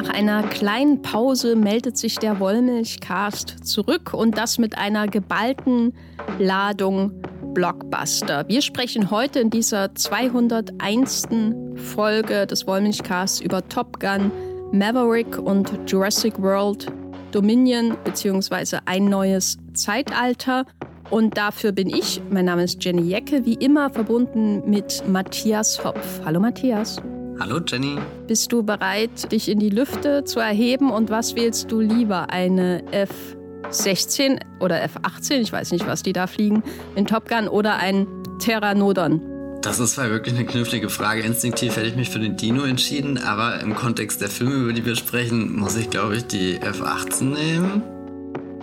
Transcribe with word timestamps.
Nach 0.00 0.10
einer 0.10 0.44
kleinen 0.44 1.02
Pause 1.02 1.56
meldet 1.56 1.98
sich 1.98 2.20
der 2.20 2.38
Wollmilchcast 2.38 3.66
zurück 3.66 4.14
und 4.14 4.38
das 4.38 4.56
mit 4.56 4.78
einer 4.78 5.08
geballten 5.08 5.92
Ladung 6.38 7.10
Blockbuster. 7.52 8.46
Wir 8.46 8.62
sprechen 8.62 9.10
heute 9.10 9.40
in 9.40 9.50
dieser 9.50 9.92
201. 9.96 11.26
Folge 11.74 12.46
des 12.46 12.64
Wollmilchcasts 12.68 13.40
über 13.40 13.68
Top 13.68 13.98
Gun, 13.98 14.30
Maverick 14.70 15.36
und 15.36 15.68
Jurassic 15.90 16.40
World 16.40 16.86
Dominion 17.32 17.96
bzw. 18.04 18.78
ein 18.84 19.06
neues 19.06 19.58
Zeitalter. 19.74 20.64
Und 21.10 21.36
dafür 21.36 21.72
bin 21.72 21.90
ich, 21.90 22.22
mein 22.30 22.44
Name 22.44 22.62
ist 22.62 22.84
Jenny 22.84 23.02
Jecke, 23.02 23.44
wie 23.44 23.54
immer 23.54 23.90
verbunden 23.90 24.62
mit 24.64 25.02
Matthias 25.08 25.84
Hopf. 25.84 26.20
Hallo 26.24 26.38
Matthias. 26.38 27.02
Hallo 27.40 27.60
Jenny. 27.64 27.98
Bist 28.26 28.50
du 28.50 28.64
bereit, 28.64 29.30
dich 29.30 29.48
in 29.48 29.60
die 29.60 29.70
Lüfte 29.70 30.24
zu 30.24 30.40
erheben 30.40 30.90
und 30.90 31.08
was 31.08 31.36
wählst 31.36 31.70
du 31.70 31.78
lieber? 31.78 32.30
Eine 32.30 32.82
F-16 32.90 34.40
oder 34.58 34.82
F-18, 34.82 35.34
ich 35.34 35.52
weiß 35.52 35.70
nicht, 35.70 35.86
was 35.86 36.02
die 36.02 36.12
da 36.12 36.26
fliegen, 36.26 36.64
in 36.96 37.06
Top 37.06 37.28
Gun 37.28 37.46
oder 37.46 37.76
ein 37.76 38.08
Pteranodon? 38.38 39.22
Das 39.62 39.78
ist 39.78 39.94
zwar 39.94 40.10
wirklich 40.10 40.34
eine 40.34 40.46
knifflige 40.46 40.88
Frage. 40.88 41.22
Instinktiv 41.22 41.76
hätte 41.76 41.86
ich 41.86 41.94
mich 41.94 42.10
für 42.10 42.18
den 42.18 42.36
Dino 42.36 42.64
entschieden, 42.64 43.18
aber 43.18 43.60
im 43.60 43.76
Kontext 43.76 44.20
der 44.20 44.28
Filme, 44.28 44.54
über 44.54 44.72
die 44.72 44.84
wir 44.84 44.96
sprechen, 44.96 45.54
muss 45.54 45.76
ich, 45.76 45.90
glaube 45.90 46.16
ich, 46.16 46.26
die 46.26 46.56
F-18 46.56 47.22
nehmen. 47.22 47.82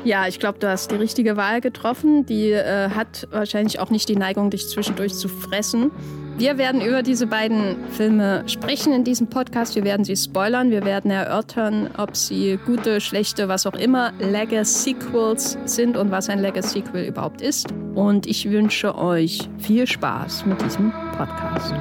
Ja, 0.04 0.28
ich 0.28 0.40
glaube, 0.40 0.60
du 0.60 0.70
hast 0.70 0.92
die 0.92 0.96
richtige 0.96 1.38
Wahl 1.38 1.62
getroffen. 1.62 2.26
Die 2.26 2.52
äh, 2.52 2.90
hat 2.90 3.28
wahrscheinlich 3.32 3.80
auch 3.80 3.90
nicht 3.90 4.08
die 4.10 4.16
Neigung, 4.16 4.52
dich 4.52 4.68
zwischendurch 4.68 5.16
zu 5.16 5.30
fressen. 5.30 5.92
Wir 6.38 6.58
werden 6.58 6.82
über 6.82 7.02
diese 7.02 7.28
beiden 7.28 7.78
Filme 7.92 8.44
sprechen 8.48 8.92
in 8.92 9.06
diesem 9.06 9.28
Podcast. 9.28 9.74
Wir 9.76 9.86
werden 9.86 10.04
sie 10.04 10.18
spoilern. 10.18 10.70
Wir 10.70 10.84
werden 10.84 11.10
erörtern, 11.10 11.90
ob 11.98 12.18
sie 12.18 12.60
gute, 12.66 13.00
schlechte, 13.00 13.48
was 13.48 13.66
auch 13.66 13.76
immer 13.76 14.12
Legacy-Sequels 14.20 15.58
sind 15.64 15.96
und 15.96 16.12
was 16.12 16.28
ein 16.28 16.40
Legacy-Sequel 16.40 17.06
überhaupt 17.06 17.42
ist. 17.42 17.68
Und 17.94 18.28
ich 18.28 18.52
wünsche 18.52 18.98
euch 18.98 19.50
viel 19.60 19.88
Spaß 19.88 20.46
mit 20.46 20.62
diesem 20.62 20.92
Podcast. 21.18 21.74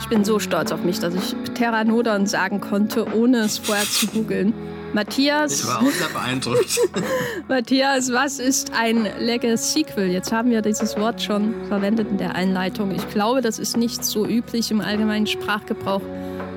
Ich 0.00 0.08
bin 0.08 0.24
so 0.24 0.38
stolz 0.38 0.72
auf 0.72 0.82
mich, 0.84 1.00
dass 1.00 1.14
ich 1.14 1.36
Pteranodon 1.52 2.24
sagen 2.24 2.62
konnte, 2.62 3.14
ohne 3.14 3.40
es 3.40 3.58
vorher 3.58 3.84
zu 3.84 4.06
googeln. 4.06 4.54
Matthias. 4.94 5.60
Ich 5.60 5.66
war 5.66 5.82
auch 5.82 5.90
sehr 5.90 6.08
beeindruckt. 6.08 6.78
Matthias, 7.48 8.12
was 8.12 8.38
ist 8.38 8.72
ein 8.72 9.08
Legacy-Sequel? 9.18 10.08
Jetzt 10.08 10.30
haben 10.30 10.50
wir 10.50 10.62
dieses 10.62 10.96
Wort 10.96 11.20
schon 11.20 11.52
verwendet 11.66 12.08
in 12.10 12.18
der 12.18 12.36
Einleitung. 12.36 12.92
Ich 12.92 13.08
glaube, 13.10 13.40
das 13.40 13.58
ist 13.58 13.76
nicht 13.76 14.04
so 14.04 14.24
üblich 14.24 14.70
im 14.70 14.80
allgemeinen 14.80 15.26
Sprachgebrauch, 15.26 16.02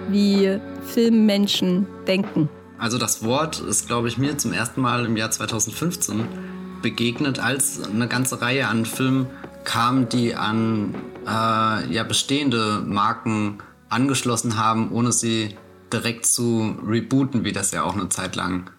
wie 0.09 0.59
Filmmenschen 0.85 1.87
denken. 2.05 2.47
Also 2.77 2.99
das 2.99 3.23
Wort 3.23 3.59
ist, 3.59 3.87
glaube 3.87 4.07
ich, 4.07 4.19
mir 4.19 4.37
zum 4.37 4.53
ersten 4.53 4.81
Mal 4.81 5.05
im 5.05 5.17
Jahr 5.17 5.31
2015 5.31 6.27
begegnet, 6.83 7.39
als 7.39 7.81
eine 7.83 8.07
ganze 8.07 8.39
Reihe 8.39 8.67
an 8.67 8.85
Filmen 8.85 9.25
kam, 9.63 10.09
die 10.09 10.35
an 10.35 10.93
äh, 11.25 11.91
ja, 11.91 12.03
bestehende 12.07 12.83
Marken 12.85 13.57
angeschlossen 13.89 14.57
haben, 14.57 14.91
ohne 14.91 15.11
sie 15.11 15.55
direkt 15.91 16.25
zu 16.25 16.77
rebooten, 16.85 17.43
wie 17.43 17.51
das 17.51 17.71
ja 17.71 17.83
auch 17.83 17.95
eine 17.95 18.09
Zeit 18.09 18.35
lang 18.35 18.69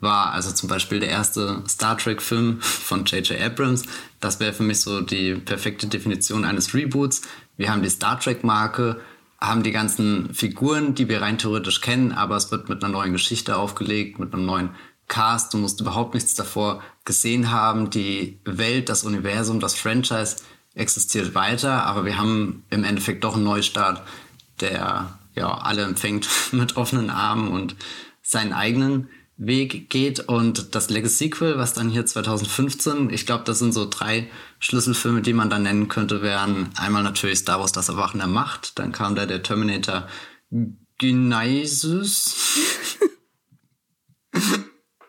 war. 0.00 0.32
Also 0.32 0.50
zum 0.50 0.68
Beispiel 0.68 1.00
der 1.00 1.08
erste 1.08 1.62
Star 1.68 1.96
Trek-Film 1.96 2.60
von 2.60 3.04
J.J. 3.04 3.40
Abrams. 3.40 3.84
Das 4.20 4.40
wäre 4.40 4.52
für 4.52 4.62
mich 4.62 4.80
so 4.80 5.00
die 5.00 5.34
perfekte 5.34 5.86
Definition 5.86 6.44
eines 6.44 6.74
Reboots. 6.74 7.22
Wir 7.56 7.70
haben 7.70 7.82
die 7.82 7.90
Star 7.90 8.18
Trek-Marke, 8.18 9.00
haben 9.40 9.62
die 9.62 9.72
ganzen 9.72 10.34
Figuren, 10.34 10.94
die 10.94 11.08
wir 11.08 11.22
rein 11.22 11.38
theoretisch 11.38 11.80
kennen, 11.80 12.12
aber 12.12 12.36
es 12.36 12.50
wird 12.50 12.68
mit 12.68 12.82
einer 12.82 12.92
neuen 12.92 13.12
Geschichte 13.12 13.56
aufgelegt, 13.56 14.18
mit 14.18 14.34
einem 14.34 14.44
neuen 14.44 14.70
Cast. 15.08 15.54
Du 15.54 15.58
musst 15.58 15.80
überhaupt 15.80 16.14
nichts 16.14 16.34
davor 16.34 16.82
gesehen 17.04 17.50
haben. 17.50 17.90
Die 17.90 18.38
Welt, 18.44 18.88
das 18.88 19.04
Universum, 19.04 19.60
das 19.60 19.74
Franchise 19.74 20.36
existiert 20.74 21.34
weiter, 21.34 21.84
aber 21.84 22.04
wir 22.04 22.18
haben 22.18 22.64
im 22.70 22.84
Endeffekt 22.84 23.24
doch 23.24 23.34
einen 23.34 23.44
Neustart, 23.44 24.02
der 24.60 25.18
ja, 25.34 25.52
alle 25.52 25.82
empfängt 25.82 26.28
mit 26.52 26.76
offenen 26.76 27.10
Armen 27.10 27.48
und 27.48 27.76
seinen 28.22 28.52
eigenen 28.52 29.08
Weg 29.36 29.90
geht. 29.90 30.20
Und 30.20 30.74
das 30.74 30.90
Legacy 30.90 31.24
Sequel, 31.24 31.58
was 31.58 31.74
dann 31.74 31.88
hier 31.88 32.06
2015, 32.06 33.10
ich 33.10 33.26
glaube, 33.26 33.44
das 33.44 33.58
sind 33.58 33.72
so 33.72 33.88
drei 33.88 34.30
Schlüsselfilme, 34.60 35.22
die 35.22 35.32
man 35.32 35.50
da 35.50 35.58
nennen 35.58 35.88
könnte, 35.88 36.22
wären 36.22 36.70
einmal 36.76 37.02
natürlich 37.02 37.40
Star 37.40 37.60
Wars, 37.60 37.72
das 37.72 37.88
Erwachen 37.88 38.18
der 38.18 38.28
Macht, 38.28 38.78
dann 38.78 38.92
kam 38.92 39.14
da 39.14 39.26
der 39.26 39.42
Terminator 39.42 40.06
Genesis. 40.98 42.36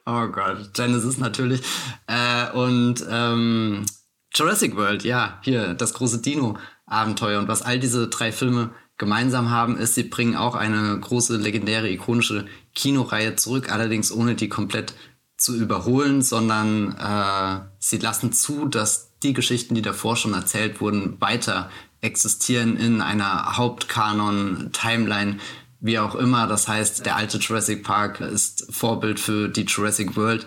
oh 0.06 0.28
Gott, 0.28 0.74
Genesis 0.74 1.18
natürlich. 1.18 1.62
Äh, 2.08 2.52
und 2.52 3.06
ähm, 3.10 3.86
Jurassic 4.34 4.76
World, 4.76 5.04
ja, 5.04 5.40
hier, 5.44 5.76
das 5.76 5.94
große 5.94 6.20
Dino-Abenteuer. 6.20 7.40
Und 7.40 7.48
was 7.48 7.62
all 7.62 7.80
diese 7.80 8.08
drei 8.08 8.32
Filme 8.32 8.72
gemeinsam 8.98 9.50
haben, 9.50 9.78
ist, 9.78 9.96
sie 9.96 10.04
bringen 10.04 10.36
auch 10.36 10.56
eine 10.56 11.00
große, 11.00 11.38
legendäre, 11.38 11.90
ikonische 11.90 12.46
Kinoreihe 12.76 13.36
zurück, 13.36 13.72
allerdings 13.72 14.12
ohne 14.12 14.36
die 14.36 14.50
komplett 14.50 14.94
zu 15.38 15.56
überholen, 15.56 16.22
sondern 16.22 16.96
äh, 16.96 17.66
sie 17.80 17.98
lassen 17.98 18.32
zu, 18.32 18.68
dass 18.68 19.12
die 19.24 19.34
Geschichten, 19.34 19.76
die 19.76 19.82
davor 19.82 20.16
schon 20.16 20.34
erzählt 20.34 20.80
wurden, 20.80 21.20
weiter 21.20 21.70
existieren 22.02 22.78
in 22.78 23.02
einer 23.02 23.58
Hauptkanon-Timeline, 23.58 25.40
wie 25.80 26.00
auch 26.00 26.16
immer. 26.16 26.48
Das 26.48 26.68
heißt, 26.68 27.06
der 27.06 27.16
alte 27.16 27.38
Jurassic 27.38 27.84
Park 27.84 28.22
ist 28.22 28.68
Vorbild 28.70 29.20
für 29.20 29.50
die 29.50 29.66
Jurassic 29.66 30.16
World, 30.16 30.46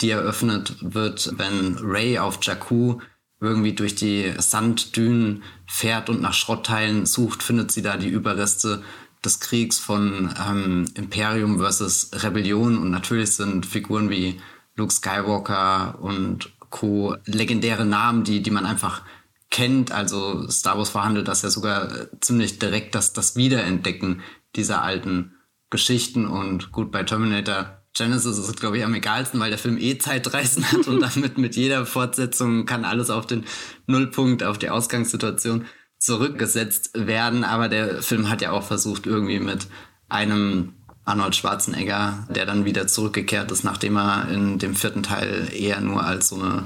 die 0.00 0.10
eröffnet 0.10 0.76
wird, 0.80 1.32
wenn 1.38 1.78
Ray 1.80 2.18
auf 2.18 2.38
Jakku 2.42 2.98
irgendwie 3.40 3.74
durch 3.74 3.94
die 3.94 4.32
Sanddünen 4.38 5.42
fährt 5.66 6.08
und 6.08 6.20
nach 6.22 6.32
Schrottteilen 6.32 7.06
sucht, 7.06 7.42
findet 7.42 7.70
sie 7.70 7.82
da 7.82 7.96
die 7.96 8.08
Überreste 8.08 8.82
des 9.24 9.40
Kriegs 9.40 9.78
von 9.78 10.34
ähm, 10.48 10.86
Imperium 10.94 11.58
versus 11.58 12.10
Rebellion. 12.14 12.78
Und 12.78 12.90
natürlich 12.90 13.32
sind 13.32 13.66
Figuren 13.66 14.08
wie 14.08 14.40
Luke 14.76 14.92
Skywalker 14.92 15.98
und 16.00 16.52
Co. 16.70 17.16
legendäre 17.24 17.84
Namen, 17.84 18.24
die, 18.24 18.42
die 18.42 18.50
man 18.50 18.66
einfach 18.66 19.02
kennt. 19.50 19.92
Also 19.92 20.48
Star 20.48 20.78
Wars 20.78 20.90
verhandelt 20.90 21.28
das 21.28 21.42
ja 21.42 21.50
sogar 21.50 21.90
ziemlich 22.20 22.58
direkt, 22.58 22.94
dass 22.94 23.12
das 23.12 23.36
Wiederentdecken 23.36 24.22
dieser 24.54 24.82
alten 24.82 25.34
Geschichten. 25.70 26.26
Und 26.26 26.72
gut, 26.72 26.90
bei 26.90 27.02
Terminator 27.02 27.75
Genesis 27.96 28.38
ist, 28.38 28.60
glaube 28.60 28.78
ich, 28.78 28.84
am 28.84 28.94
egalsten, 28.94 29.40
weil 29.40 29.50
der 29.50 29.58
Film 29.58 29.78
eh 29.78 29.98
Zeitreisen 29.98 30.70
hat 30.70 30.86
und 30.86 31.00
damit 31.16 31.38
mit 31.38 31.56
jeder 31.56 31.86
Fortsetzung 31.86 32.66
kann 32.66 32.84
alles 32.84 33.10
auf 33.10 33.26
den 33.26 33.44
Nullpunkt, 33.86 34.42
auf 34.42 34.58
die 34.58 34.70
Ausgangssituation 34.70 35.66
zurückgesetzt 35.98 36.90
werden. 36.94 37.42
Aber 37.42 37.68
der 37.68 38.02
Film 38.02 38.28
hat 38.28 38.42
ja 38.42 38.52
auch 38.52 38.64
versucht, 38.64 39.06
irgendwie 39.06 39.40
mit 39.40 39.66
einem 40.08 40.74
Arnold 41.04 41.36
Schwarzenegger, 41.36 42.26
der 42.28 42.46
dann 42.46 42.64
wieder 42.64 42.86
zurückgekehrt 42.86 43.50
ist, 43.50 43.64
nachdem 43.64 43.96
er 43.96 44.28
in 44.28 44.58
dem 44.58 44.74
vierten 44.74 45.02
Teil 45.02 45.48
eher 45.52 45.80
nur 45.80 46.04
als 46.04 46.28
so 46.28 46.36
eine 46.36 46.64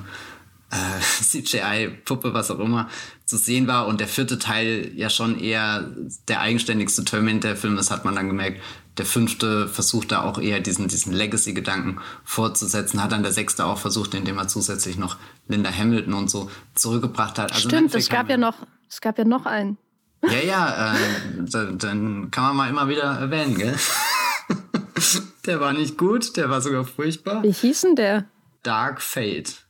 äh, 0.71 1.01
CGI-Puppe, 1.23 2.35
was 2.35 2.51
auch 2.51 2.59
immer, 2.59 2.89
zu 3.25 3.37
sehen 3.37 3.69
war. 3.69 3.87
Und 3.87 4.01
der 4.01 4.09
vierte 4.09 4.39
Teil 4.39 4.91
ja 4.97 5.11
schon 5.11 5.39
eher 5.39 5.91
der 6.27 6.41
eigenständigste 6.41 7.05
Terminator-Film 7.05 7.79
ist, 7.79 7.91
hat 7.91 8.05
man 8.05 8.15
dann 8.17 8.29
gemerkt, 8.29 8.61
der 8.99 9.07
fünfte 9.07 9.69
versucht 9.69 10.13
da 10.13 10.23
auch 10.23 10.39
eher 10.39 10.61
diesen, 10.61 10.89
diesen 10.89 11.13
Legacy-Gedanken 11.13 12.01
fortzusetzen, 12.25 13.03
hat 13.03 13.13
dann 13.13 13.23
der 13.23 13.33
sechste 13.33 13.65
auch 13.65 13.79
versucht, 13.79 14.15
indem 14.15 14.39
er 14.39 14.49
zusätzlich 14.49 14.99
noch 14.99 15.17
Linda 15.49 15.71
Hamilton 15.71 16.15
und 16.15 16.31
so 16.31 16.51
zurückgebracht 16.75 17.39
hat. 17.39 17.53
Also 17.53 17.69
Stimmt, 17.69 17.95
es 17.95 18.09
gab 18.09 18.29
ja 18.29 18.37
noch, 18.37 18.57
es 18.89 19.01
gab 19.01 19.19
ja 19.19 19.25
noch 19.25 19.47
einen. 19.47 19.79
Ja, 20.23 20.41
ja, 20.45 20.93
äh, 20.93 20.99
dann, 21.39 21.79
dann 21.79 22.31
kann 22.31 22.45
man 22.45 22.57
mal 22.57 22.71
immer 22.71 22.89
wieder 22.89 23.19
erwähnen, 23.19 23.57
gell? 23.57 23.75
der 25.47 25.61
war 25.61 25.73
nicht 25.73 25.97
gut, 25.97 26.37
der 26.37 26.51
war 26.51 26.61
sogar 26.61 26.85
furchtbar. 26.85 27.43
Wie 27.43 27.53
hieß 27.53 27.83
denn 27.83 27.97
der? 27.97 28.27
Dark 28.63 29.01
Fate 29.01 29.67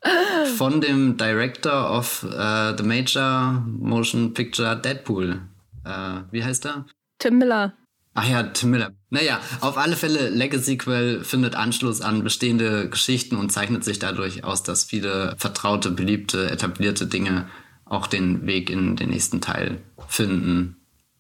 von 0.57 0.81
dem 0.81 1.17
Director 1.17 1.97
of 1.97 2.25
uh, 2.25 2.77
the 2.77 2.83
Major 2.83 3.65
Motion 3.67 4.35
Picture 4.35 4.75
Deadpool. 4.75 5.43
Uh, 5.87 6.23
wie 6.33 6.43
heißt 6.43 6.67
er? 6.67 6.87
Tim 7.19 7.39
Miller. 7.39 7.75
Ach 8.15 8.29
ja, 8.29 8.43
Tim 8.43 8.71
Miller. 8.71 8.91
Naja, 9.11 9.41
auf 9.61 9.77
alle 9.77 9.97
Fälle, 9.97 10.29
Legacy 10.29 10.79
Quell 10.79 11.25
findet 11.25 11.57
Anschluss 11.57 12.01
an 12.01 12.23
bestehende 12.23 12.89
Geschichten 12.89 13.37
und 13.37 13.51
zeichnet 13.51 13.85
sich 13.85 13.99
dadurch 13.99 14.45
aus, 14.45 14.63
dass 14.63 14.85
viele 14.85 15.35
vertraute, 15.37 15.91
beliebte, 15.91 16.49
etablierte 16.49 17.07
Dinge 17.07 17.49
auch 17.85 18.07
den 18.07 18.47
Weg 18.47 18.71
in 18.71 18.95
den 18.95 19.11
nächsten 19.11 19.41
Teil 19.41 19.83
finden. 20.07 20.77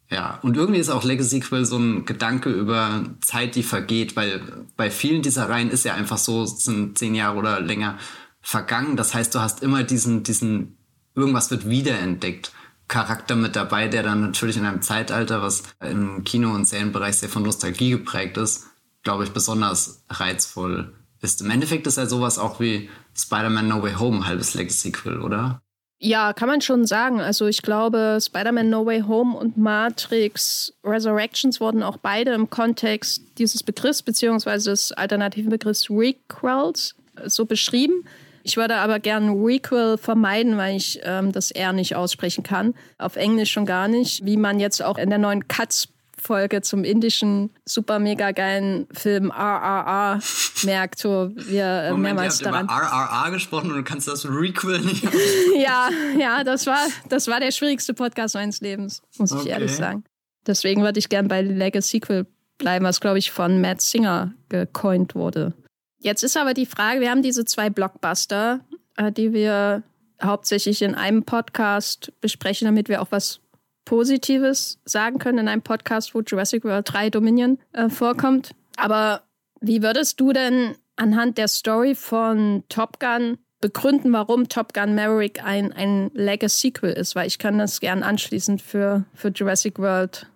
Ja, 0.09 0.39
und 0.43 0.57
irgendwie 0.57 0.81
ist 0.81 0.89
auch 0.89 1.05
Legacy 1.05 1.41
Quell 1.41 1.65
so 1.65 1.79
ein 1.79 2.05
Gedanke 2.05 2.51
über 2.51 3.05
Zeit, 3.21 3.57
die 3.57 3.63
vergeht, 3.63 4.17
weil 4.17 4.41
bei 4.77 4.91
vielen 4.91 5.23
dieser 5.23 5.49
Reihen 5.49 5.71
ist 5.71 5.85
ja 5.85 5.95
einfach 5.95 6.19
so, 6.19 6.47
sind 6.47 6.97
zehn 6.97 7.15
Jahre 7.15 7.39
oder 7.39 7.61
länger 7.61 7.99
vergangen. 8.41 8.97
Das 8.97 9.15
heißt, 9.15 9.35
du 9.35 9.41
hast 9.41 9.63
immer 9.63 9.83
diesen, 9.83 10.23
diesen 10.23 10.77
irgendwas 11.15 11.51
wird 11.51 11.69
wiederentdeckt. 11.69 12.53
Charakter 12.91 13.37
mit 13.37 13.57
dabei, 13.57 13.89
der 13.89 14.03
dann 14.03 14.21
natürlich 14.21 14.57
in 14.57 14.67
einem 14.67 14.83
Zeitalter, 14.83 15.41
was 15.41 15.63
im 15.81 16.25
Kino- 16.25 16.53
und 16.53 16.67
Serienbereich 16.67 17.17
sehr 17.17 17.29
von 17.29 17.45
Nostalgie 17.45 17.91
geprägt 17.91 18.37
ist, 18.37 18.67
glaube 19.03 19.25
ich, 19.25 19.31
besonders 19.31 20.03
reizvoll 20.11 20.93
ist. 21.23 21.41
Im 21.41 21.51
Endeffekt 21.51 21.87
ist 21.87 21.99
er 21.99 22.07
sowas 22.07 22.39
auch 22.39 22.59
wie 22.61 22.91
Spider-Man 23.17 23.69
No 23.69 23.83
Way 23.83 23.95
Home, 23.95 24.27
halbes 24.27 24.55
Legacy-Quill, 24.55 25.21
oder? 25.21 25.63
Ja, 26.01 26.33
kann 26.33 26.49
man 26.49 26.63
schon 26.63 26.85
sagen. 26.85 27.21
Also 27.21 27.47
ich 27.47 27.63
glaube, 27.63 28.19
Spider-Man 28.21 28.69
No 28.69 28.85
Way 28.85 29.03
Home 29.03 29.37
und 29.37 29.57
Matrix 29.57 30.73
Resurrections 30.83 31.61
wurden 31.61 31.83
auch 31.85 31.99
beide 31.99 32.33
im 32.33 32.51
Kontext 32.51 33.23
dieses 33.39 33.63
Begriffs 33.63 34.03
beziehungsweise 34.03 34.71
des 34.71 34.93
alternativen 34.93 35.51
Begriffs 35.51 35.89
Requels 35.91 36.97
so 37.27 37.45
beschrieben. 37.45 38.05
Ich 38.43 38.57
würde 38.57 38.77
aber 38.77 39.01
gerne 39.01 39.33
Requel 39.33 39.99
vermeiden, 39.99 40.57
weil 40.57 40.77
ich 40.77 41.01
ähm, 41.03 41.33
das 41.33 41.51
R 41.51 41.73
nicht 41.73 41.97
aussprechen 41.97 42.43
kann. 42.43 42.75
Auf 42.99 43.17
Englisch 43.17 43.53
schon 43.53 43.67
gar 43.67 43.89
nicht. 43.89 44.25
Wie 44.25 44.37
man 44.37 44.61
jetzt 44.61 44.83
auch 44.83 44.99
in 44.99 45.11
der 45.11 45.19
neuen 45.19 45.49
Cuts 45.49 45.89
Folge 46.21 46.61
zum 46.61 46.85
indischen 46.85 47.51
super 47.65 47.99
mega 47.99 48.33
geilen 48.33 48.87
Film 48.93 49.31
RRR 49.31 50.21
merkt, 50.65 51.05
wo 51.05 51.31
wir 51.35 51.65
äh, 51.65 51.91
Moment, 51.91 52.17
mehrmals 52.17 52.41
ihr 52.41 52.47
habt 52.47 52.55
daran. 52.55 52.65
Über 52.67 52.75
RRR 52.75 53.31
gesprochen 53.33 53.71
und 53.71 53.77
du 53.79 53.85
kannst 53.85 54.07
das 54.07 54.27
Requel 54.27 54.81
nicht. 54.81 55.05
ja, 55.57 55.89
ja, 56.19 56.45
das 56.45 56.67
war, 56.67 56.87
das 57.09 57.27
war 57.29 57.41
der 57.41 57.51
schwierigste 57.51 57.95
Podcast 57.95 58.35
meines 58.35 58.61
Lebens, 58.61 59.03
muss 59.19 59.33
okay. 59.33 59.43
ich 59.43 59.49
ehrlich 59.51 59.75
sagen. 59.75 60.05
Deswegen 60.47 60.83
würde 60.83 60.99
ich 60.99 61.09
gern 61.09 61.29
bei 61.29 61.43
Legacy 61.43 61.99
Sequel 61.99 62.27
bleiben, 62.59 62.85
was 62.85 63.01
glaube 63.01 63.19
ich 63.19 63.31
von 63.31 63.61
Matt 63.61 63.81
Singer 63.81 64.33
gecoint 64.49 65.15
wurde. 65.15 65.55
Jetzt 66.01 66.25
ist 66.25 66.37
aber 66.37 66.55
die 66.55 66.67
Frage, 66.67 67.01
wir 67.01 67.11
haben 67.11 67.23
diese 67.23 67.45
zwei 67.45 67.69
Blockbuster, 67.69 68.61
äh, 68.97 69.13
die 69.13 69.33
wir 69.33 69.83
hauptsächlich 70.23 70.83
in 70.83 70.95
einem 70.95 71.25
Podcast 71.25 72.13
besprechen, 72.21 72.67
damit 72.67 72.89
wir 72.89 73.03
auch 73.03 73.09
was 73.11 73.41
Positives 73.85 74.79
sagen 74.85 75.19
können 75.19 75.39
in 75.39 75.49
einem 75.49 75.63
Podcast, 75.63 76.15
wo 76.15 76.21
Jurassic 76.21 76.65
World 76.65 76.93
3 76.93 77.11
Dominion 77.11 77.59
äh, 77.73 77.89
vorkommt. 77.89 78.53
Aber 78.77 79.23
wie 79.61 79.83
würdest 79.83 80.21
du 80.21 80.33
denn 80.33 80.75
anhand 80.97 81.39
der 81.39 81.49
Story 81.49 81.95
von 81.95 82.65
Top 82.69 82.99
Gun 82.99 83.39
begründen, 83.61 84.13
warum 84.13 84.49
Top 84.49 84.73
Gun 84.73 84.95
Maverick 84.95 85.45
ein, 85.45 85.73
ein 85.73 86.11
Legacy-Sequel 86.15 86.93
ist? 86.93 87.15
Weil 87.15 87.27
ich 87.27 87.39
kann 87.39 87.59
das 87.59 87.81
gern 87.81 88.03
anschließend 88.03 88.63
für, 88.63 89.05
für 89.15 89.29
Jurassic 89.29 89.79
World 89.79 90.27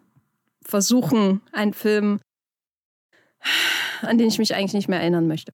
versuchen, 0.63 1.41
einen 1.53 1.75
Film 1.75 2.21
an 4.03 4.19
den 4.19 4.29
ich 4.29 4.39
mich 4.39 4.55
eigentlich 4.55 4.75
nicht 4.75 4.89
mehr 4.89 5.01
erinnern 5.01 5.27
möchte. 5.27 5.53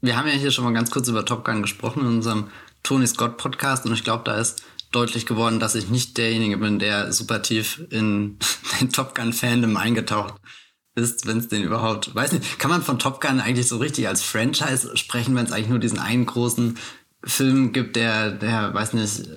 Wir 0.00 0.16
haben 0.16 0.28
ja 0.28 0.34
hier 0.34 0.50
schon 0.50 0.64
mal 0.64 0.72
ganz 0.72 0.90
kurz 0.90 1.08
über 1.08 1.24
Top 1.24 1.44
Gun 1.44 1.62
gesprochen 1.62 2.00
in 2.00 2.06
unserem 2.06 2.48
Tony 2.82 3.06
Scott 3.06 3.38
Podcast 3.38 3.86
und 3.86 3.92
ich 3.92 4.04
glaube, 4.04 4.24
da 4.24 4.36
ist 4.36 4.62
deutlich 4.92 5.26
geworden, 5.26 5.58
dass 5.58 5.74
ich 5.74 5.88
nicht 5.88 6.16
derjenige 6.16 6.58
bin, 6.58 6.78
der 6.78 7.12
super 7.12 7.42
tief 7.42 7.82
in 7.90 8.38
den 8.80 8.90
Top 8.90 9.14
Gun 9.14 9.32
Fandom 9.32 9.76
eingetaucht 9.76 10.34
ist, 10.94 11.26
wenn 11.26 11.38
es 11.38 11.48
den 11.48 11.62
überhaupt, 11.62 12.14
weiß 12.14 12.32
nicht, 12.32 12.58
kann 12.58 12.70
man 12.70 12.82
von 12.82 12.98
Top 12.98 13.20
Gun 13.20 13.40
eigentlich 13.40 13.68
so 13.68 13.76
richtig 13.76 14.08
als 14.08 14.22
Franchise 14.22 14.96
sprechen, 14.96 15.34
wenn 15.36 15.44
es 15.46 15.52
eigentlich 15.52 15.68
nur 15.68 15.78
diesen 15.78 15.98
einen 15.98 16.24
großen 16.24 16.78
Film 17.22 17.72
gibt, 17.72 17.96
der, 17.96 18.30
der, 18.30 18.72
weiß 18.72 18.94
nicht, 18.94 19.28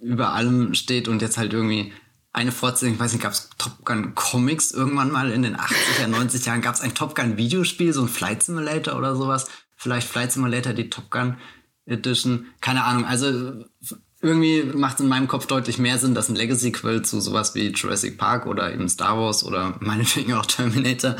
über 0.00 0.32
allem 0.32 0.74
steht 0.74 1.08
und 1.08 1.22
jetzt 1.22 1.36
halt 1.38 1.52
irgendwie 1.52 1.92
eine 2.34 2.52
Fortsetzung, 2.52 2.94
ich 2.94 3.00
weiß 3.00 3.12
nicht, 3.12 3.22
gab 3.22 3.32
es 3.32 3.48
Top 3.58 3.84
Gun 3.84 4.14
Comics 4.14 4.72
irgendwann 4.72 5.10
mal 5.10 5.30
in 5.30 5.42
den 5.42 5.56
80er, 5.56 6.08
90er 6.08 6.46
Jahren? 6.46 6.62
Gab 6.62 6.74
es 6.74 6.80
ein 6.80 6.94
Top 6.94 7.14
Gun 7.14 7.36
Videospiel, 7.36 7.92
so 7.92 8.02
ein 8.02 8.08
Flight 8.08 8.42
Simulator 8.42 8.96
oder 8.96 9.14
sowas? 9.14 9.46
Vielleicht 9.76 10.08
Flight 10.08 10.32
Simulator, 10.32 10.72
die 10.72 10.90
Top 10.90 11.10
Gun 11.10 11.36
Edition? 11.86 12.46
Keine 12.60 12.84
Ahnung. 12.84 13.04
Also 13.04 13.64
irgendwie 14.20 14.64
macht 14.64 14.96
es 14.96 15.00
in 15.02 15.08
meinem 15.08 15.28
Kopf 15.28 15.46
deutlich 15.46 15.78
mehr 15.78 15.98
Sinn, 15.98 16.14
dass 16.14 16.28
ein 16.28 16.34
Legacy-Quill 16.34 17.02
zu 17.02 17.20
sowas 17.20 17.54
wie 17.54 17.68
Jurassic 17.68 18.18
Park 18.18 18.46
oder 18.46 18.72
eben 18.72 18.88
Star 18.88 19.16
Wars 19.16 19.44
oder 19.44 19.76
meinetwegen 19.80 20.32
auch 20.32 20.46
Terminator 20.46 21.16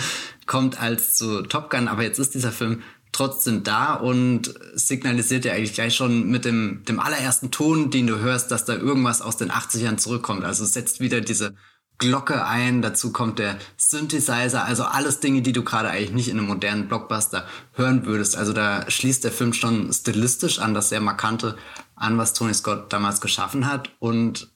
kommt 0.46 0.80
als 0.80 1.14
zu 1.14 1.42
Top 1.42 1.70
Gun. 1.70 1.86
Aber 1.86 2.02
jetzt 2.02 2.18
ist 2.18 2.34
dieser 2.34 2.50
Film 2.50 2.82
trotzdem 3.14 3.62
da 3.62 3.94
und 3.94 4.52
signalisiert 4.74 5.44
ja 5.44 5.52
eigentlich 5.52 5.72
gleich 5.72 5.94
schon 5.94 6.28
mit 6.28 6.44
dem, 6.44 6.82
dem 6.86 6.98
allerersten 6.98 7.50
Ton, 7.50 7.90
den 7.90 8.06
du 8.06 8.18
hörst, 8.18 8.50
dass 8.50 8.64
da 8.64 8.74
irgendwas 8.74 9.22
aus 9.22 9.36
den 9.36 9.50
80ern 9.50 9.96
zurückkommt. 9.96 10.44
Also 10.44 10.64
setzt 10.64 11.00
wieder 11.00 11.20
diese 11.20 11.54
Glocke 11.98 12.44
ein, 12.44 12.82
dazu 12.82 13.12
kommt 13.12 13.38
der 13.38 13.56
Synthesizer, 13.76 14.64
also 14.64 14.82
alles 14.82 15.20
Dinge, 15.20 15.42
die 15.42 15.52
du 15.52 15.62
gerade 15.62 15.90
eigentlich 15.90 16.12
nicht 16.12 16.28
in 16.28 16.38
einem 16.38 16.48
modernen 16.48 16.88
Blockbuster 16.88 17.46
hören 17.74 18.04
würdest. 18.04 18.36
Also 18.36 18.52
da 18.52 18.90
schließt 18.90 19.22
der 19.22 19.30
Film 19.30 19.52
schon 19.52 19.92
stilistisch 19.92 20.58
an 20.58 20.74
das 20.74 20.88
sehr 20.88 21.00
markante 21.00 21.56
an, 21.94 22.18
was 22.18 22.34
Tony 22.34 22.52
Scott 22.52 22.92
damals 22.92 23.20
geschaffen 23.20 23.70
hat 23.70 23.90
und 24.00 24.50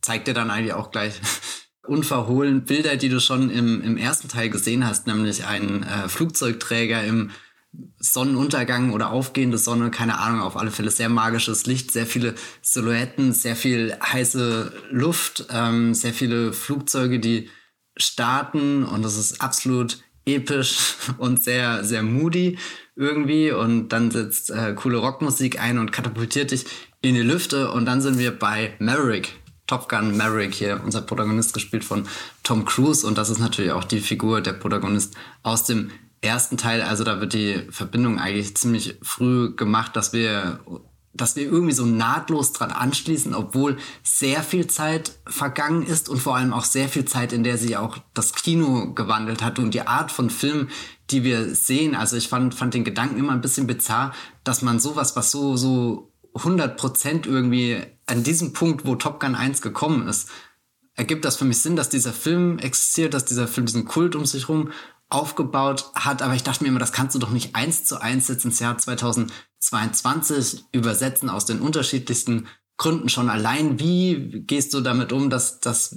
zeigt 0.00 0.26
dir 0.26 0.34
dann 0.34 0.50
eigentlich 0.50 0.72
auch 0.72 0.90
gleich 0.90 1.20
unverhohlen 1.86 2.64
Bilder, 2.64 2.96
die 2.96 3.10
du 3.10 3.20
schon 3.20 3.50
im, 3.50 3.82
im 3.82 3.98
ersten 3.98 4.28
Teil 4.28 4.48
gesehen 4.48 4.86
hast, 4.86 5.06
nämlich 5.06 5.44
einen 5.44 5.82
äh, 5.82 6.08
Flugzeugträger 6.08 7.04
im 7.04 7.30
Sonnenuntergang 7.98 8.92
oder 8.92 9.10
aufgehende 9.10 9.58
Sonne, 9.58 9.90
keine 9.90 10.18
Ahnung, 10.18 10.40
auf 10.40 10.56
alle 10.56 10.70
Fälle 10.70 10.90
sehr 10.90 11.08
magisches 11.08 11.66
Licht, 11.66 11.92
sehr 11.92 12.06
viele 12.06 12.34
Silhouetten, 12.62 13.32
sehr 13.32 13.54
viel 13.54 13.96
heiße 14.02 14.72
Luft, 14.90 15.46
ähm, 15.50 15.94
sehr 15.94 16.12
viele 16.12 16.52
Flugzeuge, 16.52 17.20
die 17.20 17.48
starten 17.96 18.84
und 18.84 19.02
das 19.02 19.16
ist 19.16 19.40
absolut 19.40 19.98
episch 20.24 20.96
und 21.18 21.42
sehr, 21.42 21.84
sehr 21.84 22.02
moody 22.02 22.58
irgendwie 22.96 23.52
und 23.52 23.90
dann 23.90 24.10
setzt 24.10 24.50
äh, 24.50 24.74
coole 24.74 24.98
Rockmusik 24.98 25.60
ein 25.60 25.78
und 25.78 25.92
katapultiert 25.92 26.50
dich 26.50 26.66
in 27.02 27.14
die 27.14 27.22
Lüfte 27.22 27.70
und 27.70 27.86
dann 27.86 28.00
sind 28.00 28.18
wir 28.18 28.36
bei 28.36 28.74
Maverick. 28.78 29.36
Top 29.66 29.88
Gun 29.88 30.16
Maverick 30.16 30.52
hier, 30.52 30.80
unser 30.84 31.00
Protagonist 31.00 31.54
gespielt 31.54 31.84
von 31.84 32.08
Tom 32.42 32.64
Cruise 32.64 33.06
und 33.06 33.16
das 33.16 33.30
ist 33.30 33.38
natürlich 33.38 33.70
auch 33.70 33.84
die 33.84 34.00
Figur, 34.00 34.40
der 34.40 34.54
Protagonist 34.54 35.14
aus 35.44 35.62
dem 35.62 35.92
ersten 36.22 36.56
Teil, 36.56 36.82
also 36.82 37.04
da 37.04 37.20
wird 37.20 37.32
die 37.32 37.66
Verbindung 37.70 38.18
eigentlich 38.18 38.56
ziemlich 38.56 38.98
früh 39.02 39.54
gemacht, 39.54 39.96
dass 39.96 40.12
wir 40.12 40.60
dass 41.12 41.34
wir 41.34 41.42
irgendwie 41.42 41.72
so 41.72 41.84
nahtlos 41.84 42.52
dran 42.52 42.70
anschließen, 42.70 43.34
obwohl 43.34 43.78
sehr 44.02 44.42
viel 44.42 44.68
Zeit 44.68 45.18
vergangen 45.26 45.82
ist 45.84 46.08
und 46.08 46.18
vor 46.18 46.36
allem 46.36 46.52
auch 46.52 46.64
sehr 46.64 46.88
viel 46.88 47.04
Zeit, 47.04 47.32
in 47.32 47.42
der 47.42 47.58
sich 47.58 47.76
auch 47.76 47.98
das 48.14 48.32
Kino 48.32 48.94
gewandelt 48.94 49.42
hat 49.42 49.58
und 49.58 49.74
die 49.74 49.86
Art 49.86 50.12
von 50.12 50.30
Film, 50.30 50.68
die 51.10 51.24
wir 51.24 51.54
sehen. 51.54 51.96
Also 51.96 52.16
ich 52.16 52.28
fand, 52.28 52.54
fand 52.54 52.74
den 52.74 52.84
Gedanken 52.84 53.18
immer 53.18 53.32
ein 53.32 53.40
bisschen 53.40 53.66
bizarr, 53.66 54.14
dass 54.44 54.62
man 54.62 54.78
sowas, 54.78 55.16
was 55.16 55.32
so, 55.32 55.56
so 55.56 56.12
100 56.34 56.76
Prozent 56.76 57.26
irgendwie 57.26 57.78
an 58.06 58.22
diesem 58.22 58.52
Punkt, 58.52 58.86
wo 58.86 58.94
Top 58.94 59.18
Gun 59.18 59.34
1 59.34 59.62
gekommen 59.62 60.06
ist, 60.06 60.30
ergibt 60.94 61.24
das 61.24 61.36
für 61.36 61.44
mich 61.44 61.58
Sinn, 61.58 61.76
dass 61.76 61.88
dieser 61.88 62.12
Film 62.12 62.58
existiert, 62.58 63.14
dass 63.14 63.24
dieser 63.24 63.48
Film 63.48 63.66
diesen 63.66 63.84
Kult 63.84 64.14
um 64.14 64.26
sich 64.26 64.48
rum 64.48 64.70
aufgebaut 65.10 65.90
hat. 65.94 66.22
Aber 66.22 66.34
ich 66.34 66.42
dachte 66.42 66.64
mir 66.64 66.70
immer, 66.70 66.78
das 66.78 66.92
kannst 66.92 67.14
du 67.14 67.18
doch 67.18 67.30
nicht 67.30 67.54
eins 67.54 67.84
zu 67.84 68.00
eins 68.00 68.28
jetzt 68.28 68.44
ins 68.44 68.60
Jahr 68.60 68.78
2022 68.78 70.64
übersetzen 70.72 71.28
aus 71.28 71.44
den 71.44 71.60
unterschiedlichsten 71.60 72.48
Gründen 72.78 73.08
schon 73.08 73.28
allein. 73.28 73.78
Wie 73.78 74.42
gehst 74.46 74.72
du 74.72 74.80
damit 74.80 75.12
um, 75.12 75.28
dass, 75.28 75.60
dass 75.60 75.94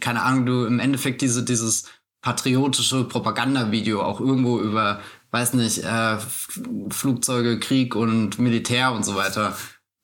keine 0.00 0.22
Ahnung, 0.22 0.46
du 0.46 0.64
im 0.64 0.80
Endeffekt 0.80 1.20
diese, 1.20 1.42
dieses 1.42 1.84
patriotische 2.22 3.04
Propagandavideo 3.04 4.00
auch 4.00 4.20
irgendwo 4.20 4.58
über, 4.58 5.00
weiß 5.32 5.52
nicht, 5.54 5.84
äh, 5.84 6.16
Flugzeuge, 6.88 7.60
Krieg 7.60 7.94
und 7.94 8.38
Militär 8.38 8.92
und 8.92 9.04
so 9.04 9.14
weiter 9.14 9.54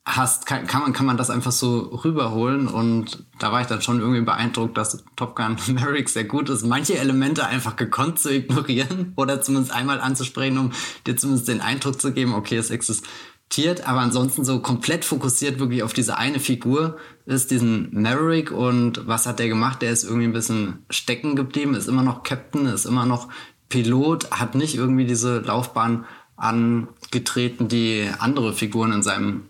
hast, 0.07 0.47
kann, 0.47 0.67
kann, 0.67 0.83
man, 0.83 0.93
kann 0.93 1.07
man 1.07 1.17
das 1.17 1.31
einfach 1.31 1.53
so 1.53 1.79
rüberholen 2.05 2.69
und 2.69 3.25
da 3.39 3.53
war 3.53 3.61
ich 3.61 3.67
dann 3.67 3.83
schon 3.83 4.01
irgendwie 4.01 4.23
beeindruckt, 4.23 4.77
dass 4.77 5.05
Top 5.17 5.37
Gun 5.37 5.57
Maverick 5.69 6.09
sehr 6.09 6.25
gut 6.25 6.49
ist, 6.49 6.65
manche 6.65 6.99
Elemente 6.99 7.47
einfach 7.47 7.77
gekonnt 7.77 8.19
zu 8.19 8.33
ignorieren 8.33 9.13
oder 9.17 9.43
zumindest 9.43 9.73
einmal 9.73 10.01
anzusprechen, 10.01 10.59
um 10.59 10.73
dir 11.07 11.17
zumindest 11.17 11.49
den 11.49 11.61
Eindruck 11.61 12.01
zu 12.01 12.13
geben, 12.13 12.35
okay, 12.35 12.57
es 12.57 12.71
existiert, 12.71 13.87
aber 13.87 14.01
ansonsten 14.01 14.45
so 14.45 14.61
komplett 14.61 15.05
fokussiert 15.05 15.59
wirklich 15.59 15.83
auf 15.83 15.93
diese 15.93 16.17
eine 16.17 16.41
Figur 16.41 16.97
ist, 17.27 17.51
diesen 17.51 17.91
Maverick 17.93 18.51
und 18.51 19.07
was 19.07 19.27
hat 19.27 19.39
der 19.39 19.49
gemacht? 19.49 19.83
Der 19.83 19.91
ist 19.91 20.05
irgendwie 20.05 20.25
ein 20.25 20.33
bisschen 20.33 20.85
stecken 20.89 21.37
geblieben, 21.37 21.75
ist 21.75 21.89
immer 21.89 22.03
noch 22.03 22.23
Captain, 22.23 22.67
ist 22.67 22.87
immer 22.87 23.05
noch 23.05 23.29
Pilot, 23.69 24.31
hat 24.31 24.55
nicht 24.55 24.75
irgendwie 24.75 25.05
diese 25.05 25.41
Laufbahn 25.41 26.07
angetreten, 26.37 27.69
die 27.69 28.09
andere 28.19 28.55
Figuren 28.55 28.93
in 28.93 29.03
seinem 29.03 29.50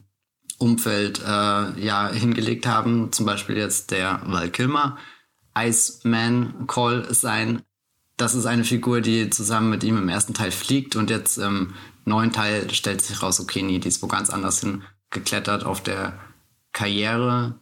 Umfeld 0.61 1.21
äh, 1.21 1.81
ja 1.81 2.11
hingelegt 2.13 2.67
haben. 2.67 3.11
Zum 3.13 3.27
Beispiel 3.27 3.57
jetzt 3.57 3.91
der 3.91 4.21
Val 4.27 4.51
Kilmer, 4.51 4.99
Iceman 5.57 6.67
Call 6.67 7.13
sein. 7.13 7.63
Das 8.17 8.35
ist 8.35 8.47
eine 8.47 8.65
Figur, 8.65 9.01
die 9.01 9.31
zusammen 9.31 9.71
mit 9.71 9.83
ihm 9.83 9.97
im 9.97 10.11
ersten 10.11 10.35
Teil 10.35 10.51
fliegt 10.51 10.95
und 10.95 11.09
jetzt 11.09 11.39
im 11.39 11.73
neuen 12.05 12.33
Teil 12.33 12.71
stellt 12.73 13.01
sich 13.01 13.23
raus, 13.23 13.41
okay, 13.41 13.63
nee, 13.63 13.79
die 13.79 13.89
ist 13.89 14.03
wo 14.03 14.07
ganz 14.07 14.29
anders 14.29 14.61
hingeklettert 14.61 15.65
auf 15.65 15.83
der 15.83 16.19
Karriereleiter, 16.73 17.59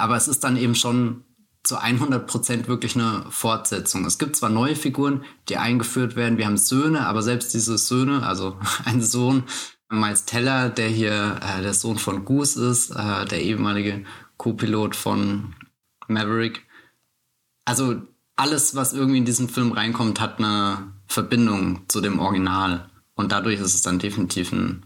aber 0.00 0.16
es 0.16 0.28
ist 0.28 0.44
dann 0.44 0.56
eben 0.56 0.74
schon 0.74 1.24
zu 1.62 1.76
100 1.76 2.26
Prozent 2.26 2.68
wirklich 2.68 2.96
eine 2.96 3.26
Fortsetzung. 3.28 4.06
Es 4.06 4.18
gibt 4.18 4.34
zwar 4.36 4.48
neue 4.48 4.74
Figuren, 4.74 5.24
die 5.48 5.58
eingeführt 5.58 6.16
werden, 6.16 6.38
wir 6.38 6.46
haben 6.46 6.56
Söhne, 6.56 7.06
aber 7.06 7.22
selbst 7.22 7.52
diese 7.52 7.76
Söhne, 7.76 8.26
also 8.26 8.58
ein 8.84 9.02
Sohn 9.02 9.44
Miles 9.92 10.24
Teller, 10.24 10.70
der 10.70 10.88
hier 10.88 11.40
äh, 11.42 11.62
der 11.62 11.74
Sohn 11.74 11.98
von 11.98 12.24
Goose 12.24 12.70
ist, 12.70 12.90
äh, 12.90 13.24
der 13.26 13.42
ehemalige 13.42 14.04
Co-Pilot 14.36 14.96
von 14.96 15.54
Maverick. 16.08 16.66
Also 17.64 18.02
alles, 18.36 18.74
was 18.74 18.92
irgendwie 18.92 19.18
in 19.18 19.24
diesen 19.24 19.48
Film 19.48 19.72
reinkommt, 19.72 20.20
hat 20.20 20.38
eine 20.38 20.92
Verbindung 21.06 21.88
zu 21.88 22.00
dem 22.00 22.18
Original. 22.18 22.88
Und 23.14 23.32
dadurch 23.32 23.60
ist 23.60 23.74
es 23.74 23.82
dann 23.82 23.98
definitiv 23.98 24.52
ein 24.52 24.84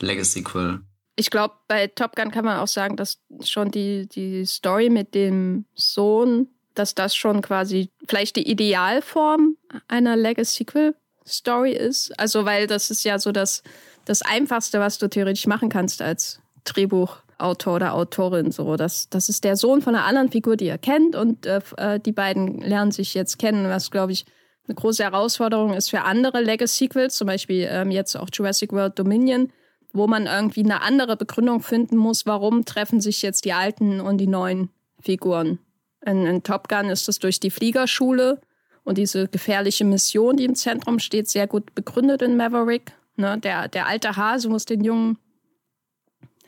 Legacy-Quill. 0.00 0.80
Ich 1.16 1.30
glaube, 1.30 1.54
bei 1.68 1.86
Top 1.86 2.16
Gun 2.16 2.30
kann 2.30 2.44
man 2.44 2.58
auch 2.58 2.68
sagen, 2.68 2.96
dass 2.96 3.20
schon 3.42 3.70
die, 3.70 4.08
die 4.08 4.44
Story 4.46 4.90
mit 4.90 5.14
dem 5.14 5.64
Sohn, 5.74 6.48
dass 6.74 6.94
das 6.94 7.14
schon 7.14 7.40
quasi 7.42 7.90
vielleicht 8.08 8.36
die 8.36 8.50
Idealform 8.50 9.56
einer 9.86 10.16
Legacy-Sequel-Story 10.16 11.72
ist. 11.72 12.18
Also, 12.18 12.44
weil 12.44 12.66
das 12.66 12.90
ist 12.90 13.04
ja 13.04 13.18
so 13.18 13.32
das, 13.32 13.62
das 14.04 14.22
Einfachste, 14.22 14.80
was 14.80 14.98
du 14.98 15.08
theoretisch 15.08 15.46
machen 15.46 15.68
kannst 15.68 16.02
als 16.02 16.40
Drehbuchautor 16.64 17.76
oder 17.76 17.94
Autorin. 17.94 18.50
So, 18.50 18.76
das, 18.76 19.08
das 19.08 19.28
ist 19.28 19.44
der 19.44 19.56
Sohn 19.56 19.82
von 19.82 19.94
einer 19.94 20.04
anderen 20.04 20.30
Figur, 20.30 20.56
die 20.56 20.66
er 20.66 20.78
kennt 20.78 21.16
und 21.16 21.46
äh, 21.46 21.60
äh 21.76 22.00
die 22.00 22.12
beiden 22.12 22.60
lernen 22.60 22.90
sich 22.90 23.14
jetzt 23.14 23.38
kennen, 23.38 23.68
was, 23.68 23.90
glaube 23.90 24.12
ich, 24.12 24.24
eine 24.66 24.74
große 24.74 25.02
Herausforderung 25.02 25.74
ist 25.74 25.90
für 25.90 26.02
andere 26.02 26.40
Legacy-Sequels, 26.40 27.16
zum 27.16 27.26
Beispiel 27.26 27.68
ähm, 27.70 27.90
jetzt 27.90 28.16
auch 28.16 28.28
Jurassic 28.32 28.72
World 28.72 28.98
Dominion 28.98 29.52
wo 29.94 30.08
man 30.08 30.26
irgendwie 30.26 30.64
eine 30.64 30.82
andere 30.82 31.16
Begründung 31.16 31.62
finden 31.62 31.96
muss, 31.96 32.26
warum 32.26 32.64
treffen 32.64 33.00
sich 33.00 33.22
jetzt 33.22 33.44
die 33.44 33.52
alten 33.52 34.00
und 34.00 34.18
die 34.18 34.26
neuen 34.26 34.68
Figuren. 35.00 35.60
In, 36.04 36.26
in 36.26 36.42
Top 36.42 36.68
Gun 36.68 36.90
ist 36.90 37.08
das 37.08 37.20
durch 37.20 37.40
die 37.40 37.50
Fliegerschule 37.50 38.40
und 38.82 38.98
diese 38.98 39.28
gefährliche 39.28 39.84
Mission, 39.84 40.36
die 40.36 40.44
im 40.44 40.56
Zentrum 40.56 40.98
steht, 40.98 41.30
sehr 41.30 41.46
gut 41.46 41.74
begründet 41.74 42.22
in 42.22 42.36
Maverick. 42.36 42.92
Ne, 43.16 43.38
der, 43.38 43.68
der 43.68 43.86
alte 43.86 44.16
Hase 44.16 44.48
muss 44.48 44.64
den 44.64 44.82
jungen 44.82 45.18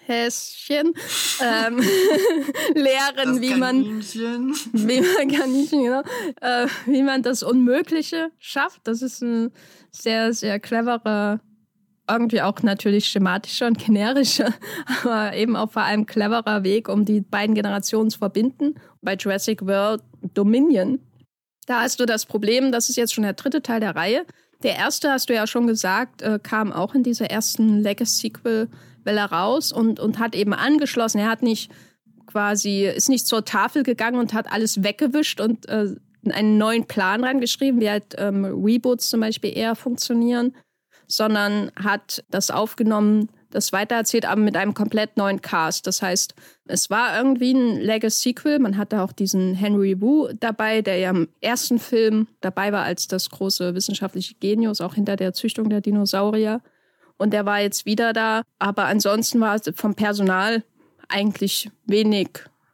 Häschen 0.06 0.94
ähm, 1.42 1.78
lehren, 2.75 3.40
wie 3.40 3.54
man, 3.54 3.85
wie 4.04 5.00
man 5.00 5.28
Kaninchen, 5.28 5.85
genau, 5.85 6.02
äh, 6.40 6.66
wie 6.87 7.02
man 7.02 7.23
das 7.23 7.42
Unmögliche 7.42 8.30
schafft. 8.38 8.82
Das 8.85 9.02
ist 9.02 9.23
ein 9.23 9.52
sehr, 9.90 10.32
sehr 10.32 10.61
cleverer 10.61 11.40
irgendwie 12.08 12.40
auch 12.40 12.62
natürlich 12.62 13.08
schematischer 13.08 13.66
und 13.66 13.78
generischer, 13.78 14.54
aber 15.02 15.35
eben 15.35 15.56
auch 15.56 15.73
vor 15.73 15.82
allem 15.82 16.06
cleverer 16.06 16.62
Weg, 16.62 16.88
um 16.88 17.04
die 17.04 17.20
beiden 17.20 17.56
Generationen 17.56 18.11
zu 18.11 18.18
verbinden. 18.18 18.76
Bei 19.02 19.14
Jurassic 19.14 19.66
World 19.66 20.02
Dominion, 20.35 21.00
da 21.66 21.80
hast 21.80 21.99
du 21.99 22.06
das 22.06 22.25
Problem, 22.25 22.70
das 22.70 22.88
ist 22.88 22.96
jetzt 22.96 23.12
schon 23.12 23.25
der 23.25 23.32
dritte 23.32 23.61
Teil 23.61 23.80
der 23.80 23.96
Reihe. 23.96 24.25
Der 24.66 24.75
erste, 24.75 25.12
hast 25.12 25.28
du 25.28 25.32
ja 25.32 25.46
schon 25.46 25.68
gesagt, 25.68 26.23
äh, 26.23 26.40
kam 26.42 26.73
auch 26.73 26.96
in 26.96 27.04
dieser 27.04 27.30
ersten 27.30 27.85
Legacy-Sequel-Welle 27.85 29.30
raus 29.30 29.70
und, 29.70 30.00
und 30.00 30.18
hat 30.18 30.35
eben 30.35 30.52
angeschlossen. 30.52 31.20
Er 31.20 31.30
hat 31.30 31.40
nicht 31.40 31.70
quasi, 32.26 32.85
ist 32.85 33.08
nicht 33.08 33.28
zur 33.28 33.44
Tafel 33.44 33.85
gegangen 33.85 34.18
und 34.18 34.35
hat 34.35 34.50
alles 34.50 34.82
weggewischt 34.82 35.40
und 35.40 35.68
äh, 35.68 35.94
einen 36.28 36.58
neuen 36.58 36.85
Plan 36.85 37.23
reingeschrieben, 37.23 37.80
wie 37.80 37.88
halt 37.88 38.16
ähm, 38.18 38.44
Reboots 38.44 39.08
zum 39.08 39.20
Beispiel 39.20 39.56
eher 39.56 39.76
funktionieren, 39.76 40.52
sondern 41.06 41.70
hat 41.76 42.25
das 42.28 42.50
aufgenommen, 42.50 43.28
das 43.56 43.72
weitererzählt, 43.72 44.26
aber 44.26 44.40
mit 44.40 44.56
einem 44.56 44.75
komplett 44.75 45.16
neuen 45.16 45.40
Cast. 45.40 45.86
Das 45.86 46.02
heißt, 46.02 46.34
es 46.66 46.90
war 46.90 47.16
irgendwie 47.16 47.54
ein 47.54 47.80
Legacy-Sequel. 47.80 48.58
Man 48.58 48.76
hatte 48.76 49.00
auch 49.00 49.12
diesen 49.12 49.54
Henry 49.54 50.00
Wu 50.00 50.28
dabei, 50.38 50.82
der 50.82 50.98
ja 50.98 51.10
im 51.10 51.28
ersten 51.40 51.78
Film 51.78 52.28
dabei 52.40 52.70
war 52.72 52.84
als 52.84 53.08
das 53.08 53.30
große 53.30 53.75
wissenschaftliche 53.75 54.34
Genius, 54.34 54.80
auch 54.80 54.94
hinter 54.94 55.16
der 55.16 55.32
Züchtung 55.32 55.70
der 55.70 55.80
Dinosaurier. 55.80 56.60
Und 57.16 57.32
der 57.32 57.46
war 57.46 57.60
jetzt 57.60 57.86
wieder 57.86 58.12
da. 58.12 58.42
Aber 58.58 58.84
ansonsten 58.84 59.40
war 59.40 59.54
es 59.54 59.72
vom 59.75 59.94
Personal 59.94 60.62
eigentlich 61.08 61.70
wenig 61.86 62.28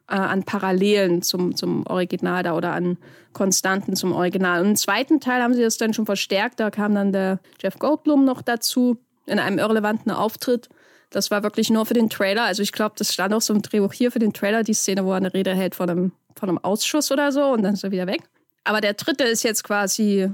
äh, 0.09 0.15
an 0.15 0.43
Parallelen 0.43 1.21
zum, 1.21 1.55
zum 1.55 1.87
Original 1.87 2.43
da 2.43 2.55
oder 2.55 2.73
an 2.73 2.97
Konstanten 3.31 3.95
zum 3.95 4.11
Original. 4.11 4.61
Und 4.61 4.67
im 4.67 4.75
zweiten 4.75 5.21
Teil 5.21 5.41
haben 5.41 5.53
sie 5.53 5.61
das 5.61 5.77
dann 5.77 5.93
schon 5.93 6.05
verstärkt. 6.05 6.59
Da 6.59 6.71
kam 6.71 6.93
dann 6.93 7.13
der 7.13 7.39
Jeff 7.61 7.79
Goldblum 7.79 8.25
noch 8.25 8.41
dazu 8.41 8.97
in 9.25 9.39
einem 9.39 9.59
irrelevanten 9.59 10.11
Auftritt. 10.11 10.69
Das 11.13 11.29
war 11.29 11.43
wirklich 11.43 11.69
nur 11.69 11.85
für 11.85 11.93
den 11.93 12.09
Trailer. 12.09 12.43
Also 12.43 12.63
ich 12.63 12.71
glaube, 12.71 12.95
das 12.97 13.13
stand 13.13 13.33
auch 13.35 13.41
so 13.41 13.53
im 13.53 13.61
Drehbuch 13.61 13.93
hier 13.93 14.11
für 14.11 14.17
den 14.17 14.33
Trailer, 14.33 14.63
die 14.63 14.73
Szene, 14.73 15.05
wo 15.05 15.11
er 15.11 15.17
eine 15.17 15.33
Rede 15.33 15.53
hält 15.53 15.75
von 15.75 15.89
einem, 15.89 16.11
von 16.35 16.49
einem 16.49 16.57
Ausschuss 16.57 17.11
oder 17.11 17.31
so 17.31 17.51
und 17.51 17.61
dann 17.61 17.75
ist 17.75 17.83
er 17.83 17.91
wieder 17.91 18.07
weg. 18.07 18.23
Aber 18.63 18.81
der 18.81 18.93
dritte 18.93 19.23
ist 19.23 19.43
jetzt 19.43 19.63
quasi 19.63 20.29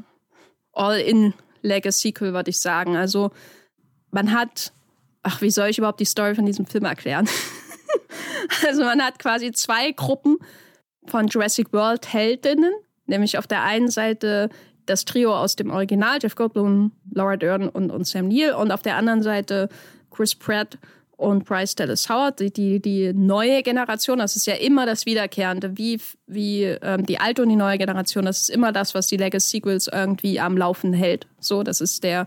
all-in 0.72 1.34
Legacy-Sequel, 1.64 2.34
würde 2.34 2.50
ich 2.50 2.62
sagen. 2.62 2.96
Also 2.96 3.32
man 4.12 4.32
hat, 4.32 4.72
ach, 5.22 5.42
wie 5.42 5.52
soll 5.52 5.68
ich 5.68 5.78
überhaupt 5.78 6.00
die 6.00 6.06
Story 6.06 6.34
von 6.34 6.46
diesem 6.46 6.66
Film 6.66 6.86
erklären? 6.86 7.28
also 8.66 8.86
man 8.86 9.02
hat 9.02 9.20
quasi 9.20 9.52
zwei 9.52 9.92
Gruppen 9.92 10.38
von 11.08 11.28
Jurassic 11.28 11.74
World 11.74 12.14
Heldinnen, 12.14 12.72
nämlich 13.06 13.38
auf 13.38 13.48
der 13.48 13.64
einen 13.64 13.90
Seite 13.90 14.50
das 14.86 15.04
Trio 15.04 15.36
aus 15.36 15.58
dem 15.58 15.72
Original, 15.72 16.20
Jeff 16.22 16.36
Goldblum, 16.36 16.94
Laura 17.12 17.36
Dern 17.36 17.68
und, 17.68 17.92
und 17.92 18.08
Sam 18.08 18.30
Neill 18.30 18.54
und 18.54 18.72
auf 18.72 18.82
der 18.82 18.96
anderen 18.96 19.22
Seite 19.22 19.68
Chris 20.12 20.36
Pratt 20.36 20.78
und 21.20 21.44
Bryce 21.44 21.76
Dallas 21.76 22.10
Howard, 22.10 22.40
die, 22.40 22.52
die, 22.52 22.82
die 22.82 23.14
neue 23.14 23.62
Generation, 23.62 24.20
das 24.20 24.38
ist 24.38 24.48
ja 24.48 24.56
immer 24.56 24.86
das 24.86 25.06
Wiederkehrende, 25.06 25.78
wie, 25.78 26.00
wie 26.28 26.64
ähm, 26.64 27.06
die 27.06 27.20
alte 27.20 27.42
und 27.44 27.50
die 27.50 27.58
neue 27.58 27.78
Generation, 27.78 28.26
das 28.26 28.42
ist 28.42 28.50
immer 28.50 28.72
das, 28.72 28.96
was 28.96 29.08
die 29.08 29.18
Legacy 29.18 29.58
Sequels 29.58 29.90
irgendwie 29.92 30.40
am 30.40 30.58
Laufen 30.58 30.94
hält. 30.94 31.28
So, 31.40 31.64
das 31.64 31.82
ist 31.82 32.04
der, 32.04 32.26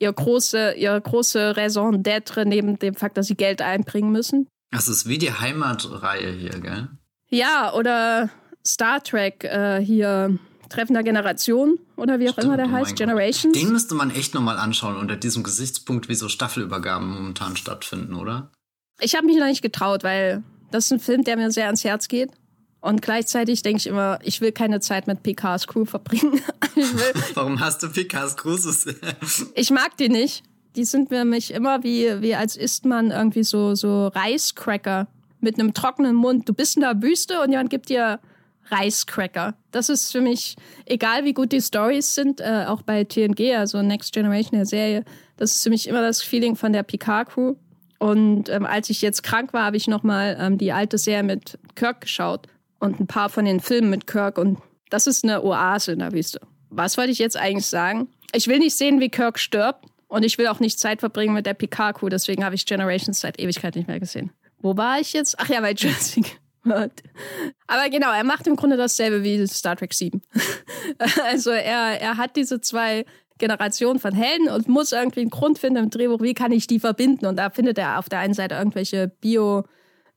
ihr 0.00 0.12
große, 0.12 0.72
ihre 0.72 1.00
große 1.00 1.56
Raison 1.56 2.02
d'être 2.02 2.44
neben 2.44 2.78
dem 2.80 2.94
Fakt, 2.94 3.16
dass 3.16 3.28
sie 3.28 3.36
Geld 3.36 3.62
einbringen 3.62 4.10
müssen. 4.10 4.48
Das 4.72 4.88
ist 4.88 5.08
wie 5.08 5.18
die 5.18 5.32
Heimatreihe 5.32 6.32
hier, 6.32 6.58
gell? 6.60 6.88
Ja, 7.28 7.72
oder 7.74 8.28
Star 8.66 9.02
Trek 9.02 9.44
äh, 9.44 9.80
hier. 9.80 10.38
Treffen 10.72 10.94
der 10.94 11.02
Generation 11.02 11.78
oder 11.96 12.18
wie 12.18 12.28
auch 12.28 12.32
Stimmt, 12.32 12.46
immer 12.46 12.56
der 12.56 12.66
oh 12.66 12.72
heißt, 12.72 12.96
Generations. 12.96 13.56
Den 13.56 13.72
müsste 13.72 13.94
man 13.94 14.10
echt 14.10 14.34
nochmal 14.34 14.58
anschauen 14.58 14.96
unter 14.96 15.16
diesem 15.16 15.42
Gesichtspunkt, 15.42 16.08
wie 16.08 16.14
so 16.14 16.28
Staffelübergaben 16.28 17.08
momentan 17.08 17.56
stattfinden, 17.56 18.14
oder? 18.14 18.50
Ich 19.00 19.14
habe 19.14 19.26
mich 19.26 19.36
noch 19.36 19.46
nicht 19.46 19.62
getraut, 19.62 20.04
weil 20.04 20.42
das 20.70 20.86
ist 20.86 20.92
ein 20.92 21.00
Film, 21.00 21.24
der 21.24 21.36
mir 21.36 21.50
sehr 21.50 21.66
ans 21.66 21.84
Herz 21.84 22.08
geht. 22.08 22.30
Und 22.80 23.00
gleichzeitig 23.00 23.62
denke 23.62 23.78
ich 23.78 23.86
immer, 23.86 24.18
ich 24.22 24.40
will 24.40 24.50
keine 24.50 24.80
Zeit 24.80 25.06
mit 25.06 25.22
PKs 25.22 25.68
Crew 25.68 25.84
verbringen. 25.84 26.40
Warum 27.34 27.60
hast 27.60 27.82
du 27.82 27.88
PKs 27.88 28.36
Crew 28.36 28.56
so 28.56 28.72
sehr? 28.72 28.94
Ich 29.54 29.70
mag 29.70 29.96
die 29.96 30.08
nicht 30.08 30.42
die 30.76 30.84
sind 30.84 31.08
für 31.08 31.24
mich 31.24 31.52
immer 31.52 31.82
wie, 31.82 32.20
wie 32.20 32.34
als 32.34 32.56
isst 32.56 32.84
man 32.84 33.10
irgendwie 33.10 33.44
so, 33.44 33.74
so 33.74 34.08
Reiscracker 34.08 35.08
mit 35.40 35.58
einem 35.58 35.74
trockenen 35.74 36.14
Mund. 36.14 36.48
Du 36.48 36.54
bist 36.54 36.76
in 36.76 36.82
der 36.82 37.02
Wüste 37.02 37.40
und 37.42 37.50
jemand 37.50 37.70
gibt 37.70 37.88
dir 37.88 38.20
Reiscracker. 38.66 39.54
Das 39.70 39.88
ist 39.88 40.12
für 40.12 40.20
mich, 40.20 40.56
egal 40.86 41.24
wie 41.24 41.32
gut 41.32 41.52
die 41.52 41.60
Stories 41.60 42.14
sind, 42.14 42.40
äh, 42.40 42.64
auch 42.66 42.82
bei 42.82 43.04
TNG, 43.04 43.54
also 43.56 43.82
Next 43.82 44.12
Generation 44.12 44.58
der 44.58 44.66
Serie, 44.66 45.04
das 45.36 45.54
ist 45.54 45.62
für 45.62 45.70
mich 45.70 45.88
immer 45.88 46.02
das 46.02 46.22
Feeling 46.22 46.56
von 46.56 46.72
der 46.72 46.82
Picard-Crew. 46.82 47.54
Und 47.98 48.48
ähm, 48.48 48.66
als 48.66 48.90
ich 48.90 49.00
jetzt 49.02 49.22
krank 49.22 49.52
war, 49.52 49.64
habe 49.64 49.76
ich 49.76 49.86
nochmal 49.86 50.36
ähm, 50.40 50.58
die 50.58 50.72
alte 50.72 50.98
Serie 50.98 51.22
mit 51.22 51.58
Kirk 51.74 52.02
geschaut 52.02 52.48
und 52.80 52.98
ein 52.98 53.06
paar 53.06 53.28
von 53.28 53.44
den 53.44 53.60
Filmen 53.60 53.90
mit 53.90 54.06
Kirk. 54.06 54.38
Und 54.38 54.58
das 54.90 55.06
ist 55.06 55.24
eine 55.24 55.42
Oase 55.44 55.92
in 55.92 56.00
der 56.00 56.12
Wüste. 56.12 56.40
Was 56.70 56.96
wollte 56.98 57.12
ich 57.12 57.18
jetzt 57.18 57.36
eigentlich 57.36 57.66
sagen? 57.66 58.08
Ich 58.34 58.48
will 58.48 58.58
nicht 58.58 58.76
sehen, 58.76 59.00
wie 59.00 59.08
Kirk 59.08 59.38
stirbt. 59.38 59.84
Und 60.12 60.26
ich 60.26 60.36
will 60.36 60.46
auch 60.48 60.60
nicht 60.60 60.78
Zeit 60.78 61.00
verbringen 61.00 61.32
mit 61.32 61.46
der 61.46 61.54
Pikachu, 61.54 62.10
deswegen 62.10 62.44
habe 62.44 62.54
ich 62.54 62.66
Generations 62.66 63.18
seit 63.18 63.40
Ewigkeit 63.40 63.76
nicht 63.76 63.88
mehr 63.88 63.98
gesehen. 63.98 64.30
Wo 64.58 64.76
war 64.76 65.00
ich 65.00 65.14
jetzt? 65.14 65.36
Ach 65.38 65.48
ja, 65.48 65.62
bei 65.62 65.72
Jurassic. 65.72 66.38
Aber 66.64 67.88
genau, 67.90 68.12
er 68.12 68.24
macht 68.24 68.46
im 68.46 68.56
Grunde 68.56 68.76
dasselbe 68.76 69.24
wie 69.24 69.46
Star 69.46 69.76
Trek 69.76 69.92
7. 69.92 70.22
also 71.24 71.50
er, 71.50 72.00
er 72.00 72.16
hat 72.16 72.36
diese 72.36 72.60
zwei 72.60 73.04
Generationen 73.38 73.98
von 73.98 74.14
Helden 74.14 74.48
und 74.48 74.68
muss 74.68 74.92
irgendwie 74.92 75.20
einen 75.20 75.30
Grund 75.30 75.58
finden 75.58 75.84
im 75.84 75.90
Drehbuch, 75.90 76.20
wie 76.20 76.34
kann 76.34 76.52
ich 76.52 76.66
die 76.66 76.78
verbinden. 76.78 77.26
Und 77.26 77.36
da 77.36 77.50
findet 77.50 77.78
er 77.78 77.98
auf 77.98 78.08
der 78.08 78.20
einen 78.20 78.34
Seite 78.34 78.54
irgendwelche 78.54 79.08
Bio- 79.08 79.64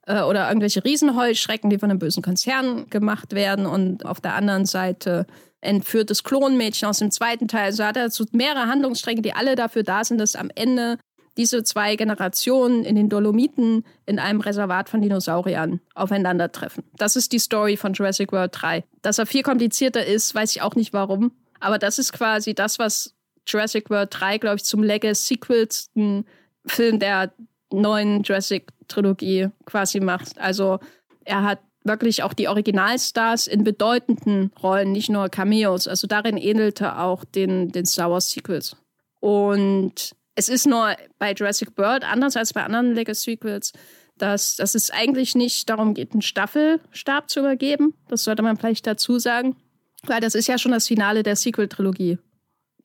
äh, 0.06 0.22
oder 0.22 0.48
irgendwelche 0.48 0.84
Riesenheuschrecken, 0.84 1.70
die 1.70 1.80
von 1.80 1.90
einem 1.90 2.00
bösen 2.00 2.22
Konzern 2.22 2.90
gemacht 2.90 3.34
werden. 3.34 3.66
Und 3.66 4.06
auf 4.06 4.22
der 4.22 4.36
anderen 4.36 4.66
Seite 4.66 5.25
entführtes 5.62 6.24
Klonmädchen 6.24 6.88
aus 6.88 7.00
dem 7.00 7.12
zweiten 7.12 7.48
Teil. 7.48 7.66
Also 7.66 7.84
hat 7.84 7.98
er 7.98 8.10
so 8.10 8.25
mehrere 8.32 8.68
Handlungsstränge, 8.68 9.22
die 9.22 9.34
alle 9.34 9.56
dafür 9.56 9.84
da 9.84 10.04
sind, 10.04 10.20
dass 10.20 10.36
am 10.36 10.52
Ende 10.54 10.98
diese 11.38 11.63
zwei 11.63 11.96
Generationen 11.96 12.84
in 12.84 12.96
den 12.96 13.10
Dolomiten 13.10 13.84
in 14.06 14.20
einem 14.20 14.42
Reservat 14.42 14.89
von 14.89 15.01
Dinosauriern 15.01 15.82
aufeinandertreffen. 15.94 16.84
Das 16.98 17.15
ist 17.15 17.32
die 17.32 17.39
Story 17.39 17.77
von 17.77 17.94
Jurassic 17.94 18.32
World 18.32 18.51
3. 18.54 18.84
Dass 19.01 19.20
er 19.20 19.25
viel 19.25 19.44
komplizierter 19.44 20.06
ist, 20.06 20.34
weiß 20.34 20.56
ich 20.56 20.62
auch 20.62 20.75
nicht 20.75 20.94
warum. 20.94 21.32
Aber 21.60 21.77
das 21.77 22.00
ist 22.00 22.13
quasi 22.13 22.54
das, 22.54 22.80
was 22.80 23.13
Jurassic 23.48 23.89
World 23.89 24.10
3, 24.12 24.38
glaube 24.38 24.58
ich, 24.58 24.63
zum 24.63 24.84
Legacy-sequelsten 24.84 26.25
Film 26.65 27.00
der 27.00 27.34
neuen 27.72 28.24
Jurassic-Trilogie 28.24 29.50
quasi 29.65 30.00
macht. 30.00 30.39
Also 30.39 30.80
er 31.24 31.44
hat 31.44 31.60
wirklich 31.84 32.24
auch 32.24 32.34
die 32.34 32.48
Originalstars 32.48 33.48
in 33.48 33.63
bedeutenden 33.63 34.51
Rollen, 34.62 34.92
nicht 34.92 35.10
nur 35.10 35.30
Cameos. 35.30 35.88
Also 35.88 36.08
darin 36.08 36.38
ähnelte 36.38 36.98
auch 36.98 37.24
den, 37.24 37.72
den 37.72 37.86
Star 37.86 38.10
Wars 38.10 38.32
Sequels. 38.32 38.75
Und 39.20 40.15
Es 40.36 40.50
ist 40.50 40.68
nur 40.68 40.96
bei 41.18 41.34
Jurassic 41.34 41.77
World 41.77 42.04
anders 42.04 42.36
als 42.36 42.54
bei 42.54 42.63
anderen 42.63 42.94
Lego-Sequels, 42.94 43.72
dass, 44.18 44.56
dass 44.58 44.75
es 44.75 44.92
eigentlich 44.92 45.36
nicht 45.36 45.70
darum 45.70 45.94
geht, 45.94 46.12
einen 46.12 46.22
Staffelstab 46.22 47.30
zu 47.30 47.39
übergeben. 47.39 47.94
Das 48.08 48.24
sollte 48.24 48.44
man 48.44 48.58
vielleicht 48.58 48.86
dazu 48.86 49.20
sagen. 49.20 49.56
Weil 50.04 50.22
das 50.22 50.36
ist 50.36 50.48
ja 50.48 50.58
schon 50.58 50.72
das 50.72 50.88
Finale 50.88 51.24
der 51.24 51.36
Sequel-Trilogie, 51.36 52.20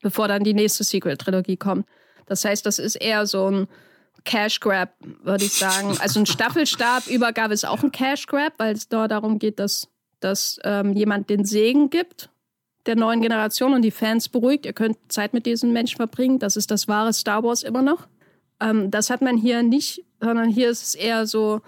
bevor 0.01 0.27
dann 0.27 0.43
die 0.43 0.53
nächste 0.53 0.83
Sequel-Trilogie 0.83 1.57
kommt. 1.57 1.85
Das 2.25 2.43
heißt, 2.45 2.65
das 2.65 2.79
ist 2.79 2.95
eher 2.95 3.27
so 3.27 3.49
ein 3.49 3.67
Cash 4.23 4.59
Grab, 4.59 4.93
würde 5.23 5.45
ich 5.45 5.53
sagen. 5.53 5.95
Also 5.99 6.19
ein 6.19 6.25
Staffelstab-Übergabe 6.25 7.53
ist 7.53 7.65
auch 7.65 7.83
ein 7.83 7.91
Cash 7.91 8.27
Grab, 8.27 8.53
weil 8.57 8.73
es 8.73 8.87
da 8.87 9.07
darum 9.07 9.39
geht, 9.39 9.59
dass, 9.59 9.87
dass 10.19 10.59
ähm, 10.63 10.93
jemand 10.93 11.29
den 11.29 11.45
Segen 11.45 11.89
gibt 11.89 12.29
der 12.85 12.95
neuen 12.95 13.21
Generation 13.21 13.73
und 13.73 13.81
die 13.81 13.91
Fans 13.91 14.29
beruhigt. 14.29 14.65
Ihr 14.65 14.73
könnt 14.73 14.97
Zeit 15.09 15.33
mit 15.33 15.45
diesen 15.45 15.73
Menschen 15.73 15.97
verbringen. 15.97 16.39
Das 16.39 16.55
ist 16.55 16.71
das 16.71 16.87
wahre 16.87 17.13
Star 17.13 17.43
Wars 17.43 17.63
immer 17.63 17.81
noch. 17.81 18.07
Ähm, 18.59 18.91
das 18.91 19.09
hat 19.09 19.21
man 19.21 19.37
hier 19.37 19.63
nicht, 19.63 20.03
sondern 20.19 20.49
hier 20.49 20.69
ist 20.69 20.83
es 20.83 20.95
eher 20.95 21.25
so, 21.27 21.61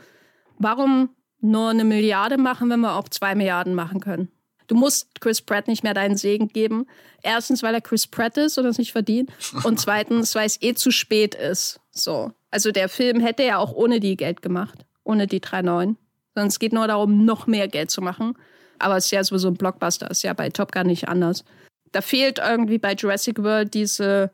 warum 0.57 1.09
nur 1.41 1.69
eine 1.69 1.83
Milliarde 1.83 2.37
machen, 2.37 2.69
wenn 2.69 2.79
wir 2.79 2.95
auch 2.95 3.09
zwei 3.09 3.35
Milliarden 3.35 3.75
machen 3.75 3.99
können? 3.99 4.29
Du 4.67 4.75
musst 4.75 5.19
Chris 5.19 5.41
Pratt 5.41 5.67
nicht 5.67 5.83
mehr 5.83 5.93
deinen 5.93 6.15
Segen 6.15 6.47
geben. 6.47 6.87
Erstens, 7.21 7.63
weil 7.63 7.73
er 7.73 7.81
Chris 7.81 8.07
Pratt 8.07 8.37
ist 8.37 8.57
und 8.57 8.65
es 8.65 8.77
nicht 8.77 8.91
verdient. 8.91 9.31
Und 9.63 9.79
zweitens, 9.79 10.35
weil 10.35 10.45
es 10.45 10.61
eh 10.61 10.73
zu 10.73 10.91
spät 10.91 11.35
ist. 11.35 11.79
So. 11.91 12.31
Also 12.49 12.71
der 12.71 12.89
Film 12.89 13.19
hätte 13.19 13.43
ja 13.43 13.57
auch 13.57 13.73
ohne 13.73 13.99
die 13.99 14.15
Geld 14.15 14.41
gemacht. 14.41 14.85
Ohne 15.03 15.27
die 15.27 15.41
3,9. 15.41 15.95
Sondern 16.33 16.47
es 16.47 16.59
geht 16.59 16.73
nur 16.73 16.87
darum, 16.87 17.25
noch 17.25 17.45
mehr 17.45 17.67
Geld 17.67 17.91
zu 17.91 18.01
machen. 18.01 18.35
Aber 18.83 18.97
es 18.97 19.05
ist 19.05 19.11
ja 19.11 19.23
sowieso 19.23 19.47
ein 19.47 19.55
Blockbuster. 19.55 20.09
Ist 20.11 20.23
ja 20.23 20.33
bei 20.33 20.49
Top 20.49 20.71
Gun 20.71 20.87
nicht 20.87 21.07
anders. 21.07 21.43
Da 21.91 22.01
fehlt 22.01 22.39
irgendwie 22.39 22.77
bei 22.77 22.93
Jurassic 22.93 23.41
World 23.41 23.73
diese, 23.73 24.31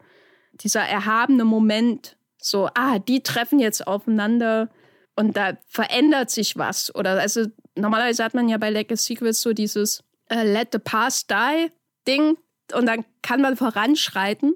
dieser 0.53 0.81
erhabene 0.81 1.45
Moment. 1.45 2.17
So, 2.41 2.69
ah, 2.73 2.99
die 2.99 3.21
treffen 3.21 3.59
jetzt 3.59 3.85
aufeinander 3.85 4.69
und 5.15 5.35
da 5.35 5.57
verändert 5.67 6.29
sich 6.29 6.57
was. 6.57 6.93
Oder 6.95 7.19
also 7.19 7.45
normalerweise 7.75 8.23
hat 8.23 8.33
man 8.33 8.47
ja 8.47 8.57
bei 8.57 8.69
Legacy 8.69 9.13
Sequels 9.13 9.41
so 9.41 9.53
dieses, 9.53 10.03
äh, 10.29 10.43
Let 10.43 10.69
the 10.71 10.79
Past 10.79 11.29
Die 11.29 11.71
Ding 12.07 12.37
und 12.73 12.85
dann 12.85 13.03
kann 13.21 13.41
man 13.41 13.57
voranschreiten. 13.57 14.55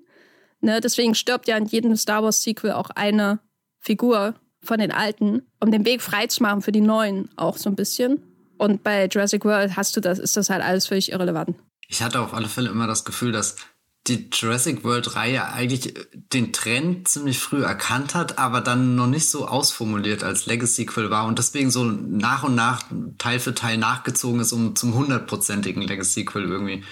Ne? 0.62 0.80
Deswegen 0.80 1.16
stirbt 1.16 1.48
ja 1.48 1.58
in 1.58 1.66
jedem 1.66 1.96
Star 1.98 2.24
Wars 2.24 2.42
Sequel 2.42 2.72
auch 2.72 2.90
eine 2.92 3.40
Figur 3.80 4.36
von 4.62 4.80
den 4.80 4.92
alten, 4.92 5.46
um 5.60 5.72
den 5.72 5.86
Weg 5.86 6.02
freizumachen 6.02 6.62
für 6.62 6.72
die 6.72 6.82
neuen 6.82 7.30
auch 7.36 7.58
so 7.58 7.70
ein 7.70 7.76
bisschen. 7.76 8.33
Und 8.63 8.82
bei 8.82 9.08
Jurassic 9.08 9.43
World 9.43 9.75
hast 9.75 9.98
du 9.98 10.00
das, 10.00 10.20
ist 10.20 10.38
das 10.38 10.50
halt 10.50 10.63
alles 10.63 10.88
völlig 10.88 11.12
irrelevant. 11.12 11.58
Ich 11.89 12.01
hatte 12.01 12.22
auf 12.22 12.34
alle 12.34 12.48
Fälle 12.48 12.70
immer 12.70 12.88
das 12.88 13.03
Gefühl, 13.03 13.34
dass 13.34 13.58
die 14.08 14.29
Jurassic 14.32 14.86
World-Reihe 14.86 15.51
eigentlich 15.51 15.93
den 16.13 16.53
Trend 16.53 17.10
ziemlich 17.10 17.39
früh 17.39 17.62
erkannt 17.62 18.15
hat, 18.15 18.38
aber 18.38 18.62
dann 18.62 18.96
noch 18.96 19.08
nicht 19.08 19.29
so 19.29 19.50
ausformuliert 19.50 20.24
als 20.24 20.46
Legacy-Sequel 20.46 21.10
war 21.10 21.25
und 21.25 21.39
deswegen 21.39 21.72
so 21.72 21.84
nach 21.84 22.43
und 22.43 22.55
nach 22.55 22.86
Teil 23.17 23.41
für 23.41 23.53
Teil 23.53 23.77
nachgezogen 23.77 24.39
ist, 24.39 24.53
um 24.53 24.77
zum 24.77 24.93
hundertprozentigen 24.93 25.82
Legacy-Sequel 25.82 26.43
irgendwie 26.43 26.86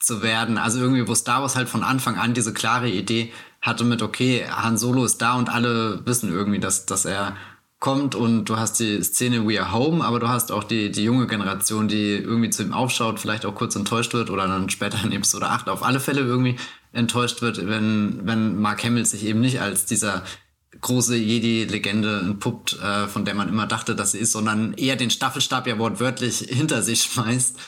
zu 0.00 0.20
werden. 0.20 0.58
Also 0.58 0.80
irgendwie, 0.80 1.06
wo 1.06 1.14
Star 1.14 1.42
Wars 1.42 1.54
halt 1.54 1.68
von 1.68 1.84
Anfang 1.84 2.18
an 2.18 2.34
diese 2.34 2.52
klare 2.52 2.90
Idee 2.90 3.32
hatte 3.62 3.84
mit, 3.84 4.02
okay, 4.02 4.46
Han 4.50 4.78
Solo 4.78 5.04
ist 5.04 5.22
da 5.22 5.34
und 5.34 5.48
alle 5.48 6.04
wissen 6.06 6.32
irgendwie, 6.32 6.58
dass, 6.58 6.86
dass 6.86 7.04
er 7.04 7.36
kommt 7.84 8.14
und 8.14 8.46
du 8.46 8.56
hast 8.56 8.80
die 8.80 9.02
Szene 9.02 9.46
We 9.46 9.60
Are 9.60 9.70
Home, 9.70 10.02
aber 10.02 10.18
du 10.18 10.26
hast 10.26 10.50
auch 10.50 10.64
die, 10.64 10.90
die 10.90 11.04
junge 11.04 11.26
Generation, 11.26 11.86
die 11.86 12.14
irgendwie 12.14 12.48
zu 12.48 12.62
ihm 12.62 12.72
aufschaut, 12.72 13.20
vielleicht 13.20 13.44
auch 13.44 13.54
kurz 13.54 13.76
enttäuscht 13.76 14.14
wird 14.14 14.30
oder 14.30 14.48
dann 14.48 14.70
später 14.70 15.04
in 15.04 15.12
Episode 15.12 15.48
8 15.48 15.68
auf 15.68 15.82
alle 15.82 16.00
Fälle 16.00 16.22
irgendwie 16.22 16.56
enttäuscht 16.94 17.42
wird, 17.42 17.68
wenn, 17.68 18.20
wenn 18.24 18.58
Mark 18.58 18.82
Hamill 18.84 19.04
sich 19.04 19.26
eben 19.26 19.40
nicht 19.40 19.60
als 19.60 19.84
dieser 19.84 20.22
große 20.80 21.14
Jedi-Legende 21.14 22.20
entpuppt, 22.20 22.78
äh, 22.82 23.06
von 23.06 23.26
der 23.26 23.34
man 23.34 23.50
immer 23.50 23.66
dachte, 23.66 23.94
dass 23.94 24.12
sie 24.12 24.18
ist, 24.18 24.32
sondern 24.32 24.72
eher 24.72 24.96
den 24.96 25.10
Staffelstab 25.10 25.66
ja 25.66 25.78
wortwörtlich 25.78 26.38
hinter 26.48 26.80
sich 26.80 27.02
schmeißt, 27.02 27.58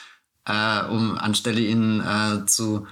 äh, 0.47 0.85
um 0.87 1.19
anstelle 1.19 1.61
ihn 1.61 2.01
äh, 2.01 2.47
zu 2.47 2.87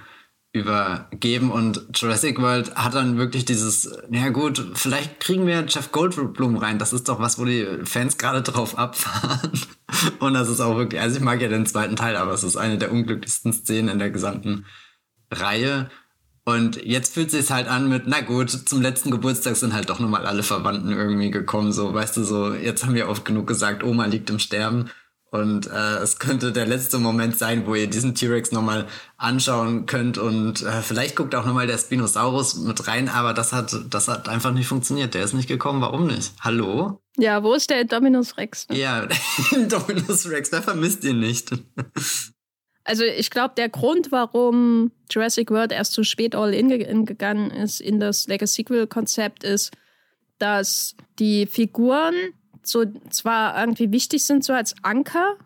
übergeben 0.54 1.50
und 1.50 1.84
Jurassic 1.92 2.40
World 2.40 2.76
hat 2.76 2.94
dann 2.94 3.18
wirklich 3.18 3.44
dieses, 3.44 3.90
ja 4.08 4.28
gut, 4.28 4.64
vielleicht 4.74 5.18
kriegen 5.18 5.48
wir 5.48 5.66
Jeff 5.66 5.90
Goldblum 5.90 6.56
rein, 6.56 6.78
das 6.78 6.92
ist 6.92 7.08
doch 7.08 7.18
was, 7.18 7.40
wo 7.40 7.44
die 7.44 7.66
Fans 7.82 8.18
gerade 8.18 8.40
drauf 8.40 8.78
abfahren. 8.78 9.50
Und 10.20 10.34
das 10.34 10.48
ist 10.48 10.60
auch 10.60 10.76
wirklich, 10.76 11.00
also 11.00 11.16
ich 11.16 11.22
mag 11.22 11.40
ja 11.40 11.48
den 11.48 11.66
zweiten 11.66 11.96
Teil, 11.96 12.16
aber 12.16 12.32
es 12.32 12.44
ist 12.44 12.56
eine 12.56 12.78
der 12.78 12.92
unglücklichsten 12.92 13.52
Szenen 13.52 13.88
in 13.88 13.98
der 13.98 14.10
gesamten 14.10 14.64
Reihe. 15.30 15.90
Und 16.44 16.84
jetzt 16.84 17.14
fühlt 17.14 17.32
sich 17.32 17.50
halt 17.50 17.66
an 17.66 17.88
mit, 17.88 18.04
na 18.06 18.20
gut, 18.20 18.50
zum 18.50 18.80
letzten 18.80 19.10
Geburtstag 19.10 19.56
sind 19.56 19.74
halt 19.74 19.90
doch 19.90 19.98
nochmal 19.98 20.24
alle 20.24 20.42
Verwandten 20.44 20.92
irgendwie 20.92 21.30
gekommen, 21.30 21.72
so, 21.72 21.92
weißt 21.92 22.16
du, 22.16 22.22
so, 22.22 22.54
jetzt 22.54 22.84
haben 22.84 22.94
wir 22.94 23.08
oft 23.08 23.24
genug 23.24 23.48
gesagt, 23.48 23.82
Oma 23.82 24.06
liegt 24.06 24.30
im 24.30 24.38
Sterben. 24.38 24.90
Und 25.34 25.66
äh, 25.66 25.96
es 25.96 26.20
könnte 26.20 26.52
der 26.52 26.64
letzte 26.64 26.98
Moment 26.98 27.36
sein, 27.36 27.66
wo 27.66 27.74
ihr 27.74 27.88
diesen 27.88 28.14
T-Rex 28.14 28.52
nochmal 28.52 28.86
anschauen 29.16 29.84
könnt. 29.84 30.16
Und 30.16 30.62
äh, 30.62 30.80
vielleicht 30.80 31.16
guckt 31.16 31.34
auch 31.34 31.44
nochmal 31.44 31.66
der 31.66 31.76
Spinosaurus 31.76 32.54
mit 32.58 32.86
rein, 32.86 33.08
aber 33.08 33.34
das 33.34 33.52
hat, 33.52 33.74
das 33.90 34.06
hat 34.06 34.28
einfach 34.28 34.52
nicht 34.52 34.68
funktioniert. 34.68 35.12
Der 35.12 35.24
ist 35.24 35.32
nicht 35.32 35.48
gekommen. 35.48 35.80
Warum 35.80 36.06
nicht? 36.06 36.34
Hallo? 36.38 37.00
Ja, 37.16 37.42
wo 37.42 37.52
ist 37.54 37.68
der 37.68 37.82
Dominus 37.82 38.36
Rex? 38.36 38.68
Ne? 38.68 38.78
Ja, 38.78 39.08
Dominus 39.68 40.30
Rex, 40.30 40.52
wer 40.52 40.62
vermisst 40.62 41.02
ihn 41.02 41.18
nicht? 41.18 41.50
Also 42.84 43.02
ich 43.02 43.30
glaube, 43.30 43.54
der 43.56 43.68
Grund, 43.68 44.12
warum 44.12 44.92
Jurassic 45.10 45.50
World 45.50 45.72
erst 45.72 45.94
so 45.94 46.04
spät 46.04 46.36
all 46.36 46.54
in 46.54 47.06
gegangen 47.06 47.50
ist 47.50 47.80
in 47.80 47.98
das 47.98 48.28
Legacy-Sequel-Konzept, 48.28 49.42
ist, 49.42 49.72
dass 50.38 50.94
die 51.18 51.46
Figuren 51.46 52.14
so 52.66 52.84
zwar 53.10 53.58
irgendwie 53.58 53.92
wichtig 53.92 54.24
sind, 54.24 54.44
so 54.44 54.52
als 54.52 54.74
Anker. 54.82 55.36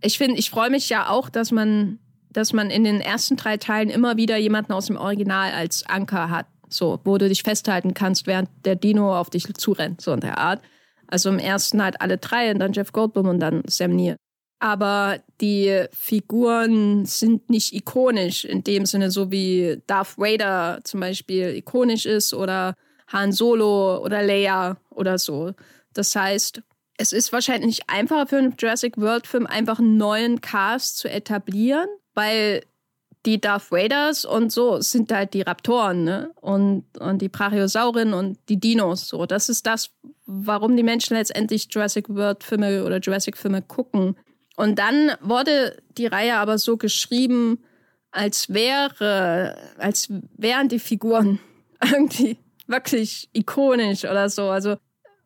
Ich 0.00 0.18
finde, 0.18 0.38
ich 0.38 0.50
freue 0.50 0.70
mich 0.70 0.88
ja 0.88 1.08
auch, 1.08 1.30
dass 1.30 1.50
man, 1.50 1.98
dass 2.30 2.52
man 2.52 2.70
in 2.70 2.84
den 2.84 3.00
ersten 3.00 3.36
drei 3.36 3.56
Teilen 3.56 3.90
immer 3.90 4.16
wieder 4.16 4.36
jemanden 4.36 4.72
aus 4.72 4.86
dem 4.86 4.96
Original 4.96 5.52
als 5.52 5.86
Anker 5.86 6.30
hat. 6.30 6.46
So, 6.68 7.00
wo 7.04 7.18
du 7.18 7.28
dich 7.28 7.42
festhalten 7.42 7.94
kannst, 7.94 8.26
während 8.26 8.48
der 8.64 8.74
Dino 8.74 9.16
auf 9.16 9.30
dich 9.30 9.52
zurennt, 9.54 10.00
so 10.00 10.12
in 10.12 10.20
der 10.20 10.38
Art. 10.38 10.60
Also 11.06 11.28
im 11.28 11.38
ersten 11.38 11.82
halt 11.82 12.00
alle 12.00 12.18
drei 12.18 12.50
und 12.50 12.58
dann 12.58 12.72
Jeff 12.72 12.90
Goldblum 12.92 13.28
und 13.28 13.40
dann 13.40 13.62
Sam 13.68 13.94
Neill. 13.94 14.16
Aber 14.58 15.18
die 15.40 15.84
Figuren 15.92 17.04
sind 17.04 17.50
nicht 17.50 17.74
ikonisch 17.74 18.44
in 18.44 18.64
dem 18.64 18.86
Sinne, 18.86 19.10
so 19.10 19.30
wie 19.30 19.82
Darth 19.86 20.16
Vader 20.16 20.80
zum 20.84 21.00
Beispiel 21.00 21.54
ikonisch 21.54 22.06
ist 22.06 22.32
oder 22.32 22.74
Han 23.08 23.32
Solo 23.32 23.98
oder 24.02 24.22
Leia 24.22 24.78
oder 24.90 25.18
so. 25.18 25.52
Das 25.94 26.14
heißt, 26.14 26.62
es 26.96 27.12
ist 27.12 27.32
wahrscheinlich 27.32 27.88
einfacher 27.88 28.26
für 28.26 28.38
einen 28.38 28.54
Jurassic 28.58 28.96
World 28.98 29.26
Film 29.26 29.46
einfach 29.46 29.78
einen 29.78 29.96
neuen 29.96 30.40
Cast 30.40 30.98
zu 30.98 31.08
etablieren, 31.08 31.88
weil 32.14 32.62
die 33.26 33.40
Darth 33.40 33.72
Raiders 33.72 34.24
und 34.24 34.52
so 34.52 34.80
sind 34.80 35.10
halt 35.10 35.34
die 35.34 35.42
Raptoren, 35.42 36.04
ne? 36.04 36.30
Und, 36.40 36.84
und 36.98 37.22
die 37.22 37.30
Brachiosaurinnen 37.30 38.12
und 38.12 38.38
die 38.48 38.60
Dinos. 38.60 39.08
So, 39.08 39.24
das 39.24 39.48
ist 39.48 39.66
das, 39.66 39.90
warum 40.26 40.76
die 40.76 40.82
Menschen 40.82 41.16
letztendlich 41.16 41.68
Jurassic 41.70 42.08
World 42.10 42.44
Filme 42.44 42.84
oder 42.84 42.98
Jurassic 42.98 43.38
Filme 43.38 43.62
gucken. 43.62 44.16
Und 44.56 44.78
dann 44.78 45.12
wurde 45.20 45.82
die 45.96 46.06
Reihe 46.06 46.36
aber 46.36 46.58
so 46.58 46.76
geschrieben, 46.76 47.64
als 48.10 48.52
wäre, 48.52 49.56
als 49.78 50.08
wären 50.36 50.68
die 50.68 50.78
Figuren 50.78 51.40
irgendwie 51.82 52.38
wirklich 52.66 53.28
ikonisch 53.32 54.04
oder 54.04 54.28
so. 54.28 54.50
Also 54.50 54.76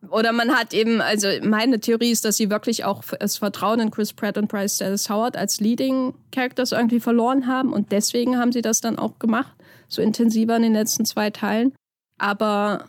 oder 0.09 0.31
man 0.31 0.55
hat 0.55 0.73
eben, 0.73 1.01
also 1.01 1.27
meine 1.43 1.79
Theorie 1.79 2.11
ist, 2.11 2.23
dass 2.23 2.37
sie 2.37 2.49
wirklich 2.49 2.85
auch 2.85 3.03
das 3.19 3.37
Vertrauen 3.37 3.79
in 3.79 3.91
Chris 3.91 4.13
Pratt 4.13 4.37
und 4.37 4.47
Bryce 4.47 4.77
Dallas 4.77 5.09
Howard 5.09 5.35
als 5.35 5.59
Leading 5.59 6.13
Characters 6.31 6.71
irgendwie 6.71 6.99
verloren 6.99 7.47
haben 7.47 7.73
und 7.73 7.91
deswegen 7.91 8.37
haben 8.37 8.51
sie 8.51 8.61
das 8.61 8.79
dann 8.81 8.97
auch 8.97 9.19
gemacht, 9.19 9.53
so 9.87 10.01
intensiver 10.01 10.55
in 10.55 10.63
den 10.63 10.73
letzten 10.73 11.05
zwei 11.05 11.29
Teilen. 11.29 11.73
Aber 12.17 12.85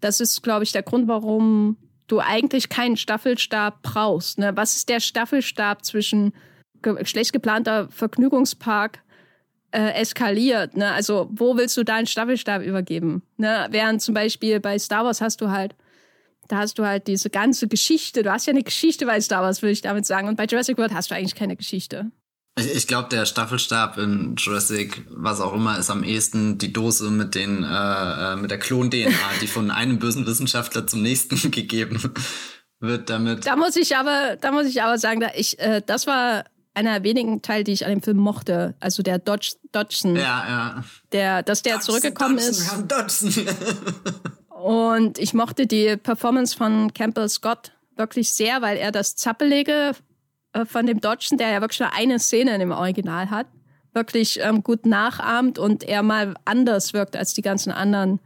das 0.00 0.20
ist, 0.20 0.42
glaube 0.42 0.64
ich, 0.64 0.72
der 0.72 0.82
Grund, 0.82 1.08
warum 1.08 1.76
du 2.06 2.20
eigentlich 2.20 2.68
keinen 2.68 2.96
Staffelstab 2.96 3.82
brauchst. 3.82 4.38
Ne? 4.38 4.52
Was 4.54 4.76
ist 4.76 4.88
der 4.88 5.00
Staffelstab 5.00 5.84
zwischen 5.84 6.32
ge 6.82 7.04
schlecht 7.06 7.32
geplanter 7.32 7.88
Vergnügungspark 7.90 9.00
äh, 9.70 9.92
eskaliert? 9.94 10.76
Ne? 10.76 10.92
Also 10.92 11.28
wo 11.32 11.56
willst 11.56 11.76
du 11.76 11.84
deinen 11.84 12.06
Staffelstab 12.06 12.62
übergeben? 12.62 13.22
Ne? 13.36 13.66
Während 13.70 14.02
zum 14.02 14.14
Beispiel 14.14 14.60
bei 14.60 14.78
Star 14.78 15.04
Wars 15.04 15.20
hast 15.20 15.40
du 15.40 15.50
halt 15.50 15.74
da 16.48 16.58
hast 16.58 16.78
du 16.78 16.84
halt 16.84 17.06
diese 17.06 17.30
ganze 17.30 17.68
Geschichte. 17.68 18.22
Du 18.22 18.32
hast 18.32 18.46
ja 18.46 18.52
eine 18.52 18.62
Geschichte 18.62 19.06
bei 19.06 19.20
Star 19.20 19.42
Wars, 19.42 19.62
würde 19.62 19.72
ich 19.72 19.80
damit 19.80 20.06
sagen. 20.06 20.28
Und 20.28 20.36
bei 20.36 20.44
Jurassic 20.44 20.78
World 20.78 20.94
hast 20.94 21.10
du 21.10 21.14
eigentlich 21.14 21.34
keine 21.34 21.56
Geschichte. 21.56 22.10
Ich, 22.58 22.74
ich 22.74 22.86
glaube, 22.86 23.08
der 23.08 23.24
Staffelstab 23.24 23.96
in 23.96 24.34
Jurassic, 24.36 25.06
was 25.10 25.40
auch 25.40 25.54
immer, 25.54 25.78
ist 25.78 25.90
am 25.90 26.04
ehesten 26.04 26.58
die 26.58 26.72
Dose 26.72 27.10
mit 27.10 27.34
den 27.34 27.64
äh, 27.64 28.32
äh 28.32 28.36
mit 28.36 28.50
der 28.50 28.58
Klon-DNA, 28.58 29.12
die 29.40 29.46
von 29.46 29.70
einem 29.70 29.98
bösen 29.98 30.26
Wissenschaftler 30.26 30.86
zum 30.86 31.02
nächsten 31.02 31.50
gegeben 31.50 32.12
wird 32.80 33.08
damit. 33.08 33.46
Da 33.46 33.56
muss 33.56 33.76
ich 33.76 33.96
aber, 33.96 34.36
da 34.36 34.52
muss 34.52 34.66
ich 34.66 34.82
aber 34.82 34.98
sagen, 34.98 35.20
da 35.20 35.28
ich, 35.34 35.58
äh, 35.58 35.80
das 35.84 36.06
war 36.06 36.44
einer 36.74 36.92
der 36.94 37.04
wenigen 37.04 37.42
Teile, 37.42 37.64
die 37.64 37.72
ich 37.72 37.84
an 37.84 37.90
dem 37.90 38.02
Film 38.02 38.18
mochte. 38.18 38.74
Also 38.80 39.02
der 39.02 39.18
Dodge, 39.18 39.54
Dodgson. 39.72 40.16
Ja, 40.16 40.22
ja. 40.22 40.84
Der, 41.12 41.42
dass 41.42 41.62
der 41.62 41.74
Dodgson, 41.74 41.94
zurückgekommen 41.94 42.36
Dodgson, 42.36 42.80
ist. 42.80 43.32
Dodgson. 43.32 43.46
Und 44.62 45.18
ich 45.18 45.34
mochte 45.34 45.66
die 45.66 45.96
Performance 45.96 46.56
von 46.56 46.94
Campbell 46.94 47.28
Scott 47.28 47.72
wirklich 47.96 48.30
sehr, 48.32 48.62
weil 48.62 48.76
er 48.76 48.92
das 48.92 49.16
Zappelige 49.16 49.92
äh, 50.52 50.64
von 50.64 50.86
dem 50.86 51.00
Dodgson, 51.00 51.36
der 51.36 51.50
ja 51.50 51.60
wirklich 51.60 51.80
nur 51.80 51.92
eine 51.92 52.20
Szene 52.20 52.54
in 52.54 52.60
dem 52.60 52.70
Original 52.70 53.30
hat, 53.30 53.48
wirklich 53.92 54.38
ähm, 54.40 54.62
gut 54.62 54.86
nachahmt 54.86 55.58
und 55.58 55.82
er 55.82 56.04
mal 56.04 56.34
anders 56.44 56.92
wirkt 56.92 57.16
als 57.16 57.34
die 57.34 57.42
ganzen 57.42 57.72
anderen 57.72 58.20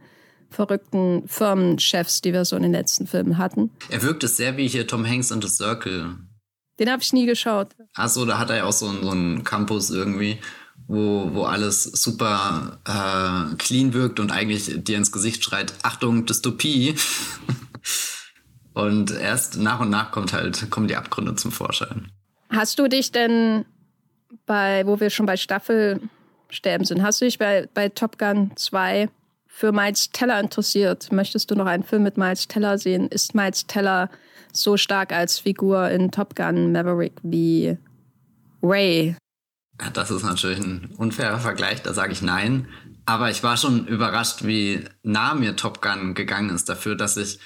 verrückten 0.51 1.27
Firmenchefs, 1.27 2.21
die 2.21 2.33
wir 2.33 2.45
so 2.45 2.55
in 2.55 2.61
den 2.61 2.71
letzten 2.71 3.07
Filmen 3.07 3.39
hatten. 3.39 3.71
Er 3.89 4.03
wirkt 4.03 4.23
es 4.23 4.37
sehr 4.37 4.57
wie 4.57 4.67
hier 4.67 4.85
Tom 4.85 5.07
Hanks 5.07 5.31
und 5.31 5.43
The 5.43 5.49
Circle. 5.49 6.17
Den 6.79 6.91
habe 6.91 7.01
ich 7.01 7.13
nie 7.13 7.25
geschaut. 7.25 7.69
Achso, 7.95 8.25
da 8.25 8.37
hat 8.37 8.51
er 8.51 8.57
ja 8.57 8.63
auch 8.65 8.73
so, 8.73 8.91
so 9.01 9.09
einen 9.09 9.43
Campus 9.43 9.89
irgendwie, 9.89 10.37
wo, 10.87 11.33
wo 11.33 11.43
alles 11.43 11.83
super 11.83 12.79
äh, 12.85 13.55
clean 13.57 13.93
wirkt 13.93 14.19
und 14.19 14.31
eigentlich 14.31 14.83
dir 14.83 14.97
ins 14.97 15.11
Gesicht 15.11 15.43
schreit, 15.43 15.73
Achtung, 15.83 16.25
Dystopie. 16.25 16.95
und 18.73 19.11
erst 19.11 19.57
nach 19.57 19.79
und 19.79 19.89
nach 19.89 20.11
kommt 20.11 20.33
halt, 20.33 20.69
kommen 20.71 20.87
die 20.87 20.95
Abgründe 20.95 21.35
zum 21.35 21.51
Vorschein. 21.51 22.09
Hast 22.49 22.79
du 22.79 22.87
dich 22.87 23.11
denn 23.11 23.65
bei, 24.45 24.85
wo 24.85 24.99
wir 24.99 25.09
schon 25.09 25.25
bei 25.25 25.35
Staffelsterben 25.35 26.85
sind, 26.85 27.03
hast 27.03 27.19
du 27.21 27.25
dich 27.25 27.37
bei, 27.37 27.67
bei 27.73 27.89
Top 27.89 28.17
Gun 28.17 28.51
2 28.55 29.09
für 29.47 29.73
Miles 29.73 30.11
Teller 30.11 30.39
interessiert? 30.39 31.11
Möchtest 31.11 31.51
du 31.51 31.55
noch 31.55 31.65
einen 31.65 31.83
Film 31.83 32.03
mit 32.03 32.17
Miles 32.17 32.47
Teller 32.47 32.77
sehen? 32.77 33.07
Ist 33.07 33.35
Miles 33.35 33.67
Teller 33.67 34.09
so 34.53 34.77
stark 34.77 35.11
als 35.11 35.39
Figur 35.39 35.89
in 35.89 36.11
Top 36.11 36.35
Gun 36.35 36.71
Maverick 36.71 37.13
wie 37.23 37.77
Ray? 38.63 39.15
Das 39.93 40.09
ist 40.09 40.23
natürlich 40.23 40.59
ein 40.59 40.93
unfairer 40.97 41.39
Vergleich, 41.39 41.83
da 41.83 41.93
sage 41.93 42.11
ich 42.11 42.21
nein. 42.21 42.67
Aber 43.05 43.29
ich 43.29 43.43
war 43.43 43.57
schon 43.57 43.87
überrascht, 43.87 44.43
wie 44.43 44.83
nah 45.03 45.33
mir 45.33 45.55
Top 45.55 45.81
Gun 45.81 46.13
gegangen 46.13 46.49
ist 46.49 46.67
dafür, 46.67 46.95
dass 46.95 47.15
ich 47.15 47.39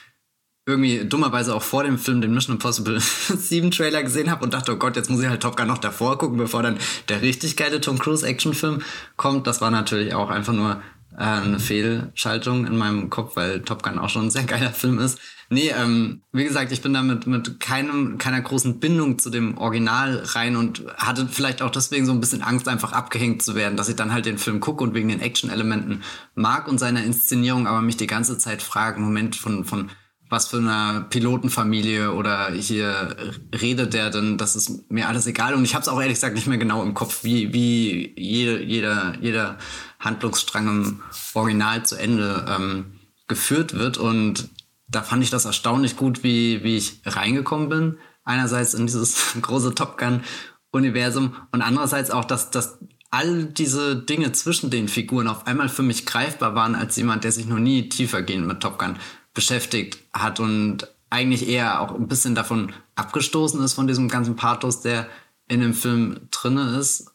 irgendwie 0.66 1.06
dummerweise 1.06 1.56
auch 1.56 1.62
vor 1.62 1.84
dem 1.84 1.98
Film 1.98 2.22
den 2.22 2.34
Mission 2.34 2.56
Impossible 2.56 3.00
7 3.00 3.72
Trailer 3.72 4.04
gesehen 4.04 4.32
habe 4.32 4.44
und 4.44 4.54
dachte, 4.54 4.74
oh 4.74 4.78
Gott, 4.78 4.96
jetzt 4.96 5.10
muss 5.10 5.22
ich 5.22 5.28
halt 5.28 5.42
Top 5.42 5.58
Gun 5.58 5.68
noch 5.68 5.80
davor 5.80 6.18
gucken, 6.18 6.38
bevor 6.38 6.64
dann 6.64 6.78
der 7.10 7.22
richtig 7.22 7.58
geile 7.58 7.82
Tom 7.82 8.00
Cruise 8.00 8.26
Actionfilm 8.26 8.82
kommt. 9.18 9.48
Das 9.48 9.60
war 9.60 9.72
natürlich 9.72 10.14
auch 10.14 10.30
einfach 10.30 10.54
nur 10.54 10.82
äh, 11.18 11.24
eine 11.24 11.60
Fehlschaltung 11.60 12.66
in 12.66 12.78
meinem 12.78 13.10
Kopf, 13.10 13.36
weil 13.36 13.62
Top 13.62 13.84
Gun 13.84 14.00
auch 14.00 14.10
schon 14.10 14.28
ein 14.28 14.32
sehr 14.32 14.44
geiler 14.44 14.72
Film 14.72 15.00
ist. 15.00 15.20
Nee, 15.54 15.74
ähm, 15.78 16.22
wie 16.32 16.46
gesagt, 16.46 16.72
ich 16.72 16.82
bin 16.82 16.94
damit 16.94 17.28
mit 17.28 17.60
keinem, 17.60 18.18
keiner 18.18 18.40
großen 18.40 18.80
Bindung 18.80 19.20
zu 19.20 19.30
dem 19.30 19.58
Original 19.58 20.24
rein 20.28 20.56
und 20.56 20.86
hatte 20.96 21.28
vielleicht 21.30 21.62
auch 21.62 21.72
deswegen 21.72 22.06
so 22.06 22.14
ein 22.14 22.22
bisschen 22.22 22.42
Angst, 22.42 22.70
einfach 22.70 22.94
abgehängt 22.94 23.44
zu 23.44 23.54
werden, 23.54 23.76
dass 23.76 23.90
ich 23.90 23.98
dann 23.98 24.14
halt 24.14 24.26
den 24.26 24.38
Film 24.38 24.62
gucke 24.62 24.82
und 24.82 24.94
wegen 24.94 25.10
den 25.10 25.20
Action-Elementen 25.20 26.04
mag 26.36 26.70
und 26.70 26.78
seiner 26.78 27.04
Inszenierung, 27.04 27.68
aber 27.68 27.82
mich 27.82 27.98
die 27.98 28.08
ganze 28.08 28.38
Zeit 28.38 28.62
frage, 28.62 29.02
Moment, 29.02 29.36
von, 29.36 29.66
von 29.66 29.90
was 30.30 30.48
für 30.48 30.60
einer 30.60 31.02
Pilotenfamilie 31.10 32.14
oder 32.14 32.54
hier 32.54 33.18
redet 33.54 33.94
der 33.94 34.10
denn, 34.10 34.38
das 34.38 34.56
ist 34.56 34.90
mir 34.90 35.10
alles 35.10 35.28
egal. 35.28 35.54
Und 35.54 35.66
ich 35.66 35.76
habe 35.76 35.82
es 35.82 35.90
auch 35.90 36.00
ehrlich 36.00 36.16
gesagt 36.16 36.36
nicht 36.36 36.48
mehr 36.48 36.60
genau 36.60 36.82
im 36.82 36.94
Kopf, 36.94 37.26
wie, 37.26 37.52
wie 37.52 38.14
jede, 38.18 38.64
jeder, 38.64 39.16
jeder 39.20 39.58
Handlungsstrang 40.00 40.68
im 40.70 41.02
Original 41.34 41.86
zu 41.86 41.98
Ende 41.98 42.46
ähm, 42.48 42.86
geführt 43.28 43.74
wird. 43.74 43.98
Und 43.98 44.50
da 44.92 45.02
fand 45.02 45.24
ich 45.24 45.30
das 45.30 45.46
erstaunlich 45.46 45.96
gut, 45.96 46.24
wie, 46.24 46.64
wie 46.64 46.78
ich 46.78 47.02
reingekommen 47.06 47.70
bin. 47.70 47.98
Einerseits 48.24 48.74
in 48.74 48.86
dieses 48.86 49.36
große 49.42 49.74
Top 49.74 49.98
Gun-Universum 49.98 51.36
und 51.52 51.62
andererseits 51.62 52.12
auch, 52.12 52.26
dass, 52.26 52.52
dass 52.52 52.78
all 53.10 53.46
diese 53.46 53.96
Dinge 53.96 54.32
zwischen 54.34 54.70
den 54.70 54.88
Figuren 54.88 55.28
auf 55.28 55.48
einmal 55.48 55.70
für 55.70 55.84
mich 55.84 56.06
greifbar 56.06 56.56
waren 56.56 56.76
als 56.76 56.96
jemand, 56.98 57.24
der 57.24 57.32
sich 57.32 57.46
noch 57.46 57.60
nie 57.60 57.90
tiefergehend 57.90 58.48
mit 58.48 58.62
Top 58.62 58.78
Gun 58.78 58.98
beschäftigt 59.34 60.00
hat 60.14 60.40
und 60.40 60.88
eigentlich 61.10 61.48
eher 61.48 61.82
auch 61.82 61.94
ein 61.94 62.08
bisschen 62.08 62.36
davon 62.36 62.74
abgestoßen 62.96 63.62
ist 63.64 63.74
von 63.74 63.88
diesem 63.88 64.08
ganzen 64.08 64.36
Pathos, 64.36 64.82
der 64.82 65.08
in 65.48 65.60
dem 65.60 65.74
Film 65.74 66.28
drinne 66.32 66.78
ist. 66.78 67.11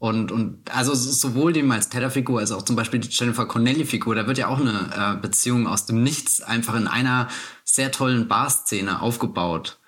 Und, 0.00 0.32
und 0.32 0.74
also 0.74 0.94
sowohl 0.94 1.52
die 1.52 1.62
Miles 1.62 1.90
Teller-Figur 1.90 2.40
als 2.40 2.52
auch 2.52 2.62
zum 2.62 2.74
Beispiel 2.74 3.00
die 3.00 3.10
Jennifer 3.10 3.44
Connelly-Figur, 3.44 4.14
da 4.14 4.26
wird 4.26 4.38
ja 4.38 4.48
auch 4.48 4.58
eine 4.58 4.72
äh, 4.96 5.20
Beziehung 5.20 5.66
aus 5.66 5.84
dem 5.84 6.02
Nichts 6.02 6.40
einfach 6.40 6.74
in 6.74 6.86
einer 6.86 7.28
sehr 7.64 7.92
tollen 7.92 8.26
Bar-Szene 8.26 9.02
aufgebaut. 9.02 9.78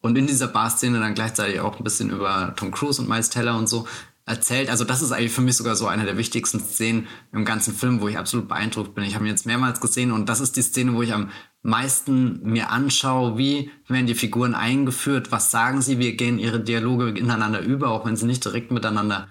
Und 0.00 0.16
in 0.16 0.28
dieser 0.28 0.46
Bar-Szene 0.46 1.00
dann 1.00 1.14
gleichzeitig 1.14 1.58
auch 1.58 1.78
ein 1.78 1.82
bisschen 1.82 2.10
über 2.10 2.54
Tom 2.56 2.70
Cruise 2.70 3.02
und 3.02 3.08
Miles 3.08 3.28
Teller 3.28 3.58
und 3.58 3.68
so 3.68 3.88
erzählt. 4.24 4.70
Also 4.70 4.84
das 4.84 5.02
ist 5.02 5.10
eigentlich 5.10 5.32
für 5.32 5.40
mich 5.40 5.56
sogar 5.56 5.74
so 5.74 5.88
eine 5.88 6.04
der 6.04 6.16
wichtigsten 6.16 6.60
Szenen 6.60 7.08
im 7.32 7.44
ganzen 7.44 7.74
Film, 7.74 8.00
wo 8.00 8.06
ich 8.06 8.18
absolut 8.18 8.46
beeindruckt 8.46 8.94
bin. 8.94 9.02
Ich 9.02 9.16
habe 9.16 9.24
ihn 9.24 9.30
jetzt 9.30 9.46
mehrmals 9.46 9.80
gesehen 9.80 10.12
und 10.12 10.28
das 10.28 10.38
ist 10.38 10.54
die 10.54 10.62
Szene, 10.62 10.94
wo 10.94 11.02
ich 11.02 11.12
am 11.12 11.30
meisten 11.62 12.40
mir 12.44 12.70
anschaue, 12.70 13.36
wie 13.36 13.72
werden 13.88 14.06
die 14.06 14.14
Figuren 14.14 14.54
eingeführt, 14.54 15.32
was 15.32 15.50
sagen 15.50 15.82
sie, 15.82 15.98
wie 15.98 16.16
gehen 16.16 16.38
ihre 16.38 16.60
Dialoge 16.60 17.08
ineinander 17.10 17.60
über, 17.60 17.88
auch 17.90 18.06
wenn 18.06 18.14
sie 18.14 18.26
nicht 18.26 18.44
direkt 18.44 18.70
miteinander 18.70 19.26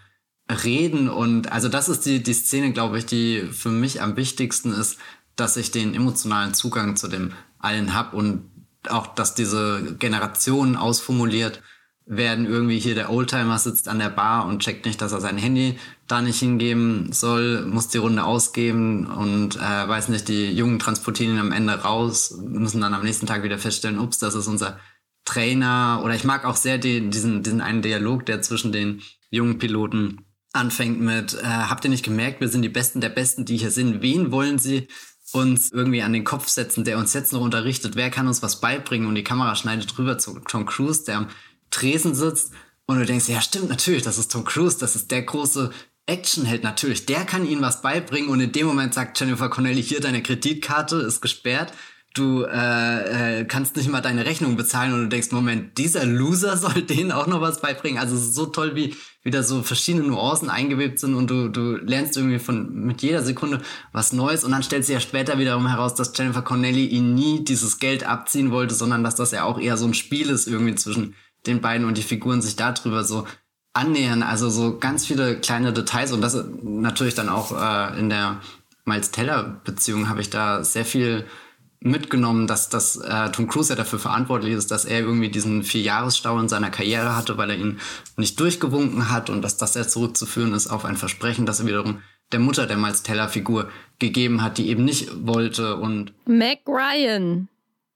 reden. 0.50 1.10
Und 1.10 1.52
also 1.52 1.70
das 1.70 1.90
ist 1.90 2.06
die, 2.06 2.22
die 2.22 2.34
Szene, 2.34 2.72
glaube 2.72 2.98
ich, 2.98 3.06
die 3.06 3.48
für 3.52 3.70
mich 3.70 4.02
am 4.02 4.16
wichtigsten 4.16 4.74
ist, 4.74 4.98
dass 5.36 5.58
ich 5.58 5.72
den 5.72 5.94
emotionalen 5.94 6.54
Zugang 6.54 6.96
zu 6.96 7.08
dem 7.08 7.34
allen 7.60 7.94
habe 7.94 8.16
und 8.16 8.50
auch, 8.88 9.08
dass 9.08 9.36
diese 9.36 9.96
Generation 9.98 10.76
ausformuliert 10.76 11.62
werden 12.08 12.46
irgendwie 12.46 12.78
hier 12.78 12.94
der 12.94 13.10
Oldtimer 13.10 13.58
sitzt 13.58 13.88
an 13.88 13.98
der 13.98 14.10
Bar 14.10 14.46
und 14.46 14.62
checkt 14.62 14.86
nicht, 14.86 15.02
dass 15.02 15.12
er 15.12 15.22
sein 15.22 15.40
Handy 15.40 15.80
da 16.08 16.22
nicht 16.22 16.40
hingeben 16.40 17.12
soll, 17.12 17.66
muss 17.66 17.88
die 17.88 17.98
Runde 17.98 18.24
ausgeben 18.24 19.08
und 19.08 19.56
äh, 19.56 19.60
weiß 19.60 20.10
nicht, 20.10 20.28
die 20.28 20.52
Jungen 20.52 20.78
transportieren 20.78 21.34
ihn 21.34 21.40
am 21.40 21.52
Ende 21.52 21.74
raus, 21.74 22.38
müssen 22.40 22.82
dann 22.82 22.94
am 22.94 23.04
nächsten 23.04 23.26
Tag 23.26 23.42
wieder 23.42 23.58
feststellen, 23.58 23.98
ups, 23.98 24.20
das 24.20 24.36
ist 24.36 24.48
unser 24.48 24.80
Trainer. 25.26 26.02
Oder 26.04 26.14
ich 26.14 26.24
mag 26.24 26.46
auch 26.46 26.56
sehr 26.56 26.78
die, 26.78 27.10
diesen, 27.10 27.42
diesen 27.42 27.62
einen 27.62 27.82
Dialog, 27.82 28.26
der 28.28 28.44
zwischen 28.44 28.72
den 28.72 29.02
jungen 29.32 29.58
Piloten 29.58 30.25
anfängt 30.56 31.00
mit, 31.00 31.34
äh, 31.34 31.44
habt 31.44 31.84
ihr 31.84 31.90
nicht 31.90 32.06
gemerkt, 32.06 32.42
wir 32.42 32.50
sind 32.50 32.62
die 32.62 32.70
Besten 32.70 33.02
der 33.02 33.10
Besten, 33.10 33.46
die 33.46 33.58
hier 33.58 33.72
sind. 33.72 34.02
Wen 34.02 34.32
wollen 34.32 34.58
sie 34.58 34.88
uns 35.32 35.72
irgendwie 35.72 36.02
an 36.02 36.14
den 36.14 36.24
Kopf 36.24 36.48
setzen, 36.48 36.84
der 36.84 36.98
uns 36.98 37.14
jetzt 37.14 37.34
noch 37.34 37.42
unterrichtet? 37.42 37.96
Wer 37.96 38.10
kann 38.10 38.28
uns 38.28 38.42
was 38.42 38.62
beibringen? 38.62 39.08
Und 39.08 39.16
die 39.16 39.24
Kamera 39.24 39.56
schneidet 39.56 39.98
rüber 39.98 40.18
zu 40.18 40.40
Tom 40.48 40.66
Cruise, 40.66 41.04
der 41.06 41.18
am 41.18 41.28
Tresen 41.72 42.16
sitzt 42.16 42.52
und 42.86 43.00
du 43.00 43.06
denkst, 43.06 43.28
ja 43.28 43.42
stimmt, 43.42 43.70
natürlich, 43.70 44.04
das 44.04 44.18
ist 44.18 44.32
Tom 44.32 44.46
Cruise, 44.46 44.78
das 44.80 44.96
ist 44.96 45.12
der 45.12 45.24
große 45.24 45.72
Actionheld, 46.06 46.64
natürlich, 46.64 47.06
der 47.06 47.26
kann 47.26 47.48
ihnen 47.48 47.62
was 47.62 47.82
beibringen 47.82 48.30
und 48.30 48.40
in 48.40 48.52
dem 48.52 48.68
Moment 48.68 48.94
sagt 48.94 49.20
Jennifer 49.20 49.50
Connelly, 49.50 49.82
hier 49.82 50.00
deine 50.00 50.22
Kreditkarte 50.22 50.98
ist 50.98 51.22
gesperrt, 51.22 51.74
du 52.16 52.44
äh, 52.44 53.42
äh, 53.42 53.46
kannst 53.46 53.76
nicht 53.76 53.90
mal 53.90 54.02
deine 54.02 54.26
Rechnung 54.26 54.56
bezahlen 54.56 54.94
und 54.94 55.04
du 55.04 55.10
denkst, 55.10 55.32
Moment, 55.32 55.78
dieser 55.78 56.06
Loser 56.06 56.58
soll 56.58 56.82
denen 56.82 57.12
auch 57.12 57.28
noch 57.28 57.42
was 57.42 57.62
beibringen. 57.62 58.00
Also 58.00 58.16
es 58.16 58.24
ist 58.24 58.36
so 58.36 58.48
toll, 58.48 58.76
wie 58.76 58.96
wieder 59.22 59.44
so 59.44 59.64
verschiedene 59.64 60.08
Nuancen 60.08 60.50
eingewebt 60.50 61.00
sind 61.00 61.16
und 61.16 61.30
du, 61.30 61.50
du 61.50 61.78
lernst 61.78 62.16
irgendwie 62.16 62.40
von 62.40 62.74
mit 62.86 63.02
jeder 63.02 63.24
Sekunde 63.24 63.62
was 63.92 64.14
Neues 64.14 64.44
und 64.44 64.52
dann 64.52 64.64
stellt 64.64 64.86
sich 64.86 64.94
ja 64.94 65.00
später 65.00 65.40
wiederum 65.40 65.68
heraus, 65.68 65.96
dass 65.96 66.16
Jennifer 66.16 66.44
Connelly 66.44 66.86
ihn 66.86 67.16
nie 67.16 67.44
dieses 67.44 67.80
Geld 67.80 68.06
abziehen 68.08 68.52
wollte, 68.52 68.76
sondern 68.76 69.04
dass 69.04 69.16
das 69.16 69.32
ja 69.32 69.44
auch 69.44 69.60
eher 69.60 69.78
so 69.78 69.86
ein 69.86 69.96
Spiel 69.96 70.30
ist 70.30 70.48
irgendwie 70.48 70.76
zwischen 70.76 71.16
den 71.48 71.60
beiden 71.60 71.88
und 71.88 71.98
die 71.98 72.04
Figuren 72.04 72.42
sich 72.42 72.56
darüber 72.56 73.04
so 73.04 73.26
annähern. 73.74 74.24
Also 74.24 74.50
so 74.50 74.78
ganz 74.78 75.06
viele 75.06 75.40
kleine 75.40 75.74
Details 75.74 76.12
und 76.12 76.22
das 76.22 76.38
natürlich 76.62 77.16
dann 77.16 77.30
auch 77.30 77.52
äh, 77.52 78.00
in 78.00 78.10
der 78.10 78.42
Miles 78.86 79.12
Teller 79.12 79.60
Beziehung 79.64 80.08
habe 80.08 80.22
ich 80.22 80.30
da 80.30 80.64
sehr 80.64 80.86
viel 80.86 81.26
mitgenommen, 81.86 82.48
dass, 82.48 82.70
dass 82.70 82.98
äh, 82.98 83.32
Tom 83.32 83.48
Cruise 83.48 83.70
ja 83.70 83.76
dafür 83.76 84.00
verantwortlich 84.00 84.54
ist, 84.54 84.72
dass 84.72 84.86
er 84.86 85.02
irgendwie 85.02 85.30
diesen 85.30 85.64
Vierjahresstau 85.64 86.40
in 86.40 86.50
seiner 86.50 86.70
Karriere 86.70 87.16
hatte, 87.16 87.38
weil 87.38 87.52
er 87.52 87.58
ihn 87.58 87.80
nicht 88.18 88.40
durchgewunken 88.40 89.12
hat 89.12 89.30
und 89.30 89.42
dass 89.42 89.58
das 89.58 89.76
ja 89.76 89.88
zurückzuführen 89.88 90.54
ist 90.54 90.68
auf 90.68 90.86
ein 90.86 90.98
Versprechen, 90.98 91.46
das 91.46 91.60
er 91.60 91.68
wiederum 91.68 92.02
der 92.32 92.40
Mutter 92.40 92.66
der 92.66 92.78
Miles 92.78 93.04
Teller 93.04 93.30
Figur 93.30 93.70
gegeben 94.00 94.42
hat, 94.42 94.58
die 94.58 94.70
eben 94.70 94.84
nicht 94.84 95.10
wollte 95.28 95.76
und 95.76 96.14
Mac 96.26 96.60
Ryan 96.68 97.48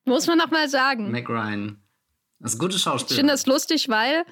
muss 0.06 0.28
man 0.28 0.38
noch 0.38 0.52
mal 0.52 0.70
sagen. 0.70 1.12
Mac 1.12 1.30
Ryan 1.30 1.78
das 2.40 2.54
ist 2.54 2.58
ein 2.58 2.60
gutes 2.60 2.82
Schauspiel. 2.82 3.16
Ich 3.16 3.20
finde 3.20 3.34
das 3.34 3.46
lustig, 3.46 3.90
weil, 3.90 4.24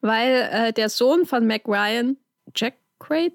weil 0.00 0.48
äh, 0.52 0.72
der 0.72 0.88
Sohn 0.88 1.26
von 1.26 1.46
Mac 1.46 1.66
Ryan, 1.66 2.16
Jack 2.54 2.74
Quaid, 3.00 3.32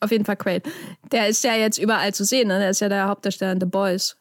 auf 0.00 0.10
jeden 0.10 0.24
Fall 0.24 0.36
Quaid, 0.36 0.66
der 1.12 1.28
ist 1.28 1.44
ja 1.44 1.54
jetzt 1.54 1.78
überall 1.78 2.14
zu 2.14 2.24
sehen. 2.24 2.48
Ne? 2.48 2.58
Der 2.58 2.70
ist 2.70 2.80
ja 2.80 2.88
der 2.88 3.08
Hauptdarsteller 3.08 3.52
in 3.52 3.60
The 3.60 3.66
Boys. 3.66 4.16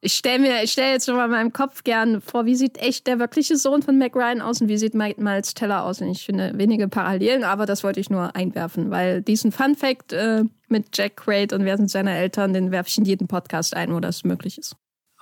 Ich 0.00 0.14
stelle 0.14 0.38
mir, 0.38 0.62
ich 0.62 0.70
stelle 0.70 0.92
jetzt 0.92 1.06
schon 1.06 1.16
mal 1.16 1.24
in 1.24 1.32
meinem 1.32 1.52
Kopf 1.52 1.82
gern 1.82 2.20
vor, 2.20 2.44
wie 2.44 2.54
sieht 2.54 2.78
echt 2.78 3.08
der 3.08 3.18
wirkliche 3.18 3.56
Sohn 3.56 3.82
von 3.82 3.98
Mac 3.98 4.14
Ryan 4.14 4.40
aus 4.40 4.60
und 4.60 4.68
wie 4.68 4.78
sieht 4.78 4.94
Miles 4.94 5.54
Teller 5.54 5.82
aus? 5.82 6.00
Und 6.00 6.08
ich 6.10 6.24
finde 6.24 6.52
wenige 6.54 6.86
Parallelen, 6.86 7.42
aber 7.42 7.66
das 7.66 7.82
wollte 7.82 7.98
ich 7.98 8.08
nur 8.08 8.36
einwerfen, 8.36 8.90
weil 8.90 9.22
diesen 9.22 9.50
Fun 9.50 9.74
Fact 9.74 10.12
äh, 10.12 10.44
mit 10.68 10.96
Jack 10.96 11.16
Quaid 11.16 11.52
und 11.52 11.64
wer 11.64 11.76
sind 11.76 11.90
seine 11.90 12.16
Eltern, 12.16 12.52
den 12.52 12.70
werfe 12.70 12.88
ich 12.88 12.98
in 12.98 13.06
jeden 13.06 13.26
Podcast 13.26 13.74
ein, 13.74 13.92
wo 13.92 13.98
das 13.98 14.22
möglich 14.22 14.58
ist. 14.58 14.76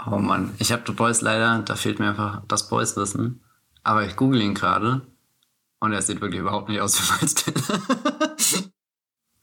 Oh 0.05 0.19
Mann, 0.19 0.55
ich 0.59 0.73
habe 0.73 0.83
The 0.87 0.93
Boys 0.93 1.23
leider, 1.23 1.61
da 1.61 1.75
fehlt 1.75 1.99
mir 1.99 2.11
einfach 2.11 2.43
das 2.47 2.69
Boys-Wissen. 2.69 3.43
Aber 3.83 4.05
ich 4.05 4.17
google 4.17 4.43
ihn 4.43 4.55
gerade 4.55 5.07
Und 5.81 5.93
er 5.93 6.03
sieht 6.03 6.21
wirklich 6.21 6.41
überhaupt 6.41 6.69
nicht 6.69 6.81
aus 6.81 7.01
wie 7.01 7.15
Miles 7.15 7.35
Teller. 7.35 7.81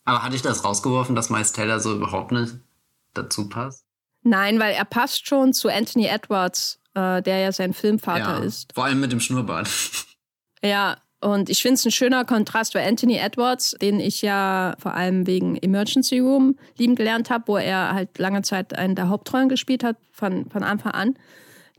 Aber 0.05 0.21
hatte 0.21 0.35
ich 0.35 0.41
das 0.43 0.63
rausgeworfen, 0.63 1.15
dass 1.15 1.31
Miles 1.31 1.53
Teller 1.53 1.79
so 1.79 1.95
überhaupt 1.95 2.31
nicht 2.31 2.55
dazu 3.13 3.49
passt? 3.49 3.82
Nein, 4.23 4.59
weil 4.59 4.73
er 4.73 4.85
passt 4.85 5.27
schon 5.27 5.53
zu 5.53 5.69
Anthony 5.69 6.07
Edwards, 6.07 6.79
äh, 6.95 7.21
der 7.21 7.39
ja 7.39 7.51
sein 7.51 7.73
Filmvater 7.73 8.19
ja, 8.19 8.37
ist. 8.39 8.73
Vor 8.73 8.85
allem 8.85 8.99
mit 8.99 9.11
dem 9.11 9.19
Schnurrbart. 9.19 9.69
Ja, 10.65 10.95
und 11.19 11.49
ich 11.49 11.61
finde 11.61 11.75
es 11.75 11.85
ein 11.85 11.91
schöner 11.91 12.25
Kontrast, 12.25 12.75
weil 12.75 12.87
Anthony 12.87 13.17
Edwards, 13.17 13.75
den 13.81 13.99
ich 13.99 14.21
ja 14.21 14.75
vor 14.77 14.93
allem 14.93 15.25
wegen 15.25 15.57
Emergency 15.57 16.19
Room 16.19 16.57
lieben 16.77 16.95
gelernt 16.95 17.29
habe, 17.29 17.47
wo 17.47 17.57
er 17.57 17.93
halt 17.93 18.17
lange 18.17 18.41
Zeit 18.41 18.77
einen 18.77 18.95
der 18.95 19.09
Hauptrollen 19.09 19.49
gespielt 19.49 19.83
hat, 19.83 19.97
von, 20.11 20.49
von 20.49 20.63
Anfang 20.63 20.91
an, 20.91 21.15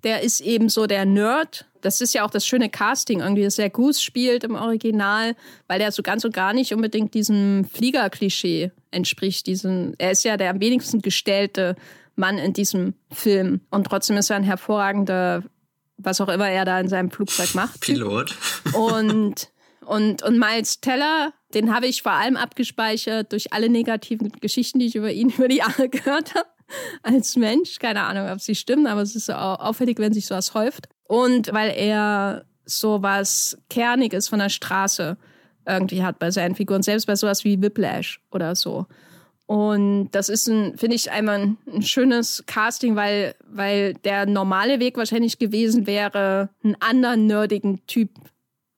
der 0.03 0.23
ist 0.23 0.41
eben 0.41 0.69
so 0.69 0.87
der 0.87 1.05
Nerd. 1.05 1.67
Das 1.81 2.01
ist 2.01 2.15
ja 2.15 2.25
auch 2.25 2.31
das 2.31 2.47
schöne 2.47 2.71
Casting, 2.71 3.21
irgendwie, 3.21 3.45
dass 3.45 3.59
er 3.59 3.71
Goose 3.71 4.03
spielt 4.03 4.45
im 4.45 4.55
Original, 4.55 5.35
weil 5.67 5.81
er 5.81 5.93
so 5.93 6.03
ganz 6.03 6.25
und 6.25 6.35
gar 6.35 6.53
nicht 6.53 6.73
unbedingt 6.73 7.15
diesem 7.15 7.65
Flieger-Klischee 7.65 8.71
entspricht. 8.91 9.47
Diesen, 9.47 9.95
er 9.99 10.13
ist 10.13 10.25
ja 10.25 10.37
der 10.37 10.51
am 10.51 10.61
wenigsten 10.61 11.03
gestellte 11.03 11.77
Mann 12.17 12.39
in 12.39 12.53
diesem 12.53 12.95
Film. 13.11 13.61
Und 13.71 13.87
trotzdem 13.87 14.17
ist 14.17 14.31
er 14.31 14.37
ein 14.37 14.45
hervorragender 14.45 15.43
was 15.97 16.21
auch 16.21 16.29
immer 16.29 16.49
er 16.49 16.65
da 16.65 16.81
in 16.81 16.89
seinem 16.89 17.11
Flugzeug 17.11 17.55
macht. 17.55 17.81
Pilot. 17.81 18.37
Und, 18.73 19.51
und, 19.87 20.23
und 20.23 20.39
Miles 20.39 20.81
Teller, 20.81 21.33
den 21.55 21.75
habe 21.75 21.87
ich 21.87 22.03
vor 22.03 22.13
allem 22.13 22.37
abgespeichert 22.37 23.33
durch 23.33 23.53
alle 23.53 23.69
negativen 23.69 24.31
Geschichten, 24.41 24.79
die 24.79 24.87
ich 24.87 24.97
über 24.97 25.13
ihn 25.13 25.31
über 25.37 25.49
die 25.49 25.59
Jahre 25.59 25.89
gehört 25.89 26.35
habe. 26.35 26.47
Als 27.03 27.37
Mensch. 27.37 27.79
Keine 27.79 28.03
Ahnung, 28.03 28.29
ob 28.31 28.41
sie 28.41 28.55
stimmen, 28.55 28.87
aber 28.87 29.03
es 29.03 29.15
ist 29.15 29.27
so 29.27 29.35
auffällig, 29.35 29.99
wenn 29.99 30.15
sich 30.15 30.27
sowas 30.27 30.55
häuft. 30.55 30.89
Und 31.07 31.53
weil 31.53 31.71
er 31.77 32.47
so 32.65 33.03
was 33.03 33.59
Kerniges 33.69 34.29
von 34.29 34.39
der 34.39 34.49
Straße 34.49 35.19
irgendwie 35.67 36.03
hat 36.03 36.19
bei 36.19 36.31
seinen 36.31 36.55
Figuren, 36.55 36.83
selbst 36.83 37.07
bei 37.07 37.17
sowas 37.17 37.45
wie 37.45 37.61
Whiplash 37.61 38.21
oder 38.31 38.55
so. 38.55 38.87
Und 39.47 40.11
das 40.13 40.31
ist 40.31 40.49
ein, 40.49 40.77
finde 40.79 40.97
ich, 40.97 41.11
einmal 41.11 41.57
ein, 41.67 41.83
schönes 41.83 42.45
Casting, 42.47 42.97
weil, 42.97 43.35
weil 43.47 43.95
der 43.95 44.25
normale 44.25 44.81
Weg 44.81 44.97
wahrscheinlich 44.97 45.39
gewesen 45.39 45.87
wäre, 45.87 46.49
einen 46.63 46.77
anderen 46.81 47.27
nerdigen 47.27 47.85
Typ 47.87 48.09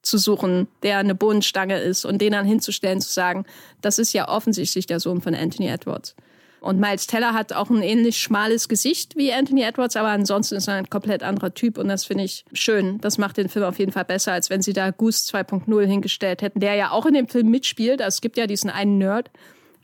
zu 0.02 0.18
suchen, 0.18 0.66
der 0.82 0.98
eine 0.98 1.14
Bodenstange 1.14 1.78
ist 1.78 2.04
und 2.04 2.20
den 2.20 2.32
dann 2.32 2.46
hinzustellen, 2.46 3.00
zu 3.00 3.12
sagen, 3.12 3.44
das 3.80 3.98
ist 3.98 4.12
ja 4.12 4.28
offensichtlich 4.28 4.86
der 4.86 5.00
Sohn 5.00 5.20
von 5.20 5.34
Anthony 5.34 5.68
Edwards. 5.68 6.16
Und 6.60 6.80
Miles 6.80 7.06
Teller 7.06 7.32
hat 7.32 7.52
auch 7.52 7.70
ein 7.70 7.82
ähnlich 7.82 8.18
schmales 8.18 8.68
Gesicht 8.68 9.16
wie 9.16 9.32
Anthony 9.32 9.62
Edwards, 9.62 9.94
aber 9.94 10.08
ansonsten 10.08 10.56
ist 10.56 10.66
er 10.66 10.74
ein 10.74 10.90
komplett 10.90 11.22
anderer 11.22 11.54
Typ 11.54 11.78
und 11.78 11.86
das 11.86 12.04
finde 12.04 12.24
ich 12.24 12.44
schön. 12.52 12.98
Das 13.00 13.18
macht 13.18 13.36
den 13.36 13.48
Film 13.48 13.64
auf 13.64 13.78
jeden 13.78 13.92
Fall 13.92 14.04
besser, 14.04 14.32
als 14.32 14.50
wenn 14.50 14.62
sie 14.62 14.72
da 14.72 14.90
Goose 14.90 15.30
2.0 15.32 15.86
hingestellt 15.86 16.42
hätten, 16.42 16.58
der 16.58 16.74
ja 16.74 16.90
auch 16.90 17.06
in 17.06 17.14
dem 17.14 17.28
Film 17.28 17.50
mitspielt. 17.50 18.02
Also 18.02 18.16
es 18.16 18.20
gibt 18.20 18.36
ja 18.36 18.48
diesen 18.48 18.70
einen 18.70 18.98
Nerd, 18.98 19.30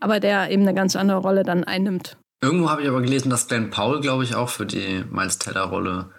aber 0.02 0.20
der 0.20 0.50
eben 0.50 0.62
eine 0.62 0.74
ganz 0.74 0.96
andere 0.96 1.18
Rolle 1.18 1.42
dann 1.44 1.64
einnimmt. 1.64 2.16
Irgendwo 2.42 2.70
habe 2.70 2.82
ich 2.82 2.88
aber 2.88 3.00
gelesen, 3.00 3.30
dass 3.30 3.46
Glenn 3.46 3.70
Paul, 3.70 4.00
glaube 4.00 4.24
ich, 4.24 4.34
auch 4.34 4.48
für 4.48 4.66
die 4.66 5.04
Miles 5.10 5.38
Teller-Rolle 5.38 6.10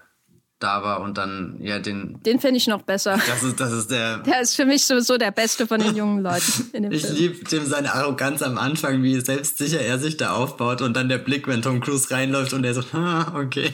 da 0.60 0.82
war 0.82 1.02
und 1.02 1.18
dann 1.18 1.58
ja 1.60 1.80
den. 1.80 2.22
Den 2.24 2.40
finde 2.40 2.58
ich 2.58 2.68
noch 2.68 2.84
besser. 2.84 3.20
Das 3.28 3.44
ist, 3.44 3.60
das 3.60 3.74
ist 3.74 3.92
der. 3.92 4.20
Der 4.20 4.40
ist 4.40 4.56
für 4.56 4.66
mich 4.66 4.86
sowieso 4.86 5.18
der 5.18 5.32
Beste 5.32 5.68
von 5.68 5.82
den 5.82 5.96
jungen 5.96 6.24
Leuten 6.24 6.70
in 6.72 6.84
dem 6.84 6.92
ich 6.94 7.10
liebe 7.10 7.44
dem 7.44 7.66
seine 7.66 7.94
Arroganz 7.94 8.42
am 8.42 8.58
Anfang, 8.58 9.04
wie 9.04 9.20
selbstsicher 9.20 9.82
er 9.82 10.00
sich 10.00 10.16
da 10.16 10.32
aufbaut 10.32 10.82
und 10.82 10.96
dann 10.96 11.10
der 11.10 11.18
Blick, 11.18 11.48
wenn 11.48 11.62
Tom 11.62 11.82
Cruise 11.82 12.10
reinläuft 12.10 12.54
und 12.54 12.64
er 12.64 12.74
so, 12.74 12.84
ah, 12.94 13.34
okay. 13.44 13.74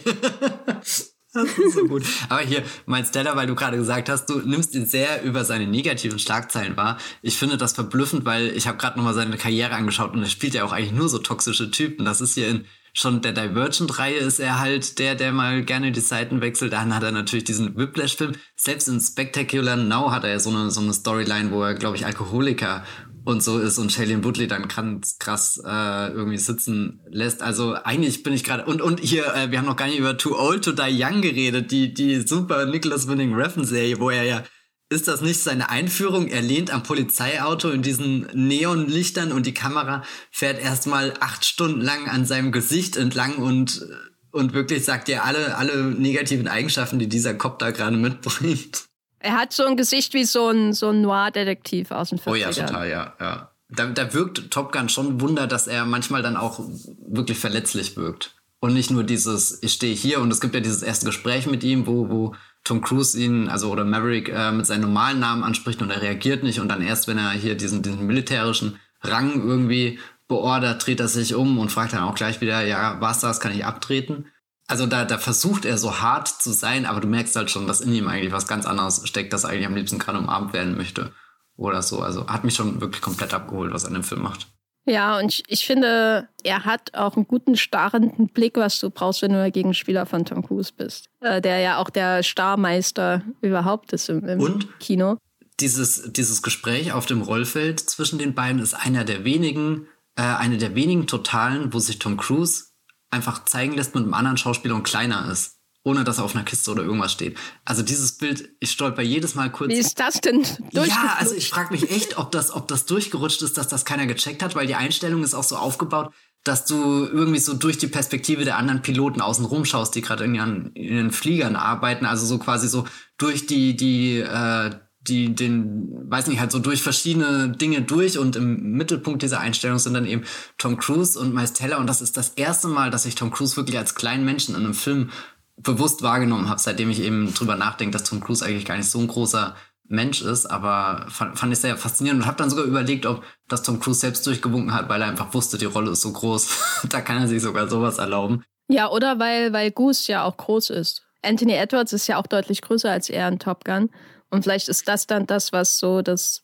Das 1.34 1.58
ist 1.58 1.74
so 1.76 1.86
gut. 1.86 2.04
Aber 2.30 2.42
hier, 2.42 2.64
mein 2.86 3.06
Stella, 3.06 3.36
weil 3.36 3.48
du 3.48 3.56
gerade 3.56 3.78
gesagt 3.78 4.10
hast, 4.10 4.26
du 4.26 4.40
nimmst 4.40 4.74
ihn 4.74 4.86
sehr 4.86 5.24
über 5.24 5.46
seine 5.46 5.68
negativen 5.68 6.18
Schlagzeilen 6.18 6.76
wahr. 6.76 6.98
Ich 7.22 7.38
finde 7.38 7.58
das 7.58 7.74
verblüffend, 7.74 8.26
weil 8.26 8.48
ich 8.48 8.68
habe 8.68 8.78
gerade 8.78 8.98
nochmal 8.98 9.14
seine 9.14 9.38
Karriere 9.38 9.76
angeschaut 9.76 10.14
und 10.14 10.24
er 10.24 10.30
spielt 10.30 10.56
ja 10.56 10.64
auch 10.64 10.72
eigentlich 10.72 10.94
nur 10.94 11.10
so 11.10 11.20
toxische 11.20 11.70
Typen. 11.70 12.06
Das 12.06 12.22
ist 12.22 12.34
hier 12.34 12.48
in 12.48 12.66
schon 12.94 13.22
der 13.22 13.34
Divergent-Reihe 13.34 14.18
ist 14.18 14.40
er 14.40 14.60
halt 14.60 15.00
der, 15.00 15.16
der 15.16 15.32
mal 15.32 15.64
gerne 15.64 15.92
die 15.92 16.00
Seiten 16.00 16.42
wechselt. 16.42 16.74
Dann 16.74 16.94
hat 16.94 17.04
er 17.04 17.12
natürlich 17.12 17.44
diesen 17.44 17.78
Whiplash-Film. 17.78 18.34
Selbst 18.56 18.88
in 18.88 19.00
Spectacular 19.00 19.76
Now 19.76 20.12
hat 20.12 20.24
er 20.24 20.32
ja 20.32 20.40
so 20.40 20.50
eine, 20.50 20.72
so 20.72 20.82
eine 20.82 20.94
Storyline, 20.94 21.52
wo 21.52 21.64
er, 21.64 21.76
glaube 21.76 21.98
ich, 21.98 22.06
Alkoholiker 22.06 22.84
und 23.26 23.44
so 23.44 23.60
ist 23.60 23.78
und 23.78 23.92
Shailene 23.92 24.24
Woodley 24.24 24.48
dann 24.48 24.68
ganz 24.68 25.18
krass 25.20 25.62
äh, 25.66 26.12
irgendwie 26.12 26.38
sitzen 26.38 27.02
lässt. 27.10 27.42
Also 27.42 27.74
eigentlich 27.74 28.24
bin 28.24 28.34
ich 28.34 28.44
gerade 28.44 28.66
und 28.66 28.82
und 28.82 29.00
hier 29.00 29.34
äh, 29.36 29.52
wir 29.52 29.60
haben 29.60 29.66
noch 29.66 29.76
gar 29.76 29.88
nicht 29.88 30.00
über 30.00 30.18
Too 30.18 30.38
Old 30.38 30.64
to 30.64 30.72
Die 30.72 31.04
Young 31.04 31.22
geredet, 31.22 31.72
die 31.72 31.94
die 31.94 32.22
super 32.22 32.66
Nicholas 32.66 33.08
Winning 33.08 33.34
Refn 33.34 33.66
Serie, 33.66 34.00
wo 34.00 34.10
er 34.10 34.24
ja 34.24 34.44
ist 34.92 35.08
das 35.08 35.22
nicht 35.22 35.40
seine 35.40 35.70
Einführung? 35.70 36.28
Er 36.28 36.42
lehnt 36.42 36.72
am 36.72 36.82
Polizeiauto 36.82 37.70
in 37.70 37.84
diesen 37.84 38.28
Neonlichtern 38.34 39.32
und 39.32 39.46
die 39.46 39.54
Kamera 39.54 40.04
fährt 40.32 40.60
erstmal 40.60 41.14
acht 41.20 41.46
Stunden 41.46 41.82
lang 41.82 42.08
an 42.10 42.26
seinem 42.26 42.52
Gesicht 42.52 42.98
entlang 42.98 43.36
und 43.38 43.86
und 44.32 44.54
wirklich 44.54 44.86
sagt 44.86 45.08
ja 45.08 45.24
alle 45.24 45.58
alle 45.58 45.86
negativen 45.86 46.48
Eigenschaften, 46.48 47.00
die 47.00 47.10
dieser 47.10 47.36
Cop 47.36 47.60
da 47.60 47.72
gerade 47.72 47.98
mitbringt. 47.98 48.89
Er 49.20 49.34
hat 49.34 49.54
so 49.54 49.66
ein 49.66 49.78
Gesicht 49.78 50.14
wie 50.14 50.24
so 50.24 50.50
ein, 50.50 50.74
so 50.74 50.90
ein 50.90 51.02
Noir-Detektiv 51.02 51.92
aus 51.92 52.10
den 52.10 52.20
40ern. 52.20 52.32
Oh 52.32 52.36
ja, 52.36 52.52
total, 52.52 52.90
ja, 52.90 53.14
ja. 53.20 53.52
Da, 53.70 53.86
da 53.86 54.14
wirkt 54.14 54.50
Top 54.50 54.72
Gun 54.72 54.90
schon 54.90 55.22
Wunder, 55.22 55.46
dass 55.46 55.68
er 55.68 55.86
manchmal 55.86 56.24
dann 56.24 56.38
auch 56.38 56.60
wirklich 57.08 57.38
verletzlich 57.38 57.98
wirkt. 57.98 58.36
Und 58.62 58.74
nicht 58.74 58.92
nur 58.92 59.04
dieses, 59.04 59.62
ich 59.62 59.74
stehe 59.74 59.96
hier 59.96 60.20
und 60.20 60.32
es 60.32 60.42
gibt 60.42 60.54
ja 60.56 60.60
dieses 60.60 60.82
erste 60.82 61.06
Gespräch 61.06 61.46
mit 61.46 61.64
ihm, 61.64 61.86
wo, 61.88 62.10
wo 62.10 62.36
Tom 62.64 62.82
Cruise 62.82 63.18
ihn, 63.18 63.48
also 63.48 63.72
oder 63.72 63.86
Maverick, 63.86 64.30
äh, 64.30 64.52
mit 64.52 64.66
seinem 64.66 64.82
normalen 64.82 65.20
Namen 65.20 65.44
anspricht 65.44 65.82
und 65.82 65.92
er 65.92 66.02
reagiert 66.02 66.44
nicht 66.44 66.60
und 66.60 66.68
dann 66.68 66.82
erst, 66.82 67.08
wenn 67.08 67.18
er 67.18 67.32
hier 67.32 67.56
diesen, 67.56 67.84
diesen 67.84 68.06
militärischen 68.06 68.80
Rang 69.02 69.42
irgendwie 69.42 70.00
beordert, 70.28 70.86
dreht 70.86 71.00
er 71.00 71.08
sich 71.08 71.36
um 71.36 71.58
und 71.58 71.72
fragt 71.72 71.94
dann 71.94 72.04
auch 72.04 72.16
gleich 72.16 72.42
wieder, 72.42 72.66
ja, 72.66 72.98
was 73.00 73.22
das, 73.22 73.40
kann 73.40 73.54
ich 73.54 73.66
abtreten? 73.66 74.26
Also 74.70 74.86
da, 74.86 75.04
da 75.04 75.18
versucht 75.18 75.66
er 75.66 75.78
so 75.80 76.00
hart 76.00 76.28
zu 76.28 76.52
sein, 76.52 76.86
aber 76.86 77.02
du 77.02 77.08
merkst 77.08 77.36
halt 77.36 77.50
schon, 77.50 77.66
dass 77.66 77.82
in 77.82 77.92
ihm 77.92 78.08
eigentlich 78.08 78.32
was 78.32 78.48
ganz 78.48 78.68
anderes 78.68 79.02
steckt, 79.08 79.34
das 79.34 79.44
eigentlich 79.44 79.66
am 79.66 79.76
liebsten 79.76 79.98
gerade 79.98 80.20
umarmt 80.20 80.54
werden 80.54 80.78
möchte. 80.78 81.12
Oder 81.58 81.82
so. 81.82 82.02
Also 82.02 82.28
hat 82.28 82.44
mich 82.44 82.54
schon 82.54 82.80
wirklich 82.80 83.02
komplett 83.02 83.34
abgeholt, 83.34 83.74
was 83.74 83.84
er 83.84 83.90
in 83.90 83.96
dem 83.96 84.04
Film 84.04 84.22
macht. 84.22 84.48
Ja, 84.86 85.18
und 85.18 85.34
ich, 85.34 85.44
ich 85.48 85.66
finde, 85.66 86.30
er 86.44 86.66
hat 86.66 86.94
auch 86.94 87.16
einen 87.16 87.28
guten, 87.28 87.58
starrenden 87.58 88.28
Blick, 88.28 88.58
was 88.58 88.80
du 88.80 88.92
brauchst, 88.92 89.22
wenn 89.24 89.34
du 89.34 89.38
der 89.38 89.52
Gegenspieler 89.52 90.06
von 90.06 90.24
Tom 90.24 90.46
Cruise 90.46 90.72
bist. 90.76 91.10
Äh, 91.20 91.42
der 91.42 91.60
ja 91.60 91.78
auch 91.78 91.90
der 91.90 92.24
Starmeister 92.24 93.24
überhaupt 93.42 93.92
ist 93.92 94.08
im, 94.10 94.24
im 94.28 94.40
und 94.40 94.80
Kino. 94.80 95.18
Dieses, 95.60 96.14
dieses 96.14 96.42
Gespräch 96.44 96.94
auf 96.94 97.08
dem 97.08 97.22
Rollfeld 97.22 97.80
zwischen 97.80 98.20
den 98.20 98.36
beiden 98.36 98.62
ist 98.62 98.76
einer 98.76 99.04
der 99.04 99.26
wenigen, 99.26 99.88
äh, 100.16 100.22
eine 100.22 100.58
der 100.58 100.76
wenigen 100.76 101.08
Totalen, 101.08 101.74
wo 101.74 101.80
sich 101.80 102.00
Tom 102.00 102.18
Cruise 102.18 102.69
einfach 103.12 103.46
zeigen 103.46 103.74
lässt 103.74 103.96
mit 103.96 104.04
einem 104.04 104.14
anderen 104.14 104.38
Schauspieler 104.38 104.76
und 104.76 104.84
kleiner 104.84 105.30
ist. 105.32 105.56
Ohne 105.84 106.04
dass 106.04 106.18
er 106.18 106.26
auf 106.26 106.36
einer 106.36 106.44
Kiste 106.44 106.72
oder 106.72 106.84
irgendwas 106.84 107.14
steht. 107.14 107.38
Also 107.64 107.84
dieses 107.84 108.18
Bild, 108.18 108.50
ich 108.60 108.70
stolper 108.70 109.02
jedes 109.02 109.36
Mal 109.36 109.50
kurz. 109.50 109.70
Wie 109.70 109.78
ist 109.78 109.98
das 109.98 110.20
denn 110.20 110.46
Ja, 110.72 111.16
also 111.18 111.34
ich 111.34 111.50
frage 111.50 111.72
mich 111.72 111.90
echt, 111.90 112.18
ob 112.18 112.32
das, 112.32 112.52
ob 112.52 112.68
das 112.68 112.86
durchgerutscht 112.86 113.42
ist, 113.42 113.58
dass 113.58 113.70
das 113.70 113.86
keiner 113.86 114.06
gecheckt 114.06 114.44
hat, 114.44 114.56
weil 114.56 114.68
die 114.68 114.76
Einstellung 114.76 115.24
ist 115.24 115.34
auch 115.34 115.44
so 115.44 115.56
aufgebaut, 115.56 116.14
dass 116.44 116.66
du 116.66 117.06
irgendwie 117.06 117.40
so 117.40 117.54
durch 117.54 117.78
die 117.78 117.88
Perspektive 117.88 118.44
der 118.44 118.58
anderen 118.58 118.82
Piloten 118.82 119.22
außen 119.22 119.46
rumschaust, 119.46 119.96
die 119.96 120.02
gerade 120.02 120.26
in 120.26 120.36
ihren, 120.36 120.74
in 120.74 120.96
ihren 120.96 121.12
Fliegern 121.12 121.56
arbeiten. 121.56 122.06
Also 122.06 122.26
so 122.26 122.40
quasi 122.40 122.68
so 122.68 122.86
durch 123.18 123.48
die, 123.48 123.78
die, 123.78 124.20
äh, 124.20 124.72
die 125.10 125.34
den, 125.34 126.10
weiß 126.10 126.28
nicht, 126.28 126.40
halt 126.40 126.52
so 126.52 126.60
durch 126.60 126.82
verschiedene 126.82 127.50
Dinge 127.50 127.82
durch 127.82 128.18
und 128.18 128.36
im 128.36 128.74
Mittelpunkt 128.74 129.22
dieser 129.22 129.40
Einstellung 129.40 129.80
sind 129.80 129.94
dann 129.94 130.06
eben 130.06 130.24
Tom 130.58 130.78
Cruise 130.78 131.20
und 131.20 131.34
Miles 131.34 131.54
Teller 131.54 131.80
und 131.80 131.88
das 131.88 132.02
ist 132.02 132.16
das 132.16 132.30
erste 132.30 132.68
Mal, 132.68 132.92
dass 132.92 133.06
ich 133.06 133.16
Tom 133.16 133.32
Cruise 133.32 133.58
wirklich 133.58 133.78
als 133.78 133.96
kleinen 133.96 134.26
Menschen 134.26 134.56
in 134.56 134.64
einem 134.64 134.74
Film 134.74 135.10
bewusst 135.58 136.04
wahrgenommen 136.04 136.50
habe, 136.50 136.60
seitdem 136.60 136.90
ich 136.90 137.02
eben 137.02 137.34
drüber 137.34 137.56
nachdenke, 137.56 137.98
dass 137.98 138.08
Tom 138.08 138.22
Cruise 138.22 138.46
eigentlich 138.46 138.66
gar 138.66 138.78
nicht 138.78 138.90
so 138.90 139.00
ein 139.00 139.08
großer 139.08 139.56
Mensch 139.90 140.22
ist, 140.22 140.46
aber 140.46 141.08
fand, 141.10 141.38
fand 141.38 141.52
ich 141.52 141.60
sehr 141.60 141.76
faszinierend 141.76 142.22
und 142.22 142.28
habe 142.28 142.38
dann 142.38 142.50
sogar 142.50 142.66
überlegt, 142.66 143.08
ob 143.08 143.24
das 143.48 143.64
Tom 143.64 143.80
Cruise 143.80 144.00
selbst 144.00 144.26
durchgewunken 144.28 144.74
hat, 144.74 144.88
weil 144.88 145.02
er 145.02 145.08
einfach 145.08 145.34
wusste, 145.34 145.58
die 145.58 145.66
Rolle 145.66 145.92
ist 145.92 146.02
so 146.02 146.14
groß. 146.14 146.84
da 146.90 147.02
kann 147.02 147.18
er 147.18 147.28
sich 147.28 147.42
sogar 147.42 147.68
sowas 147.68 147.98
erlauben. 147.98 148.44
Ja, 148.70 148.90
oder 148.90 149.18
weil, 149.18 149.52
weil 149.52 149.72
Goose 149.72 150.12
ja 150.12 150.24
auch 150.24 150.38
groß 150.38 150.70
ist. 150.70 151.02
Anthony 151.24 151.54
Edwards 151.54 151.92
ist 151.92 152.08
ja 152.08 152.18
auch 152.18 152.28
deutlich 152.28 152.62
größer 152.62 152.92
als 152.92 153.10
er 153.10 153.28
in 153.28 153.40
Top 153.40 153.66
Gun. 153.66 153.90
Und 154.30 154.44
vielleicht 154.44 154.70
ist 154.70 154.88
das 154.88 155.08
dann 155.08 155.26
das, 155.26 155.52
was 155.52 155.80
so 155.80 156.02
das, 156.02 156.44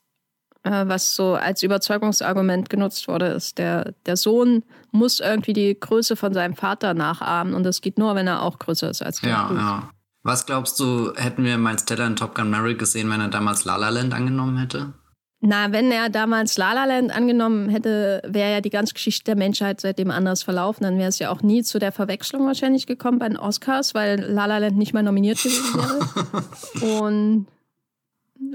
äh, 0.64 0.88
was 0.88 1.16
so 1.16 1.36
als 1.36 1.64
Überzeugungsargument 1.64 2.70
genutzt 2.70 3.08
wurde, 3.08 3.28
ist 3.28 3.58
der, 3.58 3.94
der 4.06 4.18
Sohn 4.18 4.64
muss 4.92 5.20
irgendwie 5.20 5.54
die 5.54 5.80
Größe 5.80 6.16
von 6.16 6.34
seinem 6.34 6.56
Vater 6.56 6.94
nachahmen 6.94 7.54
und 7.54 7.64
das 7.64 7.82
geht 7.82 7.98
nur, 7.98 8.16
wenn 8.16 8.28
er 8.28 8.42
auch 8.42 8.60
größer 8.60 8.90
ist 8.90 9.02
als 9.02 9.22
der 9.22 9.30
Ja, 9.30 9.52
ja. 9.54 9.90
Was 10.24 10.48
glaubst 10.48 10.80
du, 10.80 11.14
hätten 11.16 11.44
wir 11.44 11.60
Miles 11.60 11.86
Teller 11.86 12.08
in 12.08 12.16
Top 12.16 12.34
Gun 12.34 12.50
Mary 12.50 12.74
gesehen, 12.74 13.12
wenn 13.12 13.22
er 13.22 13.28
damals 13.28 13.64
La 13.64 13.76
La 13.76 13.90
Land 13.90 14.12
angenommen 14.12 14.58
hätte? 14.58 14.94
Na, 15.42 15.72
wenn 15.72 15.92
er 15.92 16.10
damals 16.10 16.58
La 16.58 16.74
La 16.74 16.86
Land 16.86 17.16
angenommen 17.16 17.70
hätte, 17.70 18.24
wäre 18.26 18.54
ja 18.54 18.62
die 18.62 18.72
ganze 18.72 18.96
Geschichte 18.96 19.26
der 19.26 19.36
Menschheit 19.36 19.80
seitdem 19.80 20.10
anders 20.10 20.42
verlaufen. 20.42 20.84
Dann 20.84 20.98
wäre 20.98 21.10
es 21.10 21.20
ja 21.20 21.30
auch 21.30 21.44
nie 21.44 21.62
zu 21.62 21.78
der 21.78 21.92
Verwechslung 21.92 22.48
wahrscheinlich 22.48 22.88
gekommen 22.88 23.20
bei 23.20 23.28
den 23.28 23.38
Oscars, 23.38 23.94
weil 23.94 24.20
La 24.20 24.48
La 24.48 24.58
Land 24.58 24.78
nicht 24.78 24.96
mal 24.96 25.04
nominiert 25.04 25.38
gewesen 25.44 25.76
wäre. 25.76 27.00
Und 27.04 27.46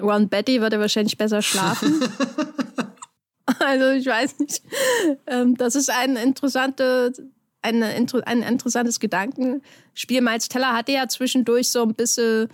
Ron 0.01 0.29
Betty 0.29 0.61
würde 0.61 0.81
wahrscheinlich 0.81 1.17
besser 1.17 1.43
schlafen. 1.43 2.01
also 3.59 3.91
ich 3.91 4.07
weiß 4.07 4.39
nicht. 4.39 4.63
Ähm, 5.27 5.57
das 5.57 5.75
ist 5.75 5.91
ein, 5.91 6.17
interessante, 6.17 7.13
eine, 7.63 7.87
ein 7.87 8.43
interessantes 8.43 9.01
Gedankenspiel. 9.01 10.21
Miles 10.21 10.49
Teller 10.49 10.75
hatte 10.75 10.93
ja 10.93 11.09
zwischendurch 11.09 11.71
so 11.71 11.83
ein 11.83 11.95
bisschen 11.95 12.49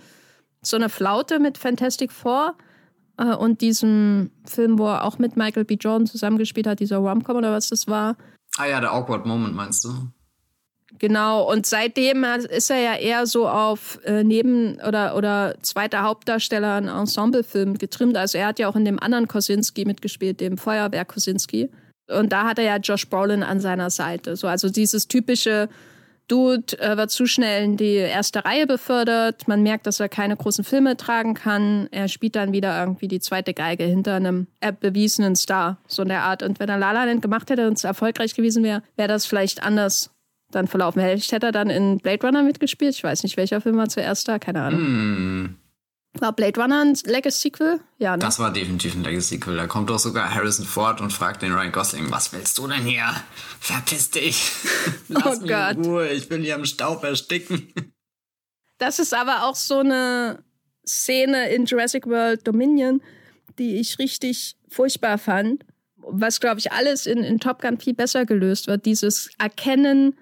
so 0.61 0.77
eine 0.77 0.89
Flaute 0.89 1.39
mit 1.39 1.57
Fantastic 1.57 2.11
Four 2.11 2.55
äh, 3.17 3.33
und 3.35 3.61
diesem 3.61 4.31
Film, 4.45 4.79
wo 4.79 4.87
er 4.87 5.03
auch 5.03 5.19
mit 5.19 5.37
Michael 5.37 5.65
B. 5.65 5.75
Jordan 5.75 6.07
zusammengespielt 6.07 6.67
hat, 6.67 6.79
dieser 6.79 6.97
Romcom 6.97 7.37
oder 7.37 7.51
was 7.51 7.69
das 7.69 7.87
war. 7.87 8.17
Ah 8.57 8.65
ja, 8.65 8.79
der 8.79 8.91
Awkward 8.91 9.25
Moment 9.25 9.55
meinst 9.55 9.83
du? 9.83 9.89
Genau, 10.99 11.49
und 11.49 11.65
seitdem 11.65 12.23
ist 12.23 12.71
er 12.71 12.79
ja 12.79 12.95
eher 12.95 13.27
so 13.27 13.47
auf 13.47 13.99
äh, 14.03 14.23
Neben- 14.23 14.79
oder, 14.87 15.15
oder 15.15 15.55
zweiter 15.61 16.03
Hauptdarsteller 16.03 16.77
in 16.79 16.87
Ensemblefilmen 16.87 17.77
getrimmt. 17.77 18.17
Also 18.17 18.37
er 18.37 18.47
hat 18.47 18.59
ja 18.59 18.67
auch 18.67 18.75
in 18.75 18.85
dem 18.85 18.99
anderen 18.99 19.27
Kosinski 19.27 19.85
mitgespielt, 19.85 20.41
dem 20.41 20.57
Feuerwehr 20.57 21.05
Kosinski. 21.05 21.69
Und 22.09 22.31
da 22.31 22.45
hat 22.45 22.57
er 22.57 22.65
ja 22.65 22.77
Josh 22.77 23.07
Brolin 23.09 23.43
an 23.43 23.59
seiner 23.59 23.89
Seite. 23.89 24.35
So, 24.35 24.47
also 24.47 24.69
dieses 24.69 25.07
typische 25.07 25.69
Dude 26.27 26.77
äh, 26.79 26.97
wird 26.97 27.11
zu 27.11 27.25
schnell 27.25 27.63
in 27.63 27.77
die 27.77 27.95
erste 27.95 28.43
Reihe 28.43 28.67
befördert. 28.67 29.47
Man 29.47 29.63
merkt, 29.63 29.87
dass 29.87 29.99
er 29.99 30.09
keine 30.09 30.35
großen 30.35 30.63
Filme 30.63 30.97
tragen 30.97 31.35
kann. 31.35 31.87
Er 31.91 32.07
spielt 32.07 32.35
dann 32.35 32.51
wieder 32.51 32.77
irgendwie 32.79 33.07
die 33.07 33.19
zweite 33.19 33.53
Geige 33.53 33.85
hinter 33.85 34.15
einem 34.15 34.47
bewiesenen 34.79 35.35
Star, 35.35 35.77
so 35.87 36.01
in 36.01 36.09
der 36.09 36.23
Art. 36.23 36.43
Und 36.43 36.59
wenn 36.59 36.69
er 36.69 36.77
La 36.77 36.91
La 36.91 37.05
Land 37.05 37.21
gemacht 37.21 37.49
hätte 37.49 37.67
und 37.67 37.77
es 37.77 37.83
erfolgreich 37.83 38.35
gewesen 38.35 38.63
wäre, 38.63 38.83
wäre 38.97 39.07
das 39.07 39.25
vielleicht 39.25 39.63
anders 39.63 40.11
dann 40.51 40.67
verlaufen. 40.67 41.01
Hätte 41.01 41.47
er 41.47 41.51
dann 41.51 41.69
in 41.69 41.97
Blade 41.99 42.25
Runner 42.25 42.43
mitgespielt. 42.43 42.95
Ich 42.95 43.03
weiß 43.03 43.23
nicht, 43.23 43.37
welcher 43.37 43.61
Film 43.61 43.77
war 43.77 43.89
zuerst 43.89 44.27
da, 44.27 44.39
keine 44.39 44.61
Ahnung. 44.61 44.81
Mm. 44.81 45.57
War 46.19 46.33
Blade 46.33 46.59
Runner 46.59 46.81
ein 46.81 46.97
Legacy-Sequel? 47.05 47.79
Ja, 47.99 48.17
ne? 48.17 48.21
Das 48.21 48.39
war 48.39 48.51
definitiv 48.51 48.95
ein 48.95 49.03
Legacy-Sequel. 49.03 49.55
Da 49.55 49.67
kommt 49.67 49.89
doch 49.89 49.99
sogar 49.99 50.33
Harrison 50.33 50.65
Ford 50.65 51.01
und 51.01 51.11
fragt 51.11 51.41
den 51.41 51.53
Ryan 51.53 51.71
Gosling, 51.71 52.09
was 52.09 52.33
willst 52.33 52.57
du 52.57 52.67
denn 52.67 52.83
hier? 52.83 53.05
Verpiss 53.59 54.09
dich. 54.09 54.51
Lass 55.09 55.37
oh 55.37 55.41
mich 55.41 55.49
Gott. 55.49 55.75
in 55.75 55.85
Ruhe, 55.85 56.07
ich 56.07 56.29
will 56.29 56.41
hier 56.41 56.55
im 56.55 56.65
Staub 56.65 57.03
ersticken. 57.03 57.71
Das 58.79 58.99
ist 58.99 59.13
aber 59.13 59.43
auch 59.43 59.55
so 59.55 59.79
eine 59.79 60.43
Szene 60.85 61.49
in 61.49 61.65
Jurassic 61.65 62.07
World 62.07 62.47
Dominion, 62.47 63.01
die 63.59 63.77
ich 63.77 63.99
richtig 63.99 64.55
furchtbar 64.69 65.17
fand. 65.17 65.65
Was, 65.97 66.39
glaube 66.39 66.59
ich, 66.59 66.71
alles 66.71 67.05
in, 67.05 67.23
in 67.23 67.39
Top 67.39 67.61
Gun 67.61 67.79
viel 67.79 67.93
besser 67.93 68.25
gelöst 68.25 68.67
wird. 68.67 68.85
Dieses 68.85 69.29
Erkennen 69.37 70.15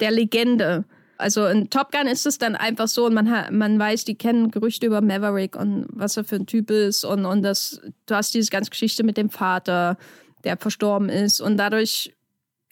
der 0.00 0.10
Legende. 0.10 0.84
Also 1.16 1.46
in 1.46 1.68
Top 1.68 1.90
Gun 1.90 2.06
ist 2.06 2.26
es 2.26 2.38
dann 2.38 2.54
einfach 2.54 2.86
so 2.86 3.06
und 3.06 3.14
man, 3.14 3.28
man 3.50 3.78
weiß, 3.78 4.04
die 4.04 4.16
kennen 4.16 4.52
Gerüchte 4.52 4.86
über 4.86 5.00
Maverick 5.00 5.56
und 5.56 5.86
was 5.90 6.16
er 6.16 6.24
für 6.24 6.36
ein 6.36 6.46
Typ 6.46 6.70
ist 6.70 7.04
und, 7.04 7.24
und 7.24 7.42
das, 7.42 7.80
du 8.06 8.14
hast 8.14 8.34
diese 8.34 8.50
ganze 8.50 8.70
Geschichte 8.70 9.02
mit 9.02 9.16
dem 9.16 9.28
Vater, 9.28 9.98
der 10.44 10.56
verstorben 10.56 11.08
ist 11.08 11.40
und 11.40 11.56
dadurch 11.56 12.14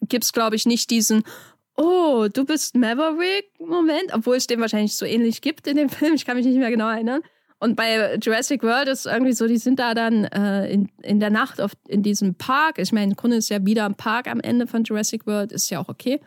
gibt 0.02 0.22
es, 0.22 0.32
glaube 0.32 0.54
ich, 0.54 0.64
nicht 0.64 0.90
diesen, 0.90 1.24
oh, 1.76 2.28
du 2.32 2.44
bist 2.44 2.76
Maverick-Moment, 2.76 4.12
obwohl 4.12 4.36
es 4.36 4.46
den 4.46 4.60
wahrscheinlich 4.60 4.94
so 4.94 5.04
ähnlich 5.04 5.40
gibt 5.40 5.66
in 5.66 5.76
dem 5.76 5.88
Film, 5.90 6.14
ich 6.14 6.24
kann 6.24 6.36
mich 6.36 6.46
nicht 6.46 6.58
mehr 6.58 6.70
genau 6.70 6.88
erinnern. 6.88 7.22
Und 7.58 7.74
bei 7.74 8.16
Jurassic 8.16 8.62
World 8.62 8.86
ist 8.88 9.06
irgendwie 9.06 9.32
so, 9.32 9.46
die 9.46 9.56
sind 9.56 9.78
da 9.78 9.94
dann 9.94 10.24
äh, 10.24 10.70
in, 10.70 10.90
in 11.02 11.20
der 11.20 11.30
Nacht 11.30 11.60
auf, 11.60 11.72
in 11.88 12.02
diesem 12.02 12.34
Park. 12.34 12.78
Ich 12.78 12.92
meine, 12.92 13.14
Kunde 13.14 13.38
ist 13.38 13.48
ja 13.48 13.64
wieder 13.64 13.86
im 13.86 13.94
Park 13.94 14.28
am 14.28 14.40
Ende 14.40 14.66
von 14.66 14.84
Jurassic 14.84 15.26
World, 15.26 15.52
ist 15.52 15.70
ja 15.70 15.80
auch 15.80 15.88
okay. 15.88 16.20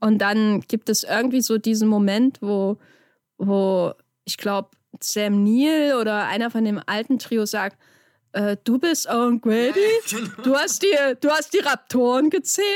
Und 0.00 0.18
dann 0.18 0.60
gibt 0.62 0.88
es 0.88 1.04
irgendwie 1.04 1.42
so 1.42 1.58
diesen 1.58 1.88
Moment, 1.88 2.38
wo, 2.40 2.78
wo 3.38 3.92
ich 4.24 4.36
glaube, 4.36 4.70
Sam 5.00 5.44
Neill 5.44 5.94
oder 5.94 6.26
einer 6.26 6.50
von 6.50 6.64
dem 6.64 6.80
alten 6.86 7.18
Trio 7.18 7.46
sagt, 7.46 7.76
äh, 8.32 8.56
du 8.62 8.78
bist 8.78 9.08
Owen 9.08 9.40
Grady? 9.40 9.80
Genau. 10.08 10.42
Du 10.42 10.54
hast 10.54 10.82
die, 10.82 10.94
du 11.20 11.30
hast 11.30 11.52
die 11.52 11.58
Raptoren 11.58 12.30
gezähmt? 12.30 12.66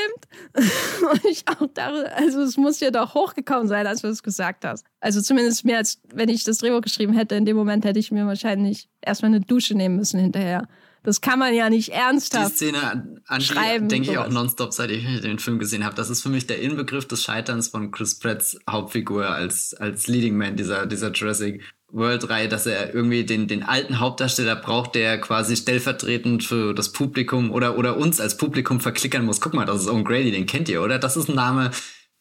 Und 1.13 1.25
ich 1.25 1.45
auch 1.49 1.67
dachte, 1.73 2.13
also 2.17 2.43
es 2.43 2.57
muss 2.57 2.81
ja 2.81 2.91
doch 2.91 3.15
hochgekommen 3.15 3.69
sein, 3.69 3.87
als 3.87 4.03
du 4.03 4.09
es 4.09 4.23
gesagt 4.23 4.65
hast. 4.65 4.85
Also 5.01 5.21
zumindest 5.21 5.65
mehr 5.65 5.79
als 5.79 6.01
wenn 6.13 6.29
ich 6.29 6.45
das 6.45 6.59
Drehbuch 6.59 6.81
geschrieben 6.81 7.13
hätte, 7.13 7.37
in 7.37 7.45
dem 7.45 7.57
Moment 7.57 7.85
hätte 7.85 8.01
ich 8.01 8.11
mir 8.11 8.27
wahrscheinlich 8.27 8.89
erstmal 9.01 9.31
eine 9.31 9.41
Dusche 9.41 9.75
nehmen 9.77 9.97
müssen 9.97 10.19
hinterher. 10.19 10.67
Das 11.05 11.21
kann 11.21 11.39
man 11.39 11.55
ja 11.55 11.69
nicht 11.69 11.91
ernsthaft 11.91 12.53
Die 12.53 12.57
Szene, 12.57 13.21
an 13.27 13.41
die 13.41 13.89
denke 13.89 14.11
ich 14.11 14.19
auch 14.19 14.31
nonstop, 14.31 14.73
seit 14.73 14.91
ich 14.91 15.05
den 15.21 15.39
Film 15.39 15.59
gesehen 15.59 15.85
habe. 15.85 15.95
Das 15.95 16.09
ist 16.09 16.23
für 16.23 16.31
mich 16.31 16.47
der 16.47 16.61
Inbegriff 16.61 17.07
des 17.07 17.23
Scheiterns 17.23 17.69
von 17.69 17.91
Chris 17.91 18.19
Pratts 18.19 18.59
Hauptfigur 18.69 19.29
als, 19.29 19.75
als 19.75 20.07
Leading 20.07 20.37
Man 20.39 20.57
dieser, 20.57 20.87
dieser 20.87 21.13
Jurassic 21.13 21.63
World-Reihe, 21.93 22.49
dass 22.49 22.65
er 22.65 22.95
irgendwie 22.95 23.25
den, 23.25 23.47
den 23.47 23.63
alten 23.63 24.01
Hauptdarsteller 24.01 24.57
braucht, 24.57 24.95
der 24.95 25.21
quasi 25.21 25.57
stellvertretend 25.57 26.43
für 26.43 26.75
das 26.75 26.91
Publikum 26.91 27.51
oder, 27.51 27.77
oder 27.77 27.99
uns 27.99 28.19
als 28.19 28.39
Publikum 28.39 28.81
verklickern 28.81 29.27
muss. 29.27 29.43
Guck 29.43 29.53
mal, 29.53 29.67
das 29.67 29.83
ist 29.83 29.89
Owen 29.89 30.05
Grady, 30.05 30.33
den 30.33 30.47
kennt 30.47 30.71
ihr, 30.71 30.83
oder? 30.83 30.99
Das 30.99 31.19
ist 31.19 31.29
ein 31.29 31.37
Name, 31.37 31.71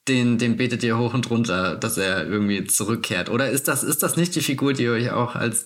den, 0.10 0.38
den 0.38 0.58
betet 0.58 0.84
ihr 0.84 0.98
hoch 0.98 1.14
und 1.14 1.30
runter, 1.30 1.76
dass 1.76 1.98
er 1.98 2.28
irgendwie 2.28 2.66
zurückkehrt. 2.66 3.30
Oder 3.30 3.50
ist 3.50 3.70
das, 3.70 3.84
ist 3.84 4.04
das 4.04 4.18
nicht 4.18 4.36
die 4.36 4.42
Figur, 4.42 4.74
die 4.74 4.90
euch 4.90 5.12
auch 5.12 5.36
als 5.36 5.66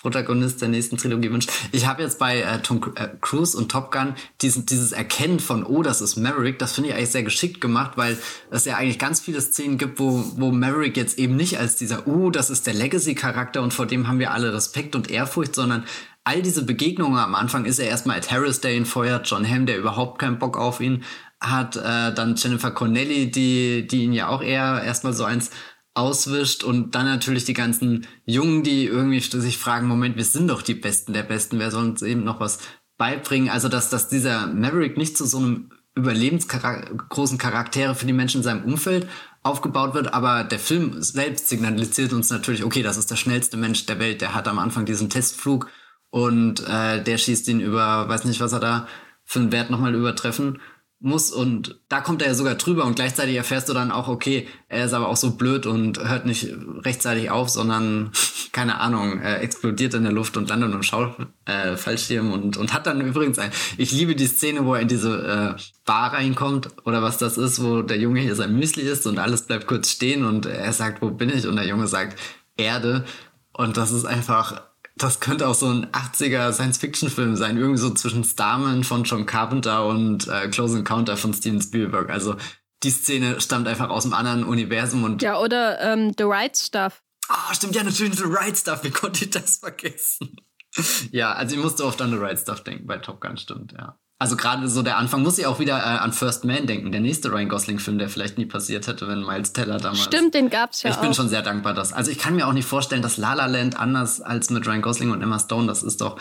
Protagonist 0.00 0.62
der 0.62 0.68
nächsten 0.68 0.96
Trilogie 0.96 1.30
wünscht. 1.30 1.50
Ich 1.72 1.86
habe 1.86 2.02
jetzt 2.02 2.18
bei 2.18 2.40
äh, 2.40 2.60
Tom 2.62 2.80
äh, 2.94 3.08
Cruise 3.20 3.56
und 3.56 3.70
Top 3.70 3.92
Gun 3.92 4.14
diesen, 4.40 4.64
dieses 4.64 4.92
Erkennen 4.92 5.40
von, 5.40 5.64
oh, 5.64 5.82
das 5.82 6.00
ist 6.00 6.16
Maverick, 6.16 6.58
das 6.58 6.72
finde 6.72 6.90
ich 6.90 6.96
eigentlich 6.96 7.10
sehr 7.10 7.22
geschickt 7.22 7.60
gemacht, 7.60 7.92
weil 7.96 8.18
es 8.50 8.64
ja 8.64 8.76
eigentlich 8.76 8.98
ganz 8.98 9.20
viele 9.20 9.40
Szenen 9.40 9.76
gibt, 9.78 9.98
wo, 9.98 10.24
wo 10.36 10.52
Maverick 10.52 10.96
jetzt 10.96 11.18
eben 11.18 11.36
nicht 11.36 11.58
als 11.58 11.76
dieser, 11.76 12.06
oh, 12.06 12.30
das 12.30 12.48
ist 12.48 12.66
der 12.66 12.74
Legacy-Charakter 12.74 13.62
und 13.62 13.74
vor 13.74 13.86
dem 13.86 14.08
haben 14.08 14.18
wir 14.18 14.32
alle 14.32 14.54
Respekt 14.54 14.96
und 14.96 15.10
Ehrfurcht, 15.10 15.54
sondern 15.54 15.84
all 16.24 16.42
diese 16.42 16.64
Begegnungen 16.64 17.18
am 17.18 17.34
Anfang 17.34 17.64
ist 17.64 17.78
er 17.78 17.88
erstmal 17.88 18.18
Ed 18.18 18.30
Harris, 18.30 18.60
der 18.60 18.74
ihn 18.74 18.86
feuert, 18.86 19.28
John 19.28 19.48
Hamm, 19.48 19.66
der 19.66 19.78
überhaupt 19.78 20.18
keinen 20.18 20.38
Bock 20.38 20.56
auf 20.56 20.80
ihn 20.80 21.04
hat, 21.40 21.76
äh, 21.76 22.12
dann 22.12 22.36
Jennifer 22.36 22.70
Connelly, 22.70 23.30
die, 23.30 23.86
die 23.86 24.04
ihn 24.04 24.12
ja 24.12 24.28
auch 24.28 24.42
eher 24.42 24.82
erstmal 24.84 25.14
so 25.14 25.24
eins 25.24 25.50
auswischt 25.94 26.62
und 26.62 26.94
dann 26.94 27.06
natürlich 27.06 27.44
die 27.44 27.52
ganzen 27.52 28.06
Jungen, 28.24 28.62
die 28.62 28.86
irgendwie 28.86 29.20
sich 29.20 29.58
fragen, 29.58 29.88
Moment, 29.88 30.16
wir 30.16 30.24
sind 30.24 30.48
doch 30.48 30.62
die 30.62 30.74
Besten 30.74 31.12
der 31.12 31.22
Besten, 31.22 31.58
wer 31.58 31.70
soll 31.70 31.84
uns 31.84 32.02
eben 32.02 32.24
noch 32.24 32.40
was 32.40 32.58
beibringen? 32.96 33.48
Also, 33.48 33.68
dass, 33.68 33.90
dass 33.90 34.08
dieser 34.08 34.46
Maverick 34.46 34.96
nicht 34.96 35.16
zu 35.16 35.26
so 35.26 35.38
einem 35.38 35.70
überlebensgroßen 35.96 37.38
Charaktere 37.38 37.94
für 37.94 38.06
die 38.06 38.12
Menschen 38.12 38.38
in 38.38 38.44
seinem 38.44 38.64
Umfeld 38.64 39.08
aufgebaut 39.42 39.94
wird, 39.94 40.14
aber 40.14 40.44
der 40.44 40.58
Film 40.58 41.02
selbst 41.02 41.48
signalisiert 41.48 42.12
uns 42.12 42.30
natürlich, 42.30 42.64
okay, 42.64 42.82
das 42.82 42.96
ist 42.96 43.10
der 43.10 43.16
schnellste 43.16 43.56
Mensch 43.56 43.86
der 43.86 43.98
Welt, 43.98 44.20
der 44.20 44.34
hat 44.34 44.46
am 44.46 44.58
Anfang 44.58 44.84
diesen 44.84 45.10
Testflug 45.10 45.68
und 46.10 46.60
äh, 46.68 47.02
der 47.02 47.18
schießt 47.18 47.48
ihn 47.48 47.60
über, 47.60 48.08
weiß 48.08 48.24
nicht, 48.26 48.40
was 48.40 48.52
er 48.52 48.60
da 48.60 48.86
für 49.24 49.40
einen 49.40 49.52
Wert 49.52 49.70
nochmal 49.70 49.94
übertreffen 49.94 50.60
muss 51.00 51.30
und 51.30 51.80
da 51.88 52.02
kommt 52.02 52.20
er 52.20 52.28
ja 52.28 52.34
sogar 52.34 52.56
drüber 52.56 52.84
und 52.84 52.94
gleichzeitig 52.94 53.34
erfährst 53.34 53.70
du 53.70 53.72
dann 53.72 53.90
auch, 53.90 54.06
okay, 54.06 54.46
er 54.68 54.84
ist 54.84 54.92
aber 54.92 55.08
auch 55.08 55.16
so 55.16 55.32
blöd 55.32 55.64
und 55.64 55.98
hört 55.98 56.26
nicht 56.26 56.48
rechtzeitig 56.84 57.30
auf, 57.30 57.48
sondern, 57.48 58.12
keine 58.52 58.80
Ahnung, 58.80 59.18
er 59.20 59.42
explodiert 59.42 59.94
in 59.94 60.02
der 60.02 60.12
Luft 60.12 60.36
und 60.36 60.50
landet 60.50 60.74
im 60.74 60.82
Schau 60.82 61.14
äh, 61.46 61.76
Fallschirm 61.76 62.32
und, 62.32 62.58
und 62.58 62.74
hat 62.74 62.86
dann 62.86 63.00
übrigens 63.00 63.38
ein, 63.38 63.50
ich 63.78 63.92
liebe 63.92 64.14
die 64.14 64.26
Szene, 64.26 64.66
wo 64.66 64.74
er 64.74 64.82
in 64.82 64.88
diese 64.88 65.56
äh, 65.56 65.62
Bar 65.86 66.12
reinkommt 66.12 66.68
oder 66.84 67.02
was 67.02 67.16
das 67.16 67.38
ist, 67.38 67.64
wo 67.64 67.80
der 67.80 67.98
Junge 67.98 68.20
hier 68.20 68.34
sein 68.34 68.54
Müsli 68.54 68.82
ist 68.82 69.06
und 69.06 69.18
alles 69.18 69.42
bleibt 69.42 69.66
kurz 69.66 69.90
stehen 69.90 70.24
und 70.24 70.44
er 70.44 70.72
sagt, 70.74 71.00
wo 71.00 71.10
bin 71.10 71.30
ich? 71.30 71.46
Und 71.46 71.56
der 71.56 71.66
Junge 71.66 71.86
sagt, 71.86 72.18
Erde 72.58 73.06
und 73.54 73.78
das 73.78 73.90
ist 73.90 74.04
einfach 74.04 74.69
das 75.02 75.20
könnte 75.20 75.48
auch 75.48 75.54
so 75.54 75.66
ein 75.66 75.86
80er 75.86 76.52
Science-Fiction-Film 76.52 77.36
sein, 77.36 77.56
irgendwie 77.56 77.78
so 77.78 77.90
zwischen 77.90 78.22
Starman 78.22 78.84
von 78.84 79.04
John 79.04 79.26
Carpenter 79.26 79.86
und 79.86 80.28
äh, 80.28 80.48
Close 80.48 80.78
Encounter 80.78 81.16
von 81.16 81.32
Steven 81.32 81.60
Spielberg. 81.60 82.10
Also 82.10 82.36
die 82.82 82.90
Szene 82.90 83.40
stammt 83.40 83.66
einfach 83.66 83.90
aus 83.90 84.04
einem 84.04 84.14
anderen 84.14 84.44
Universum 84.44 85.04
und. 85.04 85.22
Ja, 85.22 85.38
oder 85.38 85.80
ähm, 85.80 86.12
The 86.16 86.24
Right 86.24 86.56
Stuff. 86.56 87.02
Ah, 87.28 87.48
oh, 87.48 87.54
stimmt, 87.54 87.74
ja, 87.74 87.82
natürlich 87.82 88.16
The 88.16 88.24
Right 88.26 88.56
Stuff. 88.56 88.84
Wie 88.84 88.90
konnte 88.90 89.24
ich 89.24 89.30
das 89.30 89.58
vergessen? 89.58 90.36
ja, 91.10 91.32
also 91.32 91.56
ich 91.56 91.62
musste 91.62 91.84
oft 91.84 92.00
an 92.02 92.10
The 92.10 92.16
Right 92.16 92.38
Stuff 92.38 92.62
denken 92.62 92.86
bei 92.86 92.98
Top 92.98 93.20
Gun, 93.20 93.36
stimmt, 93.36 93.72
ja. 93.72 93.98
Also 94.20 94.36
gerade 94.36 94.68
so 94.68 94.82
der 94.82 94.98
Anfang 94.98 95.22
muss 95.22 95.38
ich 95.38 95.46
auch 95.46 95.60
wieder 95.60 95.78
äh, 95.78 95.98
an 95.98 96.12
First 96.12 96.44
Man 96.44 96.66
denken, 96.66 96.92
der 96.92 97.00
nächste 97.00 97.32
Ryan 97.32 97.48
Gosling-Film, 97.48 97.98
der 97.98 98.10
vielleicht 98.10 98.36
nie 98.36 98.44
passiert 98.44 98.86
hätte, 98.86 99.08
wenn 99.08 99.22
Miles 99.24 99.54
Teller 99.54 99.78
damals. 99.78 100.02
Stimmt, 100.02 100.34
den 100.34 100.50
gab's 100.50 100.82
ja 100.82 100.90
ich 100.90 100.96
auch. 100.96 101.00
Ich 101.00 101.06
bin 101.06 101.14
schon 101.14 101.30
sehr 101.30 101.40
dankbar, 101.40 101.72
dass. 101.72 101.94
Also 101.94 102.10
ich 102.10 102.18
kann 102.18 102.36
mir 102.36 102.46
auch 102.46 102.52
nicht 102.52 102.66
vorstellen, 102.66 103.00
dass 103.00 103.16
La 103.16 103.32
La 103.32 103.46
Land 103.46 103.80
anders 103.80 104.20
als 104.20 104.50
mit 104.50 104.66
Ryan 104.66 104.82
Gosling 104.82 105.10
und 105.10 105.22
Emma 105.22 105.38
Stone, 105.38 105.66
das 105.66 105.82
ist 105.82 106.02
doch. 106.02 106.20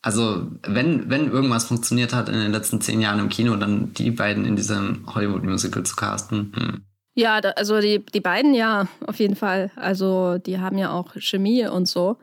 Also 0.00 0.46
wenn 0.62 1.10
wenn 1.10 1.28
irgendwas 1.28 1.64
funktioniert 1.64 2.14
hat 2.14 2.28
in 2.28 2.36
den 2.36 2.52
letzten 2.52 2.80
zehn 2.80 3.00
Jahren 3.00 3.18
im 3.18 3.30
Kino, 3.30 3.56
dann 3.56 3.92
die 3.94 4.12
beiden 4.12 4.44
in 4.44 4.54
diesem 4.54 5.04
Hollywood-Musical 5.12 5.82
zu 5.82 5.96
casten. 5.96 6.52
Hm. 6.54 6.84
Ja, 7.16 7.40
da, 7.40 7.50
also 7.50 7.80
die 7.80 8.06
die 8.06 8.20
beiden 8.20 8.54
ja 8.54 8.86
auf 9.08 9.18
jeden 9.18 9.34
Fall. 9.34 9.72
Also 9.74 10.38
die 10.38 10.60
haben 10.60 10.78
ja 10.78 10.92
auch 10.92 11.14
Chemie 11.18 11.66
und 11.66 11.88
so 11.88 12.16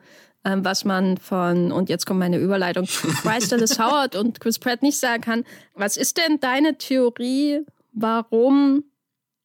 ähm, 0.44 0.66
was 0.66 0.86
man 0.86 1.18
von, 1.18 1.72
und 1.72 1.90
jetzt 1.90 2.06
kommt 2.06 2.20
meine 2.20 2.38
Überleitung, 2.38 2.88
Bryce 3.24 3.50
Dallas 3.50 3.80
Howard 3.80 4.16
und 4.16 4.40
Chris 4.40 4.60
Pratt 4.60 4.82
nicht 4.82 4.98
sagen 4.98 5.22
kann. 5.22 5.44
Was 5.76 5.98
ist 5.98 6.18
denn 6.18 6.40
deine 6.40 6.78
Theorie, 6.78 7.66
warum 7.92 8.84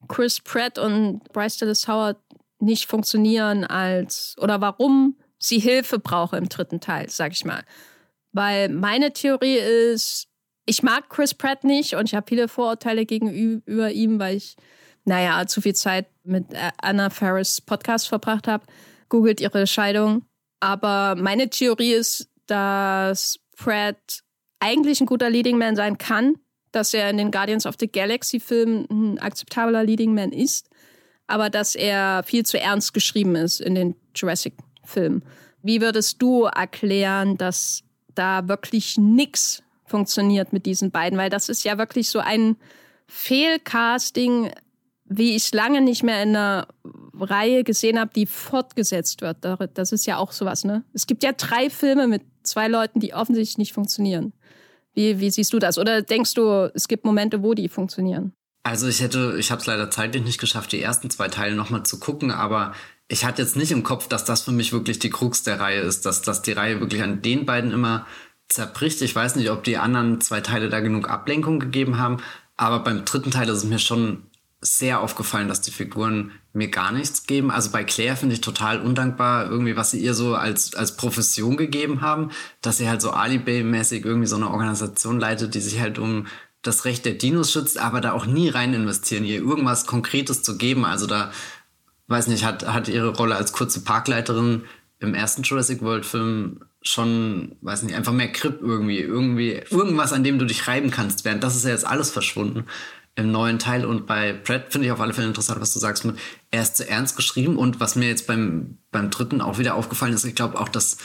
Chris 0.09 0.40
Pratt 0.40 0.78
und 0.78 1.22
Bryce 1.32 1.59
Dallas 1.59 1.88
Howard 1.88 2.18
nicht 2.59 2.86
funktionieren 2.86 3.64
als, 3.64 4.36
oder 4.40 4.61
warum 4.61 5.16
sie 5.38 5.59
Hilfe 5.59 5.99
brauche 5.99 6.36
im 6.36 6.49
dritten 6.49 6.80
Teil, 6.80 7.11
sag 7.11 7.32
ich 7.32 7.44
mal. 7.44 7.62
Weil 8.32 8.68
meine 8.68 9.12
Theorie 9.12 9.57
ist, 9.57 10.28
ich 10.64 10.82
mag 10.82 11.09
Chris 11.11 11.34
Pratt 11.34 11.64
nicht 11.64 11.94
und 11.94 12.07
ich 12.07 12.14
habe 12.14 12.26
viele 12.28 12.49
Vorurteile 12.49 13.07
gegenüber 13.07 13.90
ihm, 13.90 14.18
weil 14.18 14.36
ich, 14.36 14.57
naja, 15.05 15.47
zu 15.47 15.61
viel 15.61 15.74
Zeit 15.74 16.07
mit 16.24 16.53
äh, 16.53 16.70
Anna 16.78 17.11
Ferris 17.11 17.61
Podcast 17.61 18.09
verbracht 18.09 18.49
habe. 18.49 18.64
Googelt 19.09 19.40
ihre 19.40 19.66
Scheidung. 19.66 20.24
Aber 20.61 21.15
meine 21.17 21.51
Theorie 21.51 21.93
ist, 21.93 22.29
dass 22.47 23.39
Pratt 23.57 24.23
eigentlich 24.61 25.01
ein 25.01 25.07
guter 25.07 25.31
Leading 25.31 25.59
Man 25.59 25.77
sein 25.77 25.99
kann, 25.99 26.37
dass 26.73 26.95
er 26.95 27.11
in 27.11 27.17
den 27.19 27.31
Guardians 27.31 27.67
of 27.67 27.77
the 27.79 27.91
Galaxy 27.91 28.41
Filmen 28.41 28.87
ein 28.91 29.19
akzeptabler 29.19 29.85
Leading 29.85 30.15
Man 30.15 30.33
ist, 30.33 30.69
aber 31.27 31.51
dass 31.51 31.75
er 31.75 32.23
viel 32.23 32.45
zu 32.45 32.59
ernst 32.59 32.95
geschrieben 32.95 33.35
ist 33.35 33.61
in 33.61 33.75
den 33.75 33.97
Jurassic 34.15 34.55
Filmen. 34.85 35.25
Wie 35.63 35.81
würdest 35.81 36.23
du 36.23 36.45
erklären, 36.45 37.37
dass 37.37 37.83
da 38.15 38.47
wirklich 38.49 38.97
nichts 38.99 39.63
funktioniert 39.85 40.53
mit 40.53 40.65
diesen 40.67 40.91
beiden? 40.91 41.19
Weil 41.19 41.31
das 41.31 41.49
ist 41.49 41.65
ja 41.65 41.79
wirklich 41.79 42.09
so 42.09 42.21
ein 42.21 42.57
Fehlcasting, 43.09 44.53
wie 45.05 45.37
ich 45.37 45.53
lange 45.53 45.81
nicht 45.81 46.03
mehr 46.03 46.23
in 46.23 46.31
einer 46.31 46.69
Reihe 47.19 47.64
gesehen 47.64 47.99
habe, 47.99 48.11
die 48.14 48.27
fortgesetzt 48.27 49.21
wird. 49.21 49.39
Das 49.75 49.93
ist 49.93 50.07
ja 50.07 50.19
auch 50.19 50.33
sowas, 50.33 50.64
ne? 50.64 50.85
Es 50.93 51.07
gibt 51.07 51.23
ja 51.23 51.33
drei 51.33 51.71
Filme 51.71 52.07
mit 52.07 52.23
zwei 52.43 52.69
Leuten, 52.69 53.01
die 53.01 53.14
offensichtlich 53.14 53.59
nicht 53.59 53.73
funktionieren. 53.73 54.33
Wie, 54.95 55.21
wie 55.21 55.31
siehst 55.31 55.53
du 55.53 55.59
das? 55.59 55.79
Oder 55.79 56.03
denkst 56.03 56.35
du, 56.35 56.71
es 56.75 56.89
gibt 56.89 57.05
Momente, 57.05 57.43
wo 57.43 57.55
die 57.55 57.69
funktionieren? 57.69 58.33
Also 58.62 58.89
ich 58.89 59.01
hätte, 59.01 59.37
ich 59.39 59.51
habe 59.51 59.61
es 59.61 59.67
leider 59.67 59.91
zeitlich 59.91 60.25
nicht 60.25 60.41
geschafft, 60.41 60.73
die 60.73 60.83
ersten 60.83 61.11
zwei 61.11 61.29
Teile 61.29 61.55
nochmal 61.55 61.85
zu 61.85 62.01
gucken, 62.01 62.33
aber 62.33 62.75
ich 63.09 63.25
hatte 63.25 63.43
jetzt 63.43 63.57
nicht 63.57 63.71
im 63.71 63.85
Kopf, 63.85 64.09
dass 64.09 64.25
das 64.25 64.43
für 64.43 64.51
mich 64.51 64.73
wirklich 64.73 64.99
die 64.99 65.11
Krux 65.11 65.45
der 65.45 65.61
Reihe 65.61 65.81
ist, 65.81 66.07
dass, 66.07 66.23
dass 66.23 66.43
die 66.43 66.53
Reihe 66.53 66.81
wirklich 66.81 67.03
an 67.03 67.23
den 67.23 67.47
beiden 67.47 67.71
immer 67.71 68.07
zerbricht. 68.49 69.03
Ich 69.03 69.14
weiß 69.14 69.37
nicht, 69.37 69.51
ob 69.51 69.62
die 69.62 69.77
anderen 69.77 70.21
zwei 70.21 70.41
Teile 70.41 70.69
da 70.69 70.81
genug 70.81 71.09
Ablenkung 71.09 71.61
gegeben 71.61 71.99
haben, 71.99 72.17
aber 72.57 72.81
beim 72.81 73.05
dritten 73.05 73.31
Teil 73.31 73.49
ist 73.49 73.59
es 73.59 73.64
mir 73.64 73.79
schon 73.79 74.25
sehr 74.61 75.01
aufgefallen, 75.01 75.49
dass 75.49 75.61
die 75.61 75.71
Figuren 75.71 76.33
mir 76.57 76.69
gar 76.69 76.91
nichts 76.91 77.27
geben. 77.27 77.51
Also 77.51 77.71
bei 77.71 77.85
Claire 77.85 78.17
finde 78.17 78.35
ich 78.35 78.41
total 78.41 78.81
undankbar, 78.81 79.49
irgendwie, 79.51 79.77
was 79.77 79.91
sie 79.91 80.01
ihr 80.01 80.15
so 80.15 80.35
als, 80.35 80.75
als 80.75 80.97
Profession 80.97 81.57
gegeben 81.57 82.01
haben, 82.01 82.31
dass 82.63 82.79
sie 82.79 82.89
halt 82.89 83.03
so 83.03 83.11
Alibay-mäßig 83.11 84.05
irgendwie 84.05 84.27
so 84.27 84.37
eine 84.37 84.51
Organisation 84.51 85.21
leitet, 85.21 85.55
die 85.55 85.61
sich 85.61 85.81
halt 85.81 85.99
um 85.99 86.27
das 86.63 86.87
Recht 86.87 87.05
der 87.05 87.13
Dinos 87.13 87.53
schützt, 87.53 87.79
aber 87.79 88.01
da 88.01 88.13
auch 88.13 88.27
nie 88.27 88.49
rein 88.49 88.73
investieren, 88.73 89.25
ihr 89.25 89.37
irgendwas 89.37 89.87
Konkretes 89.87 90.43
zu 90.43 90.57
geben. 90.57 90.85
Also 90.87 91.07
da, 91.07 91.31
weiß 92.09 92.27
nicht, 92.29 92.45
hat, 92.45 92.67
hat 92.67 92.89
ihre 92.89 93.11
Rolle 93.11 93.37
als 93.37 93.53
kurze 93.53 93.85
Parkleiterin 93.85 94.63
im 94.99 95.15
ersten 95.15 95.43
Jurassic 95.43 95.83
World 95.83 96.07
Film 96.07 96.61
schon, 96.81 97.57
weiß 97.61 97.83
nicht, 97.83 97.95
einfach 97.95 98.13
mehr 98.13 98.29
Grip 98.29 98.61
irgendwie, 98.63 99.01
irgendwie, 99.01 99.63
irgendwas, 99.71 100.15
an 100.15 100.25
dem 100.25 100.39
du 100.39 100.47
dich 100.47 100.67
reiben 100.67 100.91
kannst, 100.91 101.25
während 101.27 101.45
das 101.45 101.55
ist 101.55 101.65
ja 101.65 101.71
jetzt 101.71 101.87
alles 101.87 102.11
verschwunden 102.11 102.65
im 103.17 103.33
neuen 103.33 103.59
Teil. 103.59 103.85
Und 103.85 104.07
bei 104.07 104.33
Brad 104.33 104.73
finde 104.73 104.87
ich 104.87 104.93
auf 104.93 105.01
alle 105.01 105.14
Fälle 105.14 105.27
interessant, 105.27 105.61
was 105.61 105.73
du 105.73 105.79
sagst 105.79 106.05
mit, 106.05 106.17
er 106.51 106.62
ist 106.62 106.77
zu 106.77 106.89
ernst 106.89 107.17
geschrieben. 107.17 107.57
Und 107.57 107.81
was 107.81 107.97
mir 107.97 108.09
jetzt 108.09 108.27
beim, 108.27 108.79
beim 108.93 109.11
dritten 109.11 109.41
auch 109.41 109.59
wieder 109.59 109.75
aufgefallen 109.75 110.12
ist, 110.12 110.25
ich 110.25 110.35
glaube 110.35 110.61
auch, 110.61 110.69
dass 110.69 110.99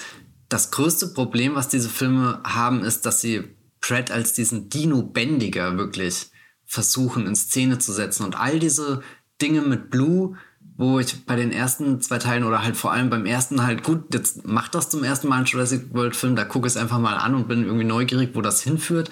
das 0.50 0.72
größte 0.72 1.08
Problem, 1.08 1.56
was 1.56 1.70
diese 1.70 1.90
Filme 1.90 2.42
haben, 2.44 2.84
ist, 2.84 3.06
dass 3.06 3.22
sie 3.22 3.44
Pratt 3.80 4.12
als 4.12 4.34
diesen 4.34 4.70
Dino-Bändiger 4.70 5.78
wirklich 5.78 6.30
versuchen 6.66 7.26
in 7.26 7.36
Szene 7.36 7.80
zu 7.80 7.94
setzen. 7.94 8.26
Und 8.26 8.40
all 8.40 8.60
diese 8.60 9.02
Dinge 9.42 9.62
mit 9.62 9.90
Blue, 9.90 10.38
wo 10.76 11.00
ich 11.00 11.26
bei 11.26 11.36
den 11.36 11.52
ersten 11.52 12.02
zwei 12.02 12.18
Teilen 12.18 12.44
oder 12.44 12.64
halt 12.64 12.76
vor 12.76 12.92
allem 12.92 13.10
beim 13.10 13.26
ersten 13.26 13.64
halt, 13.64 13.84
gut, 13.84 14.14
jetzt 14.14 14.46
macht 14.46 14.76
das 14.76 14.90
zum 14.90 15.04
ersten 15.04 15.28
Mal 15.28 15.40
ein 15.40 15.46
Jurassic 15.46 15.94
World 15.94 16.16
Film, 16.16 16.36
da 16.36 16.44
gucke 16.44 16.68
ich 16.68 16.74
es 16.74 16.78
einfach 16.78 17.00
mal 17.00 17.16
an 17.16 17.36
und 17.36 17.48
bin 17.48 17.64
irgendwie 17.64 17.86
neugierig, 17.86 18.32
wo 18.34 18.42
das 18.42 18.62
hinführt. 18.62 19.10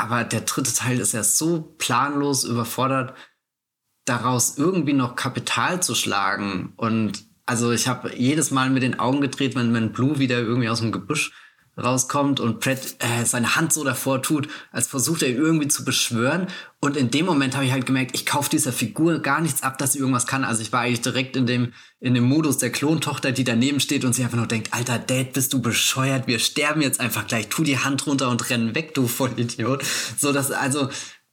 Aber 0.00 0.24
der 0.24 0.40
dritte 0.40 0.72
Teil 0.72 0.98
ist 0.98 1.12
ja 1.12 1.22
so 1.22 1.74
planlos 1.76 2.44
überfordert, 2.44 3.14
daraus 4.06 4.56
irgendwie 4.56 4.94
noch 4.94 5.14
Kapital 5.14 5.82
zu 5.82 5.94
schlagen. 5.94 6.72
Und 6.76 7.26
also 7.44 7.70
ich 7.70 7.86
habe 7.86 8.16
jedes 8.16 8.50
Mal 8.50 8.70
mit 8.70 8.82
den 8.82 8.98
Augen 8.98 9.20
gedreht, 9.20 9.54
wenn, 9.56 9.74
wenn 9.74 9.92
Blue 9.92 10.18
wieder 10.18 10.38
irgendwie 10.38 10.70
aus 10.70 10.80
dem 10.80 10.90
Gebüsch 10.90 11.32
rauskommt 11.80 12.40
und 12.40 12.60
Pratt 12.60 12.96
äh, 12.98 13.24
seine 13.24 13.56
Hand 13.56 13.72
so 13.72 13.84
davor 13.84 14.22
tut, 14.22 14.48
als 14.72 14.86
versucht 14.86 15.22
er 15.22 15.30
irgendwie 15.30 15.68
zu 15.68 15.84
beschwören. 15.84 16.46
Und 16.80 16.96
in 16.96 17.10
dem 17.10 17.26
Moment 17.26 17.54
habe 17.54 17.66
ich 17.66 17.72
halt 17.72 17.86
gemerkt, 17.86 18.14
ich 18.14 18.24
kaufe 18.24 18.48
dieser 18.48 18.72
Figur 18.72 19.18
gar 19.20 19.40
nichts 19.40 19.62
ab, 19.62 19.78
dass 19.78 19.92
sie 19.92 19.98
irgendwas 19.98 20.26
kann. 20.26 20.44
Also 20.44 20.62
ich 20.62 20.72
war 20.72 20.80
eigentlich 20.80 21.02
direkt 21.02 21.36
in 21.36 21.46
dem, 21.46 21.72
in 22.00 22.14
dem 22.14 22.24
Modus 22.24 22.58
der 22.58 22.70
Klontochter, 22.70 23.32
die 23.32 23.44
daneben 23.44 23.80
steht 23.80 24.04
und 24.04 24.14
sie 24.14 24.22
einfach 24.22 24.38
nur 24.38 24.46
denkt, 24.46 24.72
alter 24.72 24.98
Dad, 24.98 25.32
bist 25.32 25.52
du 25.52 25.60
bescheuert, 25.60 26.26
wir 26.26 26.38
sterben 26.38 26.80
jetzt 26.80 27.00
einfach 27.00 27.26
gleich, 27.26 27.48
tu 27.48 27.62
die 27.62 27.78
Hand 27.78 28.06
runter 28.06 28.30
und 28.30 28.48
rennen 28.50 28.74
weg, 28.74 28.94
du 28.94 29.06
Vollidiot. 29.06 29.84
So, 30.18 30.32
dass, 30.32 30.50
also, 30.50 30.88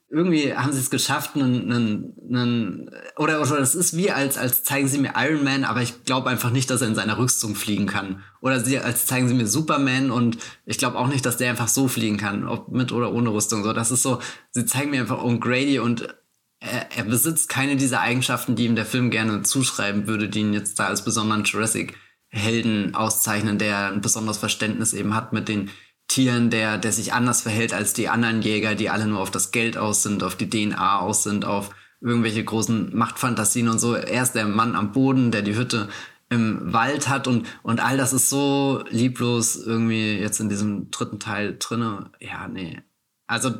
irgendwie 0.09 0.55
haben 0.55 0.71
sie 0.71 0.79
es 0.79 0.89
geschafft, 0.89 1.35
einen, 1.35 1.71
einen, 1.71 2.13
einen 2.29 2.91
oder, 3.17 3.41
oder 3.41 3.57
das 3.57 3.75
ist 3.75 3.97
wie 3.97 4.09
als, 4.09 4.37
als 4.37 4.63
zeigen 4.63 4.87
sie 4.87 4.99
mir 4.99 5.13
Iron 5.17 5.43
Man, 5.43 5.65
aber 5.65 5.81
ich 5.81 6.05
glaube 6.05 6.29
einfach 6.29 6.49
nicht, 6.49 6.69
dass 6.69 6.81
er 6.81 6.87
in 6.87 6.95
seiner 6.95 7.17
Rüstung 7.17 7.55
fliegen 7.55 7.87
kann. 7.87 8.23
Oder 8.39 8.61
sie, 8.61 8.79
als 8.79 9.05
zeigen 9.05 9.27
sie 9.27 9.33
mir 9.33 9.47
Superman 9.47 10.09
und 10.09 10.37
ich 10.65 10.77
glaube 10.77 10.97
auch 10.97 11.07
nicht, 11.07 11.25
dass 11.25 11.37
der 11.37 11.49
einfach 11.49 11.67
so 11.67 11.89
fliegen 11.89 12.17
kann, 12.17 12.47
ob 12.47 12.69
mit 12.69 12.93
oder 12.93 13.13
ohne 13.13 13.33
Rüstung. 13.33 13.63
So, 13.63 13.73
das 13.73 13.91
ist 13.91 14.03
so, 14.03 14.19
sie 14.51 14.65
zeigen 14.65 14.91
mir 14.91 15.01
einfach 15.01 15.21
O'Grady 15.21 15.79
und 15.79 16.07
er, 16.59 16.89
er 16.95 17.03
besitzt 17.03 17.49
keine 17.49 17.75
dieser 17.75 17.99
Eigenschaften, 17.99 18.55
die 18.55 18.65
ihm 18.65 18.75
der 18.75 18.85
Film 18.85 19.11
gerne 19.11 19.41
zuschreiben 19.41 20.07
würde, 20.07 20.29
die 20.29 20.39
ihn 20.39 20.53
jetzt 20.53 20.79
da 20.79 20.87
als 20.87 21.03
besonderen 21.03 21.43
Jurassic 21.43 21.95
Helden 22.29 22.95
auszeichnen, 22.95 23.57
der 23.57 23.91
ein 23.91 24.01
besonderes 24.01 24.37
Verständnis 24.37 24.93
eben 24.93 25.15
hat 25.15 25.33
mit 25.33 25.47
den 25.47 25.69
Tieren, 26.07 26.49
der, 26.49 26.77
der 26.77 26.91
sich 26.91 27.13
anders 27.13 27.41
verhält 27.41 27.73
als 27.73 27.93
die 27.93 28.09
anderen 28.09 28.41
Jäger, 28.41 28.75
die 28.75 28.89
alle 28.89 29.07
nur 29.07 29.19
auf 29.19 29.31
das 29.31 29.51
Geld 29.51 29.77
aus 29.77 30.03
sind, 30.03 30.23
auf 30.23 30.35
die 30.35 30.49
DNA 30.49 30.99
aus 30.99 31.23
sind, 31.23 31.45
auf 31.45 31.69
irgendwelche 32.01 32.43
großen 32.43 32.95
Machtfantasien 32.95 33.69
und 33.69 33.79
so. 33.79 33.95
Er 33.95 34.23
ist 34.23 34.33
der 34.33 34.45
Mann 34.45 34.75
am 34.75 34.91
Boden, 34.91 35.31
der 35.31 35.41
die 35.41 35.55
Hütte 35.55 35.89
im 36.29 36.73
Wald 36.73 37.07
hat 37.07 37.27
und, 37.27 37.47
und 37.63 37.79
all 37.83 37.97
das 37.97 38.13
ist 38.13 38.29
so 38.29 38.83
lieblos 38.89 39.55
irgendwie 39.55 40.17
jetzt 40.17 40.39
in 40.39 40.49
diesem 40.49 40.91
dritten 40.91 41.19
Teil 41.19 41.55
drinne. 41.57 42.11
Ja, 42.19 42.47
nee. 42.47 42.81
Also 43.27 43.53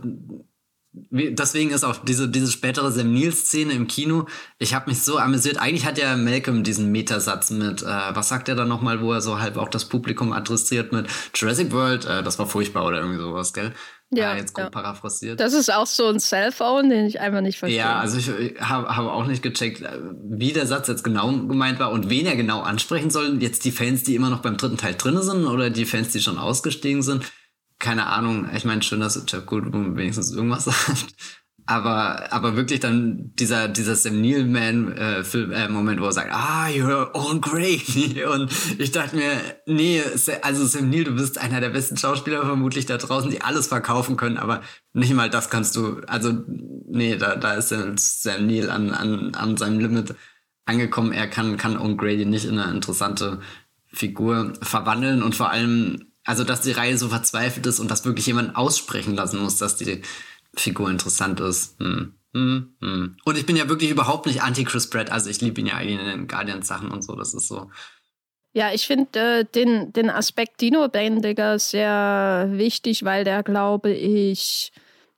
deswegen 1.10 1.72
ist 1.72 1.84
auch 1.84 1.98
diese, 2.04 2.30
diese 2.30 2.52
spätere 2.52 2.91
Sam 2.91 3.14
Neill-Szene 3.14 3.74
im 3.74 3.88
Kino, 3.88 4.26
ich 4.60 4.74
habe 4.74 4.89
mich 4.89 5.04
so 5.04 5.18
amüsiert. 5.18 5.58
Eigentlich 5.58 5.86
hat 5.86 5.98
ja 5.98 6.16
Malcolm 6.16 6.64
diesen 6.64 6.91
Metasatz 6.91 7.50
mit, 7.52 7.84
äh, 7.84 7.86
was 7.86 8.30
sagt 8.30 8.50
er 8.50 8.56
da 8.56 8.66
nochmal, 8.66 9.02
wo 9.02 9.14
er 9.14 9.22
so 9.22 9.39
halb 9.39 9.58
auch 9.58 9.70
das 9.70 9.86
Publikum 9.86 10.34
adressiert 10.34 10.91
mit 10.91 11.08
Jurassic 11.34 11.72
World, 11.72 12.06
äh, 12.06 12.24
das 12.24 12.39
war 12.39 12.48
furchtbar 12.48 12.86
oder 12.86 13.00
irgendwie 13.00 13.20
sowas, 13.20 13.54
gell? 13.54 13.74
Ja, 14.10 14.34
äh, 14.34 14.38
jetzt 14.38 14.54
grob 14.54 14.66
ja. 14.66 14.70
paraphrasiert. 14.70 15.39
Das 15.39 15.54
ist 15.54 15.72
auch 15.72 15.86
so 15.86 16.08
ein 16.08 16.20
Cellphone, 16.20 16.89
den 16.89 17.06
ich 17.06 17.20
einfach 17.20 17.41
nicht 17.41 17.60
verstehe. 17.60 17.80
Ja, 17.80 18.00
also 18.00 18.18
ich, 18.18 18.30
ich 18.30 18.62
habe 18.62 18.95
hab 18.95 19.06
auch 19.06 19.28
nicht 19.28 19.43
gecheckt, 19.43 19.82
äh, 19.82 20.00
wie 20.30 20.54
der 20.54 20.66
Satz 20.66 20.88
jetzt 20.88 21.04
genau 21.04 21.32
gemeint 21.32 21.80
war 21.80 21.91
und 21.91 22.10
wen 22.10 22.26
er 22.26 22.36
genau 22.36 22.62
ansprechen 22.62 23.10
soll. 23.10 23.41
Jetzt 23.41 23.66
die 23.66 23.72
Fans, 23.72 24.04
die 24.04 24.16
immer 24.16 24.30
noch 24.30 24.41
beim 24.41 24.56
dritten 24.56 24.78
Teil 24.78 24.95
drin 24.95 25.22
sind 25.22 25.45
oder 25.45 25.70
die 25.70 25.86
Fans, 25.86 26.10
die 26.10 26.22
schon 26.22 26.38
ausgestiegen 26.38 27.02
sind 27.02 27.26
keine 27.80 28.07
Ahnung, 28.07 28.49
ich 28.55 28.65
meine 28.65 28.82
schon, 28.82 28.99
dass 28.99 29.23
Goldblum 29.45 29.97
wenigstens 29.97 30.32
irgendwas 30.32 30.65
sagt. 30.65 31.15
Aber, 31.69 32.32
aber 32.32 32.55
wirklich 32.55 32.80
dann 32.80 33.34
dieser, 33.36 33.67
dieser 33.67 33.97
Sam 33.97 34.21
Neill-Man 34.21 34.93
äh, 34.93 35.19
äh, 35.19 35.99
wo 35.99 36.05
er 36.05 36.11
sagt, 36.13 36.32
ah, 36.32 36.67
you're 36.67 37.13
on 37.13 37.41
Grady. 37.41 38.23
Und 38.34 38.49
ich 38.78 38.91
dachte 38.91 39.17
mir, 39.17 39.34
nee, 39.65 40.01
also 40.43 40.65
Sam 40.65 40.89
Neill, 40.89 41.03
du 41.03 41.15
bist 41.15 41.38
einer 41.38 41.59
der 41.59 41.69
besten 41.69 41.97
Schauspieler 41.97 42.45
vermutlich 42.45 42.86
da 42.86 42.95
draußen, 42.95 43.30
die 43.30 43.41
alles 43.41 43.67
verkaufen 43.67 44.15
können, 44.15 44.38
aber 44.38 44.61
nicht 44.93 45.13
mal 45.13 45.30
das 45.30 45.49
kannst 45.49 45.75
du, 45.75 45.99
also, 46.07 46.32
nee, 46.47 47.17
da, 47.17 47.36
da 47.36 47.55
ist 47.55 47.67
Sam 47.67 48.47
Neill 48.47 48.69
an, 48.69 48.91
an, 48.91 49.36
an 49.36 49.57
seinem 49.57 49.82
Limit 49.82 50.15
angekommen. 50.63 51.11
Er 51.11 51.28
kann, 51.28 51.57
kann 51.57 51.78
On 51.78 51.97
Grady 51.97 52.25
nicht 52.25 52.45
in 52.45 52.59
eine 52.59 52.73
interessante 52.73 53.41
Figur 53.88 54.53
verwandeln 54.61 55.21
und 55.21 55.36
vor 55.36 55.49
allem 55.49 56.13
also, 56.28 56.43
dass 56.43 56.59
die 56.59 56.73
Reihe 56.73 56.97
so 56.97 57.07
verzweifelt 57.07 57.65
ist 57.65 57.80
und 57.80 57.89
dass 57.89 58.03
wirklich 58.03 58.28
jemand 58.28 58.57
aussprechen 58.57 59.15
lassen 59.15 59.39
muss, 59.41 59.57
dass 59.57 59.78
die 59.78 60.01
Figur 60.53 60.89
interessant 60.89 61.39
ist. 61.39 61.80
Hm. 61.80 62.15
Hm, 62.34 62.75
hm. 62.82 63.17
Und 63.23 63.38
ich 63.38 63.45
bin 63.45 63.55
ja 63.55 63.69
wirklich 63.69 63.89
überhaupt 63.89 64.25
nicht 64.25 64.41
anti-Chris 64.41 64.89
Pratt. 64.89 65.09
Also, 65.09 65.30
ich 65.30 65.39
liebe 65.39 65.61
ihn 65.61 65.67
ja 65.67 65.75
eigentlich 65.75 65.99
in 65.99 66.05
den 66.05 66.28
Guardians-Sachen 66.28 66.91
und 66.91 67.01
so. 67.01 67.15
Das 67.15 67.34
ist 67.34 67.47
so. 67.47 67.71
Ja, 68.51 68.73
ich 68.73 68.86
finde 68.86 69.39
äh, 69.39 69.45
den, 69.45 69.93
den 69.93 70.09
Aspekt 70.09 70.59
Dino-Bändiger 70.59 71.59
sehr 71.59 72.49
wichtig, 72.51 73.05
weil 73.05 73.23
der, 73.23 73.41
glaube 73.43 73.91
ich, 73.91 74.73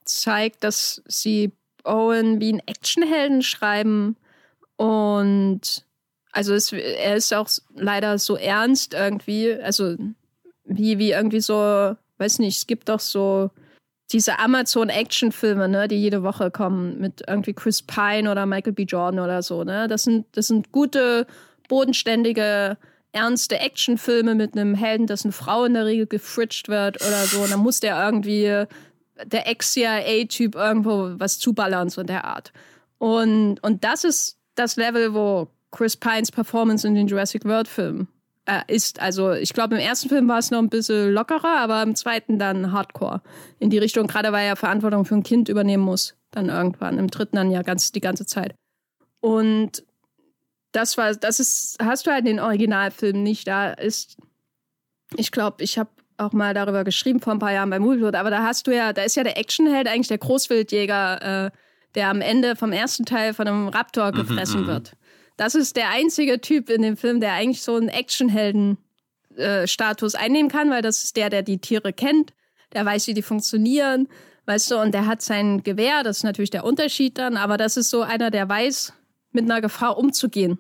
zeigt, 0.05 0.63
dass 0.63 1.01
sie 1.07 1.51
Owen 1.83 2.39
wie 2.39 2.49
einen 2.49 2.67
Actionhelden 2.67 3.41
schreiben. 3.41 4.15
Und 4.75 5.85
also 6.31 6.53
es, 6.53 6.71
er 6.71 7.15
ist 7.15 7.33
auch 7.33 7.49
leider 7.73 8.19
so 8.19 8.35
ernst 8.35 8.93
irgendwie. 8.93 9.55
Also 9.55 9.95
wie, 10.69 10.97
wie 10.99 11.11
irgendwie 11.11 11.41
so, 11.41 11.95
weiß 12.17 12.39
nicht, 12.39 12.57
es 12.57 12.67
gibt 12.67 12.89
doch 12.89 12.99
so 12.99 13.49
diese 14.11 14.39
Amazon-Action-Filme, 14.39 15.67
ne, 15.67 15.87
die 15.87 15.97
jede 15.97 16.23
Woche 16.23 16.49
kommen 16.49 16.99
mit 16.99 17.23
irgendwie 17.27 17.53
Chris 17.53 17.81
Pine 17.81 18.31
oder 18.31 18.45
Michael 18.45 18.73
B. 18.73 18.83
Jordan 18.83 19.19
oder 19.19 19.43
so, 19.43 19.63
ne? 19.63 19.87
Das 19.87 20.03
sind, 20.03 20.25
das 20.31 20.47
sind 20.47 20.71
gute, 20.71 21.27
bodenständige 21.67 22.77
ernste 23.11 23.59
Actionfilme 23.59 24.35
mit 24.35 24.55
einem 24.55 24.75
Helden, 24.75 25.07
dessen 25.07 25.31
Frau 25.31 25.65
in 25.65 25.73
der 25.73 25.85
Regel 25.85 26.07
gefritscht 26.07 26.69
wird 26.69 27.01
oder 27.01 27.25
so. 27.25 27.41
Und 27.41 27.51
dann 27.51 27.59
muss 27.59 27.79
der 27.79 28.03
irgendwie 28.03 28.65
der 29.23 29.47
Ex-CIA-Typ 29.47 30.55
irgendwo 30.55 31.11
was 31.17 31.39
zuballern, 31.39 31.89
so 31.89 32.01
in 32.01 32.07
der 32.07 32.25
Art. 32.25 32.51
Und, 32.97 33.59
und 33.63 33.83
das 33.83 34.03
ist 34.03 34.37
das 34.55 34.75
Level, 34.75 35.13
wo 35.13 35.49
Chris 35.71 35.97
Pines 35.97 36.31
Performance 36.31 36.87
in 36.87 36.95
den 36.95 37.07
Jurassic 37.07 37.45
World 37.45 37.67
Filmen 37.67 38.07
äh, 38.07 38.18
ist. 38.67 39.01
Also 39.01 39.31
ich 39.33 39.53
glaube, 39.53 39.75
im 39.75 39.81
ersten 39.81 40.09
Film 40.09 40.27
war 40.27 40.39
es 40.39 40.51
noch 40.51 40.59
ein 40.59 40.69
bisschen 40.69 41.11
lockerer, 41.11 41.59
aber 41.59 41.81
im 41.83 41.95
zweiten 41.95 42.39
dann 42.39 42.71
Hardcore. 42.71 43.21
In 43.59 43.69
die 43.69 43.77
Richtung, 43.77 44.07
gerade 44.07 44.31
weil 44.31 44.47
er 44.47 44.55
Verantwortung 44.55 45.05
für 45.05 45.15
ein 45.15 45.23
Kind 45.23 45.49
übernehmen 45.49 45.83
muss. 45.83 46.15
Dann 46.31 46.49
irgendwann. 46.49 46.97
Im 46.97 47.07
dritten 47.07 47.37
dann 47.37 47.51
ja 47.51 47.61
ganz 47.61 47.91
die 47.91 48.01
ganze 48.01 48.25
Zeit. 48.25 48.53
Und 49.19 49.83
das 50.71 50.97
war, 50.97 51.15
das 51.15 51.39
ist, 51.39 51.77
hast 51.81 52.05
du 52.05 52.11
halt 52.11 52.21
in 52.21 52.37
den 52.37 52.39
Originalfilmen 52.39 53.23
nicht. 53.23 53.47
Da 53.47 53.71
ist, 53.71 54.17
ich 55.15 55.31
glaube, 55.31 55.63
ich 55.63 55.77
habe 55.77 55.89
auch 56.17 56.33
mal 56.33 56.53
darüber 56.53 56.83
geschrieben 56.83 57.19
vor 57.19 57.33
ein 57.33 57.39
paar 57.39 57.53
Jahren 57.53 57.69
bei 57.69 57.79
Moviepilot, 57.79 58.15
aber 58.15 58.29
da 58.29 58.43
hast 58.43 58.67
du 58.67 58.75
ja, 58.75 58.93
da 58.93 59.03
ist 59.03 59.15
ja 59.15 59.23
der 59.23 59.37
Actionheld 59.37 59.87
eigentlich 59.87 60.09
der 60.09 60.17
Großwildjäger, 60.17 61.45
äh, 61.45 61.51
der 61.95 62.09
am 62.09 62.21
Ende 62.21 62.55
vom 62.55 62.71
ersten 62.71 63.05
Teil 63.05 63.33
von 63.33 63.47
einem 63.47 63.67
Raptor 63.69 64.11
mhm, 64.11 64.15
gefressen 64.15 64.61
mhm, 64.61 64.67
wird. 64.67 64.93
Das 65.39 65.55
ist 65.55 65.75
der 65.77 65.89
einzige 65.89 66.41
Typ 66.41 66.69
in 66.69 66.81
dem 66.81 66.97
Film, 66.97 67.21
der 67.21 67.31
eigentlich 67.31 67.61
so 67.61 67.75
einen 67.75 67.87
Actionhelden-Status 67.87 70.13
äh, 70.13 70.17
einnehmen 70.17 70.51
kann, 70.51 70.69
weil 70.69 70.81
das 70.81 71.05
ist 71.05 71.15
der, 71.15 71.29
der 71.29 71.43
die 71.43 71.59
Tiere 71.59 71.93
kennt, 71.93 72.33
der 72.73 72.85
weiß, 72.85 73.07
wie 73.07 73.13
die 73.13 73.21
funktionieren, 73.21 74.09
weißt 74.47 74.71
du, 74.71 74.81
und 74.81 74.93
der 74.93 75.05
hat 75.05 75.21
sein 75.21 75.63
Gewehr, 75.63 76.03
das 76.03 76.17
ist 76.17 76.23
natürlich 76.23 76.49
der 76.49 76.65
Unterschied 76.65 77.17
dann, 77.17 77.37
aber 77.37 77.55
das 77.55 77.77
ist 77.77 77.89
so 77.89 78.01
einer, 78.01 78.31
der 78.31 78.49
weiß, 78.49 78.91
mit 79.31 79.45
einer 79.45 79.61
Gefahr 79.61 79.97
umzugehen. 79.97 80.59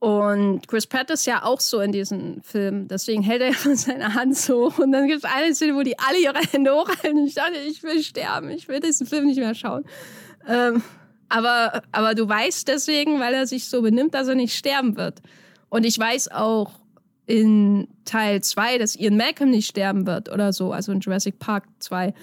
Und 0.00 0.66
Chris 0.66 0.88
Pratt 0.88 1.10
ist 1.10 1.24
ja 1.24 1.44
auch 1.44 1.60
so 1.60 1.80
in 1.80 1.92
diesem 1.92 2.42
Film. 2.42 2.88
Deswegen 2.88 3.22
hält 3.22 3.40
er 3.40 3.54
seine 3.76 4.14
Hand 4.14 4.36
so. 4.36 4.72
Und 4.76 4.90
dann 4.90 5.06
gibt 5.06 5.24
es 5.24 5.30
eine 5.30 5.54
Szene, 5.54 5.76
wo 5.76 5.82
die 5.82 5.96
alle 5.98 6.18
ihre 6.18 6.40
Hände 6.40 6.74
hochhalten. 6.74 7.24
Ich 7.24 7.34
dachte, 7.34 7.58
ich 7.66 7.84
will 7.84 8.02
sterben. 8.02 8.50
Ich 8.50 8.66
will 8.66 8.80
diesen 8.80 9.06
Film 9.06 9.26
nicht 9.26 9.38
mehr 9.38 9.54
schauen. 9.54 9.84
Ähm, 10.46 10.82
aber, 11.28 11.82
aber 11.92 12.14
du 12.14 12.28
weißt 12.28 12.68
deswegen, 12.68 13.20
weil 13.20 13.34
er 13.34 13.46
sich 13.46 13.68
so 13.68 13.82
benimmt, 13.82 14.14
dass 14.14 14.28
er 14.28 14.34
nicht 14.34 14.54
sterben 14.54 14.96
wird. 14.96 15.22
Und 15.68 15.84
ich 15.84 15.98
weiß 15.98 16.30
auch 16.30 16.72
in 17.26 17.88
Teil 18.04 18.42
2, 18.42 18.78
dass 18.78 18.96
Ian 18.96 19.16
Malcolm 19.16 19.50
nicht 19.50 19.68
sterben 19.68 20.06
wird 20.06 20.30
oder 20.30 20.52
so, 20.52 20.72
also 20.72 20.92
in 20.92 21.00
Jurassic 21.00 21.38
Park 21.38 21.64
2. 21.80 22.14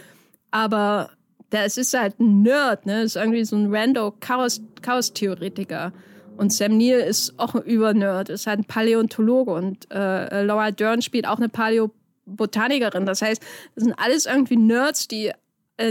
Aber 0.51 1.10
das 1.49 1.78
ist 1.78 1.93
halt 1.93 2.20
ein 2.20 2.41
Nerd, 2.41 2.86
ne? 2.86 3.04
Ist 3.04 3.16
irgendwie 3.16 3.43
so 3.43 3.56
ein 3.56 3.74
rando 3.74 4.14
Chaos-Theoretiker. 4.20 5.93
Und 6.36 6.51
Sam 6.51 6.78
Neill 6.78 6.99
ist 6.99 7.38
auch 7.38 7.54
ein 7.54 7.62
Übernerd, 7.64 8.30
ist 8.30 8.47
halt 8.47 8.60
ein 8.62 8.66
Paläontologe 8.66 9.51
und 9.51 9.91
äh, 9.91 10.43
Laura 10.43 10.72
Dern 10.72 11.01
spielt 11.01 11.28
auch 11.28 11.38
eine 11.38 11.49
Paläobotanikerin. 11.49 13.06
Das 13.06 13.22
heißt, 13.22 13.41
das 13.76 13.84
sind 13.84 13.93
alles 13.93 14.26
irgendwie 14.26 14.58
Nerds, 14.58 15.08
die 15.08 15.32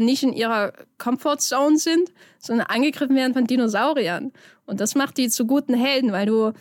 nicht 0.00 0.22
in 0.22 0.32
ihrer 0.32 0.72
Comfortzone 0.98 1.78
sind, 1.78 2.12
sondern 2.38 2.66
angegriffen 2.66 3.16
werden 3.16 3.34
von 3.34 3.46
Dinosauriern. 3.46 4.32
Und 4.66 4.80
das 4.80 4.94
macht 4.94 5.18
die 5.18 5.28
zu 5.28 5.46
guten 5.46 5.74
Helden, 5.74 6.12
weil 6.12 6.26
du 6.26 6.52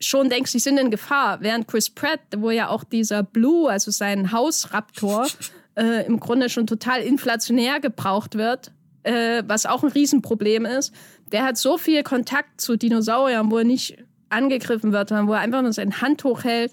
schon 0.00 0.28
denkst, 0.28 0.50
sie 0.50 0.58
sind 0.58 0.78
in 0.78 0.90
Gefahr. 0.90 1.40
Während 1.40 1.68
Chris 1.68 1.90
Pratt, 1.90 2.20
wo 2.36 2.50
ja 2.50 2.68
auch 2.68 2.84
dieser 2.84 3.22
Blue, 3.22 3.70
also 3.70 3.90
sein 3.90 4.32
Hausraptor, 4.32 5.26
äh, 5.76 6.06
im 6.06 6.20
Grunde 6.20 6.48
schon 6.48 6.66
total 6.66 7.02
inflationär 7.02 7.80
gebraucht 7.80 8.36
wird, 8.36 8.72
äh, 9.04 9.42
was 9.46 9.66
auch 9.66 9.82
ein 9.82 9.90
Riesenproblem 9.90 10.64
ist, 10.64 10.92
der 11.30 11.44
hat 11.44 11.56
so 11.56 11.78
viel 11.78 12.02
Kontakt 12.02 12.60
zu 12.60 12.76
Dinosauriern, 12.76 13.50
wo 13.50 13.58
er 13.58 13.64
nicht 13.64 13.96
angegriffen 14.28 14.92
wird, 14.92 15.08
sondern 15.08 15.28
wo 15.28 15.32
er 15.32 15.40
einfach 15.40 15.62
nur 15.62 15.72
seine 15.72 16.00
Hand 16.00 16.24
hochhält 16.24 16.72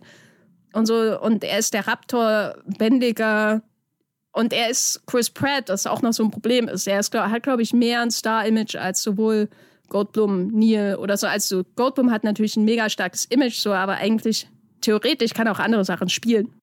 und 0.73 0.85
so. 0.85 1.19
Und 1.19 1.43
er 1.43 1.59
ist 1.59 1.73
der 1.73 1.87
Raptor, 1.87 2.55
bändiger 2.77 3.61
und 4.39 4.53
er 4.53 4.69
ist 4.69 5.01
Chris 5.05 5.29
Pratt, 5.29 5.67
das 5.67 5.85
auch 5.85 6.01
noch 6.01 6.13
so 6.13 6.23
ein 6.23 6.31
Problem 6.31 6.69
ist. 6.69 6.87
Er 6.87 7.01
ist, 7.01 7.13
hat, 7.13 7.43
glaube 7.43 7.61
ich, 7.61 7.73
mehr 7.73 8.01
ein 8.01 8.09
Star-Image 8.09 8.77
als 8.77 9.03
sowohl 9.03 9.49
Goldblum, 9.89 10.47
Neil 10.47 10.95
oder 10.95 11.17
so. 11.17 11.27
Also 11.27 11.65
Goldblum 11.75 12.09
hat 12.09 12.23
natürlich 12.23 12.55
ein 12.55 12.63
mega 12.63 12.89
starkes 12.89 13.25
Image, 13.25 13.55
so, 13.55 13.73
aber 13.73 13.95
eigentlich 13.95 14.47
theoretisch 14.79 15.33
kann 15.33 15.47
er 15.47 15.51
auch 15.51 15.59
andere 15.59 15.83
Sachen 15.83 16.07
spielen. 16.07 16.53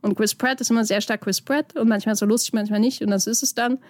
Und 0.00 0.14
Chris 0.16 0.34
Pratt 0.34 0.62
ist 0.62 0.70
immer 0.70 0.86
sehr 0.86 1.02
stark 1.02 1.20
Chris 1.20 1.42
Pratt 1.42 1.76
und 1.76 1.88
manchmal 1.88 2.14
so 2.14 2.24
lustig, 2.24 2.54
manchmal 2.54 2.80
nicht. 2.80 3.02
Und 3.02 3.10
das 3.10 3.26
ist 3.26 3.42
es 3.42 3.54
dann. 3.54 3.80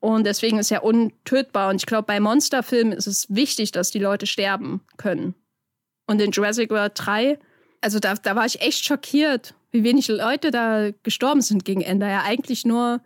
Und 0.00 0.26
deswegen 0.26 0.58
ist 0.58 0.72
er 0.72 0.82
untötbar. 0.82 1.70
Und 1.70 1.76
ich 1.76 1.86
glaube, 1.86 2.06
bei 2.06 2.18
Monsterfilmen 2.18 2.92
ist 2.92 3.06
es 3.06 3.26
wichtig, 3.28 3.70
dass 3.70 3.92
die 3.92 4.00
Leute 4.00 4.26
sterben 4.26 4.80
können. 4.96 5.36
Und 6.08 6.20
in 6.20 6.32
Jurassic 6.32 6.70
World 6.70 6.94
3, 6.96 7.38
also 7.80 8.00
da, 8.00 8.14
da 8.14 8.34
war 8.34 8.44
ich 8.44 8.60
echt 8.60 8.84
schockiert, 8.84 9.54
wie 9.72 9.84
wenig 9.84 10.08
Leute 10.08 10.50
da 10.50 10.90
gestorben 11.02 11.40
sind 11.40 11.64
gegen 11.64 11.80
Ende. 11.80 12.06
Ja, 12.06 12.22
eigentlich 12.22 12.64
nur 12.64 13.00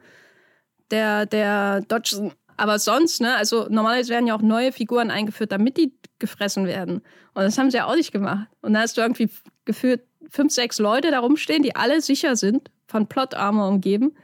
der, 0.90 1.26
der 1.26 1.80
Dodge. 1.82 2.32
Aber 2.56 2.78
sonst, 2.78 3.20
ne, 3.20 3.34
also 3.36 3.66
normalerweise 3.68 4.10
werden 4.10 4.26
ja 4.26 4.34
auch 4.34 4.42
neue 4.42 4.72
Figuren 4.72 5.10
eingeführt, 5.10 5.52
damit 5.52 5.76
die 5.76 5.92
gefressen 6.18 6.66
werden. 6.66 7.02
Und 7.34 7.42
das 7.42 7.56
haben 7.58 7.70
sie 7.70 7.76
ja 7.76 7.86
auch 7.86 7.94
nicht 7.94 8.12
gemacht. 8.12 8.48
Und 8.62 8.74
da 8.74 8.80
hast 8.80 8.96
du 8.96 9.02
irgendwie 9.02 9.30
gefühlt 9.64 10.02
fünf, 10.28 10.52
sechs 10.52 10.78
Leute 10.78 11.10
da 11.10 11.20
rumstehen, 11.20 11.62
die 11.62 11.76
alle 11.76 12.00
sicher 12.00 12.36
sind, 12.36 12.70
von 12.86 13.06
Plot-Armor 13.06 13.68
umgeben. 13.68 14.16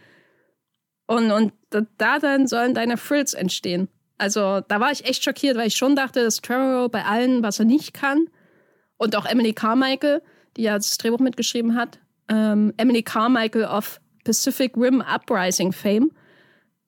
Und, 1.06 1.30
und 1.30 1.52
da 1.70 2.18
dann 2.18 2.46
sollen 2.46 2.74
deine 2.74 2.96
Frills 2.96 3.34
entstehen. 3.34 3.88
Also 4.18 4.60
da 4.60 4.80
war 4.80 4.92
ich 4.92 5.04
echt 5.04 5.24
schockiert, 5.24 5.56
weil 5.56 5.66
ich 5.66 5.76
schon 5.76 5.96
dachte, 5.96 6.22
dass 6.22 6.40
Trevor 6.40 6.88
bei 6.88 7.04
allen, 7.04 7.42
was 7.42 7.58
er 7.58 7.64
nicht 7.66 7.92
kann, 7.92 8.26
und 8.96 9.16
auch 9.16 9.26
Emily 9.26 9.52
Carmichael, 9.52 10.22
die 10.56 10.62
ja 10.62 10.74
das 10.74 10.96
Drehbuch 10.96 11.18
mitgeschrieben 11.18 11.74
hat, 11.74 11.98
ähm, 12.32 12.72
Emily 12.76 13.02
Carmichael 13.02 13.64
of 13.64 14.00
Pacific 14.24 14.76
Rim 14.76 15.02
Uprising 15.02 15.72
Fame, 15.72 16.10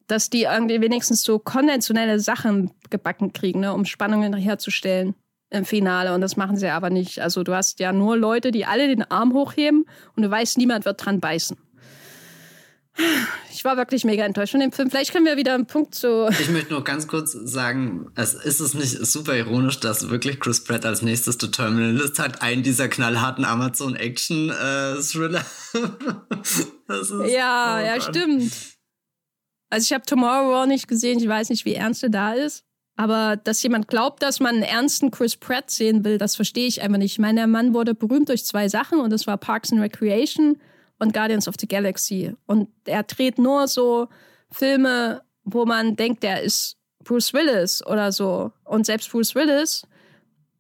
dass 0.07 0.31
die 0.31 0.43
irgendwie 0.43 0.81
wenigstens 0.81 1.23
so 1.23 1.39
konventionelle 1.39 2.19
Sachen 2.21 2.73
gebacken 2.91 3.33
kriegen, 3.33 3.61
ne, 3.61 3.73
um 3.73 3.85
Spannungen 3.85 4.33
herzustellen 4.35 5.15
im 5.51 5.65
Finale. 5.65 6.15
Und 6.15 6.21
das 6.21 6.37
machen 6.37 6.57
sie 6.57 6.69
aber 6.69 6.91
nicht. 6.91 7.21
Also 7.21 7.43
du 7.43 7.55
hast 7.55 7.81
ja 7.81 7.93
nur 7.93 8.17
Leute, 8.17 8.51
die 8.51 8.65
alle 8.65 8.89
den 8.89 9.09
Arm 9.11 9.33
hochheben 9.35 9.85
und 10.17 10.23
du 10.23 10.31
weißt, 10.31 10.59
niemand 10.59 10.85
wird 10.85 11.05
dran 11.05 11.21
beißen. 11.21 11.57
Ich 13.51 13.65
war 13.65 13.77
wirklich 13.77 14.05
mega 14.05 14.25
enttäuscht 14.25 14.53
von 14.53 14.61
dem 14.61 14.71
Film. 14.71 14.91
Vielleicht 14.91 15.13
können 15.13 15.27
wir 15.27 15.37
wieder 15.37 15.55
einen 15.55 15.67
Punkt 15.67 15.95
zu. 15.95 16.29
Ich 16.29 16.51
möchte 16.51 16.73
nur 16.73 16.85
ganz 16.85 17.09
kurz 17.09 17.33
sagen, 17.33 18.11
es 18.15 18.35
ist 18.35 18.61
es 18.61 18.75
nicht 18.75 19.05
super 19.05 19.37
ironisch, 19.37 19.81
dass 19.81 20.11
wirklich 20.11 20.39
Chris 20.39 20.63
Pratt 20.63 20.87
als 20.87 21.03
nächstes 21.03 21.39
The 21.41 21.51
Terminalist 21.51 22.19
hat, 22.19 22.43
einen 22.43 22.63
dieser 22.63 22.89
knallharten 22.89 23.45
Amazon-Action-Thriller. 23.45 25.45
ja, 27.27 27.79
oh 27.79 27.85
ja, 27.85 28.01
stimmt. 28.01 28.53
Also 29.71 29.85
ich 29.85 29.93
habe 29.93 30.07
Tomorrow 30.07 30.53
War 30.53 30.67
nicht 30.67 30.87
gesehen, 30.87 31.19
ich 31.19 31.29
weiß 31.29 31.51
nicht, 31.51 31.65
wie 31.65 31.75
ernst 31.75 32.05
er 32.05 32.11
da 32.11 32.35
ist. 32.35 32.65
Aber 32.97 33.37
dass 33.37 33.61
jemand 33.65 33.89
glaubt, 33.89 34.23
dass 34.23 34.39
man 34.39 34.55
einen 34.55 34.63
ernsten 34.63 35.11
Chris 35.11 35.37
Pratt 35.37 35.69
sehen 35.69 36.05
will, 36.05 36.17
das 36.17 36.37
verstehe 36.37 36.69
ich 36.69 36.81
einfach 36.81 36.99
nicht. 36.99 37.15
Ich 37.15 37.19
meine, 37.19 37.41
der 37.41 37.49
Mann 37.49 37.75
wurde 37.75 37.93
berühmt 37.93 38.29
durch 38.29 38.45
zwei 38.45 38.69
Sachen 38.69 39.01
und 39.01 39.11
das 39.11 39.27
war 39.27 39.37
Parks 39.37 39.73
and 39.73 39.81
Recreation 39.81 40.61
und 41.05 41.13
Guardians 41.13 41.49
of 41.49 41.55
the 41.61 41.69
Galaxy. 41.69 42.35
Und 42.47 42.69
er 42.85 43.03
dreht 43.05 43.39
nur 43.39 43.69
so 43.69 44.09
Filme, 44.51 45.23
wo 45.45 45.65
man 45.65 45.97
denkt, 45.97 46.23
der 46.23 46.43
ist 46.43 46.77
Bruce 47.05 47.33
Willis 47.33 47.87
oder 47.87 48.11
so. 48.13 48.53
Und 48.65 48.87
selbst 48.87 49.11
Bruce 49.11 49.35
Willis, 49.35 49.87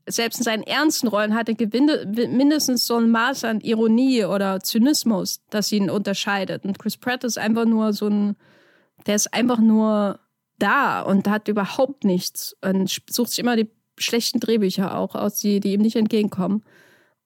selbst 0.07 0.38
in 0.38 0.45
seinen 0.45 0.62
ernsten 0.62 1.09
Rollen, 1.09 1.34
hatte 1.34 1.57
mindestens 2.28 2.86
so 2.86 2.97
ein 2.97 3.11
Maß 3.11 3.45
an 3.45 3.61
Ironie 3.61 4.24
oder 4.24 4.61
Zynismus, 4.61 5.40
das 5.51 5.72
ihn 5.72 5.90
unterscheidet. 5.90 6.64
Und 6.64 6.78
Chris 6.78 6.97
Pratt 6.97 7.24
ist 7.24 7.38
einfach 7.38 7.64
nur 7.64 7.92
so 7.92 8.09
ein, 8.09 8.36
der 9.07 9.16
ist 9.16 9.32
einfach 9.32 9.59
nur 9.59 10.20
da 10.59 11.03
und 11.03 11.28
hat 11.28 11.49
überhaupt 11.49 12.05
nichts 12.05 12.55
und 12.61 12.88
sucht 13.11 13.30
sich 13.30 13.38
immer 13.38 13.57
die 13.57 13.70
schlechten 13.99 14.40
Drehbücher 14.40 14.97
auch 14.97 15.14
aus, 15.14 15.36
die, 15.36 15.61
die 15.61 15.72
ihm 15.72 15.80
nicht 15.80 15.97
entgegenkommen. 15.97 16.62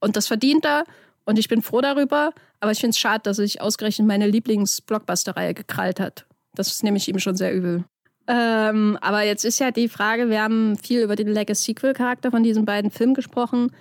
Und 0.01 0.17
das 0.17 0.29
verdient 0.29 0.65
er 0.65 0.85
und 1.29 1.39
ich 1.39 1.49
bin 1.49 1.61
froh 1.61 1.83
darüber, 1.83 2.33
aber 2.59 2.73
ich 2.73 2.81
finde 2.81 2.93
es 2.93 2.99
schade, 2.99 3.21
dass 3.23 3.37
sich 3.37 3.61
ausgerechnet 3.61 4.09
meine 4.09 4.27
Lieblings-Blockbuster-Reihe 4.27 5.53
gekrallt 5.53 6.01
hat. 6.01 6.25
Das 6.55 6.83
nehme 6.83 6.97
ich 6.97 7.07
ihm 7.07 7.19
schon 7.19 7.37
sehr 7.37 7.53
übel. 7.55 7.85
Ähm, 8.27 8.97
aber 9.03 9.25
jetzt 9.25 9.45
ist 9.45 9.59
ja 9.59 9.71
die 9.71 9.91
Frage, 9.91 10.31
wir 10.31 10.43
haben 10.43 10.79
viel 10.79 11.03
über 11.03 11.17
den 11.17 11.29
Legacy-Sequel-Charakter 11.29 12.31
von 12.31 12.43
diesen 12.43 12.65
beiden 12.65 12.91
Filmen 12.91 13.13
gesprochen. 13.13 13.73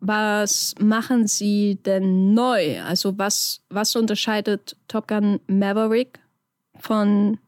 Was 0.00 0.74
machen 0.80 1.26
sie 1.26 1.78
denn 1.84 2.32
neu? 2.32 2.80
Also 2.80 3.18
was, 3.18 3.60
was 3.68 3.94
unterscheidet 3.96 4.74
Top 4.88 5.06
Gun 5.06 5.40
Maverick 5.46 6.20
von 6.78 7.38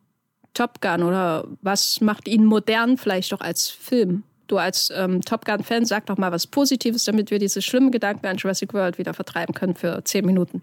Top 0.52 0.82
Gun 0.82 1.02
oder 1.02 1.48
was 1.62 2.02
macht 2.02 2.28
ihn 2.28 2.44
modern 2.44 2.98
vielleicht 2.98 3.32
auch 3.32 3.40
als 3.40 3.70
Film? 3.70 4.22
Du 4.46 4.58
als 4.58 4.90
ähm, 4.94 5.22
Top 5.22 5.44
Gun-Fan 5.44 5.84
sag 5.84 6.06
doch 6.06 6.18
mal 6.18 6.32
was 6.32 6.46
Positives, 6.46 7.04
damit 7.04 7.30
wir 7.30 7.38
diese 7.38 7.62
schlimmen 7.62 7.90
Gedanken 7.90 8.26
an 8.26 8.36
Jurassic 8.36 8.72
World 8.74 8.98
wieder 8.98 9.14
vertreiben 9.14 9.54
können 9.54 9.74
für 9.74 10.02
zehn 10.04 10.24
Minuten. 10.24 10.62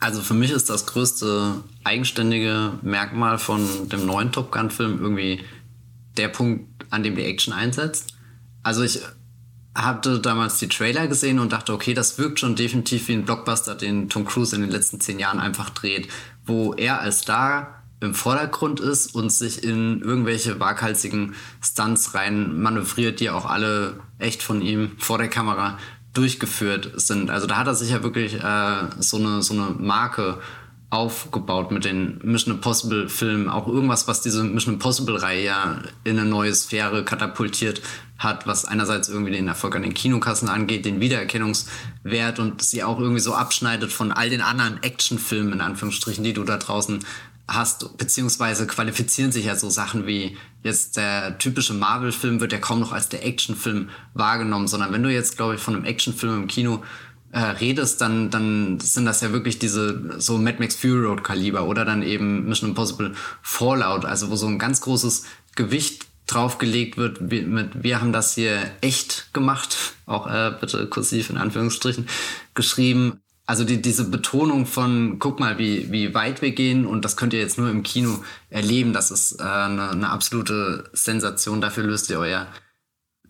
Also 0.00 0.20
für 0.20 0.34
mich 0.34 0.50
ist 0.50 0.68
das 0.68 0.86
größte 0.86 1.62
eigenständige 1.84 2.72
Merkmal 2.82 3.38
von 3.38 3.88
dem 3.88 4.04
neuen 4.04 4.32
Top 4.32 4.50
Gun-Film 4.50 5.00
irgendwie 5.00 5.40
der 6.16 6.28
Punkt, 6.28 6.86
an 6.90 7.02
dem 7.02 7.14
die 7.14 7.24
Action 7.24 7.52
einsetzt. 7.52 8.14
Also 8.62 8.82
ich 8.82 9.00
hatte 9.74 10.20
damals 10.20 10.58
die 10.58 10.68
Trailer 10.68 11.06
gesehen 11.06 11.38
und 11.38 11.52
dachte, 11.52 11.72
okay, 11.72 11.94
das 11.94 12.18
wirkt 12.18 12.40
schon 12.40 12.56
definitiv 12.56 13.08
wie 13.08 13.14
ein 13.14 13.24
Blockbuster, 13.24 13.74
den 13.74 14.08
Tom 14.08 14.26
Cruise 14.26 14.54
in 14.54 14.62
den 14.62 14.70
letzten 14.70 15.00
zehn 15.00 15.18
Jahren 15.18 15.40
einfach 15.40 15.70
dreht, 15.70 16.08
wo 16.44 16.74
er 16.74 17.00
als 17.00 17.20
Star 17.20 17.81
im 18.02 18.14
Vordergrund 18.14 18.80
ist 18.80 19.14
und 19.14 19.30
sich 19.30 19.62
in 19.62 20.02
irgendwelche 20.02 20.58
waghalsigen 20.58 21.34
Stunts 21.62 22.14
rein 22.14 22.60
manövriert, 22.60 23.20
die 23.20 23.30
auch 23.30 23.46
alle 23.46 24.00
echt 24.18 24.42
von 24.42 24.60
ihm 24.60 24.92
vor 24.98 25.18
der 25.18 25.28
Kamera 25.28 25.78
durchgeführt 26.12 26.92
sind. 26.96 27.30
Also 27.30 27.46
da 27.46 27.56
hat 27.56 27.66
er 27.66 27.74
sich 27.74 27.90
ja 27.90 28.02
wirklich 28.02 28.34
äh, 28.34 28.84
so, 28.98 29.16
eine, 29.16 29.42
so 29.42 29.54
eine 29.54 29.74
Marke 29.78 30.38
aufgebaut 30.90 31.70
mit 31.70 31.86
den 31.86 32.20
Mission 32.22 32.56
Impossible 32.56 33.08
Filmen. 33.08 33.48
Auch 33.48 33.66
irgendwas, 33.66 34.08
was 34.08 34.20
diese 34.20 34.44
Mission 34.44 34.74
Impossible 34.74 35.16
Reihe 35.16 35.44
ja 35.44 35.78
in 36.04 36.18
eine 36.18 36.28
neue 36.28 36.54
Sphäre 36.54 37.02
katapultiert 37.02 37.80
hat, 38.18 38.46
was 38.46 38.66
einerseits 38.66 39.08
irgendwie 39.08 39.32
den 39.32 39.48
Erfolg 39.48 39.74
an 39.74 39.82
den 39.82 39.94
Kinokassen 39.94 40.50
angeht, 40.50 40.84
den 40.84 41.00
Wiedererkennungswert 41.00 42.38
und 42.38 42.60
sie 42.60 42.84
auch 42.84 43.00
irgendwie 43.00 43.20
so 43.20 43.32
abschneidet 43.32 43.90
von 43.90 44.12
all 44.12 44.28
den 44.28 44.42
anderen 44.42 44.82
Actionfilmen, 44.82 45.54
in 45.54 45.60
Anführungsstrichen, 45.62 46.24
die 46.24 46.34
du 46.34 46.44
da 46.44 46.58
draußen 46.58 46.98
hast, 47.52 47.96
beziehungsweise 47.98 48.66
qualifizieren 48.66 49.32
sich 49.32 49.46
ja 49.46 49.56
so 49.56 49.70
Sachen 49.70 50.06
wie 50.06 50.36
jetzt 50.62 50.96
der 50.96 51.38
typische 51.38 51.74
Marvel-Film 51.74 52.40
wird 52.40 52.52
ja 52.52 52.58
kaum 52.58 52.80
noch 52.80 52.92
als 52.92 53.08
der 53.08 53.24
Actionfilm 53.24 53.90
wahrgenommen, 54.14 54.68
sondern 54.68 54.92
wenn 54.92 55.02
du 55.02 55.12
jetzt, 55.12 55.36
glaube 55.36 55.56
ich, 55.56 55.60
von 55.60 55.74
einem 55.74 55.84
Actionfilm 55.84 56.42
im 56.42 56.48
Kino 56.48 56.82
äh, 57.32 57.40
redest, 57.40 58.00
dann, 58.00 58.30
dann 58.30 58.78
sind 58.80 59.06
das 59.06 59.20
ja 59.20 59.32
wirklich 59.32 59.58
diese 59.58 60.20
so 60.20 60.38
Mad 60.38 60.58
Max 60.58 60.76
Fury 60.76 61.06
Road 61.06 61.24
Kaliber 61.24 61.64
oder 61.64 61.84
dann 61.84 62.02
eben 62.02 62.48
Mission 62.48 62.70
Impossible 62.70 63.12
Fallout, 63.42 64.04
also 64.04 64.30
wo 64.30 64.36
so 64.36 64.46
ein 64.46 64.58
ganz 64.58 64.80
großes 64.80 65.24
Gewicht 65.54 66.06
draufgelegt 66.26 66.96
wird 66.96 67.20
mit 67.20 67.82
wir 67.82 68.00
haben 68.00 68.12
das 68.12 68.34
hier 68.34 68.58
echt 68.80 69.32
gemacht, 69.32 69.76
auch 70.06 70.26
äh, 70.26 70.54
bitte 70.60 70.86
kursiv 70.86 71.30
in 71.30 71.38
Anführungsstrichen 71.38 72.06
geschrieben. 72.54 73.21
Also 73.44 73.64
die, 73.64 73.82
diese 73.82 74.08
Betonung 74.08 74.66
von, 74.66 75.18
guck 75.18 75.40
mal, 75.40 75.58
wie, 75.58 75.90
wie 75.90 76.14
weit 76.14 76.42
wir 76.42 76.52
gehen 76.52 76.86
und 76.86 77.04
das 77.04 77.16
könnt 77.16 77.32
ihr 77.32 77.40
jetzt 77.40 77.58
nur 77.58 77.70
im 77.70 77.82
Kino 77.82 78.22
erleben, 78.50 78.92
das 78.92 79.10
ist 79.10 79.40
äh, 79.40 79.42
eine, 79.42 79.90
eine 79.90 80.10
absolute 80.10 80.88
Sensation. 80.92 81.60
Dafür 81.60 81.84
löst 81.84 82.08
ihr 82.10 82.18
euer 82.18 82.46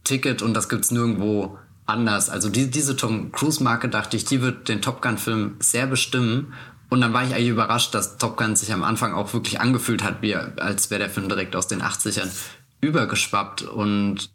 Ticket 0.04 0.42
und 0.42 0.54
das 0.54 0.68
gibt's 0.68 0.90
nirgendwo 0.90 1.58
anders. 1.86 2.28
Also 2.28 2.48
die, 2.48 2.70
diese 2.70 2.96
Tom 2.96 3.32
Cruise-Marke 3.32 3.88
dachte 3.88 4.16
ich, 4.16 4.24
die 4.24 4.42
wird 4.42 4.68
den 4.68 4.82
Top 4.82 5.02
Gun-Film 5.02 5.56
sehr 5.60 5.86
bestimmen. 5.86 6.52
Und 6.90 7.00
dann 7.00 7.14
war 7.14 7.24
ich 7.24 7.34
eigentlich 7.34 7.48
überrascht, 7.48 7.94
dass 7.94 8.18
Top 8.18 8.36
Gun 8.36 8.54
sich 8.54 8.72
am 8.72 8.84
Anfang 8.84 9.14
auch 9.14 9.32
wirklich 9.32 9.60
angefühlt 9.60 10.02
hat, 10.02 10.20
wie 10.20 10.36
als 10.36 10.90
wäre 10.90 11.00
der 11.00 11.10
Film 11.10 11.28
direkt 11.28 11.56
aus 11.56 11.66
den 11.66 11.80
80ern 11.80 12.28
übergeschwappt. 12.82 13.62
Und 13.62 14.30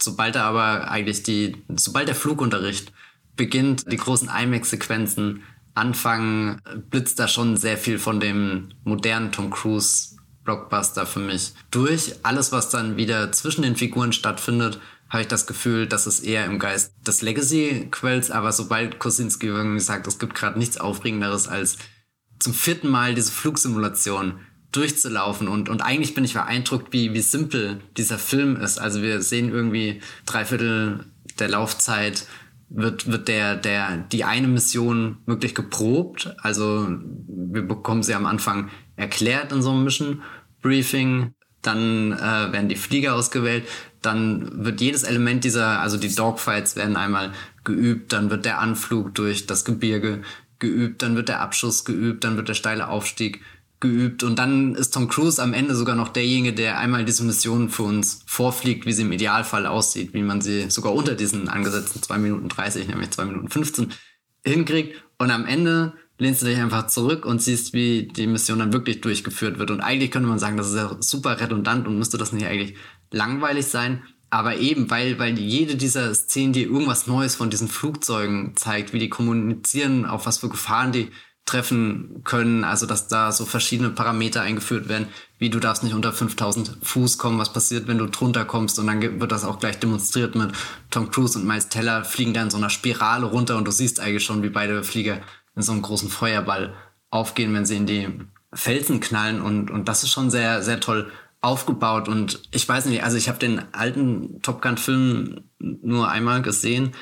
sobald 0.00 0.36
er 0.36 0.44
aber 0.44 0.90
eigentlich 0.90 1.22
die, 1.22 1.62
sobald 1.76 2.08
der 2.08 2.14
Flugunterricht 2.14 2.92
beginnt, 3.40 3.90
die 3.90 3.96
großen 3.96 4.28
IMAX-Sequenzen 4.28 5.44
anfangen, 5.72 6.60
blitzt 6.90 7.18
da 7.18 7.26
schon 7.26 7.56
sehr 7.56 7.78
viel 7.78 7.98
von 7.98 8.20
dem 8.20 8.68
modernen 8.84 9.32
Tom 9.32 9.48
Cruise 9.48 10.16
Blockbuster 10.44 11.06
für 11.06 11.20
mich 11.20 11.54
durch. 11.70 12.16
Alles, 12.22 12.52
was 12.52 12.68
dann 12.68 12.98
wieder 12.98 13.32
zwischen 13.32 13.62
den 13.62 13.76
Figuren 13.76 14.12
stattfindet, 14.12 14.78
habe 15.08 15.22
ich 15.22 15.28
das 15.28 15.46
Gefühl, 15.46 15.86
dass 15.86 16.04
es 16.04 16.20
eher 16.20 16.44
im 16.44 16.58
Geist 16.58 16.92
des 17.06 17.22
Legacy-Quells, 17.22 18.30
aber 18.30 18.52
sobald 18.52 18.98
Kosinski 18.98 19.46
irgendwie 19.46 19.80
sagt, 19.80 20.06
es 20.06 20.18
gibt 20.18 20.34
gerade 20.34 20.58
nichts 20.58 20.76
Aufregenderes 20.76 21.48
als 21.48 21.78
zum 22.40 22.52
vierten 22.52 22.90
Mal 22.90 23.14
diese 23.14 23.32
Flugsimulation 23.32 24.40
durchzulaufen 24.72 25.48
und, 25.48 25.70
und 25.70 25.80
eigentlich 25.80 26.12
bin 26.12 26.24
ich 26.24 26.34
beeindruckt, 26.34 26.92
wie, 26.92 27.14
wie 27.14 27.22
simpel 27.22 27.80
dieser 27.96 28.18
Film 28.18 28.56
ist. 28.56 28.78
Also 28.78 29.00
wir 29.00 29.22
sehen 29.22 29.50
irgendwie 29.50 30.02
drei 30.26 30.44
Viertel 30.44 31.06
der 31.38 31.48
Laufzeit 31.48 32.26
wird, 32.70 33.10
wird 33.10 33.28
der, 33.28 33.56
der, 33.56 33.98
die 33.98 34.24
eine 34.24 34.46
Mission 34.46 35.18
wirklich 35.26 35.54
geprobt. 35.54 36.34
Also 36.38 36.88
wir 37.26 37.62
bekommen 37.62 38.02
sie 38.02 38.14
am 38.14 38.26
Anfang 38.26 38.70
erklärt 38.96 39.52
in 39.52 39.60
so 39.60 39.70
einem 39.70 39.84
Mission 39.84 40.22
Briefing. 40.62 41.34
Dann 41.62 42.12
äh, 42.12 42.52
werden 42.52 42.68
die 42.68 42.76
Flieger 42.76 43.14
ausgewählt. 43.14 43.64
Dann 44.00 44.64
wird 44.64 44.80
jedes 44.80 45.02
Element 45.02 45.44
dieser, 45.44 45.80
also 45.80 45.98
die 45.98 46.14
Dogfights 46.14 46.76
werden 46.76 46.96
einmal 46.96 47.32
geübt. 47.64 48.12
Dann 48.12 48.30
wird 48.30 48.44
der 48.44 48.60
Anflug 48.60 49.14
durch 49.14 49.46
das 49.46 49.64
Gebirge 49.64 50.22
geübt. 50.58 51.02
Dann 51.02 51.16
wird 51.16 51.28
der 51.28 51.40
Abschuss 51.40 51.84
geübt. 51.84 52.24
Dann 52.24 52.36
wird 52.36 52.48
der 52.48 52.54
steile 52.54 52.88
Aufstieg 52.88 53.40
geübt. 53.80 54.22
Und 54.22 54.38
dann 54.38 54.74
ist 54.74 54.92
Tom 54.92 55.08
Cruise 55.08 55.42
am 55.42 55.54
Ende 55.54 55.74
sogar 55.74 55.96
noch 55.96 56.08
derjenige, 56.08 56.54
der 56.54 56.78
einmal 56.78 57.04
diese 57.04 57.24
Mission 57.24 57.68
für 57.68 57.84
uns 57.84 58.22
vorfliegt, 58.26 58.86
wie 58.86 58.92
sie 58.92 59.02
im 59.02 59.12
Idealfall 59.12 59.66
aussieht, 59.66 60.12
wie 60.14 60.22
man 60.22 60.40
sie 60.40 60.70
sogar 60.70 60.94
unter 60.94 61.14
diesen 61.14 61.48
angesetzten 61.48 62.02
2 62.02 62.18
Minuten 62.18 62.48
30, 62.48 62.88
nämlich 62.88 63.10
2 63.10 63.24
Minuten 63.24 63.48
15 63.48 63.92
hinkriegt. 64.44 65.02
Und 65.18 65.30
am 65.30 65.46
Ende 65.46 65.94
lehnst 66.18 66.42
du 66.42 66.46
dich 66.46 66.58
einfach 66.58 66.86
zurück 66.86 67.24
und 67.24 67.40
siehst, 67.42 67.72
wie 67.72 68.06
die 68.06 68.26
Mission 68.26 68.58
dann 68.58 68.72
wirklich 68.72 69.00
durchgeführt 69.00 69.58
wird. 69.58 69.70
Und 69.70 69.80
eigentlich 69.80 70.10
könnte 70.10 70.28
man 70.28 70.38
sagen, 70.38 70.58
das 70.58 70.68
ist 70.68 70.76
ja 70.76 70.96
super 71.00 71.40
redundant 71.40 71.88
und 71.88 71.98
müsste 71.98 72.18
das 72.18 72.32
nicht 72.32 72.46
eigentlich 72.46 72.76
langweilig 73.10 73.66
sein, 73.66 74.02
aber 74.30 74.58
eben, 74.58 74.90
weil, 74.90 75.18
weil 75.18 75.38
jede 75.38 75.74
dieser 75.74 76.14
Szenen 76.14 76.52
dir 76.52 76.66
irgendwas 76.66 77.08
Neues 77.08 77.34
von 77.34 77.50
diesen 77.50 77.66
Flugzeugen 77.66 78.54
zeigt, 78.54 78.92
wie 78.92 79.00
die 79.00 79.08
kommunizieren, 79.08 80.06
auf 80.06 80.24
was 80.26 80.38
für 80.38 80.48
Gefahren 80.48 80.92
die 80.92 81.10
treffen 81.44 82.22
können, 82.22 82.62
also 82.62 82.86
dass 82.86 83.08
da 83.08 83.32
so 83.32 83.44
verschiedene 83.44 83.90
Parameter 83.90 84.42
eingeführt 84.42 84.88
werden, 84.88 85.08
wie 85.38 85.50
du 85.50 85.58
darfst 85.58 85.82
nicht 85.82 85.94
unter 85.94 86.12
5000 86.12 86.78
Fuß 86.82 87.18
kommen, 87.18 87.38
was 87.38 87.52
passiert, 87.52 87.88
wenn 87.88 87.98
du 87.98 88.06
drunter 88.06 88.44
kommst 88.44 88.78
und 88.78 88.86
dann 88.86 89.20
wird 89.20 89.32
das 89.32 89.44
auch 89.44 89.58
gleich 89.58 89.78
demonstriert 89.80 90.36
mit 90.36 90.52
Tom 90.90 91.10
Cruise 91.10 91.36
und 91.36 91.46
Miles 91.46 91.68
Teller 91.68 92.04
fliegen 92.04 92.34
da 92.34 92.42
in 92.42 92.50
so 92.50 92.56
einer 92.56 92.70
Spirale 92.70 93.26
runter 93.26 93.56
und 93.56 93.66
du 93.66 93.72
siehst 93.72 93.98
eigentlich 93.98 94.24
schon, 94.24 94.44
wie 94.44 94.50
beide 94.50 94.84
Flieger 94.84 95.20
in 95.56 95.62
so 95.62 95.72
einem 95.72 95.82
großen 95.82 96.08
Feuerball 96.08 96.72
aufgehen, 97.10 97.52
wenn 97.52 97.66
sie 97.66 97.76
in 97.76 97.86
die 97.86 98.08
Felsen 98.52 99.00
knallen 99.00 99.40
und, 99.40 99.70
und 99.70 99.88
das 99.88 100.04
ist 100.04 100.12
schon 100.12 100.30
sehr, 100.30 100.62
sehr 100.62 100.78
toll 100.78 101.10
aufgebaut 101.40 102.08
und 102.08 102.42
ich 102.52 102.68
weiß 102.68 102.84
nicht, 102.84 103.02
also 103.02 103.16
ich 103.16 103.28
habe 103.28 103.38
den 103.38 103.62
alten 103.72 104.40
Top 104.42 104.62
Gun 104.62 104.76
Film 104.76 105.40
nur 105.58 106.08
einmal 106.08 106.42
gesehen, 106.42 106.92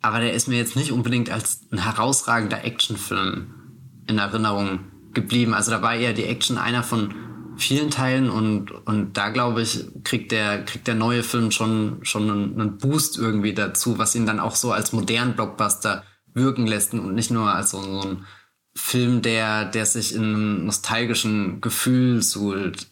aber 0.00 0.18
der 0.18 0.32
ist 0.32 0.48
mir 0.48 0.56
jetzt 0.56 0.74
nicht 0.74 0.90
unbedingt 0.90 1.30
als 1.30 1.60
ein 1.70 1.84
herausragender 1.84 2.64
Actionfilm 2.64 3.61
in 4.06 4.18
Erinnerung 4.18 4.80
geblieben. 5.14 5.54
Also 5.54 5.70
da 5.70 5.82
war 5.82 5.94
eher 5.94 6.12
die 6.12 6.24
Action 6.24 6.58
einer 6.58 6.82
von 6.82 7.14
vielen 7.56 7.90
Teilen 7.90 8.30
und, 8.30 8.70
und 8.86 9.16
da 9.16 9.28
glaube 9.28 9.62
ich, 9.62 9.86
kriegt 10.04 10.32
der, 10.32 10.64
kriegt 10.64 10.86
der 10.86 10.94
neue 10.94 11.22
Film 11.22 11.50
schon, 11.50 11.98
schon 12.02 12.30
einen, 12.30 12.60
einen 12.60 12.78
Boost 12.78 13.18
irgendwie 13.18 13.54
dazu, 13.54 13.98
was 13.98 14.14
ihn 14.14 14.26
dann 14.26 14.40
auch 14.40 14.54
so 14.54 14.72
als 14.72 14.92
modernen 14.92 15.34
Blockbuster 15.34 16.04
wirken 16.34 16.66
lässt 16.66 16.94
und 16.94 17.14
nicht 17.14 17.30
nur 17.30 17.52
als 17.52 17.70
so, 17.70 17.82
so 17.82 18.00
ein 18.00 18.26
Film, 18.74 19.20
der, 19.20 19.66
der 19.66 19.84
sich 19.84 20.14
in 20.14 20.22
einem 20.22 20.64
nostalgischen 20.64 21.60
Gefühl 21.60 22.22
suhlt. 22.22 22.88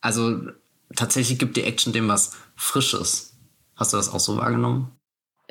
Also 0.00 0.40
tatsächlich 0.96 1.38
gibt 1.38 1.56
die 1.56 1.62
Action 1.62 1.92
dem 1.92 2.08
was 2.08 2.32
Frisches. 2.56 3.36
Hast 3.76 3.92
du 3.92 3.96
das 3.96 4.12
auch 4.12 4.20
so 4.20 4.36
wahrgenommen? 4.36 4.90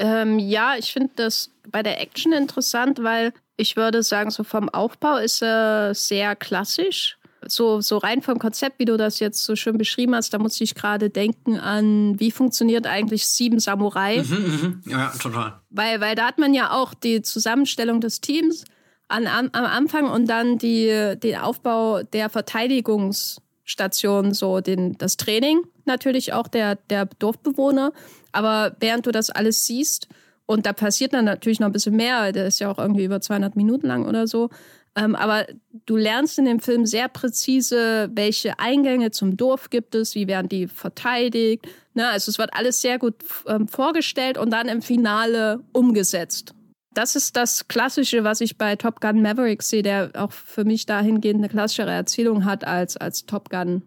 Ähm, 0.02 0.40
ja, 0.40 0.76
ich 0.78 0.92
finde 0.92 1.12
das 1.16 1.52
bei 1.70 1.84
der 1.84 2.02
Action 2.02 2.34
interessant, 2.34 3.04
weil 3.04 3.34
ich 3.56 3.76
würde 3.76 4.02
sagen, 4.02 4.32
so 4.32 4.44
vom 4.44 4.68
Aufbau 4.68 5.18
ist 5.18 5.44
er 5.44 5.94
sehr 5.94 6.36
klassisch. 6.36 7.20
So, 7.48 7.82
so 7.82 7.98
rein 7.98 8.24
vom 8.24 8.40
Konzept, 8.40 8.80
wie 8.80 8.86
du 8.86 8.98
das 8.98 9.20
jetzt 9.20 9.44
so 9.44 9.56
schön 9.56 9.78
beschrieben 9.78 10.16
hast, 10.16 10.34
da 10.34 10.40
muss 10.40 10.60
ich 10.60 10.74
gerade 10.74 11.12
denken 11.12 11.60
an, 11.60 12.20
wie 12.20 12.32
funktioniert 12.32 12.88
eigentlich 12.88 13.28
Sieben 13.28 13.60
Samurai. 13.60 14.24
Mhm, 14.24 14.82
mh. 14.86 14.92
Ja, 14.92 15.14
total. 15.20 15.62
Weil, 15.70 16.02
weil 16.02 16.16
da 16.16 16.26
hat 16.26 16.40
man 16.40 16.56
ja 16.56 16.72
auch 16.72 16.96
die 16.96 17.22
Zusammenstellung 17.22 18.02
des 18.02 18.22
Teams 18.22 18.66
an, 19.08 19.28
am, 19.28 19.50
am 19.52 19.66
Anfang 19.66 20.10
und 20.10 20.26
dann 20.28 20.58
die, 20.58 21.14
den 21.22 21.38
Aufbau 21.38 22.02
der 22.02 22.30
Verteidigungsstation, 22.30 24.34
so 24.34 24.62
den, 24.62 24.98
das 24.98 25.18
Training 25.18 25.62
natürlich 25.88 26.34
auch 26.34 26.48
der, 26.48 26.76
der 26.76 27.06
Dorfbewohner. 27.06 27.94
Aber 28.32 28.76
während 28.80 29.06
du 29.06 29.12
das 29.12 29.30
alles 29.30 29.66
siehst, 29.66 30.08
und 30.52 30.66
da 30.66 30.74
passiert 30.74 31.14
dann 31.14 31.26
natürlich 31.26 31.62
noch 31.62 31.68
ein 31.68 31.72
bisschen 31.72 31.96
mehr. 31.96 32.34
Der 32.34 32.46
ist 32.46 32.60
ja 32.60 32.70
auch 32.70 32.78
irgendwie 32.78 33.06
über 33.06 33.22
200 33.22 33.56
Minuten 33.56 33.88
lang 33.88 34.06
oder 34.06 34.28
so. 34.28 34.50
Ähm, 34.98 35.16
aber 35.16 35.48
du 35.86 35.96
lernst 35.96 36.38
in 36.38 36.46
dem 36.46 36.60
Film 36.60 36.86
sehr 36.86 37.08
präzise, 37.08 38.10
welche 38.14 38.60
Eingänge 38.60 39.12
zum 39.12 39.38
Dorf 39.38 39.70
gibt 39.70 39.96
es, 39.96 40.16
wie 40.16 40.28
werden 40.28 40.50
die 40.50 40.68
verteidigt. 40.68 41.66
Ne? 41.94 42.10
Also 42.10 42.30
es 42.30 42.38
wird 42.38 42.54
alles 42.54 42.82
sehr 42.82 43.00
gut 43.00 43.16
ähm, 43.48 43.70
vorgestellt 43.70 44.38
und 44.38 44.52
dann 44.52 44.68
im 44.68 44.82
Finale 44.82 45.62
umgesetzt. 45.72 46.54
Das 46.94 47.16
ist 47.16 47.38
das 47.38 47.70
Klassische, 47.70 48.26
was 48.26 48.42
ich 48.42 48.58
bei 48.58 48.76
Top 48.76 49.00
Gun 49.00 49.22
Maverick 49.22 49.64
sehe, 49.64 49.82
der 49.82 50.12
auch 50.16 50.34
für 50.34 50.66
mich 50.66 50.86
dahingehend 50.86 51.40
eine 51.40 51.48
klassischere 51.48 51.92
Erzählung 51.92 52.44
hat 52.44 52.68
als, 52.68 52.98
als 52.98 53.26
Top 53.26 53.50
Gun. 53.50 53.84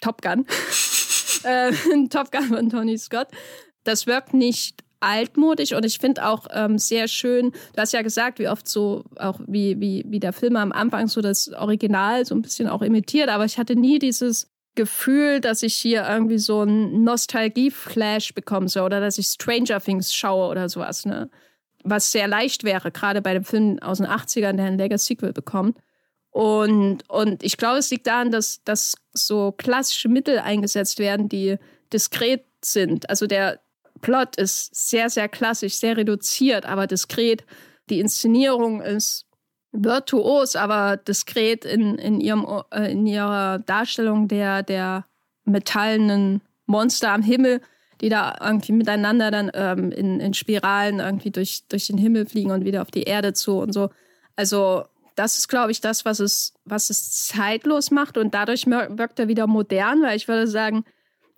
Top 0.00 0.22
Gun. 0.22 0.46
äh, 1.44 1.72
Top 2.10 2.30
Gun 2.32 2.44
von 2.44 2.70
Tony 2.70 2.98
Scott. 2.98 3.28
Das 3.84 4.06
wirkt 4.06 4.34
nicht 4.34 4.82
altmodisch 5.00 5.72
und 5.72 5.84
ich 5.84 5.98
finde 5.98 6.26
auch 6.26 6.46
ähm, 6.52 6.78
sehr 6.78 7.06
schön, 7.06 7.52
du 7.52 7.80
hast 7.80 7.92
ja 7.92 8.02
gesagt, 8.02 8.38
wie 8.38 8.48
oft 8.48 8.66
so, 8.66 9.04
auch 9.16 9.40
wie, 9.46 9.78
wie, 9.80 10.04
wie 10.08 10.20
der 10.20 10.32
Film 10.32 10.56
am 10.56 10.72
Anfang 10.72 11.06
so 11.06 11.20
das 11.20 11.52
Original 11.52 12.24
so 12.24 12.34
ein 12.34 12.42
bisschen 12.42 12.68
auch 12.68 12.82
imitiert, 12.82 13.28
aber 13.28 13.44
ich 13.44 13.58
hatte 13.58 13.76
nie 13.76 13.98
dieses 13.98 14.50
Gefühl, 14.74 15.40
dass 15.40 15.62
ich 15.62 15.74
hier 15.74 16.06
irgendwie 16.08 16.38
so 16.38 16.60
einen 16.60 17.02
Nostalgie-Flash 17.02 18.34
bekomme 18.34 18.68
so, 18.68 18.84
oder 18.84 19.00
dass 19.00 19.18
ich 19.18 19.26
Stranger 19.26 19.80
Things 19.80 20.14
schaue 20.14 20.48
oder 20.48 20.68
sowas, 20.68 21.04
ne? 21.04 21.30
Was 21.88 22.10
sehr 22.10 22.26
leicht 22.26 22.64
wäre, 22.64 22.90
gerade 22.90 23.22
bei 23.22 23.32
dem 23.32 23.44
Film 23.44 23.78
aus 23.80 23.98
den 23.98 24.08
80ern, 24.08 24.54
der 24.54 24.66
ein 24.66 24.76
Legacy-Sequel 24.76 25.32
bekommt. 25.32 25.78
Und, 26.36 27.08
und 27.08 27.42
ich 27.42 27.56
glaube, 27.56 27.78
es 27.78 27.90
liegt 27.90 28.06
daran, 28.06 28.30
dass, 28.30 28.62
dass 28.62 28.96
so 29.14 29.52
klassische 29.52 30.10
Mittel 30.10 30.38
eingesetzt 30.38 30.98
werden, 30.98 31.30
die 31.30 31.56
diskret 31.94 32.44
sind. 32.62 33.08
Also 33.08 33.26
der 33.26 33.60
Plot 34.02 34.36
ist 34.36 34.74
sehr, 34.74 35.08
sehr 35.08 35.30
klassisch, 35.30 35.76
sehr 35.76 35.96
reduziert, 35.96 36.66
aber 36.66 36.86
diskret. 36.86 37.46
Die 37.88 38.00
Inszenierung 38.00 38.82
ist 38.82 39.24
virtuos, 39.72 40.56
aber 40.56 40.98
diskret 40.98 41.64
in, 41.64 41.94
in, 41.94 42.20
ihrem, 42.20 42.46
äh, 42.70 42.92
in 42.92 43.06
ihrer 43.06 43.60
Darstellung 43.60 44.28
der, 44.28 44.62
der 44.62 45.06
metallenen 45.46 46.42
Monster 46.66 47.12
am 47.12 47.22
Himmel, 47.22 47.62
die 48.02 48.10
da 48.10 48.36
irgendwie 48.44 48.72
miteinander 48.72 49.30
dann 49.30 49.50
ähm, 49.54 49.90
in, 49.90 50.20
in 50.20 50.34
Spiralen 50.34 51.00
irgendwie 51.00 51.30
durch, 51.30 51.66
durch 51.68 51.86
den 51.86 51.96
Himmel 51.96 52.26
fliegen 52.26 52.50
und 52.50 52.66
wieder 52.66 52.82
auf 52.82 52.90
die 52.90 53.04
Erde 53.04 53.32
zu 53.32 53.58
und 53.58 53.72
so. 53.72 53.88
Also 54.36 54.84
das 55.16 55.38
ist, 55.38 55.48
glaube 55.48 55.72
ich, 55.72 55.80
das, 55.80 56.04
was 56.04 56.20
es, 56.20 56.54
was 56.64 56.90
es 56.90 57.26
zeitlos 57.26 57.90
macht 57.90 58.16
und 58.18 58.34
dadurch 58.34 58.66
wirkt 58.66 59.18
er 59.18 59.28
wieder 59.28 59.46
modern, 59.46 60.02
weil 60.02 60.16
ich 60.16 60.28
würde 60.28 60.46
sagen, 60.46 60.84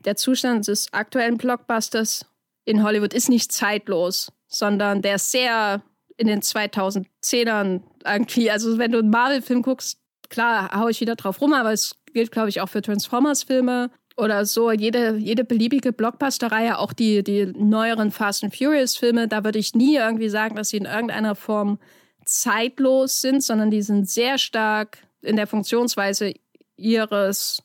der 0.05 0.17
Zustand 0.17 0.69
des 0.69 0.93
aktuellen 0.93 1.39
Blockbusters 1.39 2.27
in 2.65 2.83
Hollywood 2.83 3.15
ist 3.15 3.29
nicht 3.29 3.51
zeitlos, 3.53 4.33
sondern 4.47 5.01
der 5.01 5.17
ist 5.17 5.31
sehr 5.31 5.83
in 6.17 6.27
den 6.27 6.43
2010ern 6.43 7.83
irgendwie. 8.05 8.51
Also 8.51 8.79
wenn 8.79 8.93
du 8.93 8.99
einen 8.99 9.11
Marvel-Film 9.11 9.63
guckst, 9.63 9.99
klar, 10.29 10.71
hau 10.75 10.89
ich 10.89 11.01
wieder 11.01 11.17
drauf 11.17 11.41
rum, 11.41 11.53
aber 11.53 11.73
es 11.73 11.95
gilt, 12.13 12.33
glaube 12.33 12.49
ich, 12.49 12.61
auch 12.61 12.69
für 12.69 12.83
Transformers-Filme 12.83 13.91
oder 14.17 14.45
so. 14.45 14.73
Jede, 14.73 15.17
jede 15.17 15.45
beliebige 15.45 15.93
Blockbuster-Reihe, 15.93 16.79
auch 16.79 16.93
die, 16.93 17.23
die 17.23 17.47
neueren 17.47 18.11
Fast 18.11 18.43
and 18.43 18.55
Furious-Filme, 18.55 19.29
da 19.29 19.45
würde 19.45 19.61
ich 19.61 19.75
nie 19.75 19.97
irgendwie 19.97 20.29
sagen, 20.29 20.57
dass 20.57 20.71
sie 20.71 20.79
in 20.79 20.87
irgendeiner 20.87 21.37
Form 21.37 21.79
zeitlos 22.29 23.21
sind, 23.21 23.43
sondern 23.43 23.71
die 23.71 23.83
sind 23.83 24.09
sehr 24.09 24.39
stark 24.39 24.99
in 25.23 25.37
der 25.37 25.47
Funktionsweise 25.47 26.35
ihres 26.77 27.63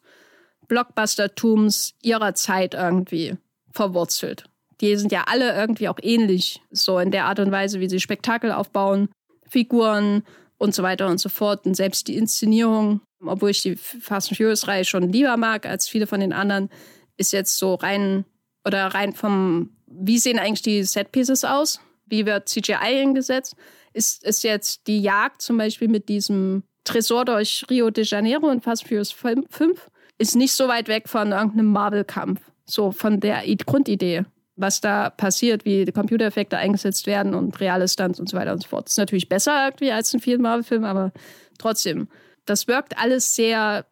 Blockbustertums 0.68 1.93
ihrer 2.01 2.34
Zeit 2.34 2.74
irgendwie 2.74 3.38
verwurzelt 3.72 4.45
die 4.84 4.97
sind 4.97 5.14
ja 5.14 5.24
alle 5.28 5.55
irgendwie 5.55 5.88
auch 5.88 5.99
ähnlich, 6.01 6.61
so 6.70 6.99
in 6.99 7.09
der 7.09 7.26
Art 7.26 7.39
und 7.39 7.51
Weise, 7.51 7.80
wie 7.80 7.88
sie 7.88 8.01
Spektakel 8.01 8.51
aufbauen, 8.51 9.07
Figuren 9.47 10.24
und 10.57 10.76
so 10.76 10.84
weiter 10.84 11.07
und 11.07 11.20
so 11.20 11.30
fort. 11.30 11.66
Und 11.66 11.76
selbst 11.76 12.09
die 12.09 12.18
Inszenierung, 12.18 12.99
obwohl 13.26 13.51
ich 13.51 13.61
die 13.61 13.78
Fast 13.78 14.30
and 14.30 14.38
Furious-Reihe 14.38 14.84
schon 14.84 15.09
lieber 15.09 15.38
mag 15.38 15.66
als 15.66 15.88
viele 15.88 16.05
von 16.05 16.20
den 16.20 16.34
anderen, 16.34 16.70
ist 17.16 17.32
jetzt 17.32 17.57
so 17.57 17.76
rein 17.76 18.26
oder 18.66 18.88
rein 18.88 19.14
vom, 19.14 19.70
wie 19.88 20.18
sehen 20.18 20.38
eigentlich 20.38 20.64
die 20.64 20.84
Set-Pieces 20.84 21.45
aus? 21.45 21.80
Wie 22.05 22.26
wird 22.26 22.49
CGI 22.49 22.74
eingesetzt? 22.74 23.55
Ist, 23.94 24.24
ist 24.24 24.44
jetzt 24.44 24.88
die 24.88 25.02
Jagd 25.02 25.41
zum 25.41 25.58
Beispiel 25.58 25.88
mit 25.88 26.10
diesem 26.10 26.64
Tresor 26.84 27.26
durch 27.26 27.66
Rio 27.70 27.89
de 27.89 28.04
Janeiro 28.04 28.48
und 28.48 28.64
Fast 28.64 28.88
Furious 28.88 29.12
5 29.12 29.89
ist 30.18 30.36
nicht 30.36 30.54
so 30.54 30.68
weit 30.68 30.88
weg 30.88 31.08
von 31.08 31.32
irgendeinem 31.32 31.72
Marvel-Kampf. 31.72 32.41
So 32.66 32.91
von 32.91 33.20
der 33.20 33.44
Grundidee 33.66 34.26
was 34.56 34.82
da 34.82 35.10
passiert, 35.10 35.66
wie 35.66 35.86
die 35.86 35.91
Computereffekte 35.91 36.58
eingesetzt 36.58 37.08
werden 37.08 37.34
und 37.34 37.60
reale 37.60 37.88
Stunts 37.88 38.20
und 38.20 38.30
so 38.30 38.38
weiter 38.38 38.54
und 38.54 38.62
so 38.62 38.70
fort. 38.70 38.89
Ist 38.89 38.98
natürlich 38.98 39.30
besser 39.30 39.66
irgendwie 39.66 39.91
als 39.91 40.14
in 40.14 40.20
vielen 40.20 40.41
Marvel-Filmen, 40.41 40.86
aber 40.86 41.12
trotzdem, 41.58 42.08
das 42.46 42.68
wirkt 42.68 42.98
alles 42.98 43.36
sehr 43.36 43.86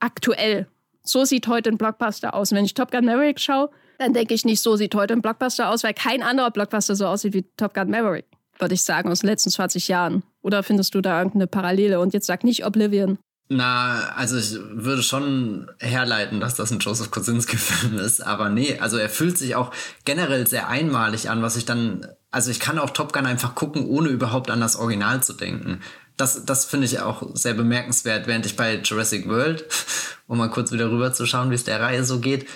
aktuell. 0.00 0.66
So 1.02 1.24
sieht 1.24 1.48
heute 1.48 1.70
ein 1.70 1.78
Blockbuster 1.78 2.34
aus. 2.34 2.52
Und 2.52 2.58
wenn 2.58 2.64
ich 2.64 2.74
Top 2.74 2.90
Gun 2.90 3.04
Maverick 3.04 3.40
schaue, 3.40 3.70
dann 3.98 4.12
denke 4.12 4.34
ich 4.34 4.44
nicht, 4.44 4.60
so 4.60 4.76
sieht 4.76 4.94
heute 4.94 5.14
ein 5.14 5.22
Blockbuster 5.22 5.70
aus, 5.70 5.82
weil 5.82 5.94
kein 5.94 6.22
anderer 6.22 6.50
Blockbuster 6.50 6.94
so 6.94 7.06
aussieht 7.06 7.34
wie 7.34 7.44
Top 7.56 7.74
Gun 7.74 7.90
Maverick, 7.90 8.26
würde 8.62 8.74
ich 8.74 8.82
sagen, 8.82 9.10
aus 9.10 9.20
den 9.20 9.28
letzten 9.28 9.50
20 9.50 9.88
Jahren. 9.88 10.22
Oder 10.40 10.62
findest 10.62 10.94
du 10.94 11.02
da 11.02 11.18
irgendeine 11.18 11.46
Parallele? 11.46 12.00
Und 12.00 12.14
jetzt 12.14 12.26
sag 12.26 12.44
nicht 12.44 12.64
Oblivion. 12.64 13.18
Na, 13.48 14.14
also 14.16 14.38
ich 14.38 14.58
würde 14.70 15.02
schon 15.02 15.70
herleiten, 15.78 16.40
dass 16.40 16.54
das 16.54 16.70
ein 16.70 16.78
Joseph 16.78 17.10
Kosinski-Film 17.10 17.98
ist, 17.98 18.20
aber 18.20 18.48
nee, 18.48 18.78
also 18.78 18.96
er 18.96 19.10
fühlt 19.10 19.36
sich 19.36 19.56
auch 19.56 19.72
generell 20.06 20.46
sehr 20.46 20.68
einmalig 20.68 21.28
an, 21.28 21.42
was 21.42 21.56
ich 21.56 21.66
dann, 21.66 22.06
also 22.30 22.50
ich 22.50 22.60
kann 22.60 22.78
auch 22.78 22.90
Top 22.90 23.12
Gun 23.12 23.26
einfach 23.26 23.54
gucken, 23.54 23.84
ohne 23.86 24.08
überhaupt 24.08 24.50
an 24.50 24.60
das 24.60 24.76
Original 24.76 25.22
zu 25.22 25.34
denken. 25.34 25.82
Das, 26.16 26.46
das 26.46 26.64
finde 26.64 26.86
ich 26.86 27.00
auch 27.00 27.22
sehr 27.34 27.52
bemerkenswert, 27.52 28.26
während 28.26 28.46
ich 28.46 28.56
bei 28.56 28.76
Jurassic 28.76 29.28
World, 29.28 29.66
um 30.28 30.38
mal 30.38 30.48
kurz 30.48 30.72
wieder 30.72 30.90
rüber 30.90 31.12
zu 31.12 31.26
schauen, 31.26 31.50
wie 31.50 31.56
es 31.56 31.64
der 31.64 31.80
Reihe 31.80 32.04
so 32.04 32.20
geht, 32.20 32.46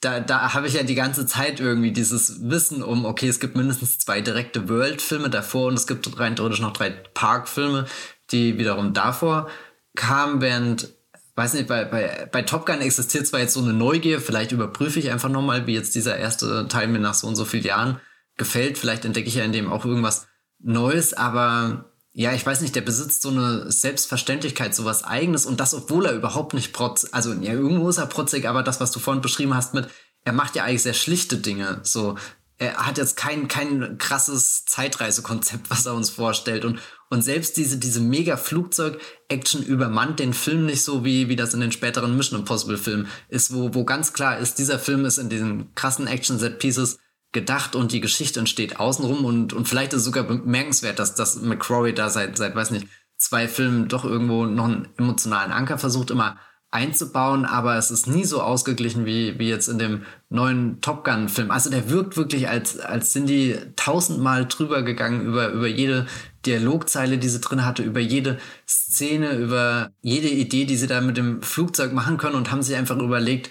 da, 0.00 0.20
da 0.20 0.54
habe 0.54 0.66
ich 0.66 0.74
ja 0.74 0.82
die 0.82 0.94
ganze 0.94 1.26
Zeit 1.26 1.60
irgendwie 1.60 1.92
dieses 1.92 2.48
Wissen 2.48 2.82
um, 2.82 3.04
okay, 3.04 3.28
es 3.28 3.40
gibt 3.40 3.54
mindestens 3.54 3.98
zwei 3.98 4.20
direkte 4.20 4.68
World-Filme 4.68 5.28
davor 5.28 5.68
und 5.68 5.74
es 5.74 5.86
gibt 5.86 6.18
rein 6.18 6.36
theoretisch 6.36 6.60
noch 6.60 6.72
drei 6.72 6.90
Park-Filme, 6.90 7.86
die 8.30 8.58
wiederum 8.58 8.94
davor 8.94 9.48
kam, 9.94 10.40
während, 10.40 10.88
weiß 11.34 11.54
nicht, 11.54 11.68
bei, 11.68 11.84
bei, 11.84 12.28
bei 12.32 12.42
Top 12.42 12.64
Gun 12.64 12.80
existiert 12.80 13.26
zwar 13.26 13.40
jetzt 13.40 13.54
so 13.54 13.60
eine 13.60 13.74
Neugier, 13.74 14.20
vielleicht 14.20 14.52
überprüfe 14.52 14.98
ich 14.98 15.10
einfach 15.10 15.28
nochmal, 15.28 15.66
wie 15.66 15.74
jetzt 15.74 15.94
dieser 15.94 16.16
erste 16.16 16.66
Teil 16.68 16.88
mir 16.88 17.00
nach 17.00 17.14
so 17.14 17.26
und 17.26 17.36
so 17.36 17.44
vielen 17.44 17.64
Jahren 17.64 18.00
gefällt. 18.36 18.78
Vielleicht 18.78 19.04
entdecke 19.04 19.28
ich 19.28 19.34
ja 19.34 19.44
in 19.44 19.52
dem 19.52 19.70
auch 19.70 19.84
irgendwas 19.84 20.28
Neues, 20.58 21.12
aber 21.14 21.89
ja, 22.12 22.32
ich 22.32 22.44
weiß 22.44 22.60
nicht, 22.60 22.74
der 22.74 22.80
besitzt 22.80 23.22
so 23.22 23.30
eine 23.30 23.70
Selbstverständlichkeit, 23.70 24.74
so 24.74 24.84
was 24.84 25.04
Eigenes 25.04 25.46
und 25.46 25.60
das, 25.60 25.74
obwohl 25.74 26.06
er 26.06 26.12
überhaupt 26.12 26.54
nicht 26.54 26.72
protz, 26.72 27.06
also 27.12 27.32
ja, 27.32 27.52
irgendwo 27.52 27.88
ist 27.88 27.98
er 27.98 28.06
protzig, 28.06 28.48
aber 28.48 28.62
das, 28.62 28.80
was 28.80 28.90
du 28.90 28.98
vorhin 28.98 29.22
beschrieben 29.22 29.54
hast 29.54 29.74
mit, 29.74 29.88
er 30.24 30.32
macht 30.32 30.56
ja 30.56 30.64
eigentlich 30.64 30.82
sehr 30.82 30.94
schlichte 30.94 31.36
Dinge, 31.36 31.80
so, 31.84 32.16
er 32.58 32.74
hat 32.74 32.98
jetzt 32.98 33.16
kein, 33.16 33.48
kein 33.48 33.96
krasses 33.96 34.64
Zeitreisekonzept, 34.66 35.70
was 35.70 35.86
er 35.86 35.94
uns 35.94 36.10
vorstellt 36.10 36.64
und, 36.64 36.80
und 37.10 37.22
selbst 37.22 37.56
diese, 37.56 37.78
diese 37.78 38.00
mega 38.00 38.36
Flugzeug-Action 38.36 39.62
übermannt 39.62 40.18
den 40.18 40.34
Film 40.34 40.66
nicht 40.66 40.82
so, 40.82 41.04
wie, 41.04 41.28
wie 41.28 41.36
das 41.36 41.54
in 41.54 41.60
den 41.60 41.72
späteren 41.72 42.16
Mission 42.16 42.40
Impossible-Filmen 42.40 43.08
ist, 43.28 43.54
wo, 43.54 43.72
wo 43.72 43.84
ganz 43.84 44.12
klar 44.12 44.38
ist, 44.38 44.58
dieser 44.58 44.78
Film 44.78 45.04
ist 45.04 45.18
in 45.18 45.28
diesen 45.28 45.74
krassen 45.74 46.06
Action-Set-Pieces 46.06 46.98
gedacht 47.32 47.76
und 47.76 47.92
die 47.92 48.00
Geschichte 48.00 48.40
entsteht 48.40 48.80
außenrum 48.80 49.24
und, 49.24 49.52
und 49.52 49.68
vielleicht 49.68 49.92
ist 49.92 50.00
es 50.00 50.04
sogar 50.04 50.24
bemerkenswert, 50.24 50.98
dass, 50.98 51.14
dass 51.14 51.40
McCrory 51.40 51.94
da 51.94 52.10
seit, 52.10 52.36
seit, 52.36 52.54
weiß 52.54 52.70
nicht, 52.72 52.88
zwei 53.16 53.46
Filmen 53.46 53.88
doch 53.88 54.04
irgendwo 54.04 54.46
noch 54.46 54.64
einen 54.64 54.88
emotionalen 54.96 55.52
Anker 55.52 55.78
versucht, 55.78 56.10
immer 56.10 56.38
einzubauen, 56.72 57.44
aber 57.44 57.76
es 57.76 57.90
ist 57.90 58.06
nie 58.06 58.24
so 58.24 58.42
ausgeglichen 58.42 59.04
wie, 59.04 59.38
wie 59.38 59.48
jetzt 59.48 59.68
in 59.68 59.78
dem 59.78 60.02
neuen 60.28 60.80
Top 60.80 61.04
Gun-Film. 61.04 61.50
Also 61.50 61.68
der 61.68 61.90
wirkt 61.90 62.16
wirklich, 62.16 62.48
als, 62.48 62.78
als 62.78 63.12
sind 63.12 63.28
die 63.28 63.56
tausendmal 63.74 64.46
drüber 64.46 64.82
gegangen 64.82 65.26
über, 65.26 65.50
über 65.50 65.66
jede 65.66 66.06
Dialogzeile, 66.46 67.18
die 67.18 67.28
sie 67.28 67.40
drin 67.40 67.64
hatte, 67.64 67.82
über 67.82 67.98
jede 67.98 68.38
Szene, 68.68 69.32
über 69.32 69.90
jede 70.00 70.28
Idee, 70.28 70.64
die 70.64 70.76
sie 70.76 70.86
da 70.86 71.00
mit 71.00 71.16
dem 71.16 71.42
Flugzeug 71.42 71.92
machen 71.92 72.18
können 72.18 72.36
und 72.36 72.52
haben 72.52 72.62
sich 72.62 72.76
einfach 72.76 72.98
überlegt, 72.98 73.50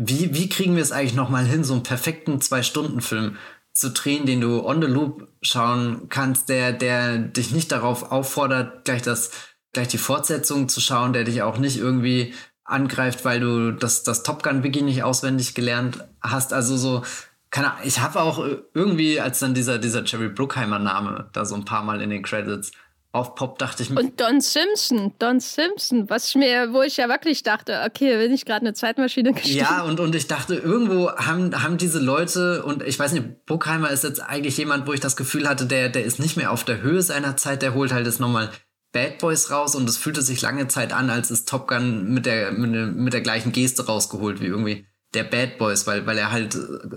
wie, 0.00 0.32
wie 0.32 0.48
kriegen 0.48 0.76
wir 0.76 0.82
es 0.82 0.92
eigentlich 0.92 1.14
nochmal 1.14 1.44
hin, 1.44 1.64
so 1.64 1.72
einen 1.72 1.82
perfekten 1.82 2.40
Zwei-Stunden-Film 2.40 3.36
zu 3.72 3.90
drehen, 3.90 4.26
den 4.26 4.40
du 4.40 4.64
on 4.64 4.80
the 4.80 4.86
loop 4.86 5.26
schauen 5.42 6.08
kannst, 6.08 6.48
der, 6.48 6.72
der 6.72 7.18
dich 7.18 7.50
nicht 7.50 7.72
darauf 7.72 8.12
auffordert, 8.12 8.84
gleich 8.84 9.02
das, 9.02 9.32
gleich 9.72 9.88
die 9.88 9.98
Fortsetzung 9.98 10.68
zu 10.68 10.80
schauen, 10.80 11.12
der 11.12 11.24
dich 11.24 11.42
auch 11.42 11.58
nicht 11.58 11.78
irgendwie 11.78 12.32
angreift, 12.62 13.24
weil 13.24 13.40
du 13.40 13.72
das, 13.72 14.04
das 14.04 14.22
Top 14.22 14.44
Gun 14.44 14.62
Wiki 14.62 14.82
nicht 14.82 15.02
auswendig 15.02 15.56
gelernt 15.56 16.04
hast. 16.20 16.52
Also 16.52 16.76
so, 16.76 17.02
keine 17.50 17.72
Ahnung, 17.72 17.82
ich 17.84 17.98
habe 17.98 18.20
auch 18.20 18.44
irgendwie, 18.74 19.20
als 19.20 19.40
dann 19.40 19.54
dieser, 19.54 19.78
dieser 19.78 20.04
Jerry 20.04 20.28
Bruckheimer 20.28 20.78
Name 20.78 21.28
da 21.32 21.44
so 21.44 21.56
ein 21.56 21.64
paar 21.64 21.82
Mal 21.82 22.02
in 22.02 22.10
den 22.10 22.22
Credits 22.22 22.70
aufpoppt, 23.18 23.60
dachte 23.60 23.82
ich 23.82 23.90
mir. 23.90 24.00
Und 24.00 24.20
Don 24.20 24.40
Simpson, 24.40 25.12
Don 25.18 25.40
Simpson, 25.40 26.08
was 26.08 26.34
mir, 26.34 26.72
wo 26.72 26.82
ich 26.82 26.96
ja 26.96 27.08
wirklich 27.08 27.42
dachte, 27.42 27.82
okay, 27.86 28.16
bin 28.18 28.32
ich 28.32 28.44
gerade 28.44 28.60
eine 28.60 28.74
Zeitmaschine 28.74 29.32
gestiegen. 29.32 29.58
Ja, 29.58 29.82
und, 29.82 30.00
und 30.00 30.14
ich 30.14 30.26
dachte, 30.26 30.54
irgendwo 30.54 31.10
haben, 31.10 31.62
haben 31.62 31.76
diese 31.76 31.98
Leute, 31.98 32.62
und 32.62 32.82
ich 32.82 32.98
weiß 32.98 33.12
nicht, 33.12 33.44
Bruckheimer 33.46 33.90
ist 33.90 34.04
jetzt 34.04 34.20
eigentlich 34.20 34.56
jemand, 34.56 34.86
wo 34.86 34.92
ich 34.92 35.00
das 35.00 35.16
Gefühl 35.16 35.48
hatte, 35.48 35.66
der, 35.66 35.88
der 35.88 36.04
ist 36.04 36.18
nicht 36.18 36.36
mehr 36.36 36.52
auf 36.52 36.64
der 36.64 36.80
Höhe 36.80 37.02
seiner 37.02 37.36
Zeit, 37.36 37.62
der 37.62 37.74
holt 37.74 37.92
halt 37.92 38.06
jetzt 38.06 38.20
nochmal 38.20 38.50
Bad 38.92 39.18
Boys 39.18 39.50
raus 39.50 39.74
und 39.74 39.88
es 39.88 39.98
fühlte 39.98 40.22
sich 40.22 40.40
lange 40.40 40.68
Zeit 40.68 40.92
an, 40.92 41.10
als 41.10 41.30
es 41.30 41.44
Top 41.44 41.68
Gun 41.68 42.12
mit 42.12 42.24
der, 42.24 42.52
mit, 42.52 42.96
mit 42.96 43.12
der 43.12 43.20
gleichen 43.20 43.52
Geste 43.52 43.86
rausgeholt 43.86 44.40
wie 44.40 44.46
irgendwie 44.46 44.86
der 45.14 45.24
Bad 45.24 45.58
Boys, 45.58 45.86
weil, 45.86 46.06
weil 46.06 46.18
er 46.18 46.30
halt 46.30 46.56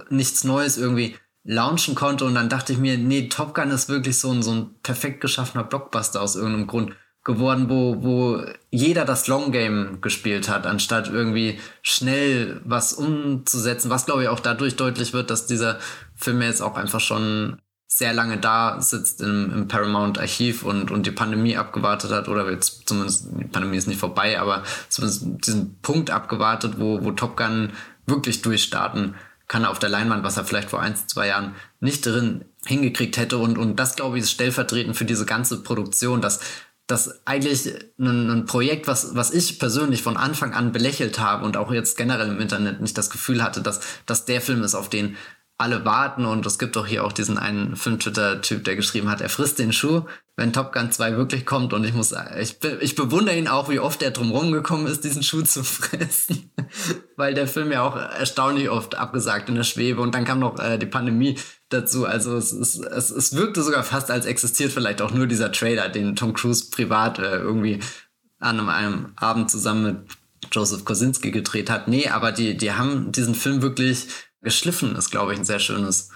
nichts 0.09 0.43
Neues 0.43 0.77
irgendwie 0.77 1.15
launchen 1.43 1.95
konnte 1.95 2.25
und 2.25 2.35
dann 2.35 2.49
dachte 2.49 2.73
ich 2.73 2.79
mir, 2.79 2.97
nee, 2.97 3.27
Top 3.27 3.53
Gun 3.55 3.71
ist 3.71 3.89
wirklich 3.89 4.19
so 4.19 4.31
ein, 4.31 4.43
so 4.43 4.51
ein 4.51 4.75
perfekt 4.83 5.21
geschaffener 5.21 5.63
Blockbuster 5.63 6.21
aus 6.21 6.35
irgendeinem 6.35 6.67
Grund 6.67 6.95
geworden, 7.23 7.69
wo, 7.69 8.03
wo 8.03 8.43
jeder 8.71 9.05
das 9.05 9.27
Long 9.27 9.51
Game 9.51 10.01
gespielt 10.01 10.49
hat, 10.49 10.65
anstatt 10.65 11.09
irgendwie 11.09 11.59
schnell 11.81 12.61
was 12.63 12.93
umzusetzen, 12.93 13.89
was 13.89 14.05
glaube 14.05 14.23
ich 14.23 14.29
auch 14.29 14.39
dadurch 14.39 14.75
deutlich 14.75 15.13
wird, 15.13 15.29
dass 15.29 15.45
dieser 15.45 15.79
Film 16.15 16.41
jetzt 16.41 16.61
auch 16.61 16.75
einfach 16.75 16.99
schon 16.99 17.59
sehr 17.87 18.13
lange 18.13 18.37
da 18.37 18.81
sitzt 18.81 19.21
im, 19.21 19.51
im 19.51 19.67
Paramount-Archiv 19.67 20.63
und, 20.63 20.91
und 20.91 21.05
die 21.05 21.11
Pandemie 21.11 21.57
abgewartet 21.57 22.11
hat, 22.11 22.29
oder 22.29 22.49
jetzt 22.49 22.87
zumindest, 22.87 23.27
die 23.37 23.43
Pandemie 23.43 23.77
ist 23.77 23.87
nicht 23.87 23.99
vorbei, 23.99 24.39
aber 24.39 24.63
zumindest 24.87 25.25
diesen 25.45 25.77
Punkt 25.81 26.09
abgewartet, 26.09 26.75
wo, 26.77 27.03
wo 27.03 27.11
Top 27.11 27.35
Gun 27.35 27.73
wirklich 28.07 28.41
durchstarten 28.41 29.15
kann 29.51 29.65
auf 29.65 29.79
der 29.79 29.89
Leinwand, 29.89 30.23
was 30.23 30.37
er 30.37 30.45
vielleicht 30.45 30.69
vor 30.69 30.81
ein, 30.81 30.95
zwei 30.95 31.27
Jahren 31.27 31.55
nicht 31.81 32.05
drin 32.05 32.45
hingekriegt 32.65 33.17
hätte. 33.17 33.37
Und, 33.37 33.57
und 33.57 33.75
das, 33.75 33.97
glaube 33.97 34.17
ich, 34.17 34.23
ist 34.23 34.31
stellvertretend 34.31 34.95
für 34.95 35.03
diese 35.03 35.25
ganze 35.25 35.61
Produktion, 35.61 36.21
dass 36.21 36.39
das 36.87 37.27
eigentlich 37.27 37.67
ein, 37.99 38.29
ein, 38.29 38.45
Projekt, 38.45 38.87
was, 38.87 39.13
was 39.13 39.33
ich 39.33 39.59
persönlich 39.59 40.03
von 40.03 40.15
Anfang 40.15 40.53
an 40.53 40.71
belächelt 40.71 41.19
habe 41.19 41.43
und 41.43 41.57
auch 41.57 41.73
jetzt 41.73 41.97
generell 41.97 42.29
im 42.29 42.39
Internet 42.39 42.79
nicht 42.79 42.97
das 42.97 43.09
Gefühl 43.09 43.43
hatte, 43.43 43.61
dass, 43.61 43.81
dass 44.05 44.23
der 44.23 44.39
Film 44.39 44.63
ist, 44.63 44.73
auf 44.73 44.87
den 44.87 45.17
alle 45.61 45.85
warten 45.85 46.25
und 46.25 46.45
es 46.45 46.59
gibt 46.59 46.75
doch 46.75 46.87
hier 46.87 47.05
auch 47.05 47.13
diesen 47.13 47.37
einen 47.37 47.75
Film-Twitter-Typ, 47.75 48.63
der 48.63 48.75
geschrieben 48.75 49.09
hat, 49.09 49.21
er 49.21 49.29
frisst 49.29 49.59
den 49.59 49.71
Schuh, 49.71 50.03
wenn 50.35 50.53
Top 50.53 50.73
Gun 50.73 50.91
2 50.91 51.17
wirklich 51.17 51.45
kommt 51.45 51.71
und 51.73 51.83
ich 51.83 51.93
muss, 51.93 52.13
ich, 52.39 52.57
ich 52.79 52.95
bewundere 52.95 53.37
ihn 53.37 53.47
auch, 53.47 53.69
wie 53.69 53.79
oft 53.79 54.01
er 54.01 54.11
drumherum 54.11 54.51
gekommen 54.51 54.87
ist, 54.87 55.03
diesen 55.03 55.23
Schuh 55.23 55.43
zu 55.43 55.63
fressen, 55.63 56.51
weil 57.15 57.33
der 57.33 57.47
Film 57.47 57.71
ja 57.71 57.83
auch 57.83 57.95
erstaunlich 57.95 58.69
oft 58.69 58.95
abgesagt 58.95 59.49
in 59.49 59.55
der 59.55 59.63
Schwebe 59.63 60.01
und 60.01 60.15
dann 60.15 60.25
kam 60.25 60.39
noch 60.39 60.59
äh, 60.59 60.77
die 60.77 60.87
Pandemie 60.87 61.37
dazu, 61.69 62.05
also 62.05 62.35
es, 62.35 62.51
es, 62.51 62.79
es, 62.79 63.11
es 63.11 63.35
wirkte 63.35 63.61
sogar 63.61 63.83
fast, 63.83 64.09
als 64.09 64.25
existiert 64.25 64.71
vielleicht 64.71 65.01
auch 65.01 65.11
nur 65.11 65.27
dieser 65.27 65.51
Trailer, 65.51 65.89
den 65.89 66.15
Tom 66.15 66.33
Cruise 66.33 66.69
privat 66.71 67.19
äh, 67.19 67.37
irgendwie 67.37 67.79
an 68.39 68.59
einem, 68.59 68.69
einem 68.69 69.13
Abend 69.15 69.51
zusammen 69.51 69.83
mit 69.83 69.97
Joseph 70.51 70.85
Kosinski 70.85 71.31
gedreht 71.31 71.69
hat. 71.69 71.87
Nee, 71.87 72.07
aber 72.07 72.31
die, 72.31 72.57
die 72.57 72.73
haben 72.73 73.11
diesen 73.11 73.35
Film 73.35 73.61
wirklich 73.61 74.07
geschliffen 74.41 74.95
ist, 74.95 75.11
glaube 75.11 75.33
ich, 75.33 75.39
ein 75.39 75.45
sehr 75.45 75.59
schönes 75.59 76.09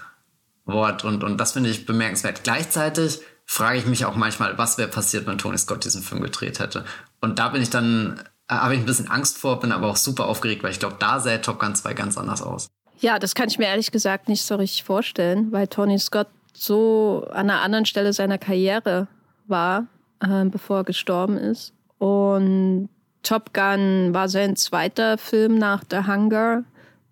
Wort. 0.64 1.04
Und, 1.04 1.24
und 1.24 1.38
das 1.38 1.52
finde 1.52 1.70
ich 1.70 1.86
bemerkenswert. 1.86 2.44
Gleichzeitig 2.44 3.20
frage 3.44 3.78
ich 3.78 3.86
mich 3.86 4.04
auch 4.04 4.16
manchmal, 4.16 4.58
was 4.58 4.78
wäre 4.78 4.88
passiert, 4.88 5.26
wenn 5.26 5.38
Tony 5.38 5.56
Scott 5.56 5.84
diesen 5.84 6.02
Film 6.02 6.20
gedreht 6.20 6.58
hätte. 6.58 6.84
Und 7.20 7.38
da 7.38 7.48
bin 7.48 7.62
ich 7.62 7.70
dann, 7.70 8.22
äh, 8.48 8.54
habe 8.54 8.74
ich 8.74 8.80
ein 8.80 8.86
bisschen 8.86 9.08
Angst 9.08 9.38
vor, 9.38 9.60
bin 9.60 9.72
aber 9.72 9.88
auch 9.88 9.96
super 9.96 10.26
aufgeregt, 10.26 10.62
weil 10.62 10.72
ich 10.72 10.80
glaube, 10.80 10.96
da 10.98 11.20
sähe 11.20 11.40
Top 11.40 11.60
Gun 11.60 11.74
2 11.74 11.94
ganz 11.94 12.18
anders 12.18 12.42
aus. 12.42 12.68
Ja, 12.98 13.18
das 13.18 13.34
kann 13.34 13.48
ich 13.48 13.58
mir 13.58 13.66
ehrlich 13.66 13.92
gesagt 13.92 14.28
nicht 14.28 14.42
so 14.42 14.56
richtig 14.56 14.84
vorstellen, 14.84 15.52
weil 15.52 15.68
Tony 15.68 15.98
Scott 15.98 16.28
so 16.52 17.26
an 17.30 17.50
einer 17.50 17.60
anderen 17.60 17.86
Stelle 17.86 18.12
seiner 18.12 18.38
Karriere 18.38 19.06
war, 19.46 19.86
äh, 20.20 20.44
bevor 20.46 20.78
er 20.78 20.84
gestorben 20.84 21.36
ist. 21.36 21.72
Und 21.98 22.88
Top 23.22 23.52
Gun 23.52 24.14
war 24.14 24.28
sein 24.28 24.56
zweiter 24.56 25.18
Film 25.18 25.58
nach 25.58 25.82
The 25.90 26.06
Hunger 26.06 26.64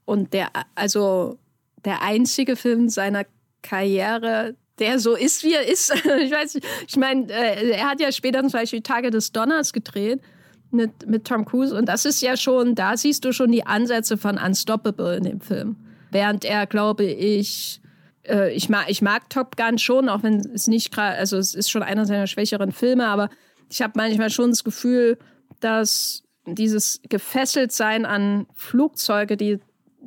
und 0.04 0.32
der, 0.32 0.48
also 0.74 1.38
der 1.84 2.02
einzige 2.02 2.56
Film 2.56 2.88
seiner 2.88 3.24
Karriere, 3.62 4.56
der 4.78 4.98
so 4.98 5.14
ist, 5.14 5.44
wie 5.44 5.54
er 5.54 5.66
ist. 5.66 5.94
ich 6.20 6.30
weiß 6.30 6.54
nicht, 6.54 6.66
ich 6.88 6.96
meine, 6.96 7.30
äh, 7.32 7.70
er 7.70 7.90
hat 7.90 8.00
ja 8.00 8.12
später 8.12 8.40
zum 8.40 8.52
Beispiel 8.52 8.82
Tage 8.82 9.10
des 9.10 9.32
Donners 9.32 9.72
gedreht 9.72 10.20
mit, 10.70 11.08
mit 11.08 11.24
Tom 11.24 11.44
Cruise 11.44 11.74
und 11.76 11.86
das 11.86 12.04
ist 12.04 12.20
ja 12.20 12.36
schon, 12.36 12.74
da 12.74 12.96
siehst 12.96 13.24
du 13.24 13.32
schon 13.32 13.52
die 13.52 13.66
Ansätze 13.66 14.16
von 14.16 14.38
Unstoppable 14.38 15.16
in 15.16 15.24
dem 15.24 15.40
Film. 15.40 15.76
Während 16.10 16.44
er, 16.44 16.66
glaube 16.66 17.04
ich, 17.04 17.80
äh, 18.26 18.52
ich, 18.52 18.68
mag, 18.68 18.86
ich 18.88 19.02
mag 19.02 19.30
Top 19.30 19.56
Gun 19.56 19.78
schon, 19.78 20.08
auch 20.08 20.22
wenn 20.22 20.40
es 20.52 20.66
nicht 20.66 20.92
gerade, 20.92 21.16
also 21.16 21.36
es 21.38 21.54
ist 21.54 21.70
schon 21.70 21.82
einer 21.82 22.06
seiner 22.06 22.26
schwächeren 22.26 22.72
Filme, 22.72 23.06
aber 23.06 23.30
ich 23.70 23.82
habe 23.82 23.94
manchmal 23.96 24.30
schon 24.30 24.50
das 24.50 24.64
Gefühl, 24.64 25.18
dass 25.60 26.22
dieses 26.46 27.00
Gefesseltsein 27.08 28.04
an 28.04 28.46
Flugzeuge, 28.52 29.36
die 29.36 29.60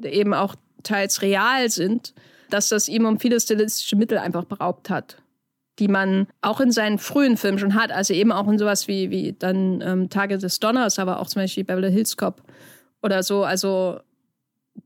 eben 0.05 0.33
auch 0.33 0.55
teils 0.83 1.21
real 1.21 1.69
sind, 1.69 2.13
dass 2.49 2.69
das 2.69 2.87
ihm 2.87 3.05
um 3.05 3.19
viele 3.19 3.39
stilistische 3.39 3.95
Mittel 3.95 4.17
einfach 4.17 4.45
beraubt 4.45 4.89
hat, 4.89 5.17
die 5.79 5.87
man 5.87 6.27
auch 6.41 6.59
in 6.59 6.71
seinen 6.71 6.97
frühen 6.97 7.37
Filmen 7.37 7.59
schon 7.59 7.75
hat. 7.75 7.91
Also 7.91 8.13
eben 8.13 8.31
auch 8.31 8.47
in 8.47 8.57
sowas 8.57 8.87
wie, 8.87 9.09
wie 9.09 9.33
dann 9.33 9.81
ähm, 9.81 10.09
Tage 10.09 10.37
des 10.37 10.59
Donners, 10.59 10.99
aber 10.99 11.19
auch 11.19 11.27
zum 11.27 11.41
Beispiel 11.41 11.63
Beverly 11.63 11.91
Hills 11.91 12.15
Cop 12.17 12.41
oder 13.01 13.23
so. 13.23 13.43
Also 13.43 13.99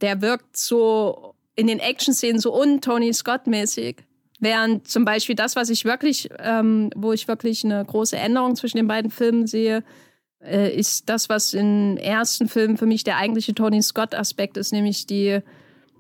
der 0.01 0.21
wirkt 0.21 0.57
so 0.57 1.35
in 1.55 1.67
den 1.67 1.79
Action-Szenen 1.79 2.39
so 2.39 2.59
un-Tony 2.59 3.13
Scott-mäßig. 3.13 3.97
Während 4.39 4.87
zum 4.87 5.05
Beispiel 5.05 5.35
das, 5.35 5.55
was 5.55 5.69
ich 5.69 5.85
wirklich, 5.85 6.29
ähm, 6.39 6.89
wo 6.95 7.13
ich 7.13 7.27
wirklich 7.27 7.63
eine 7.63 7.85
große 7.85 8.17
Änderung 8.17 8.55
zwischen 8.55 8.77
den 8.77 8.87
beiden 8.87 9.11
Filmen 9.11 9.45
sehe, 9.45 9.83
äh, 10.43 10.73
ist 10.75 11.09
das, 11.09 11.29
was 11.29 11.53
im 11.53 11.97
ersten 11.97 12.47
Film 12.47 12.77
für 12.77 12.85
mich 12.85 13.03
der 13.03 13.17
eigentliche 13.17 13.53
Tony 13.53 13.81
Scott-Aspekt 13.81 14.57
ist, 14.57 14.71
nämlich 14.71 15.05
die 15.05 15.39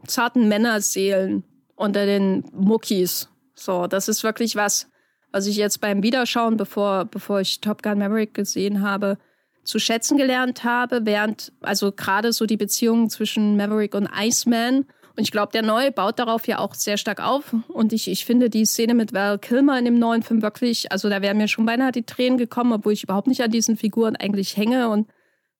zarten 0.07 0.47
Männerseelen 0.47 1.43
unter 1.75 2.05
den 2.05 2.43
Muckis. 2.53 3.29
So, 3.55 3.87
das 3.87 4.07
ist 4.07 4.23
wirklich 4.23 4.55
was, 4.55 4.87
was 5.31 5.47
ich 5.47 5.55
jetzt 5.55 5.81
beim 5.81 6.03
Wiederschauen, 6.03 6.57
bevor, 6.57 7.05
bevor 7.05 7.41
ich 7.41 7.61
Top 7.61 7.83
Gun 7.83 7.99
Maverick 7.99 8.33
gesehen 8.33 8.81
habe, 8.81 9.17
zu 9.63 9.79
schätzen 9.79 10.17
gelernt 10.17 10.63
habe, 10.63 11.01
während 11.05 11.51
also 11.61 11.91
gerade 11.91 12.33
so 12.33 12.45
die 12.45 12.57
Beziehung 12.57 13.09
zwischen 13.09 13.57
Maverick 13.57 13.93
und 13.93 14.09
Iceman 14.17 14.85
und 15.15 15.23
ich 15.23 15.31
glaube, 15.31 15.51
der 15.51 15.61
Neue 15.61 15.91
baut 15.91 16.19
darauf 16.19 16.47
ja 16.47 16.59
auch 16.59 16.73
sehr 16.73 16.97
stark 16.97 17.19
auf. 17.19 17.53
Und 17.67 17.91
ich, 17.91 18.09
ich 18.09 18.25
finde 18.25 18.49
die 18.49 18.65
Szene 18.65 18.93
mit 18.93 19.13
Val 19.13 19.39
Kilmer 19.39 19.77
in 19.77 19.85
dem 19.85 19.99
neuen 19.99 20.23
Film 20.23 20.41
wirklich, 20.41 20.91
also 20.91 21.09
da 21.09 21.21
wären 21.21 21.37
mir 21.37 21.47
schon 21.47 21.65
beinahe 21.65 21.91
die 21.91 22.03
Tränen 22.03 22.37
gekommen, 22.37 22.71
obwohl 22.71 22.93
ich 22.93 23.03
überhaupt 23.03 23.27
nicht 23.27 23.41
an 23.41 23.51
diesen 23.51 23.75
Figuren 23.75 24.15
eigentlich 24.15 24.55
hänge 24.55 24.89
und 24.89 25.09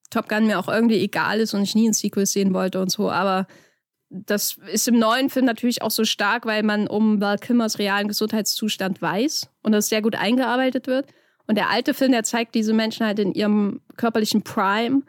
Top 0.10 0.30
Gun 0.30 0.48
mir 0.48 0.60
auch 0.60 0.68
irgendwie 0.68 1.00
egal 1.00 1.40
ist 1.40 1.54
und 1.54 1.64
ich 1.64 1.76
nie 1.76 1.88
ein 1.88 1.94
Sequel 1.94 2.26
sehen 2.26 2.54
wollte 2.54 2.82
und 2.82 2.92
so. 2.92 3.12
Aber 3.12 3.48
das 4.10 4.58
ist 4.72 4.88
im 4.88 5.00
neuen 5.00 5.30
Film 5.30 5.46
natürlich 5.46 5.82
auch 5.82 5.92
so 5.92 6.06
stark, 6.06 6.46
weil 6.46 6.64
man 6.64 6.88
um 6.88 7.22
Val 7.22 7.38
Kilmers 7.38 7.80
realen 7.80 8.08
Gesundheitszustand 8.08 9.02
weiß 9.02 9.50
und 9.64 9.72
das 9.74 9.90
sehr 9.90 10.02
gut 10.02 10.16
eingearbeitet 10.16 10.88
wird. 10.88 11.08
Und 11.48 11.56
der 11.56 11.70
alte 11.70 11.94
Film, 11.94 12.12
der 12.12 12.24
zeigt 12.24 12.56
diese 12.56 12.74
Menschen 12.74 13.06
halt 13.06 13.20
in 13.20 13.34
ihrem 13.34 13.82
körperlichen 13.98 14.44
Prime 14.44 15.02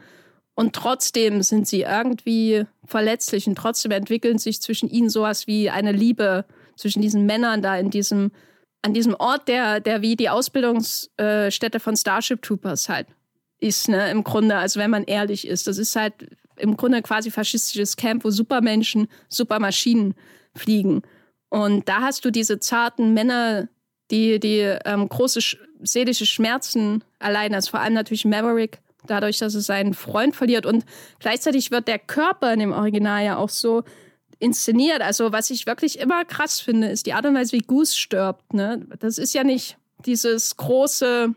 und 0.54 0.74
trotzdem 0.74 1.42
sind 1.42 1.66
sie 1.66 1.82
irgendwie 1.82 2.66
verletzlich 2.84 3.46
und 3.46 3.56
trotzdem 3.56 3.92
entwickeln 3.92 4.38
sich 4.38 4.60
zwischen 4.60 4.88
ihnen 4.88 5.08
sowas 5.08 5.46
wie 5.46 5.70
eine 5.70 5.92
Liebe 5.92 6.44
zwischen 6.76 7.00
diesen 7.00 7.24
Männern 7.26 7.62
da 7.62 7.76
in 7.76 7.90
diesem, 7.90 8.32
an 8.82 8.92
diesem 8.92 9.14
Ort, 9.14 9.48
der, 9.48 9.80
der 9.80 10.02
wie 10.02 10.16
die 10.16 10.28
Ausbildungsstätte 10.28 11.80
von 11.80 11.96
Starship 11.96 12.42
Troopers 12.42 12.88
halt 12.88 13.06
ist, 13.60 13.88
ne, 13.88 14.10
im 14.10 14.24
Grunde, 14.24 14.56
also 14.56 14.80
wenn 14.80 14.90
man 14.90 15.04
ehrlich 15.04 15.46
ist. 15.46 15.66
Das 15.66 15.78
ist 15.78 15.96
halt 15.96 16.14
im 16.56 16.76
Grunde 16.76 17.00
quasi 17.00 17.30
faschistisches 17.30 17.96
Camp, 17.96 18.24
wo 18.24 18.30
Supermenschen, 18.30 19.08
Supermaschinen 19.28 20.14
fliegen. 20.54 21.02
Und 21.48 21.88
da 21.88 22.02
hast 22.02 22.24
du 22.24 22.30
diese 22.30 22.58
zarten 22.58 23.14
Männer, 23.14 23.68
die, 24.10 24.40
die 24.40 24.60
ähm, 24.84 25.08
große 25.08 25.56
seelische 25.82 26.26
Schmerzen 26.26 27.04
allein, 27.18 27.54
also 27.54 27.70
vor 27.70 27.80
allem 27.80 27.94
natürlich 27.94 28.24
Maverick, 28.24 28.80
dadurch, 29.06 29.38
dass 29.38 29.54
es 29.54 29.66
seinen 29.66 29.94
Freund 29.94 30.36
verliert. 30.36 30.66
Und 30.66 30.84
gleichzeitig 31.18 31.70
wird 31.70 31.88
der 31.88 31.98
Körper 31.98 32.52
in 32.52 32.60
dem 32.60 32.72
Original 32.72 33.24
ja 33.24 33.36
auch 33.36 33.48
so 33.48 33.82
inszeniert. 34.38 35.00
Also 35.00 35.32
was 35.32 35.50
ich 35.50 35.66
wirklich 35.66 35.98
immer 35.98 36.24
krass 36.24 36.60
finde, 36.60 36.88
ist 36.88 37.06
die 37.06 37.12
Art 37.12 37.26
und 37.26 37.34
Weise, 37.34 37.52
wie 37.52 37.60
Goose 37.60 37.96
stirbt. 37.96 38.54
Ne? 38.54 38.86
Das 38.98 39.18
ist 39.18 39.34
ja 39.34 39.44
nicht 39.44 39.76
dieses 40.04 40.56
große, 40.56 41.32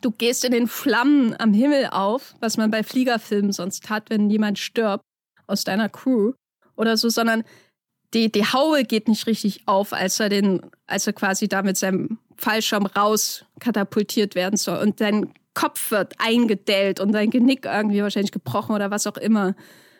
du 0.00 0.10
gehst 0.12 0.44
in 0.44 0.52
den 0.52 0.68
Flammen 0.68 1.34
am 1.38 1.52
Himmel 1.52 1.88
auf, 1.90 2.34
was 2.40 2.56
man 2.56 2.70
bei 2.70 2.84
Fliegerfilmen 2.84 3.52
sonst 3.52 3.90
hat, 3.90 4.08
wenn 4.08 4.30
jemand 4.30 4.58
stirbt 4.58 5.04
aus 5.48 5.64
deiner 5.64 5.88
Crew 5.88 6.32
oder 6.76 6.96
so, 6.96 7.08
sondern 7.08 7.44
die, 8.14 8.30
die 8.30 8.44
Haue 8.44 8.84
geht 8.84 9.08
nicht 9.08 9.26
richtig 9.26 9.62
auf, 9.66 9.92
als 9.92 10.20
er 10.20 10.28
den, 10.28 10.60
als 10.86 11.06
er 11.06 11.14
quasi 11.14 11.48
da 11.48 11.62
mit 11.62 11.76
seinem 11.76 12.18
Fallschirm 12.36 12.86
raus 12.86 13.44
katapultiert 13.58 14.34
werden 14.34 14.56
soll. 14.56 14.78
Und 14.78 15.00
dein 15.00 15.32
Kopf 15.54 15.90
wird 15.90 16.14
eingedellt 16.18 17.00
und 17.00 17.12
sein 17.12 17.30
Genick 17.30 17.64
irgendwie 17.64 18.02
wahrscheinlich 18.02 18.32
gebrochen 18.32 18.74
oder 18.74 18.90
was 18.90 19.06
auch 19.06 19.16
immer. 19.16 19.54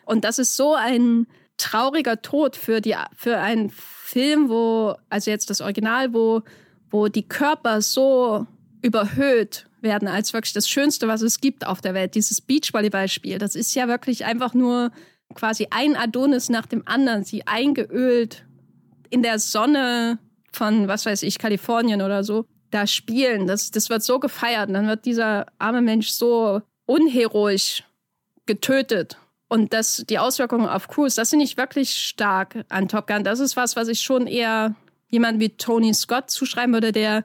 Und 0.05 0.23
das 0.23 0.39
ist 0.39 0.55
so 0.55 0.73
ein 0.73 1.27
trauriger 1.57 2.21
Tod 2.21 2.55
für, 2.55 2.81
die, 2.81 2.95
für 3.15 3.37
einen 3.37 3.69
Film, 3.69 4.49
wo, 4.49 4.95
also 5.09 5.31
jetzt 5.31 5.49
das 5.49 5.61
Original, 5.61 6.13
wo, 6.13 6.41
wo 6.89 7.07
die 7.07 7.27
Körper 7.27 7.81
so 7.81 8.47
überhöht 8.81 9.67
werden 9.81 10.07
als 10.07 10.33
wirklich 10.33 10.53
das 10.53 10.67
Schönste, 10.67 11.07
was 11.07 11.21
es 11.21 11.39
gibt 11.41 11.65
auf 11.65 11.81
der 11.81 11.93
Welt. 11.93 12.15
Dieses 12.15 12.41
Beachvolleyballspiel, 12.41 13.37
das 13.37 13.55
ist 13.55 13.75
ja 13.75 13.87
wirklich 13.87 14.25
einfach 14.25 14.53
nur 14.53 14.91
quasi 15.35 15.67
ein 15.71 15.95
Adonis 15.95 16.49
nach 16.49 16.65
dem 16.65 16.83
anderen, 16.85 17.23
sie 17.23 17.47
eingeölt 17.47 18.45
in 19.09 19.23
der 19.23 19.39
Sonne 19.39 20.19
von, 20.51 20.87
was 20.87 21.05
weiß 21.05 21.23
ich, 21.23 21.37
Kalifornien 21.37 22.01
oder 22.01 22.23
so 22.23 22.45
da 22.73 22.87
spielen. 22.87 23.47
Das, 23.47 23.71
das 23.71 23.89
wird 23.89 24.03
so 24.03 24.19
gefeiert. 24.19 24.67
Und 24.67 24.73
dann 24.73 24.87
wird 24.87 25.05
dieser 25.05 25.45
arme 25.59 25.81
Mensch 25.81 26.09
so 26.09 26.61
unheroisch 26.85 27.83
getötet. 28.45 29.17
Und 29.47 29.73
das, 29.73 30.03
die 30.09 30.19
Auswirkungen 30.19 30.67
auf 30.67 30.87
Cruise, 30.87 31.15
das 31.15 31.29
finde 31.29 31.45
ich 31.45 31.57
wirklich 31.57 31.93
stark 31.93 32.65
an 32.69 32.87
Top 32.87 33.07
Gun. 33.07 33.23
Das 33.23 33.39
ist 33.39 33.55
was, 33.55 33.75
was 33.75 33.87
ich 33.87 33.99
schon 34.01 34.25
eher 34.25 34.75
jemand 35.09 35.39
wie 35.39 35.49
Tony 35.49 35.93
Scott 35.93 36.31
zuschreiben 36.31 36.73
würde, 36.73 36.91
der, 36.91 37.23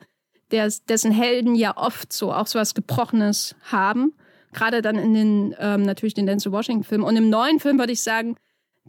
der 0.51 0.71
dessen 0.89 1.11
Helden 1.11 1.55
ja 1.55 1.77
oft 1.77 2.13
so 2.13 2.33
auch 2.33 2.47
so 2.47 2.59
was 2.59 2.75
Gebrochenes 2.75 3.55
haben. 3.63 4.13
Gerade 4.53 4.83
dann 4.83 4.97
in 4.97 5.15
den, 5.15 5.57
ähm, 5.59 5.83
natürlich 5.83 6.15
den 6.15 6.27
Denzel 6.27 6.53
Washington-Film. 6.53 7.03
Und 7.03 7.17
im 7.17 7.31
neuen 7.31 7.61
Film 7.61 7.79
würde 7.79 7.93
ich 7.93 8.03
sagen, 8.03 8.37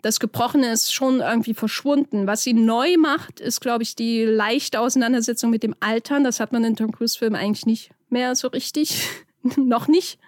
das 0.02 0.20
Gebrochene 0.20 0.72
ist 0.72 0.93
schon 0.93 1.20
irgendwie 1.20 1.54
verschwunden. 1.54 2.28
Was 2.28 2.43
sie 2.43 2.54
neu 2.54 2.97
macht, 2.97 3.39
ist, 3.39 3.62
glaube 3.62 3.84
ich, 3.84 3.95
die 3.95 4.24
leichte 4.24 4.80
Auseinandersetzung 4.80 5.50
mit 5.50 5.64
dem 5.64 5.76
Altern. 5.80 6.24
Das 6.24 6.39
hat 6.39 6.52
man 6.52 6.64
in 6.64 6.76
Tom 6.76 6.91
Cruise-Filmen 6.91 7.39
eigentlich 7.39 7.66
nicht 7.66 7.91
mehr 8.10 8.36
so 8.36 8.47
richtig. 8.47 9.08
Noch 9.58 9.88
nicht. 9.88 10.20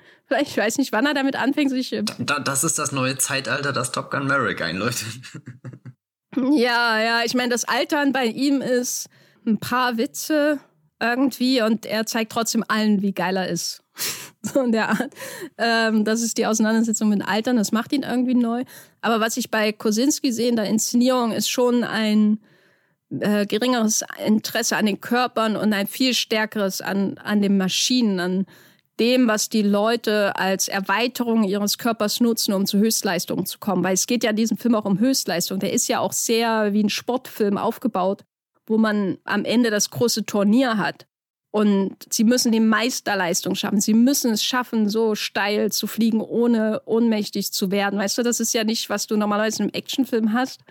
Ich 0.41 0.55
weiß 0.55 0.77
nicht, 0.77 0.93
wann 0.93 1.05
er 1.05 1.13
damit 1.13 1.35
anfängt, 1.35 1.71
sich. 1.71 1.91
Äh, 1.91 2.03
da, 2.19 2.39
das 2.39 2.63
ist 2.63 2.79
das 2.79 2.91
neue 2.91 3.17
Zeitalter, 3.17 3.73
das 3.73 3.91
Top 3.91 4.11
Gun 4.11 4.27
Merrick 4.27 4.61
einläutet. 4.61 5.07
ja, 6.35 6.99
ja, 7.01 7.21
ich 7.25 7.33
meine, 7.33 7.49
das 7.49 7.65
Altern 7.65 8.13
bei 8.13 8.25
ihm 8.25 8.61
ist 8.61 9.09
ein 9.45 9.59
paar 9.59 9.97
Witze 9.97 10.59
irgendwie 11.01 11.61
und 11.61 11.85
er 11.85 12.05
zeigt 12.05 12.31
trotzdem 12.31 12.63
allen, 12.67 13.01
wie 13.01 13.11
geil 13.11 13.35
er 13.35 13.49
ist. 13.49 13.80
so 14.41 14.61
in 14.61 14.71
der 14.71 14.89
Art. 14.89 15.13
Ähm, 15.57 16.03
das 16.03 16.21
ist 16.21 16.37
die 16.37 16.45
Auseinandersetzung 16.45 17.09
mit 17.09 17.27
Altern, 17.27 17.57
das 17.57 17.71
macht 17.71 17.93
ihn 17.93 18.03
irgendwie 18.03 18.35
neu. 18.35 18.63
Aber 19.01 19.19
was 19.19 19.37
ich 19.37 19.51
bei 19.51 19.71
Kosinski 19.71 20.31
sehe 20.31 20.49
in 20.49 20.55
der 20.55 20.65
Inszenierung, 20.65 21.31
ist 21.31 21.49
schon 21.49 21.83
ein 21.83 22.39
äh, 23.09 23.45
geringeres 23.45 24.03
Interesse 24.25 24.77
an 24.77 24.85
den 24.85 25.01
Körpern 25.01 25.55
und 25.55 25.73
ein 25.73 25.87
viel 25.87 26.13
stärkeres 26.13 26.81
an, 26.81 27.17
an 27.17 27.41
den 27.41 27.57
Maschinen, 27.57 28.19
an 28.19 28.45
dem, 28.99 29.27
was 29.27 29.49
die 29.49 29.63
Leute 29.63 30.35
als 30.35 30.67
Erweiterung 30.67 31.43
ihres 31.43 31.77
Körpers 31.77 32.19
nutzen, 32.19 32.53
um 32.53 32.65
zu 32.65 32.77
Höchstleistungen 32.77 33.45
zu 33.45 33.57
kommen. 33.57 33.83
Weil 33.83 33.95
es 33.95 34.05
geht 34.05 34.23
ja 34.23 34.29
in 34.29 34.35
diesem 34.35 34.57
Film 34.57 34.75
auch 34.75 34.85
um 34.85 34.99
Höchstleistung. 34.99 35.59
Der 35.59 35.73
ist 35.73 35.87
ja 35.87 35.99
auch 35.99 36.13
sehr 36.13 36.73
wie 36.73 36.83
ein 36.83 36.89
Sportfilm 36.89 37.57
aufgebaut, 37.57 38.23
wo 38.67 38.77
man 38.77 39.17
am 39.23 39.43
Ende 39.43 39.71
das 39.71 39.89
große 39.89 40.25
Turnier 40.25 40.77
hat. 40.77 41.07
Und 41.51 41.97
sie 42.09 42.23
müssen 42.23 42.53
die 42.53 42.61
Meisterleistung 42.61 43.55
schaffen. 43.55 43.81
Sie 43.81 43.93
müssen 43.93 44.31
es 44.31 44.41
schaffen, 44.41 44.87
so 44.87 45.15
steil 45.15 45.69
zu 45.71 45.85
fliegen, 45.85 46.21
ohne 46.21 46.81
ohnmächtig 46.85 47.51
zu 47.51 47.71
werden. 47.71 47.99
Weißt 47.99 48.17
du, 48.17 48.23
das 48.23 48.39
ist 48.39 48.53
ja 48.53 48.63
nicht, 48.63 48.89
was 48.89 49.05
du 49.05 49.17
normalerweise 49.17 49.63
im 49.63 49.69
Actionfilm 49.69 50.31
hast, 50.31 50.61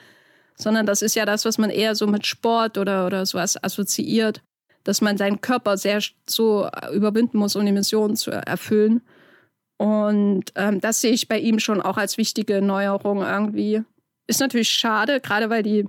sondern 0.57 0.87
das 0.87 1.03
ist 1.03 1.15
ja 1.15 1.27
das, 1.27 1.45
was 1.45 1.59
man 1.59 1.69
eher 1.69 1.95
so 1.95 2.07
mit 2.07 2.27
Sport 2.27 2.79
oder, 2.79 3.07
oder 3.07 3.27
sowas 3.27 3.63
assoziiert, 3.63 4.43
dass 4.85 5.03
man 5.03 5.19
seinen 5.19 5.43
Körper 5.43 5.77
sehr 5.77 6.01
so 6.29 6.67
überwinden 6.95 7.37
muss, 7.37 7.57
um 7.57 7.67
die 7.67 7.73
Mission 7.73 8.17
zu 8.17 8.31
erfüllen. 8.31 9.03
Und 9.77 10.45
ähm, 10.57 10.81
das 10.81 11.03
sehe 11.03 11.13
ich 11.13 11.29
bei 11.29 11.39
ihm 11.39 11.59
schon 11.59 11.83
auch 11.83 11.99
als 11.99 12.17
wichtige 12.17 12.63
Neuerung 12.63 13.23
irgendwie. 13.23 13.83
Ist 14.27 14.41
natürlich 14.41 14.71
schade, 14.71 15.21
gerade 15.21 15.51
weil 15.51 15.63
die 15.63 15.87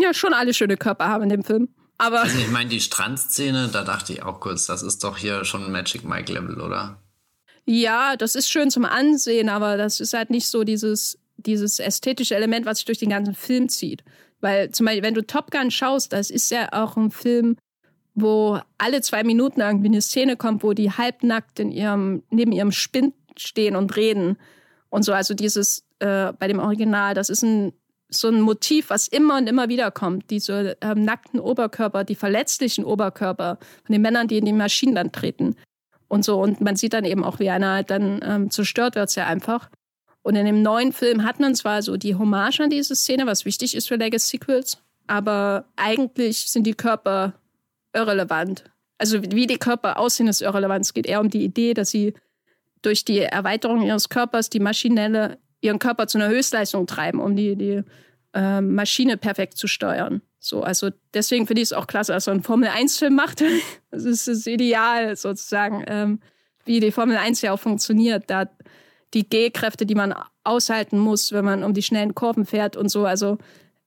ja 0.00 0.14
schon 0.14 0.34
alle 0.34 0.54
schöne 0.54 0.76
Körper 0.76 1.08
haben 1.08 1.24
in 1.24 1.28
dem 1.28 1.44
Film. 1.44 1.68
Aber 2.02 2.22
also 2.22 2.36
ich 2.36 2.50
meine, 2.50 2.68
die 2.68 2.80
Strandszene, 2.80 3.68
da 3.68 3.84
dachte 3.84 4.12
ich 4.12 4.24
auch 4.24 4.40
kurz, 4.40 4.66
das 4.66 4.82
ist 4.82 5.04
doch 5.04 5.16
hier 5.16 5.44
schon 5.44 5.70
Magic 5.70 6.02
Mike 6.02 6.32
Level, 6.32 6.60
oder? 6.60 7.00
Ja, 7.64 8.16
das 8.16 8.34
ist 8.34 8.48
schön 8.50 8.72
zum 8.72 8.84
Ansehen, 8.84 9.48
aber 9.48 9.76
das 9.76 10.00
ist 10.00 10.12
halt 10.12 10.28
nicht 10.28 10.48
so 10.48 10.64
dieses, 10.64 11.20
dieses 11.36 11.78
ästhetische 11.78 12.34
Element, 12.34 12.66
was 12.66 12.78
sich 12.78 12.86
durch 12.86 12.98
den 12.98 13.10
ganzen 13.10 13.36
Film 13.36 13.68
zieht. 13.68 14.02
Weil 14.40 14.72
zum 14.72 14.86
Beispiel, 14.86 15.04
wenn 15.04 15.14
du 15.14 15.24
Top 15.24 15.52
Gun 15.52 15.70
schaust, 15.70 16.12
das 16.12 16.30
ist 16.30 16.50
ja 16.50 16.72
auch 16.72 16.96
ein 16.96 17.12
Film, 17.12 17.56
wo 18.16 18.58
alle 18.78 19.00
zwei 19.00 19.22
Minuten 19.22 19.60
irgendwie 19.60 19.86
eine 19.86 20.02
Szene 20.02 20.36
kommt, 20.36 20.64
wo 20.64 20.72
die 20.72 20.90
halbnackt 20.90 21.60
in 21.60 21.70
ihrem, 21.70 22.24
neben 22.30 22.50
ihrem 22.50 22.72
Spind 22.72 23.14
stehen 23.36 23.76
und 23.76 23.94
reden. 23.94 24.38
Und 24.88 25.04
so, 25.04 25.12
also 25.12 25.34
dieses 25.34 25.84
äh, 26.00 26.32
bei 26.32 26.48
dem 26.48 26.58
Original, 26.58 27.14
das 27.14 27.30
ist 27.30 27.44
ein 27.44 27.72
so 28.12 28.28
ein 28.28 28.40
Motiv, 28.40 28.90
was 28.90 29.08
immer 29.08 29.36
und 29.38 29.48
immer 29.48 29.68
wieder 29.68 29.90
kommt. 29.90 30.30
Diese 30.30 30.76
ähm, 30.80 31.04
nackten 31.04 31.40
Oberkörper, 31.40 32.04
die 32.04 32.14
verletzlichen 32.14 32.84
Oberkörper 32.84 33.58
von 33.84 33.92
den 33.92 34.02
Männern, 34.02 34.28
die 34.28 34.38
in 34.38 34.44
die 34.44 34.52
Maschinen 34.52 34.94
dann 34.94 35.12
treten. 35.12 35.56
Und 36.08 36.24
so. 36.24 36.40
Und 36.40 36.60
man 36.60 36.76
sieht 36.76 36.92
dann 36.92 37.04
eben 37.04 37.24
auch, 37.24 37.38
wie 37.38 37.50
einer 37.50 37.72
halt 37.72 37.90
dann 37.90 38.20
ähm, 38.22 38.50
zerstört 38.50 38.94
wird, 38.94 39.10
sehr 39.10 39.26
einfach. 39.26 39.70
Und 40.22 40.36
in 40.36 40.46
dem 40.46 40.62
neuen 40.62 40.92
Film 40.92 41.24
hat 41.24 41.40
man 41.40 41.54
zwar 41.54 41.82
so 41.82 41.96
die 41.96 42.14
Hommage 42.14 42.60
an 42.60 42.70
diese 42.70 42.94
Szene, 42.94 43.26
was 43.26 43.44
wichtig 43.44 43.74
ist 43.74 43.88
für 43.88 43.96
Legacy-Sequels, 43.96 44.78
aber 45.06 45.64
eigentlich 45.76 46.50
sind 46.50 46.64
die 46.66 46.74
Körper 46.74 47.34
irrelevant. 47.92 48.64
Also 48.98 49.20
wie 49.22 49.46
die 49.48 49.58
Körper 49.58 49.98
aussehen, 49.98 50.28
ist 50.28 50.42
irrelevant. 50.42 50.84
Es 50.84 50.94
geht 50.94 51.06
eher 51.06 51.20
um 51.20 51.28
die 51.28 51.42
Idee, 51.42 51.74
dass 51.74 51.90
sie 51.90 52.14
durch 52.82 53.04
die 53.04 53.18
Erweiterung 53.18 53.82
ihres 53.82 54.08
Körpers 54.08 54.48
die 54.48 54.60
maschinelle 54.60 55.38
ihren 55.62 55.78
Körper 55.78 56.06
zu 56.06 56.18
einer 56.18 56.28
Höchstleistung 56.28 56.86
treiben, 56.86 57.20
um 57.20 57.34
die, 57.34 57.56
die 57.56 57.82
äh, 58.34 58.60
Maschine 58.60 59.16
perfekt 59.16 59.56
zu 59.56 59.66
steuern. 59.66 60.20
So, 60.38 60.62
also 60.62 60.90
deswegen 61.14 61.46
finde 61.46 61.62
ich 61.62 61.68
es 61.68 61.72
auch 61.72 61.86
klasse, 61.86 62.12
dass 62.12 62.26
er 62.26 62.32
einen 62.32 62.42
Formel-1-Film 62.42 63.14
macht. 63.14 63.42
das 63.90 64.04
ist 64.04 64.28
das 64.28 64.46
Ideal 64.46 65.16
sozusagen, 65.16 65.84
ähm, 65.86 66.20
wie 66.64 66.80
die 66.80 66.92
Formel 66.92 67.16
1 67.16 67.40
ja 67.42 67.52
auch 67.52 67.60
funktioniert. 67.60 68.24
Da 68.28 68.50
die 69.14 69.28
G-Kräfte, 69.28 69.86
die 69.86 69.94
man 69.94 70.14
aushalten 70.44 70.98
muss, 70.98 71.32
wenn 71.32 71.44
man 71.44 71.64
um 71.64 71.74
die 71.74 71.82
schnellen 71.82 72.14
Kurven 72.14 72.44
fährt 72.44 72.76
und 72.76 72.88
so. 72.88 73.04
Also 73.04 73.38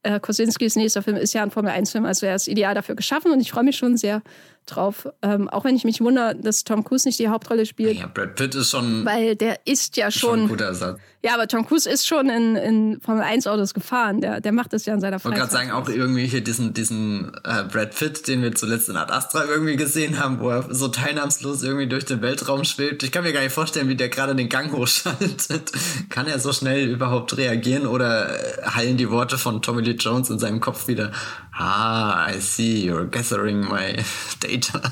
äh, 0.03 0.19
Kosinskis 0.19 0.75
nächster 0.75 1.01
Film 1.01 1.17
ist 1.17 1.33
ja 1.33 1.43
ein 1.43 1.51
Formel 1.51 1.71
1-Film, 1.71 2.05
also 2.05 2.25
er 2.25 2.35
ist 2.35 2.47
ideal 2.47 2.75
dafür 2.75 2.95
geschaffen 2.95 3.31
und 3.31 3.39
ich 3.39 3.51
freue 3.51 3.63
mich 3.63 3.75
schon 3.75 3.97
sehr 3.97 4.21
drauf. 4.65 5.07
Ähm, 5.21 5.49
auch 5.49 5.63
wenn 5.63 5.75
ich 5.75 5.83
mich 5.83 6.01
wundere, 6.01 6.35
dass 6.35 6.63
Tom 6.63 6.83
Cruise 6.83 7.07
nicht 7.07 7.19
die 7.19 7.29
Hauptrolle 7.29 7.65
spielt. 7.65 7.97
Ja, 7.97 8.07
Brad 8.07 8.35
Pitt 8.35 8.55
ist 8.55 8.71
schon. 8.71 9.05
Weil 9.05 9.35
der 9.35 9.59
ist 9.65 9.97
ja 9.97 10.11
schon. 10.11 10.29
schon 10.29 10.39
ein 10.41 10.47
guter 10.47 10.65
Ersatz. 10.65 10.99
Ja, 11.25 11.33
aber 11.33 11.47
Tom 11.47 11.65
Cruise 11.65 11.89
ist 11.89 12.05
schon 12.05 12.29
in, 12.29 12.55
in 12.55 13.01
Formel 13.01 13.23
1 13.23 13.47
Autos 13.47 13.73
gefahren. 13.73 14.21
Der, 14.21 14.41
der 14.41 14.51
macht 14.51 14.73
das 14.73 14.85
ja 14.85 14.93
in 14.93 15.01
seiner 15.01 15.17
Freizeit. 15.17 15.37
Ich 15.37 15.41
wollte 15.41 15.55
gerade 15.55 15.69
sagen, 15.69 15.83
auch 15.83 15.89
irgendwie 15.89 16.27
hier 16.27 16.41
diesen, 16.41 16.75
diesen 16.75 17.31
äh, 17.43 17.63
Brad 17.63 17.95
Pitt, 17.97 18.27
den 18.27 18.43
wir 18.43 18.53
zuletzt 18.53 18.89
in 18.89 18.95
Ad 18.95 19.11
Astra 19.11 19.43
irgendwie 19.45 19.75
gesehen 19.75 20.19
haben, 20.19 20.39
wo 20.39 20.51
er 20.51 20.71
so 20.71 20.87
teilnahmslos 20.87 21.63
irgendwie 21.63 21.87
durch 21.87 22.05
den 22.05 22.21
Weltraum 22.21 22.63
schwebt. 22.63 23.01
Ich 23.01 23.11
kann 23.11 23.23
mir 23.23 23.33
gar 23.33 23.41
nicht 23.41 23.53
vorstellen, 23.53 23.89
wie 23.89 23.95
der 23.95 24.09
gerade 24.09 24.35
den 24.35 24.49
Gang 24.49 24.71
hochschaltet. 24.71 25.71
kann 26.09 26.27
er 26.27 26.37
so 26.37 26.53
schnell 26.53 26.87
überhaupt 26.89 27.35
reagieren 27.37 27.87
oder 27.87 28.29
äh, 28.29 28.61
heilen 28.67 28.97
die 28.97 29.09
Worte 29.09 29.39
von 29.39 29.63
Tommy 29.63 29.81
Lee 29.81 29.93
Jones 29.93 30.29
in 30.29 30.37
seinem 30.37 30.59
Kopf 30.59 30.87
wieder? 30.87 31.11
Ah, 31.57 32.27
I 32.27 32.39
see, 32.39 32.85
you're 32.85 33.05
gathering 33.05 33.61
my 33.61 33.95
data. 34.41 34.91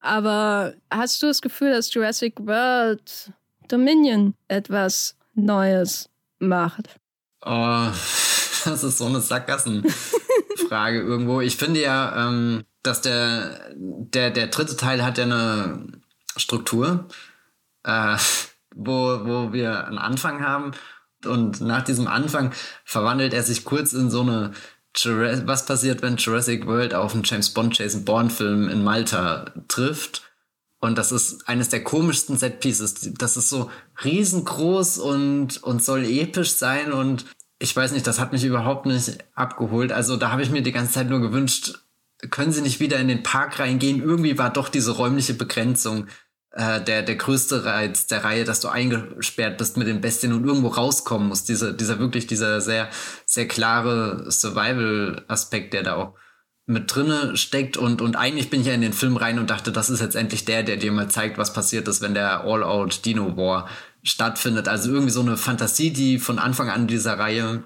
Aber 0.00 0.74
hast 0.90 1.22
du 1.22 1.26
das 1.28 1.40
Gefühl, 1.40 1.70
dass 1.70 1.92
Jurassic 1.94 2.34
World 2.40 3.32
Dominion 3.68 4.34
etwas 4.48 5.16
Neues 5.34 6.10
macht? 6.38 7.00
Oh, 7.40 7.86
das 8.64 8.84
ist 8.84 8.98
so 8.98 9.06
eine 9.06 9.22
Sackgassenfrage 9.22 11.00
irgendwo. 11.00 11.40
Ich 11.40 11.56
finde 11.56 11.80
ja, 11.80 12.28
ähm, 12.28 12.64
dass 12.82 13.00
der, 13.00 13.72
der, 13.74 14.30
der 14.30 14.48
dritte 14.48 14.76
Teil 14.76 15.02
hat 15.02 15.16
ja 15.16 15.24
eine 15.24 15.86
Struktur, 16.36 17.08
äh, 17.84 18.18
wo, 18.74 19.24
wo 19.24 19.52
wir 19.54 19.86
einen 19.86 19.98
Anfang 19.98 20.44
haben 20.44 20.72
und 21.26 21.60
nach 21.60 21.82
diesem 21.82 22.06
Anfang 22.06 22.52
verwandelt 22.84 23.32
er 23.34 23.42
sich 23.42 23.64
kurz 23.64 23.92
in 23.92 24.10
so 24.10 24.20
eine 24.20 24.52
was 25.02 25.66
passiert, 25.66 26.02
wenn 26.02 26.16
Jurassic 26.16 26.66
World 26.66 26.94
auf 26.94 27.14
einen 27.14 27.24
James 27.24 27.50
Bond 27.50 27.76
Jason 27.76 28.04
Bourne 28.04 28.30
Film 28.30 28.68
in 28.68 28.84
Malta 28.84 29.46
trifft. 29.66 30.22
Und 30.78 30.98
das 30.98 31.12
ist 31.12 31.48
eines 31.48 31.68
der 31.70 31.82
komischsten 31.82 32.36
Setpieces. 32.36 33.12
Das 33.18 33.36
ist 33.36 33.48
so 33.48 33.70
riesengroß 34.04 34.98
und, 34.98 35.62
und 35.62 35.82
soll 35.82 36.04
episch 36.04 36.52
sein. 36.52 36.92
Und 36.92 37.24
ich 37.58 37.74
weiß 37.74 37.92
nicht, 37.92 38.06
das 38.06 38.20
hat 38.20 38.32
mich 38.32 38.44
überhaupt 38.44 38.86
nicht 38.86 39.18
abgeholt. 39.34 39.92
Also 39.92 40.16
da 40.16 40.30
habe 40.30 40.42
ich 40.42 40.50
mir 40.50 40.62
die 40.62 40.72
ganze 40.72 40.92
Zeit 40.92 41.08
nur 41.08 41.20
gewünscht, 41.20 41.80
können 42.30 42.52
sie 42.52 42.62
nicht 42.62 42.80
wieder 42.80 42.98
in 42.98 43.08
den 43.08 43.22
Park 43.22 43.58
reingehen? 43.58 44.00
Irgendwie 44.00 44.38
war 44.38 44.50
doch 44.50 44.68
diese 44.68 44.92
räumliche 44.92 45.34
Begrenzung 45.34 46.06
äh, 46.54 46.80
der, 46.80 47.02
der 47.02 47.16
größte 47.16 47.64
Reiz 47.64 48.06
der 48.06 48.24
Reihe, 48.24 48.44
dass 48.44 48.60
du 48.60 48.68
eingesperrt 48.68 49.58
bist 49.58 49.76
mit 49.76 49.88
den 49.88 50.00
Bestien 50.00 50.32
und 50.32 50.44
irgendwo 50.44 50.68
rauskommen 50.68 51.28
musst. 51.28 51.48
Dieser, 51.48 51.72
dieser 51.72 51.98
wirklich, 51.98 52.26
dieser 52.26 52.60
sehr, 52.60 52.88
sehr 53.26 53.48
klare 53.48 54.30
Survival-Aspekt, 54.30 55.74
der 55.74 55.82
da 55.82 55.96
auch 55.96 56.14
mit 56.66 56.94
drinne 56.94 57.36
steckt 57.36 57.76
und, 57.76 58.00
und 58.00 58.16
eigentlich 58.16 58.48
bin 58.48 58.60
ich 58.60 58.68
ja 58.68 58.72
in 58.72 58.80
den 58.80 58.94
Film 58.94 59.16
rein 59.16 59.38
und 59.38 59.50
dachte, 59.50 59.70
das 59.70 59.90
ist 59.90 60.00
jetzt 60.00 60.16
endlich 60.16 60.46
der, 60.46 60.62
der 60.62 60.78
dir 60.78 60.92
mal 60.92 61.10
zeigt, 61.10 61.36
was 61.36 61.52
passiert 61.52 61.88
ist, 61.88 62.00
wenn 62.00 62.14
der 62.14 62.44
All-Out 62.44 63.04
Dino 63.04 63.36
War 63.36 63.68
stattfindet. 64.02 64.68
Also 64.68 64.90
irgendwie 64.90 65.12
so 65.12 65.20
eine 65.20 65.36
Fantasie, 65.36 65.92
die 65.92 66.18
von 66.18 66.38
Anfang 66.38 66.70
an 66.70 66.86
dieser 66.86 67.18
Reihe 67.18 67.64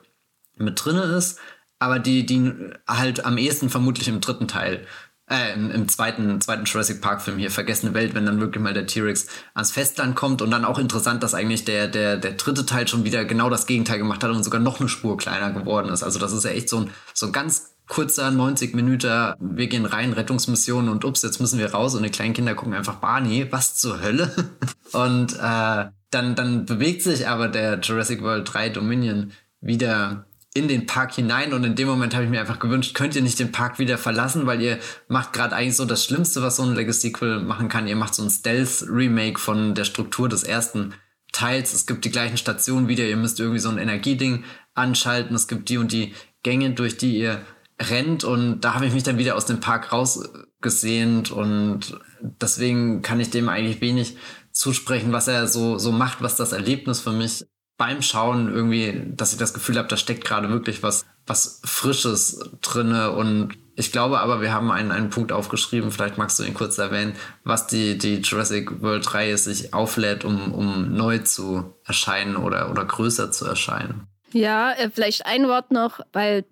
mit 0.57 0.85
drinne 0.85 1.03
ist, 1.03 1.39
aber 1.79 2.01
die, 2.01 2.27
die 2.27 2.53
halt 2.89 3.25
am 3.25 3.39
ehesten 3.39 3.71
vermutlich 3.71 4.09
im 4.09 4.21
dritten 4.21 4.49
Teil 4.49 4.85
äh, 5.31 5.55
im, 5.55 5.71
im, 5.71 5.89
zweiten, 5.89 6.41
zweiten 6.41 6.65
Jurassic 6.65 7.01
Park 7.01 7.23
Film 7.23 7.39
hier, 7.39 7.51
Vergessene 7.51 7.95
Welt, 7.95 8.15
wenn 8.15 8.27
dann 8.27 8.41
wirklich 8.41 8.63
mal 8.63 8.75
der 8.75 8.87
T-Rex 8.87 9.27
ans 9.55 9.71
Festland 9.71 10.17
kommt 10.17 10.43
und 10.43 10.51
dann 10.51 10.65
auch 10.65 10.79
interessant, 10.79 11.23
dass 11.23 11.35
eigentlich 11.35 11.65
der, 11.65 11.89
der, 11.89 12.17
der 12.17 12.33
dritte 12.33 12.67
Teil 12.67 12.89
schon 12.89 13.05
wieder 13.05 13.25
genau 13.25 13.51
das 13.51 13.67
Gegenteil 13.67 13.99
gemacht 13.99 14.23
hat 14.25 14.31
und 14.31 14.43
sogar 14.43 14.61
noch 14.61 14.81
eine 14.81 14.89
Spur 14.89 15.17
kleiner 15.17 15.51
geworden 15.53 15.91
ist. 15.91 16.03
Also 16.03 16.19
das 16.19 16.33
ist 16.33 16.45
ja 16.45 16.51
echt 16.51 16.69
so 16.69 16.79
ein, 16.81 16.91
so 17.15 17.27
ein 17.27 17.33
ganz 17.33 17.75
kurzer 17.89 18.31
90 18.31 18.75
Minuten, 18.75 19.35
wir 19.41 19.67
gehen 19.67 19.87
rein, 19.87 20.13
Rettungsmission 20.13 20.89
und 20.89 21.05
ups, 21.05 21.23
jetzt 21.23 21.41
müssen 21.41 21.59
wir 21.59 21.73
raus 21.73 21.95
und 21.95 22.03
die 22.03 22.11
kleinen 22.11 22.35
Kinder 22.35 22.55
gucken 22.55 22.75
einfach 22.75 22.97
Barney, 22.97 23.47
was 23.51 23.77
zur 23.77 24.03
Hölle? 24.03 24.31
und 24.93 25.35
äh, 25.35 25.87
dann, 26.11 26.35
dann 26.35 26.67
bewegt 26.67 27.03
sich 27.03 27.27
aber 27.27 27.49
der 27.49 27.81
Jurassic 27.81 28.23
World 28.23 28.53
3 28.53 28.71
Dominion 28.71 29.33
wieder 29.61 30.27
in 30.59 30.67
den 30.67 30.87
Park 30.87 31.15
hinein 31.15 31.53
und 31.53 31.63
in 31.63 31.77
dem 31.77 31.87
Moment 31.87 32.15
habe 32.15 32.25
ich 32.25 32.31
mir 32.31 32.41
einfach 32.41 32.59
gewünscht, 32.59 32.95
könnt 32.95 33.15
ihr 33.15 33.23
nicht 33.23 33.39
den 33.39 33.53
Park 33.53 33.79
wieder 33.79 33.97
verlassen, 33.97 34.47
weil 34.47 34.61
ihr 34.61 34.79
macht 35.07 35.33
gerade 35.33 35.55
eigentlich 35.55 35.77
so 35.77 35.85
das 35.85 36.05
Schlimmste, 36.05 36.43
was 36.43 36.57
so 36.57 36.65
ein 36.65 36.75
Legacy-Sequel 36.75 37.41
machen 37.41 37.69
kann. 37.69 37.87
Ihr 37.87 37.95
macht 37.95 38.15
so 38.15 38.25
ein 38.25 38.31
Stealth-Remake 38.31 39.39
von 39.39 39.77
der 39.77 39.85
Struktur 39.85 40.29
des 40.29 40.43
ersten 40.43 40.95
Teils. 41.33 41.73
Es 41.73 41.87
gibt 41.87 42.05
die 42.05 42.11
gleichen 42.11 42.37
Stationen 42.37 42.89
wieder. 42.89 43.05
Ihr 43.05 43.17
müsst 43.17 43.39
irgendwie 43.39 43.61
so 43.61 43.69
ein 43.69 43.79
Energieding 43.79 44.45
anschalten. 44.75 45.37
Es 45.37 45.47
gibt 45.47 45.69
die 45.69 45.79
und 45.79 45.93
die 45.93 46.13
Gänge, 46.43 46.73
durch 46.73 46.97
die 46.97 47.19
ihr 47.19 47.41
rennt. 47.81 48.25
Und 48.25 48.63
da 48.63 48.75
habe 48.75 48.87
ich 48.87 48.93
mich 48.93 49.05
dann 49.05 49.19
wieder 49.19 49.37
aus 49.37 49.47
dem 49.47 49.61
Park 49.61 49.93
rausgesehnt. 49.93 51.31
Und 51.31 52.01
deswegen 52.21 53.03
kann 53.03 53.21
ich 53.21 53.31
dem 53.31 53.49
eigentlich 53.49 53.81
wenig 53.81 54.17
zusprechen, 54.51 55.13
was 55.13 55.29
er 55.29 55.47
so, 55.47 55.79
so 55.79 55.93
macht, 55.93 56.21
was 56.21 56.35
das 56.35 56.51
Erlebnis 56.51 57.01
für 57.01 57.13
mich 57.13 57.45
beim 57.79 58.03
Schauen 58.03 58.53
irgendwie, 58.53 59.05
dass 59.07 59.33
ich 59.33 59.39
das 59.39 59.55
Gefühl 59.55 59.79
habe, 59.79 59.89
da 59.89 59.97
steckt 59.97 60.25
gerade 60.25 60.51
wirklich 60.51 60.83
was, 60.83 61.07
was 61.27 61.63
Frisches 61.65 62.41
drinne 62.61 63.13
und 63.13 63.57
ich 63.77 63.93
glaube 63.93 64.19
aber, 64.19 64.41
wir 64.41 64.53
haben 64.53 64.73
einen, 64.73 64.91
einen 64.91 65.09
Punkt 65.09 65.31
aufgeschrieben, 65.31 65.93
vielleicht 65.93 66.19
magst 66.19 66.39
du 66.41 66.43
ihn 66.43 66.53
kurz 66.53 66.77
erwähnen, 66.79 67.15
was 67.45 67.69
die, 67.69 67.97
die 67.97 68.17
Jurassic 68.17 68.83
World 68.83 69.15
Reihe 69.15 69.39
sich 69.39 69.73
auflädt, 69.73 70.25
um, 70.25 70.53
um 70.53 70.93
neu 70.93 71.19
zu 71.19 71.77
erscheinen 71.87 72.35
oder, 72.35 72.73
oder 72.73 72.85
größer 72.85 73.31
zu 73.31 73.47
erscheinen. 73.47 74.09
Ja, 74.33 74.73
äh, 74.73 74.91
vielleicht 74.91 75.27
ein 75.27 75.47
Wort 75.47 75.71
noch, 75.71 76.01
weil 76.13 76.45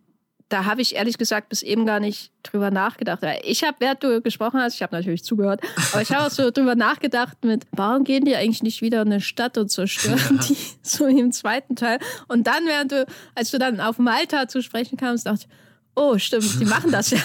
da 0.49 0.65
habe 0.65 0.81
ich 0.81 0.95
ehrlich 0.95 1.19
gesagt 1.19 1.49
bis 1.49 1.63
eben 1.63 1.87
gar 1.87 1.99
nicht 1.99 2.31
drüber 2.45 2.71
nachgedacht. 2.71 3.21
Ich 3.43 3.65
habe, 3.65 3.77
während 3.81 4.03
du 4.05 4.21
gesprochen 4.21 4.61
hast, 4.61 4.75
ich 4.75 4.83
habe 4.83 4.95
natürlich 4.95 5.25
zugehört, 5.25 5.61
aber 5.93 6.03
ich 6.03 6.13
habe 6.13 6.27
auch 6.27 6.31
so 6.31 6.51
drüber 6.55 6.77
nachgedacht 6.77 7.45
mit, 7.45 7.67
warum 7.73 8.05
gehen 8.05 8.25
die 8.25 8.37
eigentlich 8.37 8.63
nicht 8.63 8.81
wieder 8.81 9.03
in 9.03 9.09
eine 9.09 9.21
Stadt 9.21 9.59
und 9.59 9.71
zerstören 9.71 10.39
ja. 10.41 10.47
die 10.49 10.57
so 10.83 11.07
im 11.07 11.33
zweiten 11.33 11.75
Teil? 11.75 11.99
Und 12.29 12.47
dann, 12.47 12.65
während 12.67 12.93
du, 12.93 13.07
als 13.35 13.51
du 13.51 13.59
dann 13.59 13.81
auf 13.81 13.99
Malta 13.99 14.47
zu 14.47 14.63
sprechen 14.63 14.97
kamst, 14.97 15.27
dachte 15.27 15.47
ich, 15.49 15.57
oh, 15.97 16.17
stimmt, 16.19 16.61
die 16.61 16.65
machen 16.65 16.93
das 16.93 17.11
ja. 17.11 17.19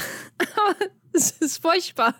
es 1.13 1.32
ist 1.32 1.61
furchtbar, 1.61 2.15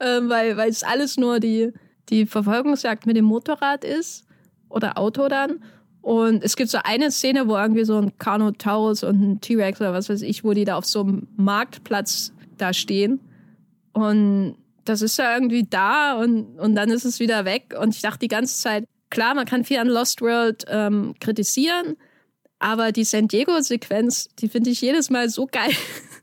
ähm, 0.00 0.30
weil, 0.30 0.56
weil 0.56 0.70
es 0.70 0.82
alles 0.82 1.18
nur 1.18 1.40
die, 1.40 1.72
die 2.08 2.24
Verfolgungsjagd 2.24 3.04
mit 3.04 3.16
dem 3.16 3.26
Motorrad 3.26 3.84
ist 3.84 4.24
oder 4.70 4.96
Auto 4.96 5.28
dann. 5.28 5.62
Und 6.08 6.42
es 6.42 6.56
gibt 6.56 6.70
so 6.70 6.78
eine 6.84 7.10
Szene, 7.10 7.48
wo 7.48 7.56
irgendwie 7.58 7.84
so 7.84 7.98
ein 7.98 8.16
Carnotaurus 8.16 9.04
und 9.04 9.20
ein 9.20 9.40
T-Rex 9.42 9.78
oder 9.78 9.92
was 9.92 10.08
weiß 10.08 10.22
ich, 10.22 10.42
wo 10.42 10.54
die 10.54 10.64
da 10.64 10.76
auf 10.76 10.86
so 10.86 11.02
einem 11.02 11.28
Marktplatz 11.36 12.32
da 12.56 12.72
stehen. 12.72 13.20
Und 13.92 14.56
das 14.86 15.02
ist 15.02 15.18
ja 15.18 15.34
irgendwie 15.34 15.66
da 15.68 16.14
und, 16.14 16.58
und 16.58 16.74
dann 16.76 16.88
ist 16.88 17.04
es 17.04 17.20
wieder 17.20 17.44
weg. 17.44 17.74
Und 17.78 17.94
ich 17.94 18.00
dachte 18.00 18.20
die 18.20 18.28
ganze 18.28 18.58
Zeit, 18.58 18.86
klar, 19.10 19.34
man 19.34 19.44
kann 19.44 19.64
viel 19.64 19.76
an 19.76 19.88
Lost 19.88 20.22
World 20.22 20.64
ähm, 20.68 21.12
kritisieren, 21.20 21.98
aber 22.58 22.90
die 22.90 23.04
San 23.04 23.28
Diego-Sequenz, 23.28 24.30
die 24.38 24.48
finde 24.48 24.70
ich 24.70 24.80
jedes 24.80 25.10
Mal 25.10 25.28
so 25.28 25.46
geil. 25.46 25.72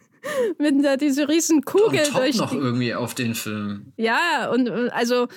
Mit 0.57 0.83
der, 0.83 0.97
diese 0.97 1.29
riesen 1.29 1.61
Kugel 1.61 1.99
und 2.07 2.17
durch. 2.17 2.37
noch 2.37 2.53
irgendwie 2.53 2.95
auf 2.95 3.13
den 3.13 3.35
Film. 3.35 3.93
Ja, 3.97 4.49
und 4.51 4.67
also 4.67 5.27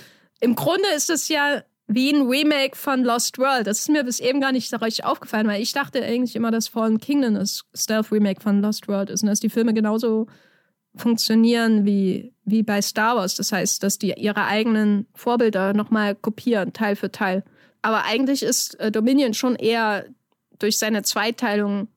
im 0.41 0.55
Grunde 0.55 0.89
ist 0.97 1.11
es 1.11 1.29
ja 1.29 1.63
wie 1.89 2.13
ein 2.13 2.29
Remake 2.29 2.77
von 2.77 3.03
Lost 3.03 3.39
World. 3.39 3.67
Das 3.67 3.81
ist 3.81 3.89
mir 3.89 4.05
bis 4.05 4.21
eben 4.21 4.41
gar 4.41 4.53
nicht 4.53 4.69
so 4.69 4.77
richtig 4.77 5.05
aufgefallen, 5.05 5.49
weil 5.49 5.63
ich 5.63 5.73
dachte 5.73 6.05
eigentlich 6.05 6.37
immer, 6.37 6.51
dass 6.51 6.69
Fallen 6.69 6.99
Kingdom 6.99 7.35
das 7.35 7.65
Stealth-Remake 7.75 8.43
von 8.43 8.61
Lost 8.61 8.89
World 8.89 9.09
ist 9.09 9.23
und 9.23 9.29
dass 9.29 9.41
die 9.41 9.49
Filme 9.49 9.73
genauso 9.73 10.27
funktionieren 10.95 11.87
wie, 11.87 12.35
wie 12.45 12.63
bei 12.63 12.83
Star 12.83 13.17
Wars. 13.17 13.37
Das 13.37 13.53
heißt, 13.53 13.83
dass 13.83 13.99
die 13.99 14.13
ihre 14.13 14.45
eigenen 14.45 15.07
Vorbilder 15.15 15.73
nochmal 15.73 16.15
kopieren, 16.15 16.75
Teil 16.75 16.95
für 16.95 17.11
Teil. 17.11 17.43
Aber 17.81 18.05
eigentlich 18.05 18.43
ist 18.43 18.79
äh, 18.81 18.93
Dominion 18.93 19.33
schon 19.33 19.57
eher 19.57 20.05
durch 20.59 20.77
seine 20.77 21.03
Zweiteilung, 21.03 21.89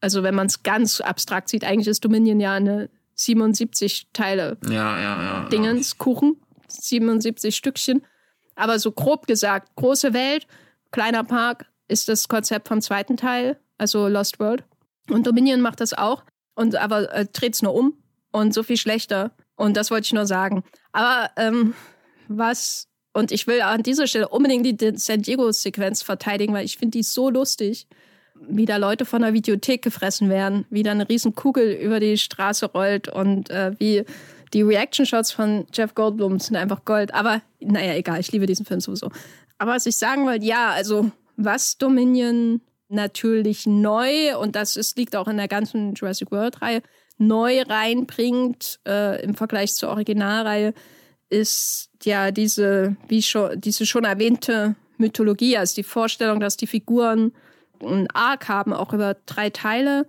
also 0.00 0.22
wenn 0.22 0.34
man 0.34 0.46
es 0.46 0.62
ganz 0.62 1.00
abstrakt 1.00 1.48
sieht, 1.48 1.64
eigentlich 1.64 1.88
ist 1.88 2.04
Dominion 2.04 2.38
ja 2.38 2.54
eine 2.54 2.90
77 3.16 4.08
Teile 4.12 4.56
ja, 4.68 5.00
ja, 5.00 5.22
ja, 5.22 5.48
Dingens, 5.48 5.98
Kuchen, 5.98 6.36
77 6.68 7.56
Stückchen. 7.56 8.02
Aber 8.56 8.78
so 8.78 8.92
grob 8.92 9.26
gesagt, 9.26 9.74
große 9.76 10.12
Welt, 10.14 10.46
kleiner 10.90 11.24
Park 11.24 11.66
ist 11.88 12.08
das 12.08 12.28
Konzept 12.28 12.68
vom 12.68 12.80
zweiten 12.80 13.16
Teil, 13.16 13.58
also 13.78 14.08
Lost 14.08 14.38
World. 14.38 14.64
Und 15.10 15.26
Dominion 15.26 15.60
macht 15.60 15.80
das 15.80 15.92
auch, 15.92 16.24
und 16.54 16.76
aber 16.76 17.12
äh, 17.12 17.26
dreht 17.26 17.54
es 17.54 17.62
nur 17.62 17.74
um 17.74 17.94
und 18.32 18.54
so 18.54 18.62
viel 18.62 18.76
schlechter. 18.76 19.32
Und 19.56 19.76
das 19.76 19.90
wollte 19.90 20.06
ich 20.06 20.12
nur 20.12 20.26
sagen. 20.26 20.64
Aber 20.92 21.30
ähm, 21.36 21.74
was, 22.28 22.88
und 23.12 23.32
ich 23.32 23.46
will 23.46 23.60
an 23.60 23.82
dieser 23.82 24.06
Stelle 24.06 24.28
unbedingt 24.28 24.80
die 24.80 24.92
San 24.96 25.22
Diego-Sequenz 25.22 26.02
verteidigen, 26.02 26.54
weil 26.54 26.64
ich 26.64 26.78
finde 26.78 26.98
die 26.98 27.02
so 27.02 27.30
lustig, 27.30 27.86
wie 28.34 28.66
da 28.66 28.76
Leute 28.76 29.04
von 29.04 29.22
der 29.22 29.32
Videothek 29.32 29.82
gefressen 29.82 30.28
werden, 30.28 30.66
wie 30.70 30.82
da 30.82 30.90
eine 30.90 31.08
riesen 31.08 31.34
Kugel 31.34 31.72
über 31.72 32.00
die 32.00 32.18
Straße 32.18 32.66
rollt 32.66 33.08
und 33.08 33.50
äh, 33.50 33.72
wie 33.78 34.04
die 34.54 34.62
Reaction-Shots 34.62 35.32
von 35.32 35.66
Jeff 35.72 35.94
Goldblum 35.94 36.38
sind 36.38 36.56
einfach 36.56 36.84
Gold. 36.84 37.12
Aber 37.12 37.42
naja, 37.60 37.94
egal, 37.94 38.20
ich 38.20 38.32
liebe 38.32 38.46
diesen 38.46 38.64
Film 38.64 38.80
sowieso. 38.80 39.10
Aber 39.58 39.72
was 39.72 39.86
ich 39.86 39.96
sagen 39.96 40.24
wollte, 40.24 40.46
ja, 40.46 40.70
also 40.70 41.10
was 41.36 41.76
Dominion 41.76 42.60
natürlich 42.88 43.66
neu, 43.66 44.38
und 44.38 44.54
das 44.54 44.76
ist, 44.76 44.96
liegt 44.96 45.16
auch 45.16 45.26
in 45.26 45.36
der 45.36 45.48
ganzen 45.48 45.94
Jurassic 45.94 46.30
World-Reihe, 46.30 46.82
neu 47.18 47.62
reinbringt 47.62 48.80
äh, 48.86 49.22
im 49.22 49.34
Vergleich 49.34 49.74
zur 49.74 49.90
Originalreihe, 49.90 50.72
ist 51.30 51.90
ja 52.04 52.30
diese, 52.30 52.96
wie 53.08 53.22
schon, 53.22 53.60
diese 53.60 53.86
schon 53.86 54.04
erwähnte 54.04 54.76
Mythologie, 54.98 55.56
also 55.56 55.74
die 55.74 55.82
Vorstellung, 55.82 56.38
dass 56.38 56.56
die 56.56 56.68
Figuren 56.68 57.32
einen 57.80 58.08
Arc 58.12 58.48
haben, 58.48 58.72
auch 58.72 58.92
über 58.92 59.16
drei 59.26 59.50
Teile, 59.50 60.06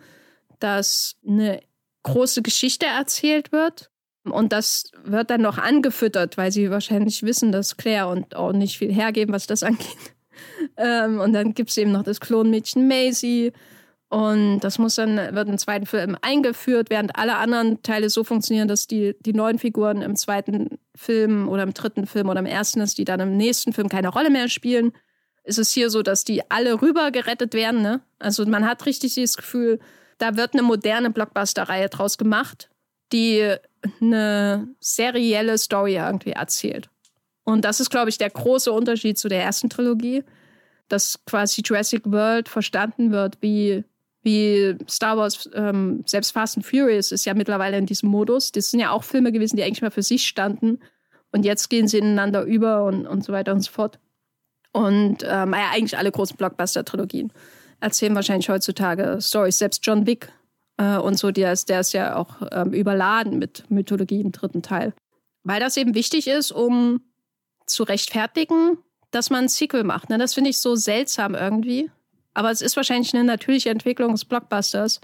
dass 0.60 1.16
eine 1.28 1.62
große 2.04 2.44
Geschichte 2.44 2.86
erzählt 2.86 3.52
wird 3.52 3.90
und 4.26 4.52
das 4.52 4.92
wird 5.04 5.30
dann 5.30 5.42
noch 5.42 5.58
angefüttert, 5.58 6.38
weil 6.38 6.52
sie 6.52 6.72
wahrscheinlich 6.72 7.24
wissen, 7.24 7.52
dass 7.52 7.78
Claire 7.78 8.10
und 8.10 8.36
auch 8.36 8.54
nicht 8.54 8.78
viel 8.78 8.92
hergeben, 8.92 9.34
was 9.34 9.48
das 9.48 9.64
angeht. 9.64 9.88
Ähm, 10.78 11.20
und 11.20 11.34
dann 11.34 11.54
gibt 11.54 11.70
es 11.70 11.78
eben 11.78 11.92
noch 11.92 12.04
das 12.04 12.20
Klonmädchen 12.20 12.88
Maisie. 12.88 13.54
Und 14.10 14.60
das 14.60 14.78
muss 14.78 14.96
dann, 14.96 15.18
wird 15.36 15.50
im 15.50 15.58
zweiten 15.58 15.86
Film 15.86 16.18
eingeführt, 16.22 16.90
während 16.90 17.16
alle 17.18 17.36
anderen 17.38 17.82
Teile 17.82 18.10
so 18.10 18.24
funktionieren, 18.24 18.68
dass 18.68 18.88
die, 18.88 19.16
die 19.22 19.34
neuen 19.34 19.60
Figuren 19.60 20.02
im 20.02 20.16
zweiten 20.16 20.78
Film 20.96 21.50
oder 21.50 21.64
im 21.64 21.74
dritten 21.74 22.06
Film 22.06 22.30
oder 22.30 22.40
im 22.40 22.46
ersten 22.46 22.82
ist, 22.82 22.98
die 22.98 23.06
dann 23.06 23.20
im 23.20 23.36
nächsten 23.36 23.74
Film 23.74 23.90
keine 23.90 24.10
Rolle 24.10 24.30
mehr 24.30 24.48
spielen. 24.48 24.94
Ist 25.44 25.60
es 25.60 25.72
hier 25.72 25.90
so, 25.90 26.02
dass 26.02 26.24
die 26.24 26.50
alle 26.50 26.82
rüber 26.82 27.12
gerettet 27.12 27.54
werden. 27.54 27.82
Ne? 27.82 28.02
Also 28.20 28.46
man 28.46 28.68
hat 28.68 28.86
richtig 28.86 29.16
das 29.16 29.38
Gefühl, 29.38 29.80
da 30.18 30.38
wird 30.38 30.54
eine 30.54 30.64
moderne 30.64 31.10
Blockbuster-Reihe 31.10 31.90
draus 31.90 32.18
gemacht, 32.18 32.70
die 33.12 33.56
eine 34.02 34.68
serielle 34.80 35.58
Story 35.58 35.96
irgendwie 35.96 36.32
erzählt. 36.32 36.90
Und 37.44 37.64
das 37.64 37.80
ist, 37.80 37.90
glaube 37.90 38.10
ich, 38.10 38.18
der 38.18 38.30
große 38.30 38.72
Unterschied 38.72 39.18
zu 39.18 39.30
der 39.30 39.44
ersten 39.44 39.70
Trilogie, 39.70 40.24
dass 40.88 41.20
quasi 41.26 41.62
Jurassic 41.64 42.04
World 42.06 42.50
verstanden 42.50 43.12
wird 43.12 43.38
wie, 43.42 43.84
wie 44.24 44.76
Star 44.90 45.18
Wars, 45.18 45.50
ähm, 45.54 46.04
selbst 46.06 46.32
Fast 46.32 46.58
and 46.58 46.66
Furious 46.66 47.12
ist 47.12 47.26
ja 47.26 47.34
mittlerweile 47.34 47.78
in 47.78 47.86
diesem 47.86 48.10
Modus. 48.10 48.52
Das 48.52 48.72
sind 48.72 48.80
ja 48.80 48.92
auch 48.92 49.04
Filme 49.04 49.32
gewesen, 49.32 49.58
die 49.58 49.64
eigentlich 49.64 49.82
mal 49.82 49.92
für 49.92 50.04
sich 50.04 50.26
standen. 50.26 50.80
Und 51.32 51.46
jetzt 51.46 51.70
gehen 51.70 51.88
sie 51.88 52.00
ineinander 52.00 52.44
über 52.44 52.84
und, 52.86 53.06
und 53.06 53.24
so 53.24 53.34
weiter 53.34 53.54
und 53.54 53.62
so 53.62 53.72
fort. 53.72 54.00
Und 54.72 55.24
ähm, 55.24 55.54
ja, 55.54 55.70
eigentlich 55.72 55.98
alle 55.98 56.12
großen 56.12 56.38
Blockbuster-Trilogien 56.38 57.32
erzählen 57.80 58.16
wahrscheinlich 58.16 58.50
heutzutage 58.50 59.20
Stories. 59.22 59.60
Selbst 59.60 59.86
John 59.86 60.08
Wick 60.08 60.30
äh, 60.78 60.98
und 60.98 61.18
so, 61.18 61.32
der 61.32 61.54
ist, 61.54 61.70
der 61.70 61.80
ist 61.80 61.94
ja 61.94 62.16
auch 62.16 62.42
ähm, 62.52 62.74
überladen 62.74 63.40
mit 63.40 63.70
Mythologie 63.70 64.22
im 64.22 64.32
dritten 64.32 64.62
Teil. 64.62 64.94
Weil 65.44 65.60
das 65.60 65.78
eben 65.78 65.96
wichtig 65.96 66.28
ist, 66.28 66.52
um 66.52 67.02
zu 67.66 67.84
rechtfertigen, 67.84 68.78
dass 69.12 69.30
man 69.30 69.46
ein 69.46 69.50
Sequel 69.50 69.84
macht. 69.84 70.10
Ne? 70.10 70.18
Das 70.18 70.34
finde 70.34 70.50
ich 70.50 70.58
so 70.58 70.76
seltsam 70.76 71.36
irgendwie. 71.36 71.90
Aber 72.34 72.52
es 72.52 72.62
ist 72.62 72.76
wahrscheinlich 72.76 73.14
eine 73.14 73.24
natürliche 73.24 73.70
Entwicklung 73.70 74.12
des 74.12 74.26
Blockbusters, 74.26 75.00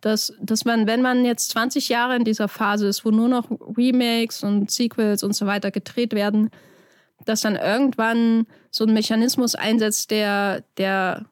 dass, 0.00 0.32
dass 0.40 0.64
man, 0.64 0.86
wenn 0.86 1.02
man 1.02 1.24
jetzt 1.24 1.50
20 1.50 1.88
Jahre 1.88 2.16
in 2.16 2.24
dieser 2.24 2.48
Phase 2.48 2.88
ist, 2.88 3.04
wo 3.04 3.10
nur 3.10 3.28
noch 3.28 3.50
Remakes 3.76 4.42
und 4.42 4.70
Sequels 4.70 5.22
und 5.22 5.34
so 5.34 5.46
weiter 5.46 5.70
gedreht 5.70 6.14
werden, 6.14 6.50
dass 7.24 7.42
dann 7.42 7.56
irgendwann 7.56 8.46
so 8.70 8.84
ein 8.84 8.94
Mechanismus 8.94 9.54
einsetzt, 9.54 10.10
der, 10.10 10.64
der 10.76 11.26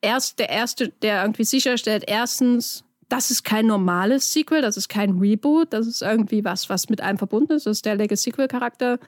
erst, 0.00 0.38
der 0.38 0.48
erste, 0.50 0.88
der 0.88 1.22
irgendwie 1.22 1.44
sicherstellt, 1.44 2.04
erstens, 2.06 2.84
das 3.10 3.30
ist 3.30 3.42
kein 3.42 3.66
normales 3.66 4.32
Sequel, 4.32 4.62
das 4.62 4.76
ist 4.76 4.88
kein 4.88 5.18
Reboot, 5.18 5.72
das 5.72 5.86
ist 5.86 6.00
irgendwie 6.00 6.44
was, 6.44 6.70
was 6.70 6.88
mit 6.88 7.00
einem 7.00 7.18
verbunden 7.18 7.52
ist, 7.52 7.66
das 7.66 7.78
ist 7.78 7.86
der 7.86 7.96
Legacy-Sequel-Charakter. 7.96 8.98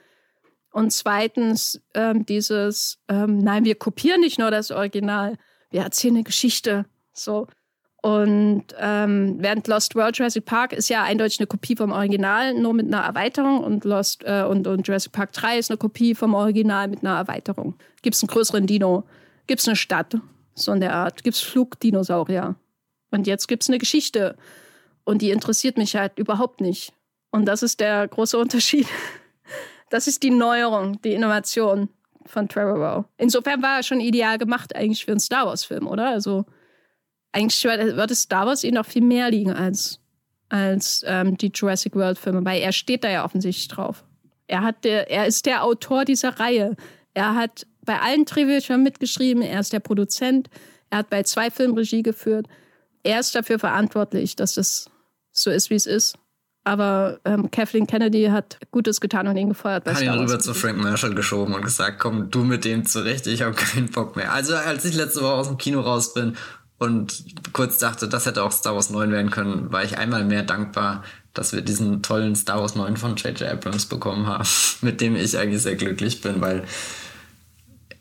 Und 0.72 0.92
zweitens 0.92 1.80
ähm, 1.94 2.26
dieses, 2.26 2.98
ähm, 3.08 3.38
nein, 3.38 3.64
wir 3.64 3.76
kopieren 3.76 4.20
nicht 4.20 4.38
nur 4.38 4.50
das 4.50 4.70
Original, 4.70 5.36
wir 5.70 5.82
erzählen 5.82 6.16
eine 6.16 6.24
Geschichte. 6.24 6.86
So. 7.12 7.46
Und 8.02 8.64
ähm, 8.78 9.36
während 9.38 9.68
Lost 9.68 9.94
World 9.94 10.18
Jurassic 10.18 10.44
Park 10.44 10.72
ist 10.72 10.88
ja 10.88 11.04
eindeutig 11.04 11.38
eine 11.38 11.46
Kopie 11.46 11.76
vom 11.76 11.92
Original, 11.92 12.54
nur 12.54 12.74
mit 12.74 12.86
einer 12.86 13.04
Erweiterung. 13.04 13.62
Und 13.62 13.84
Lost 13.84 14.24
äh, 14.24 14.42
und, 14.42 14.66
und 14.66 14.88
Jurassic 14.88 15.12
Park 15.12 15.32
3 15.32 15.58
ist 15.58 15.70
eine 15.70 15.78
Kopie 15.78 16.16
vom 16.16 16.34
Original 16.34 16.88
mit 16.88 17.04
einer 17.04 17.16
Erweiterung. 17.16 17.74
Gibt 18.02 18.16
es 18.16 18.22
einen 18.22 18.28
größeren 18.28 18.66
Dino? 18.66 19.04
Gibt 19.46 19.60
es 19.60 19.68
eine 19.68 19.76
Stadt? 19.76 20.16
So 20.54 20.72
in 20.72 20.80
der 20.80 20.94
Art. 20.94 21.22
Gibt 21.22 21.36
es 21.36 21.42
Flugdinosaurier? 21.42 22.56
Und 23.12 23.28
jetzt 23.28 23.46
gibt 23.46 23.62
es 23.62 23.68
eine 23.68 23.78
Geschichte. 23.78 24.36
Und 25.04 25.22
die 25.22 25.30
interessiert 25.30 25.78
mich 25.78 25.94
halt 25.94 26.18
überhaupt 26.18 26.60
nicht. 26.60 26.92
Und 27.30 27.46
das 27.46 27.62
ist 27.62 27.78
der 27.78 28.08
große 28.08 28.36
Unterschied. 28.36 28.88
Das 29.90 30.06
ist 30.06 30.22
die 30.22 30.30
Neuerung, 30.30 31.02
die 31.02 31.12
Innovation. 31.12 31.90
von 32.24 32.48
Trevorrow. 32.48 33.04
Insofern 33.18 33.62
war 33.62 33.76
er 33.76 33.82
schon 33.82 34.00
ideal 34.00 34.38
gemacht 34.38 34.74
eigentlich 34.74 35.04
für 35.04 35.10
einen 35.10 35.20
Star 35.20 35.44
Wars-Film, 35.44 35.86
oder? 35.86 36.08
Also 36.08 36.46
eigentlich 37.32 37.62
würde 37.64 38.14
Star 38.14 38.46
Wars 38.46 38.64
ihn 38.64 38.74
noch 38.74 38.86
viel 38.86 39.02
mehr 39.02 39.30
liegen 39.30 39.52
als, 39.52 40.00
als 40.48 41.04
ähm, 41.06 41.36
die 41.36 41.50
Jurassic 41.54 41.94
World-Filme, 41.94 42.44
weil 42.44 42.62
er 42.62 42.72
steht 42.72 43.04
da 43.04 43.10
ja 43.10 43.24
offensichtlich 43.24 43.68
drauf. 43.68 44.04
Er, 44.46 44.62
hat 44.62 44.84
der, 44.84 45.10
er 45.10 45.26
ist 45.26 45.46
der 45.46 45.64
Autor 45.64 46.04
dieser 46.04 46.38
Reihe. 46.38 46.76
Er 47.14 47.34
hat 47.34 47.66
bei 47.84 48.00
allen 48.00 48.24
Drehbüchern 48.24 48.82
mitgeschrieben, 48.82 49.42
er 49.42 49.60
ist 49.60 49.72
der 49.72 49.80
Produzent, 49.80 50.48
er 50.90 50.98
hat 50.98 51.10
bei 51.10 51.22
zwei 51.22 51.50
Filmen 51.50 51.76
Regie 51.76 52.02
geführt. 52.02 52.46
Er 53.02 53.20
ist 53.20 53.34
dafür 53.34 53.58
verantwortlich, 53.58 54.36
dass 54.36 54.54
das 54.54 54.90
so 55.32 55.50
ist, 55.50 55.70
wie 55.70 55.74
es 55.74 55.86
ist. 55.86 56.16
Aber 56.64 57.18
ähm, 57.24 57.50
Kathleen 57.50 57.88
Kennedy 57.88 58.26
hat 58.26 58.58
Gutes 58.70 59.00
getan 59.00 59.26
und 59.26 59.36
ihn 59.36 59.48
gefeuert. 59.48 59.84
Hat 59.86 60.00
ihn 60.00 60.10
rüber 60.10 60.38
zu 60.38 60.54
Frank 60.54 60.78
Marshall 60.78 61.14
geschoben 61.14 61.54
und 61.54 61.62
gesagt, 61.62 61.98
komm 61.98 62.30
du 62.30 62.44
mit 62.44 62.64
dem 62.64 62.86
zurecht, 62.86 63.26
ich 63.26 63.42
habe 63.42 63.54
keinen 63.54 63.90
Bock 63.90 64.14
mehr. 64.14 64.32
Also 64.32 64.54
als 64.54 64.84
ich 64.84 64.94
letzte 64.94 65.22
Woche 65.22 65.32
aus 65.32 65.48
dem 65.48 65.58
Kino 65.58 65.80
raus 65.80 66.14
bin 66.14 66.36
und 66.78 67.24
kurz 67.52 67.78
dachte, 67.78 68.08
das 68.08 68.26
hätte 68.26 68.44
auch 68.44 68.52
Star 68.52 68.74
Wars 68.74 68.90
9 68.90 69.10
werden 69.10 69.30
können, 69.30 69.72
war 69.72 69.82
ich 69.82 69.98
einmal 69.98 70.24
mehr 70.24 70.44
dankbar, 70.44 71.02
dass 71.34 71.52
wir 71.52 71.62
diesen 71.62 72.00
tollen 72.02 72.36
Star 72.36 72.60
Wars 72.60 72.76
9 72.76 72.96
von 72.96 73.16
J.J. 73.16 73.42
Abrams 73.42 73.86
bekommen 73.86 74.28
haben, 74.28 74.46
mit 74.82 75.00
dem 75.00 75.16
ich 75.16 75.36
eigentlich 75.36 75.62
sehr 75.62 75.76
glücklich 75.76 76.20
bin, 76.20 76.40
weil, 76.40 76.64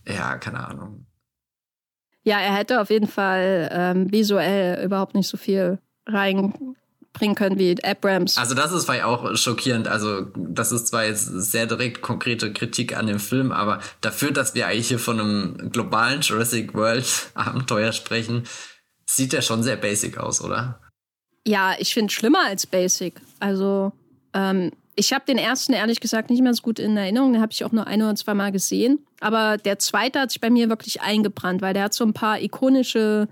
ja, 0.08 0.38
keine 0.38 0.68
Ahnung. 0.68 1.08
Ja, 2.24 2.40
er 2.40 2.56
hätte 2.56 2.82
auf 2.82 2.90
jeden 2.90 3.08
Fall 3.08 3.70
ähm, 3.72 4.12
visuell 4.12 4.84
überhaupt 4.86 5.16
nicht 5.16 5.28
so 5.28 5.38
viel 5.38 5.80
rein 6.06 6.76
bringen 7.14 7.36
können 7.36 7.60
wie 7.60 7.76
Abrams. 7.84 8.38
Also 8.38 8.56
das 8.56 8.72
ist 8.72 8.86
vielleicht 8.86 9.04
auch 9.04 9.36
schockierend. 9.36 9.88
Also 9.88 10.28
das 10.36 10.72
ist 10.72 10.88
zwar 10.88 11.06
jetzt 11.06 11.26
sehr 11.26 11.66
direkt 11.66 12.02
konkrete 12.02 12.54
Kritik 12.54 12.96
an 12.96 13.08
dem 13.08 13.20
Film, 13.20 13.52
aber 13.52 13.80
dafür, 14.02 14.32
dass 14.32 14.56
wir 14.56 14.68
eigentlich 14.68 14.88
hier 14.88 15.00
von 15.00 15.20
einem 15.20 15.72
globalen 15.72 16.22
Jurassic 16.22 16.74
World 16.74 17.06
Abenteuer 17.34 17.92
sprechen, 17.92 18.44
sieht 19.06 19.34
der 19.34 19.42
schon 19.42 19.64
sehr 19.64 19.76
basic 19.76 20.18
aus, 20.18 20.42
oder? 20.42 20.80
Ja, 21.46 21.76
ich 21.80 21.94
finde 21.94 22.14
schlimmer 22.14 22.46
als 22.46 22.66
basic. 22.68 23.20
Also 23.40 23.92
ähm, 24.34 24.72
ich 24.96 25.14
habe 25.14 25.26
den 25.26 25.38
ersten 25.38 25.74
ehrlich 25.74 26.00
gesagt 26.00 26.30
nicht 26.30 26.42
mehr 26.42 26.54
so 26.54 26.62
gut 26.62 26.80
in 26.80 26.98
Erinnerung. 26.98 27.34
Den 27.34 27.42
habe 27.42 27.52
ich 27.52 27.64
auch 27.64 27.72
nur 27.72 27.88
ein 27.88 28.02
oder 28.02 28.16
zwei 28.16 28.34
Mal 28.34 28.52
gesehen. 28.52 29.00
Aber 29.20 29.58
der 29.58 29.80
zweite 29.80 30.20
hat 30.20 30.32
sich 30.32 30.42
bei 30.42 30.50
mir 30.50 30.70
wirklich 30.70 31.02
eingebrannt, 31.02 31.62
weil 31.62 31.74
der 31.74 31.84
hat 31.84 31.94
so 31.94 32.04
ein 32.04 32.14
paar 32.14 32.42
ikonische 32.42 33.28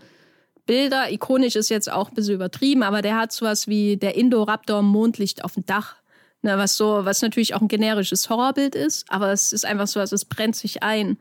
Bilder. 0.66 1.12
Ikonisch 1.12 1.56
ist 1.56 1.70
jetzt 1.70 1.92
auch 1.92 2.10
ein 2.10 2.16
bisschen 2.16 2.36
übertrieben, 2.36 2.84
aber 2.84 3.02
der 3.02 3.18
hat 3.18 3.32
sowas 3.32 3.68
wie 3.68 3.98
der 3.98 4.16
Indoraptor 4.16 4.82
Mondlicht 4.82 5.44
auf 5.44 5.56
dem 5.56 5.66
Dach. 5.66 5.96
Ne, 6.42 6.58
was 6.58 6.78
so, 6.78 7.04
was 7.04 7.22
natürlich 7.22 7.54
auch 7.54 7.62
ein 7.62 7.68
generisches 7.68 8.30
Horrorbild 8.30 8.74
ist, 8.74 9.12
aber 9.12 9.34
es 9.34 9.52
ist 9.52 9.66
einfach 9.66 9.88
so, 9.88 10.00
also 10.00 10.16
es 10.16 10.24
brennt 10.24 10.56
sich 10.56 10.84
ein. 10.84 11.18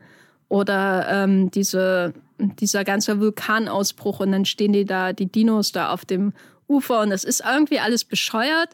Oder 0.47 1.07
ähm, 1.09 1.51
diese, 1.51 2.13
dieser 2.37 2.85
ganze 2.85 3.19
Vulkanausbruch 3.19 4.21
und 4.21 4.31
dann 4.31 4.45
stehen 4.45 4.71
die 4.71 4.85
da, 4.85 5.11
die 5.11 5.25
Dinos 5.25 5.73
da 5.73 5.91
auf 5.91 6.05
dem 6.05 6.31
Ufer 6.69 7.01
und 7.01 7.09
das 7.09 7.23
ist 7.25 7.43
irgendwie 7.45 7.79
alles 7.79 8.05
bescheuert. 8.05 8.69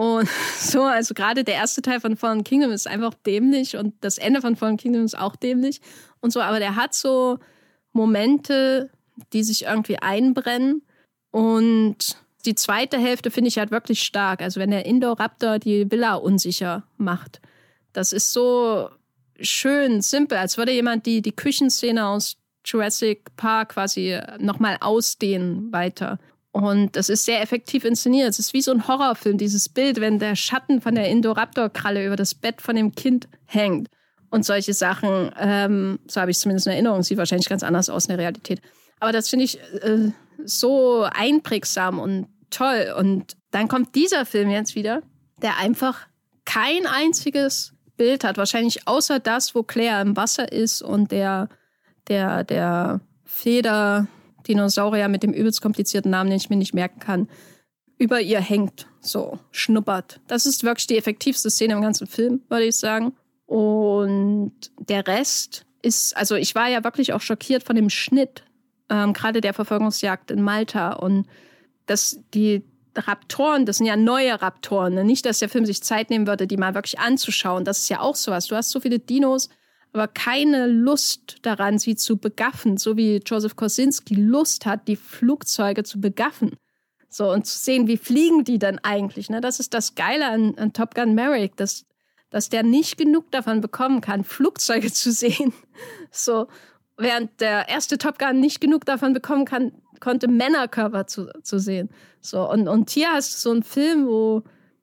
Und 0.00 0.30
so, 0.58 0.84
also 0.84 1.12
gerade 1.12 1.44
der 1.44 1.56
erste 1.56 1.82
Teil 1.82 2.00
von 2.00 2.16
Fallen 2.16 2.42
Kingdom 2.42 2.70
ist 2.72 2.86
einfach 2.86 3.12
dämlich 3.12 3.76
und 3.76 3.94
das 4.00 4.16
Ende 4.16 4.40
von 4.40 4.56
Fallen 4.56 4.78
Kingdom 4.78 5.04
ist 5.04 5.18
auch 5.18 5.36
dämlich 5.36 5.82
und 6.20 6.32
so, 6.32 6.40
aber 6.40 6.58
der 6.58 6.74
hat 6.74 6.94
so 6.94 7.38
Momente, 7.92 8.88
die 9.34 9.42
sich 9.42 9.64
irgendwie 9.64 9.98
einbrennen. 9.98 10.80
Und 11.32 12.16
die 12.46 12.54
zweite 12.54 12.98
Hälfte 12.98 13.30
finde 13.30 13.48
ich 13.48 13.58
halt 13.58 13.70
wirklich 13.70 14.02
stark. 14.02 14.40
Also 14.40 14.58
wenn 14.58 14.70
der 14.70 14.86
Indoraptor 14.86 15.58
die 15.58 15.90
Villa 15.90 16.14
unsicher 16.14 16.84
macht. 16.96 17.42
Das 17.92 18.14
ist 18.14 18.32
so 18.32 18.88
schön, 19.38 20.00
simpel, 20.00 20.38
als 20.38 20.56
würde 20.56 20.72
jemand 20.72 21.04
die, 21.04 21.20
die 21.20 21.36
Küchenszene 21.36 22.06
aus 22.06 22.36
Jurassic 22.64 23.36
Park 23.36 23.74
quasi 23.74 24.18
nochmal 24.38 24.78
ausdehnen 24.80 25.70
weiter. 25.72 26.18
Und 26.52 26.96
das 26.96 27.08
ist 27.08 27.24
sehr 27.24 27.40
effektiv 27.42 27.84
inszeniert. 27.84 28.28
Es 28.28 28.38
ist 28.38 28.52
wie 28.52 28.62
so 28.62 28.72
ein 28.72 28.88
Horrorfilm, 28.88 29.38
dieses 29.38 29.68
Bild, 29.68 30.00
wenn 30.00 30.18
der 30.18 30.34
Schatten 30.34 30.80
von 30.80 30.94
der 30.94 31.08
Indoraptor-Kralle 31.08 32.04
über 32.04 32.16
das 32.16 32.34
Bett 32.34 32.60
von 32.60 32.74
dem 32.74 32.92
Kind 32.92 33.28
hängt. 33.46 33.88
Und 34.30 34.44
solche 34.44 34.74
Sachen, 34.74 35.30
ähm, 35.38 35.98
so 36.06 36.20
habe 36.20 36.30
ich 36.30 36.36
es 36.36 36.42
zumindest 36.42 36.66
in 36.66 36.72
Erinnerung, 36.72 37.02
sieht 37.02 37.18
wahrscheinlich 37.18 37.48
ganz 37.48 37.62
anders 37.62 37.88
aus 37.88 38.06
in 38.06 38.10
der 38.10 38.18
Realität. 38.18 38.60
Aber 39.00 39.12
das 39.12 39.28
finde 39.28 39.44
ich 39.44 39.58
äh, 39.60 40.12
so 40.44 41.02
einprägsam 41.02 41.98
und 41.98 42.26
toll. 42.50 42.94
Und 42.96 43.36
dann 43.50 43.68
kommt 43.68 43.94
dieser 43.94 44.26
Film 44.26 44.50
jetzt 44.50 44.74
wieder, 44.74 45.02
der 45.42 45.58
einfach 45.58 46.06
kein 46.44 46.86
einziges 46.86 47.74
Bild 47.96 48.24
hat. 48.24 48.38
Wahrscheinlich 48.38 48.86
außer 48.86 49.20
das, 49.20 49.54
wo 49.54 49.62
Claire 49.62 50.02
im 50.02 50.16
Wasser 50.16 50.50
ist 50.50 50.82
und 50.82 51.12
der, 51.12 51.48
der, 52.08 52.44
der 52.44 53.00
Feder-Dinosaurier 54.44 55.08
mit 55.08 55.22
dem 55.22 55.32
übelst 55.32 55.60
komplizierten 55.60 56.10
Namen, 56.10 56.30
den 56.30 56.38
ich 56.38 56.50
mir 56.50 56.56
nicht 56.56 56.74
merken 56.74 57.00
kann, 57.00 57.28
über 57.98 58.20
ihr 58.20 58.40
hängt, 58.40 58.86
so 59.00 59.38
schnuppert. 59.50 60.20
Das 60.26 60.46
ist 60.46 60.64
wirklich 60.64 60.86
die 60.86 60.96
effektivste 60.96 61.50
Szene 61.50 61.74
im 61.74 61.82
ganzen 61.82 62.06
Film, 62.06 62.42
würde 62.48 62.64
ich 62.64 62.76
sagen. 62.76 63.12
Und 63.46 64.52
der 64.78 65.06
Rest 65.06 65.66
ist, 65.82 66.16
also 66.16 66.34
ich 66.36 66.54
war 66.54 66.68
ja 66.68 66.84
wirklich 66.84 67.12
auch 67.12 67.20
schockiert 67.20 67.62
von 67.62 67.76
dem 67.76 67.90
Schnitt 67.90 68.44
ähm, 68.90 69.12
gerade 69.12 69.40
der 69.40 69.54
Verfolgungsjagd 69.54 70.30
in 70.30 70.42
Malta. 70.42 70.92
Und 70.92 71.26
dass 71.86 72.20
die 72.34 72.64
Raptoren, 72.96 73.66
das 73.66 73.78
sind 73.78 73.86
ja 73.86 73.96
neue 73.96 74.42
Raptoren. 74.42 74.94
Ne? 74.94 75.04
Nicht, 75.04 75.24
dass 75.24 75.38
der 75.38 75.48
Film 75.48 75.64
sich 75.64 75.82
Zeit 75.82 76.10
nehmen 76.10 76.26
würde, 76.26 76.46
die 76.46 76.56
mal 76.56 76.74
wirklich 76.74 76.98
anzuschauen. 76.98 77.64
Das 77.64 77.78
ist 77.78 77.88
ja 77.88 78.00
auch 78.00 78.16
sowas. 78.16 78.48
Du 78.48 78.56
hast 78.56 78.70
so 78.70 78.80
viele 78.80 78.98
Dinos, 78.98 79.48
aber 79.92 80.08
keine 80.08 80.66
Lust 80.66 81.38
daran, 81.42 81.78
sie 81.78 81.96
zu 81.96 82.16
begaffen, 82.16 82.76
so 82.76 82.96
wie 82.96 83.20
Joseph 83.24 83.56
Kosinski 83.56 84.14
Lust 84.14 84.66
hat, 84.66 84.86
die 84.88 84.96
Flugzeuge 84.96 85.82
zu 85.82 86.00
begaffen. 86.00 86.56
So, 87.08 87.32
und 87.32 87.44
zu 87.44 87.58
sehen, 87.58 87.88
wie 87.88 87.96
fliegen 87.96 88.44
die 88.44 88.60
denn 88.60 88.78
eigentlich? 88.78 89.30
Ne? 89.30 89.40
Das 89.40 89.58
ist 89.58 89.74
das 89.74 89.96
Geile 89.96 90.26
an, 90.28 90.54
an 90.56 90.72
Top 90.72 90.94
Gun 90.94 91.14
Merrick, 91.14 91.56
dass, 91.56 91.84
dass 92.30 92.50
der 92.50 92.62
nicht 92.62 92.98
genug 92.98 93.32
davon 93.32 93.60
bekommen 93.60 94.00
kann, 94.00 94.22
Flugzeuge 94.22 94.92
zu 94.92 95.12
sehen. 95.12 95.52
So, 96.12 96.48
während 96.96 97.40
der 97.40 97.68
erste 97.68 97.96
Top 97.96 98.18
Gun 98.18 98.40
nicht 98.40 98.60
genug 98.60 98.84
davon 98.84 99.12
bekommen 99.12 99.44
kann, 99.44 99.72
konnte 100.00 100.26
Männerkörper 100.26 101.06
zu, 101.06 101.28
zu 101.42 101.60
sehen. 101.60 101.88
So, 102.20 102.48
und, 102.50 102.66
und 102.66 102.90
hier 102.90 103.12
hast 103.12 103.34
du 103.34 103.38
so 103.38 103.50
einen 103.52 103.62
Film, 103.62 104.06
wo 104.06 104.42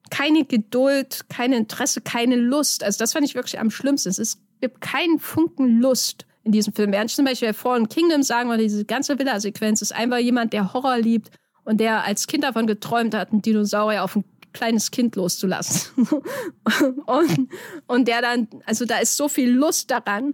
keine 0.10 0.46
Geduld, 0.46 1.26
kein 1.30 1.52
Interesse, 1.52 2.02
keine 2.02 2.36
Lust. 2.38 2.84
Also 2.84 3.00
das 3.00 3.14
fand 3.14 3.26
ich 3.26 3.36
wirklich 3.36 3.60
am 3.60 3.72
schlimmsten. 3.72 4.10
Es 4.10 4.38
gibt 4.60 4.82
keinen 4.82 5.20
Funken 5.20 5.80
Lust 5.80 6.26
in 6.44 6.52
diesem 6.52 6.74
Film. 6.74 6.92
Während 6.92 7.12
zum 7.12 7.26
Beispiel 7.26 7.54
Fallen 7.54 7.90
Kingdom 7.90 8.24
sagen 8.24 8.50
würde, 8.50 8.64
diese 8.64 8.86
ganze 8.86 9.20
Villa-Sequenz 9.20 9.82
ist 9.82 9.94
einfach 9.94 10.18
jemand, 10.18 10.54
der 10.54 10.74
Horror 10.74 10.98
liebt 10.98 11.32
und 11.64 11.80
der 11.80 12.04
als 12.04 12.28
Kind 12.28 12.44
davon 12.44 12.68
geträumt 12.68 13.14
hat, 13.14 13.32
einen 13.32 13.42
Dinosaurier 13.42 14.04
auf 14.04 14.16
ein 14.16 14.24
kleines 14.54 14.92
Kind 14.92 15.16
loszulassen. 15.16 16.08
und, 17.06 17.50
und 17.86 18.08
der 18.08 18.22
dann, 18.22 18.48
also 18.66 18.86
da 18.86 19.00
ist 19.00 19.18
so 19.18 19.28
viel 19.28 19.52
Lust 19.52 19.92
daran, 19.92 20.34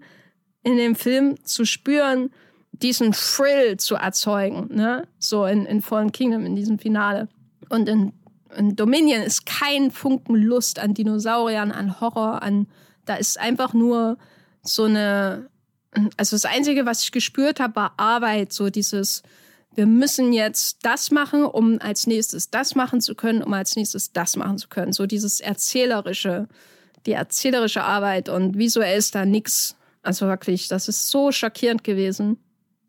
in 0.64 0.78
dem 0.78 0.96
Film 0.96 1.44
zu 1.44 1.66
spüren, 1.66 2.30
diesen 2.72 3.12
Thrill 3.12 3.78
zu 3.78 3.96
erzeugen, 3.96 4.70
ne? 4.74 5.08
So 5.20 5.46
in, 5.46 5.66
in 5.66 5.82
Fallen 5.82 6.12
Kingdom, 6.12 6.46
in 6.46 6.56
diesem 6.56 6.80
Finale. 6.80 7.28
Und 7.70 7.88
in, 7.90 8.14
in 8.56 8.76
Dominion 8.76 9.22
ist 9.22 9.46
kein 9.46 9.92
Funken 9.92 10.36
Lust 10.36 10.80
an 10.80 10.94
Dinosauriern, 10.94 11.72
an 11.72 12.00
Horror, 12.00 12.42
an, 12.42 12.68
da 13.06 13.16
ist 13.16 13.40
einfach 13.40 13.74
nur 13.74 14.18
so 14.62 14.84
eine, 14.86 15.50
also 16.18 16.36
das 16.36 16.46
Einzige, 16.46 16.86
was 16.86 17.04
ich 17.04 17.12
gespürt 17.12 17.60
habe, 17.60 17.76
war 17.76 17.94
Arbeit, 17.98 18.54
so 18.54 18.70
dieses, 18.70 19.24
wir 19.76 19.86
müssen 19.86 20.34
jetzt 20.34 20.80
das 20.84 21.12
machen, 21.12 21.46
um 21.46 21.80
als 21.82 22.08
nächstes 22.08 22.50
das 22.50 22.76
machen 22.76 23.02
zu 23.02 23.16
können, 23.16 23.44
um 23.44 23.54
als 23.54 23.76
nächstes 23.76 24.12
das 24.12 24.36
machen 24.36 24.58
zu 24.58 24.70
können. 24.70 24.94
So 24.94 25.06
dieses 25.06 25.40
erzählerische, 25.40 26.48
die 27.06 27.14
erzählerische 27.14 27.84
Arbeit 27.84 28.30
und 28.30 28.58
visuell 28.58 28.98
ist 28.98 29.16
da 29.16 29.26
nichts 29.26 29.76
also 30.04 30.28
wirklich, 30.28 30.68
das 30.68 30.90
ist 30.90 31.10
so 31.10 31.32
schockierend 31.32 31.84
gewesen. 31.84 32.38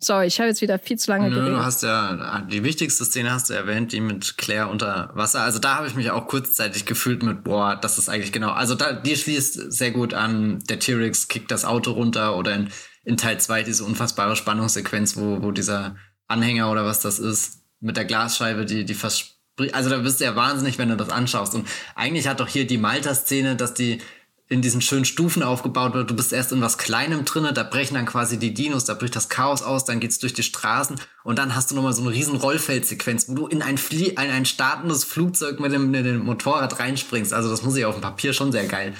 Sorry, 0.04 0.26
ich 0.26 0.38
habe 0.38 0.48
jetzt 0.48 0.60
wieder 0.60 0.78
viel 0.78 0.98
zu 0.98 1.10
lange 1.10 1.30
geredet. 1.30 1.54
Du 1.54 1.64
hast 1.64 1.82
ja 1.82 2.42
die 2.42 2.62
wichtigste 2.62 3.06
Szene 3.06 3.32
hast 3.32 3.48
du 3.48 3.54
erwähnt, 3.54 3.92
die 3.92 4.00
mit 4.00 4.36
Claire 4.36 4.68
unter 4.68 5.10
Wasser. 5.14 5.40
Also 5.40 5.58
da 5.58 5.76
habe 5.76 5.86
ich 5.86 5.94
mich 5.94 6.10
auch 6.10 6.26
kurzzeitig 6.26 6.84
gefühlt 6.84 7.22
mit, 7.22 7.42
boah, 7.42 7.74
das 7.74 7.96
ist 7.96 8.10
eigentlich 8.10 8.32
genau. 8.32 8.50
Also 8.50 8.74
da, 8.74 8.92
die 8.92 9.16
schließt 9.16 9.72
sehr 9.72 9.92
gut 9.92 10.12
an, 10.12 10.58
der 10.68 10.78
T-Rex 10.78 11.28
kickt 11.28 11.50
das 11.50 11.64
Auto 11.64 11.92
runter 11.92 12.36
oder 12.36 12.54
in, 12.54 12.68
in 13.04 13.16
Teil 13.16 13.40
2 13.40 13.62
diese 13.62 13.84
unfassbare 13.84 14.36
Spannungssequenz, 14.36 15.16
wo, 15.16 15.42
wo 15.42 15.52
dieser 15.52 15.96
Anhänger 16.26 16.70
oder 16.70 16.84
was 16.84 17.00
das 17.00 17.18
ist, 17.18 17.62
mit 17.80 17.96
der 17.96 18.04
Glasscheibe, 18.04 18.66
die, 18.66 18.84
die 18.84 18.94
verspricht. 18.94 19.74
Also 19.74 19.88
da 19.88 19.98
bist 19.98 20.20
du 20.20 20.24
ja 20.24 20.36
wahnsinnig, 20.36 20.76
wenn 20.76 20.90
du 20.90 20.96
das 20.96 21.08
anschaust. 21.08 21.54
Und 21.54 21.66
eigentlich 21.94 22.28
hat 22.28 22.40
doch 22.40 22.48
hier 22.48 22.66
die 22.66 22.78
Malta-Szene, 22.78 23.56
dass 23.56 23.72
die 23.72 24.02
in 24.48 24.60
diesen 24.60 24.82
schönen 24.82 25.04
Stufen 25.04 25.42
aufgebaut 25.42 25.94
wird. 25.94 26.10
Du 26.10 26.14
bist 26.14 26.32
erst 26.32 26.52
in 26.52 26.60
was 26.60 26.76
Kleinem 26.76 27.24
drinne, 27.24 27.52
da 27.52 27.62
brechen 27.62 27.94
dann 27.94 28.06
quasi 28.06 28.38
die 28.38 28.52
Dinos, 28.52 28.84
da 28.84 28.94
bricht 28.94 29.16
das 29.16 29.28
Chaos 29.28 29.62
aus, 29.62 29.84
dann 29.84 30.00
geht's 30.00 30.18
durch 30.18 30.34
die 30.34 30.42
Straßen 30.42 30.96
und 31.22 31.38
dann 31.38 31.54
hast 31.54 31.70
du 31.70 31.74
nochmal 31.74 31.94
so 31.94 32.02
eine 32.02 32.10
riesen 32.10 32.36
Rollfeldsequenz, 32.36 33.28
wo 33.28 33.34
du 33.34 33.46
in 33.46 33.62
ein, 33.62 33.78
Flie 33.78 34.10
in 34.10 34.18
ein 34.18 34.44
startendes 34.44 35.04
Flugzeug 35.04 35.60
mit 35.60 35.72
dem, 35.72 35.90
mit 35.90 36.04
dem 36.04 36.24
Motorrad 36.24 36.78
reinspringst. 36.78 37.32
Also 37.32 37.48
das 37.48 37.62
muss 37.62 37.76
ich 37.76 37.86
auf 37.86 37.94
dem 37.94 38.02
Papier 38.02 38.32
schon 38.32 38.52
sehr 38.52 38.66
geil 38.66 38.94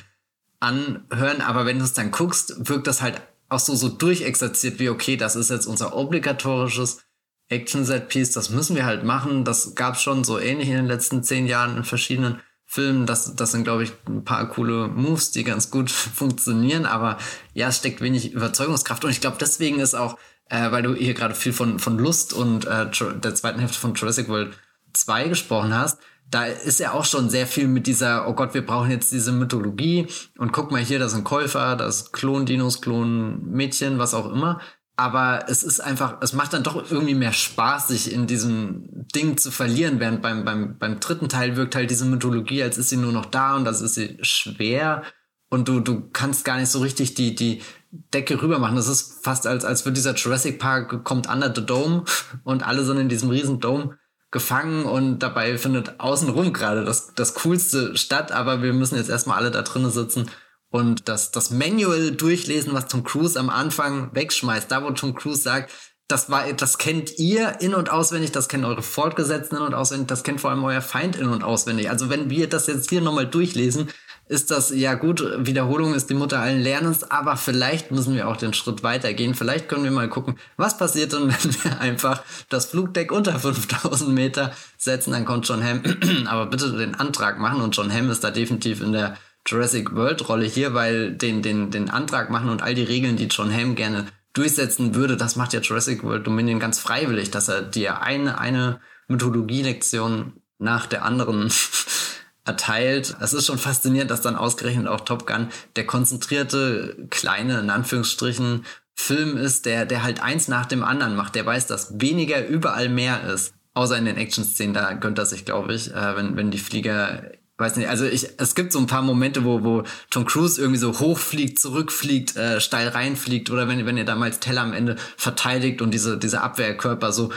anhören, 0.61 1.43
aber 1.43 1.67
wenn 1.67 1.79
du 1.79 1.85
es 1.85 1.93
dann 1.93 2.11
guckst, 2.11 2.69
wirkt 2.69 2.87
das 2.87 3.03
halt 3.03 3.21
auch 3.51 3.59
so, 3.59 3.75
so 3.75 3.89
durchexerziert 3.89 4.79
wie, 4.79 4.89
okay, 4.89 5.17
das 5.17 5.37
ist 5.37 5.51
jetzt 5.51 5.67
unser 5.67 5.95
obligatorisches 5.95 7.03
Action-Set-Piece, 7.49 8.33
das 8.33 8.51
müssen 8.51 8.75
wir 8.75 8.87
halt 8.87 9.05
machen. 9.05 9.45
Das 9.45 9.75
gab 9.75 9.95
es 9.95 10.03
schon 10.03 10.25
so 10.25 10.39
ähnlich 10.39 10.69
in 10.69 10.77
den 10.77 10.87
letzten 10.87 11.23
zehn 11.23 11.47
Jahren 11.47 11.77
in 11.77 11.85
verschiedenen 11.85 12.41
Filmen. 12.75 13.07
Das, 13.07 13.37
das 13.37 13.53
sind, 13.53 13.63
glaube 13.63 13.85
ich, 13.85 13.93
ein 14.09 14.25
paar 14.25 14.49
coole 14.49 14.89
Moves, 14.89 15.31
die 15.31 15.45
ganz 15.45 15.71
gut 15.71 15.91
funktionieren, 15.93 16.87
aber 16.87 17.19
ja, 17.53 17.69
es 17.69 17.77
steckt 17.77 18.01
wenig 18.01 18.33
Überzeugungskraft 18.33 19.05
und 19.05 19.13
ich 19.13 19.21
glaube, 19.21 19.37
deswegen 19.41 19.79
ist 19.79 19.95
auch, 19.95 20.19
äh, 20.49 20.73
weil 20.73 20.83
du 20.83 20.95
hier 20.95 21.15
gerade 21.15 21.37
viel 21.37 21.53
von, 21.53 21.79
von 21.79 21.99
Lust 21.99 22.33
und 22.33 22.67
äh, 22.67 22.91
der 22.91 23.35
zweiten 23.37 23.61
Hälfte 23.61 23.79
von 23.79 23.95
Jurassic 23.95 24.29
World 24.29 24.59
2 24.93 25.29
gesprochen 25.29 25.73
hast, 25.73 26.01
da 26.31 26.47
ist 26.47 26.81
ja 26.81 26.93
auch 26.93 27.05
schon 27.05 27.31
sehr 27.31 27.47
viel 27.47 27.69
mit 27.69 27.87
dieser, 27.87 28.27
oh 28.29 28.33
Gott, 28.33 28.55
wir 28.55 28.67
brauchen 28.67 28.91
jetzt 28.91 29.13
diese 29.13 29.31
Mythologie 29.31 30.09
und 30.39 30.53
guck 30.53 30.73
mal 30.73 30.81
hier, 30.81 30.99
das 30.99 31.13
sind 31.13 31.23
Käufer, 31.23 31.77
das 31.77 32.11
Klon-Dinos, 32.11 32.81
Klon-Mädchen, 32.81 34.01
was 34.01 34.15
auch 34.15 34.33
immer. 34.33 34.61
Aber 34.97 35.47
es 35.49 35.65
ist 35.65 35.81
einfach, 35.81 36.19
es 36.21 36.35
macht 36.35 36.53
dann 36.53 36.63
doch 36.63 36.91
irgendwie 36.91 37.15
mehr 37.15 37.33
Spaß, 37.33 37.89
sich 37.89 38.13
in 38.13 38.29
diesem 38.29 38.89
Ding 39.15 39.37
zu 39.37 39.51
verlieren, 39.51 39.99
während 39.99 40.23
beim, 40.23 40.45
beim, 40.45 40.79
beim 40.79 41.01
dritten 41.01 41.29
Teil 41.29 41.57
wirkt 41.57 41.75
halt 41.75 41.91
diese 41.91 42.05
Mythologie, 42.05 42.63
als 42.63 42.79
ist 42.79 42.91
sie 42.91 42.97
nur 42.97 43.11
noch 43.11 43.27
da 43.27 43.57
und 43.57 43.65
das 43.65 43.81
ist 43.81 43.95
sie 43.95 44.19
schwer 44.23 45.03
und 45.49 45.69
du, 45.69 45.81
du 45.81 46.11
kannst 46.13 46.45
gar 46.45 46.59
nicht 46.59 46.71
so 46.71 46.81
richtig 46.81 47.15
die, 47.15 47.35
die 47.35 47.63
Decke 47.91 48.41
rüber 48.41 48.59
machen. 48.59 48.77
Das 48.77 48.89
ist 48.89 49.25
fast 49.25 49.47
als, 49.47 49.65
als 49.65 49.85
würde 49.85 49.95
dieser 49.95 50.15
Jurassic 50.15 50.59
Park 50.59 51.05
kommt 51.05 51.29
under 51.29 51.53
the 51.55 51.65
Dome 51.65 52.05
und 52.45 52.67
alle 52.67 52.85
sind 52.85 52.99
in 52.99 53.09
diesem 53.09 53.31
riesen 53.31 53.61
Dome 53.61 53.99
gefangen 54.31 54.85
und 54.85 55.21
dabei 55.21 55.59
findet 55.59 56.01
außenrum 56.01 56.53
gerade 56.53 56.85
das, 56.85 57.15
das 57.15 57.35
Coolste 57.35 57.97
statt, 57.97 58.33
aber 58.33 58.63
wir 58.63 58.73
müssen 58.73 58.97
jetzt 58.97 59.11
erstmal 59.11 59.39
alle 59.39 59.53
da 59.53 59.63
drinnen 59.63 59.93
sitzen 59.93 60.29
und 60.75 61.09
das, 61.09 61.31
das 61.31 61.51
Manual 61.51 62.11
durchlesen, 62.11 62.75
was 62.75 62.89
Tom 62.89 63.05
Cruise 63.05 63.39
am 63.39 63.49
Anfang 63.49 64.11
wegschmeißt. 64.13 64.69
Da, 64.69 64.83
wo 64.83 64.91
Tom 64.91 65.15
Cruise 65.15 65.41
sagt, 65.41 65.71
das 66.09 66.31
war, 66.31 66.53
das 66.53 66.79
kennt 66.79 67.17
ihr 67.17 67.61
in- 67.61 67.75
und 67.75 67.91
auswendig, 67.91 68.33
das 68.33 68.49
kennen 68.49 68.65
eure 68.65 68.83
Fortgesetzten 68.83 69.57
in- 69.57 69.63
und 69.63 69.75
auswendig, 69.75 70.09
das 70.09 70.25
kennt 70.25 70.41
vor 70.41 70.51
allem 70.51 70.65
euer 70.65 70.81
Feind 70.81 71.15
in- 71.15 71.29
und 71.29 71.45
auswendig. 71.45 71.91
Also 71.91 72.11
wenn 72.11 72.29
wir 72.29 72.49
das 72.49 72.67
jetzt 72.67 72.91
hier 72.91 73.03
nochmal 73.03 73.29
durchlesen, 73.29 73.89
ist 74.27 74.51
das, 74.51 74.71
ja 74.71 74.95
gut, 74.95 75.23
Wiederholung 75.47 75.95
ist 75.95 76.11
die 76.11 76.15
Mutter 76.15 76.41
allen 76.41 76.61
Lernens, 76.61 77.09
aber 77.09 77.37
vielleicht 77.37 77.93
müssen 77.93 78.17
wir 78.17 78.27
auch 78.27 78.37
den 78.37 78.53
Schritt 78.53 78.83
weitergehen. 78.83 79.37
Vielleicht 79.37 79.69
können 79.69 79.85
wir 79.85 79.93
mal 79.93 80.09
gucken, 80.09 80.41
was 80.57 80.77
passiert 80.77 81.13
denn, 81.13 81.29
wenn 81.29 81.65
wir 81.65 81.81
einfach 81.81 82.25
das 82.49 82.67
Flugdeck 82.67 83.13
unter 83.13 83.39
5000 83.39 84.13
Meter 84.13 84.51
setzen, 84.77 85.13
dann 85.13 85.25
kommt 85.25 85.47
John 85.47 85.63
Hamm, 85.63 85.83
aber 86.27 86.47
bitte 86.47 86.73
den 86.73 86.97
Antrag 86.97 87.39
machen 87.39 87.61
und 87.61 87.77
John 87.77 87.93
Hamm 87.93 88.11
ist 88.11 88.25
da 88.25 88.33
definitiv 88.33 88.81
in 88.81 88.91
der 88.91 89.17
Jurassic 89.47 89.95
World 89.95 90.29
Rolle 90.29 90.47
hier, 90.47 90.75
weil 90.75 91.13
den, 91.13 91.43
den, 91.43 91.71
den 91.71 91.91
Antrag 91.91 92.31
machen 92.31 92.49
und 92.49 92.63
all 92.63 92.75
die 92.75 92.83
Regeln, 92.83 93.17
die 93.17 93.27
John 93.27 93.53
Hamm 93.53 93.75
gerne 93.75 94.07
durchsetzen 94.33 94.95
würde, 94.95 95.17
das 95.17 95.37
macht 95.37 95.53
ja 95.53 95.61
Jurassic 95.61 96.03
World 96.03 96.27
Dominion 96.27 96.59
ganz 96.59 96.79
freiwillig, 96.79 97.31
dass 97.31 97.49
er 97.49 97.63
dir 97.63 98.03
eine, 98.03 98.39
eine 98.39 98.81
Mythologie-Lektion 99.09 100.33
nach 100.59 100.87
der 100.87 101.05
anderen 101.05 101.53
erteilt. 102.45 103.17
Es 103.21 103.33
ist 103.33 103.47
schon 103.47 103.59
faszinierend, 103.59 104.11
dass 104.11 104.23
dann 104.23 104.37
ausgerechnet 104.37 104.89
auch 104.89 105.01
Top 105.01 105.27
Gun 105.27 105.49
der 105.77 105.87
konzentrierte, 105.87 107.07
kleine, 107.11 107.61
in 107.61 107.71
Anführungsstrichen, 107.71 108.65
Film 108.97 109.37
ist, 109.37 109.67
der, 109.67 109.87
der 109.87 110.03
halt 110.03 110.23
eins 110.23 110.49
nach 110.49 110.67
dem 110.67 110.85
anderen 110.85 111.17
macht. 111.17 111.35
Der 111.35 111.45
weiß, 111.45 111.67
dass 111.67 112.01
weniger 112.01 112.47
überall 112.47 112.89
mehr 112.89 113.25
ist. 113.25 113.53
Außer 113.75 113.99
in 113.99 114.05
den 114.05 114.17
Action-Szenen, 114.17 114.73
da 114.73 114.93
gönnt 114.93 115.19
er 115.19 115.27
sich, 115.27 115.45
glaube 115.45 115.75
ich, 115.75 115.93
äh, 115.93 116.17
wenn, 116.17 116.37
wenn 116.37 116.53
die 116.53 116.59
Flieger 116.59 117.33
weiß 117.57 117.77
nicht, 117.77 117.89
also 117.89 118.05
ich, 118.05 118.29
es 118.39 118.55
gibt 118.55 118.73
so 118.73 118.81
ein 118.81 118.87
paar 118.87 119.03
Momente, 119.03 119.45
wo, 119.45 119.63
wo 119.63 119.85
Tom 120.11 120.25
Cruise 120.25 120.61
irgendwie 120.61 120.81
so 120.81 120.99
hochfliegt, 120.99 121.59
zurückfliegt, 121.59 122.37
äh, 122.37 122.61
steil 122.61 122.89
reinfliegt 122.89 123.51
oder 123.51 123.69
wenn, 123.69 123.87
wenn 123.87 123.97
ihr 123.97 124.05
damals 124.05 124.41
Teller 124.41 124.63
am 124.63 124.73
Ende 124.73 124.97
verteidigt 125.17 125.81
und 125.81 125.93
diese, 125.93 126.19
diese 126.19 126.41
Abwehrkörper 126.43 127.13
so 127.13 127.31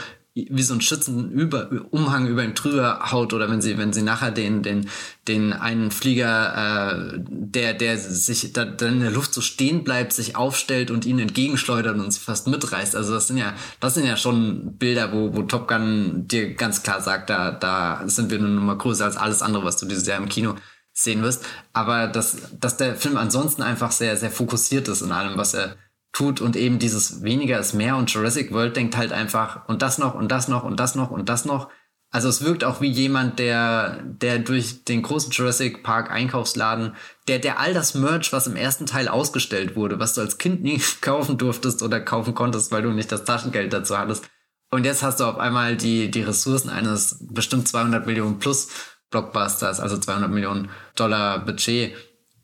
wie 0.50 0.62
so 0.62 0.74
ein 0.74 0.80
Schützen 0.80 1.30
über, 1.30 1.70
Umhang 1.90 2.26
über 2.26 2.44
ihm 2.44 2.54
drüber 2.54 3.10
haut 3.10 3.32
oder 3.32 3.50
wenn 3.50 3.60
sie, 3.60 3.78
wenn 3.78 3.92
sie 3.92 4.02
nachher 4.02 4.30
den, 4.30 4.62
den, 4.62 4.88
den 5.26 5.52
einen 5.52 5.90
Flieger, 5.90 7.14
äh, 7.14 7.18
der, 7.28 7.74
der 7.74 7.98
sich 7.98 8.52
da, 8.52 8.64
dann 8.64 8.94
in 8.94 9.00
der 9.00 9.10
Luft 9.10 9.34
so 9.34 9.40
stehen 9.40 9.84
bleibt, 9.84 10.12
sich 10.12 10.36
aufstellt 10.36 10.90
und 10.90 11.06
ihn 11.06 11.18
entgegenschleudert 11.18 11.98
und 11.98 12.10
sie 12.12 12.20
fast 12.20 12.46
mitreißt. 12.46 12.94
Also 12.94 13.14
das 13.14 13.26
sind 13.26 13.38
ja, 13.38 13.54
das 13.80 13.94
sind 13.94 14.06
ja 14.06 14.16
schon 14.16 14.76
Bilder, 14.78 15.12
wo, 15.12 15.34
wo 15.34 15.42
Top 15.42 15.68
Gun 15.68 16.28
dir 16.28 16.54
ganz 16.54 16.82
klar 16.82 17.00
sagt, 17.00 17.30
da, 17.30 17.50
da 17.50 18.02
sind 18.06 18.30
wir 18.30 18.38
eine 18.38 18.48
Nummer 18.48 18.76
größer 18.76 19.04
als 19.04 19.16
alles 19.16 19.42
andere, 19.42 19.64
was 19.64 19.76
du 19.76 19.86
dieses 19.86 20.06
Jahr 20.06 20.18
im 20.18 20.28
Kino 20.28 20.54
sehen 20.92 21.22
wirst. 21.22 21.44
Aber 21.72 22.08
dass, 22.08 22.36
dass 22.60 22.76
der 22.76 22.96
Film 22.96 23.16
ansonsten 23.16 23.62
einfach 23.62 23.92
sehr, 23.92 24.16
sehr 24.16 24.30
fokussiert 24.30 24.88
ist 24.88 25.02
in 25.02 25.12
allem, 25.12 25.38
was 25.38 25.54
er 25.54 25.76
tut 26.12 26.40
und 26.40 26.56
eben 26.56 26.78
dieses 26.78 27.22
weniger 27.22 27.58
ist 27.58 27.74
mehr 27.74 27.96
und 27.96 28.12
Jurassic 28.12 28.52
World 28.52 28.76
denkt 28.76 28.96
halt 28.96 29.12
einfach 29.12 29.68
und 29.68 29.82
das 29.82 29.98
noch 29.98 30.14
und 30.14 30.30
das 30.30 30.48
noch 30.48 30.64
und 30.64 30.80
das 30.80 30.94
noch 30.94 31.10
und 31.10 31.28
das 31.28 31.44
noch. 31.44 31.68
Also 32.10 32.30
es 32.30 32.42
wirkt 32.42 32.64
auch 32.64 32.80
wie 32.80 32.88
jemand, 32.88 33.38
der, 33.38 34.02
der 34.02 34.38
durch 34.38 34.84
den 34.84 35.02
großen 35.02 35.30
Jurassic 35.30 35.82
Park 35.82 36.10
Einkaufsladen, 36.10 36.94
der, 37.28 37.38
der 37.38 37.60
all 37.60 37.74
das 37.74 37.94
Merch, 37.94 38.32
was 38.32 38.46
im 38.46 38.56
ersten 38.56 38.86
Teil 38.86 39.08
ausgestellt 39.08 39.76
wurde, 39.76 39.98
was 39.98 40.14
du 40.14 40.22
als 40.22 40.38
Kind 40.38 40.62
nie 40.62 40.80
kaufen 41.02 41.36
durftest 41.36 41.82
oder 41.82 42.00
kaufen 42.00 42.34
konntest, 42.34 42.72
weil 42.72 42.82
du 42.82 42.90
nicht 42.90 43.12
das 43.12 43.24
Taschengeld 43.24 43.72
dazu 43.72 43.98
hattest. 43.98 44.28
Und 44.70 44.84
jetzt 44.84 45.02
hast 45.02 45.20
du 45.20 45.24
auf 45.24 45.38
einmal 45.38 45.76
die, 45.76 46.10
die 46.10 46.22
Ressourcen 46.22 46.70
eines 46.70 47.24
bestimmt 47.30 47.68
200 47.68 48.06
Millionen 48.06 48.38
plus 48.38 48.68
Blockbusters, 49.10 49.80
also 49.80 49.96
200 49.98 50.30
Millionen 50.30 50.70
Dollar 50.94 51.44
Budget. 51.44 51.94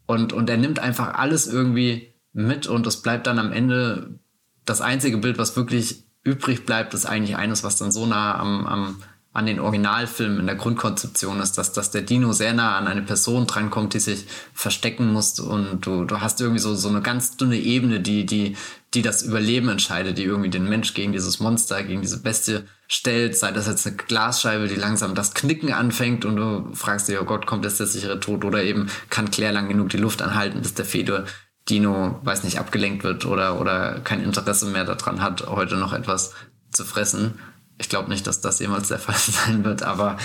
Und, 0.07 0.33
und 0.33 0.49
er 0.49 0.57
nimmt 0.57 0.79
einfach 0.79 1.15
alles 1.15 1.47
irgendwie 1.47 2.14
mit 2.35 2.67
und 2.67 2.87
es 2.87 3.01
bleibt 3.01 3.27
dann 3.27 3.39
am 3.39 3.53
Ende 3.53 4.19
das 4.67 4.81
einzige 4.81 5.19
Bild, 5.19 5.39
was 5.39 5.57
wirklich 5.57 6.05
übrig 6.23 6.67
bleibt, 6.67 6.95
ist 6.95 7.07
eigentlich 7.07 7.37
eines, 7.37 7.65
was 7.65 7.77
dann 7.77 7.93
so 7.93 8.07
nah 8.07 8.39
am, 8.39 8.67
am, 8.67 9.03
an 9.33 9.47
den 9.47 9.61
Originalfilm 9.61 10.41
in 10.41 10.47
der 10.47 10.55
Grundkonzeption 10.55 11.41
ist, 11.41 11.59
dass, 11.59 11.73
dass 11.73 11.91
der 11.91 12.03
Dino 12.03 12.33
sehr 12.33 12.55
nah 12.55 12.79
an 12.79 12.87
eine 12.87 13.03
Person 13.03 13.47
drankommt, 13.47 13.93
die 13.95 14.01
sich 14.01 14.27
verstecken 14.53 15.13
muss 15.13 15.39
und 15.39 15.85
du, 15.87 16.05
du 16.05 16.21
hast 16.21 16.41
irgendwie 16.41 16.61
so, 16.61 16.75
so 16.75 16.89
eine 16.89 17.03
ganz 17.03 17.37
dünne 17.37 17.59
Ebene, 17.59 18.01
die, 18.01 18.25
die, 18.27 18.57
die 18.95 19.03
das 19.03 19.23
Überleben 19.23 19.69
entscheidet, 19.69 20.19
die 20.19 20.25
irgendwie 20.25 20.51
den 20.51 20.69
Mensch 20.69 20.95
gegen 20.95 21.13
dieses 21.13 21.41
Monster, 21.41 21.83
gegen 21.83 22.01
diese 22.01 22.23
Bestie 22.23 22.61
stellt, 22.89 23.37
sei 23.37 23.51
das 23.51 23.67
jetzt 23.67 23.87
eine 23.87 23.97
Glasscheibe, 23.97 24.69
die 24.69 24.77
langsam 24.77 25.15
das 25.15 25.35
Knicken 25.35 25.73
anfängt 25.73 26.25
und 26.25 26.37
du 26.37 26.75
fragst 26.75 27.09
dir, 27.09 27.21
oh 27.21 27.25
Gott, 27.25 27.47
kommt 27.47 27.65
jetzt 27.65 27.81
der 27.81 27.87
sichere 27.87 28.21
Tod 28.21 28.45
oder 28.45 28.63
eben 28.63 28.89
kann 29.11 29.31
Claire 29.31 29.53
lang 29.53 29.69
genug 29.69 29.91
die 29.91 29.99
Luft 29.99 30.23
anhalten, 30.23 30.63
bis 30.63 30.75
der 30.75 30.85
Fedor 30.85 31.25
Dino, 31.69 32.21
weiß 32.23 32.45
nicht, 32.45 32.59
abgelenkt 32.59 33.05
wird 33.05 33.25
oder, 33.25 33.61
oder 33.61 34.01
kein 34.01 34.23
Interesse 34.23 34.67
mehr 34.67 34.85
daran 34.85 35.23
hat, 35.23 35.47
heute 35.47 35.77
noch 35.77 35.93
etwas 35.93 36.35
zu 36.71 36.85
fressen. 36.85 37.39
Ich 37.79 37.89
glaube 37.89 38.11
nicht, 38.11 38.27
dass 38.27 38.41
das 38.41 38.59
jemals 38.59 38.89
der 38.89 38.99
Fall 39.01 39.17
sein 39.17 39.65
wird, 39.65 39.83
aber 39.83 40.19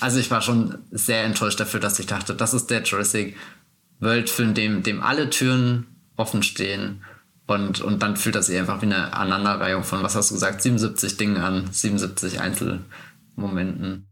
also 0.00 0.18
ich 0.18 0.30
war 0.30 0.42
schon 0.42 0.78
sehr 0.90 1.24
enttäuscht 1.24 1.60
dafür, 1.60 1.80
dass 1.80 1.98
ich 1.98 2.06
dachte, 2.06 2.34
das 2.34 2.54
ist 2.54 2.68
der 2.70 2.82
Jurassic 2.82 3.36
World 4.00 4.28
Film, 4.28 4.54
dem, 4.54 4.82
dem 4.82 5.02
alle 5.02 5.30
Türen 5.30 5.86
offen 6.16 6.42
stehen 6.42 7.02
und, 7.46 7.80
und 7.80 8.02
dann 8.02 8.16
fühlt 8.16 8.34
das 8.34 8.46
sich 8.46 8.58
einfach 8.58 8.82
wie 8.82 8.86
eine 8.86 9.12
Aneinanderreihung 9.14 9.84
von, 9.84 10.02
was 10.02 10.16
hast 10.16 10.30
du 10.30 10.34
gesagt, 10.34 10.62
77 10.62 11.16
Dingen 11.16 11.36
an, 11.36 11.70
77 11.70 12.40
Einzelmomenten. 12.40 14.06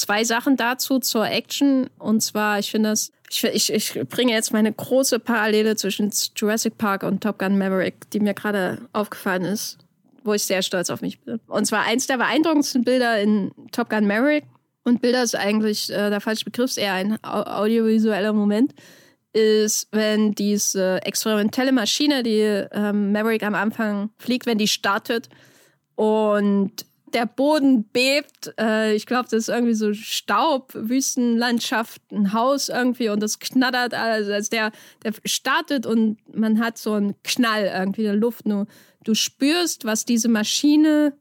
Zwei 0.00 0.24
Sachen 0.24 0.56
dazu 0.56 0.98
zur 0.98 1.26
Action. 1.28 1.90
Und 1.98 2.22
zwar, 2.22 2.58
ich 2.58 2.70
finde 2.70 2.88
das, 2.88 3.12
ich, 3.28 3.44
ich, 3.44 3.70
ich 3.70 4.08
bringe 4.08 4.32
jetzt 4.32 4.50
meine 4.50 4.72
große 4.72 5.18
Parallele 5.18 5.76
zwischen 5.76 6.10
Jurassic 6.34 6.78
Park 6.78 7.02
und 7.02 7.22
Top 7.22 7.38
Gun 7.38 7.58
Maverick, 7.58 8.10
die 8.10 8.20
mir 8.20 8.32
gerade 8.32 8.88
aufgefallen 8.94 9.44
ist, 9.44 9.76
wo 10.24 10.32
ich 10.32 10.44
sehr 10.44 10.62
stolz 10.62 10.88
auf 10.88 11.02
mich 11.02 11.20
bin. 11.20 11.38
Und 11.48 11.66
zwar 11.66 11.84
eins 11.84 12.06
der 12.06 12.16
beeindruckendsten 12.16 12.82
Bilder 12.82 13.20
in 13.20 13.52
Top 13.72 13.90
Gun 13.90 14.06
Maverick. 14.06 14.44
Und 14.84 15.02
Bilder 15.02 15.22
ist 15.22 15.36
eigentlich 15.36 15.90
äh, 15.90 16.08
der 16.08 16.22
falsche 16.22 16.46
Begriff, 16.46 16.70
ist 16.70 16.78
eher 16.78 16.94
ein 16.94 17.22
audiovisueller 17.22 18.32
Moment 18.32 18.72
ist, 19.32 19.86
wenn 19.92 20.32
diese 20.32 21.00
experimentelle 21.04 21.72
Maschine, 21.72 22.22
die 22.22 22.40
ähm, 22.40 23.12
Maverick 23.12 23.44
am 23.44 23.54
Anfang 23.54 24.10
fliegt, 24.18 24.46
wenn 24.46 24.58
die 24.58 24.66
startet 24.66 25.28
und 25.94 26.86
der 27.14 27.26
Boden 27.26 27.84
bebt. 27.84 28.52
Äh, 28.58 28.94
ich 28.94 29.06
glaube, 29.06 29.24
das 29.24 29.40
ist 29.40 29.48
irgendwie 29.48 29.74
so 29.74 29.92
Staub, 29.94 30.72
Wüstenlandschaft, 30.74 32.02
ein 32.12 32.32
Haus 32.32 32.68
irgendwie 32.68 33.08
und 33.08 33.20
das 33.20 33.38
knattert. 33.38 33.94
Also, 33.94 34.32
also 34.32 34.50
der, 34.50 34.72
der 35.02 35.12
startet 35.24 35.86
und 35.86 36.18
man 36.34 36.60
hat 36.60 36.78
so 36.78 36.94
einen 36.94 37.14
Knall 37.22 37.70
irgendwie 37.74 38.02
in 38.02 38.08
der 38.08 38.16
Luft. 38.16 38.46
Nur 38.46 38.66
du 39.04 39.14
spürst, 39.14 39.84
was 39.84 40.04
diese 40.04 40.28
Maschine 40.28 41.14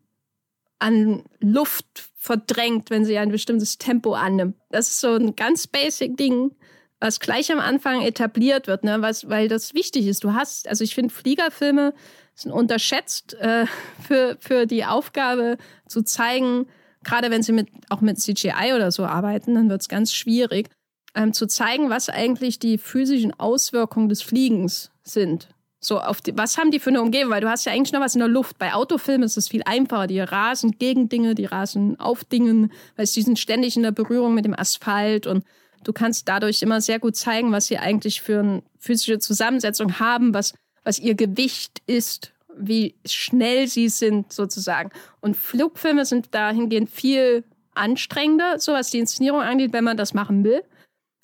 an 0.80 1.24
Luft 1.40 2.10
verdrängt, 2.16 2.90
wenn 2.90 3.06
sie 3.06 3.18
ein 3.18 3.32
bestimmtes 3.32 3.78
Tempo 3.78 4.14
annimmt. 4.14 4.56
Das 4.70 4.90
ist 4.90 5.02
so 5.02 5.16
ein 5.16 5.36
ganz 5.36 5.68
basic 5.68 6.18
Ding, 6.18 6.52
was 6.99 7.20
gleich 7.20 7.52
am 7.52 7.60
Anfang 7.60 8.02
etabliert 8.02 8.68
wird, 8.68 8.84
ne? 8.84 9.02
was, 9.02 9.30
weil 9.30 9.48
das 9.48 9.74
wichtig 9.74 10.07
ist. 10.07 10.24
Du 10.24 10.34
hast, 10.34 10.68
also 10.68 10.84
ich 10.84 10.95
finde 10.95 11.14
Fliegerfilme 11.14 11.94
sind 12.41 12.52
unterschätzt 12.52 13.34
äh, 13.36 13.66
für, 14.06 14.38
für 14.40 14.66
die 14.66 14.86
Aufgabe 14.86 15.57
zu 15.88 16.03
zeigen, 16.03 16.68
gerade 17.03 17.32
wenn 17.32 17.44
sie 17.44 17.52
mit, 17.52 17.68
auch 17.90 18.02
mit 18.02 18.20
CGI 18.20 18.74
oder 18.76 18.91
so 18.91 19.06
arbeiten, 19.06 19.56
dann 19.56 19.70
wird 19.70 19.82
es 19.82 19.90
ganz 19.90 20.14
schwierig, 20.14 20.70
ähm, 21.16 21.34
zu 21.34 21.48
zeigen, 21.48 21.90
was 21.90 22.10
eigentlich 22.10 22.60
die 22.60 22.78
physischen 22.78 23.38
Auswirkungen 23.40 24.10
des 24.10 24.22
Fliegens 24.22 24.91
sind. 25.03 25.49
So, 25.82 25.99
auf 25.99 26.20
die, 26.20 26.38
was 26.38 26.57
haben 26.57 26.72
die 26.72 26.80
für 26.80 26.90
eine 26.90 27.02
Umgebung? 27.02 27.32
Weil 27.32 27.41
du 27.41 27.49
hast 27.49 27.66
ja 27.66 27.72
eigentlich 27.72 27.94
noch 27.94 28.02
was 28.02 28.14
in 28.14 28.20
der 28.20 28.28
Luft. 28.28 28.57
Bei 28.60 28.74
Autofilmen 28.74 29.24
ist 29.24 29.38
es 29.38 29.48
viel 29.48 29.64
einfacher. 29.66 30.07
Die 30.07 30.20
rasen 30.20 30.78
gegen 30.78 31.07
Dinge, 31.07 31.36
die 31.36 31.45
rasen 31.45 31.98
auf 31.99 32.26
Dingen, 32.26 32.74
weil 32.98 33.06
sie 33.06 33.22
sind 33.22 33.40
ständig 33.40 33.78
in 33.78 33.84
der 33.84 33.91
Berührung 33.91 34.34
mit 34.34 34.44
dem 34.44 34.57
Asphalt 34.57 35.26
und 35.26 35.45
du 35.86 35.94
kannst 35.94 36.28
dadurch 36.28 36.61
immer 36.61 36.82
sehr 36.82 36.99
gut 36.99 37.16
zeigen, 37.16 37.53
was 37.53 37.68
sie 37.68 37.78
eigentlich 37.78 38.22
für 38.22 38.40
eine 38.40 38.64
physische 38.78 39.20
Zusammensetzung 39.20 39.99
haben, 39.99 40.34
was, 40.34 40.53
was 40.84 40.99
ihr 40.99 41.15
Gewicht 41.15 41.81
ist, 41.85 42.34
wie 42.57 42.95
schnell 43.06 43.68
sie 43.68 43.89
sind 43.89 44.34
sozusagen. 44.34 44.91
Und 45.22 45.38
Flugfilme 45.38 46.06
sind 46.06 46.34
dahingehend 46.34 46.89
viel 46.89 47.43
anstrengender, 47.73 48.60
so 48.60 48.73
was 48.73 48.91
die 48.91 48.99
Inszenierung 48.99 49.41
angeht, 49.41 49.73
wenn 49.73 49.84
man 49.84 49.97
das 49.97 50.14
machen 50.14 50.43
will. 50.43 50.64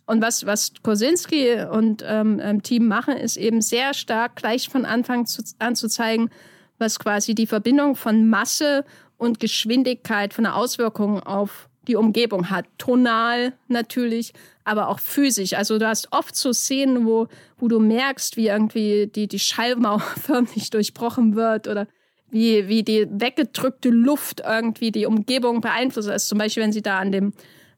Und 0.05 0.21
was, 0.21 0.45
was 0.45 0.71
Kosinski 0.83 1.63
und 1.63 2.03
ähm, 2.05 2.39
ähm, 2.41 2.61
Team 2.61 2.87
machen, 2.87 3.17
ist 3.17 3.37
eben 3.37 3.61
sehr 3.61 3.93
stark 3.93 4.35
gleich 4.35 4.69
von 4.69 4.85
Anfang 4.85 5.25
zu, 5.25 5.43
an 5.59 5.75
zu 5.75 5.87
zeigen, 5.87 6.29
was 6.77 6.99
quasi 6.99 7.33
die 7.33 7.47
Verbindung 7.47 7.95
von 7.95 8.29
Masse 8.29 8.85
und 9.17 9.39
Geschwindigkeit 9.39 10.33
von 10.33 10.43
der 10.43 10.55
Auswirkung 10.55 11.21
auf 11.21 11.69
die 11.87 11.95
Umgebung 11.95 12.49
hat. 12.49 12.65
Tonal 12.77 13.53
natürlich, 13.67 14.33
aber 14.63 14.89
auch 14.89 14.99
physisch. 14.99 15.53
Also 15.53 15.77
du 15.77 15.87
hast 15.87 16.11
oft 16.11 16.35
so 16.35 16.53
Szenen, 16.53 17.05
wo, 17.05 17.27
wo 17.57 17.67
du 17.67 17.79
merkst, 17.79 18.37
wie 18.37 18.47
irgendwie 18.47 19.07
die, 19.07 19.27
die 19.27 19.39
Schallmauer 19.39 19.99
förmlich 20.23 20.69
durchbrochen 20.69 21.35
wird 21.35 21.67
oder 21.67 21.87
wie, 22.29 22.67
wie 22.67 22.83
die 22.83 23.07
weggedrückte 23.09 23.89
Luft 23.89 24.41
irgendwie 24.45 24.91
die 24.91 25.05
Umgebung 25.05 25.61
beeinflusst. 25.61 26.09
Also 26.09 26.29
zum 26.29 26.37
Beispiel, 26.37 26.63
wenn 26.63 26.73
sie 26.73 26.81
da 26.81 26.99
an 26.99 27.11
dem 27.11 27.33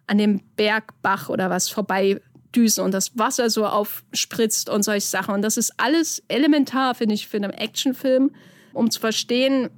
an 0.07 0.17
dem 0.17 0.41
Bergbach 0.55 1.29
oder 1.29 1.49
was 1.49 1.69
vorbei 1.69 2.21
düsen 2.55 2.83
und 2.83 2.93
das 2.93 3.17
Wasser 3.17 3.49
so 3.49 3.65
aufspritzt 3.65 4.69
und 4.69 4.83
solche 4.83 5.05
Sachen. 5.05 5.35
Und 5.35 5.41
das 5.41 5.57
ist 5.57 5.73
alles 5.77 6.23
elementar, 6.29 6.95
finde 6.95 7.13
ich, 7.13 7.27
für 7.27 7.37
einen 7.37 7.51
Actionfilm, 7.51 8.31
um 8.73 8.89
zu 8.89 8.99
verstehen, 8.99 9.69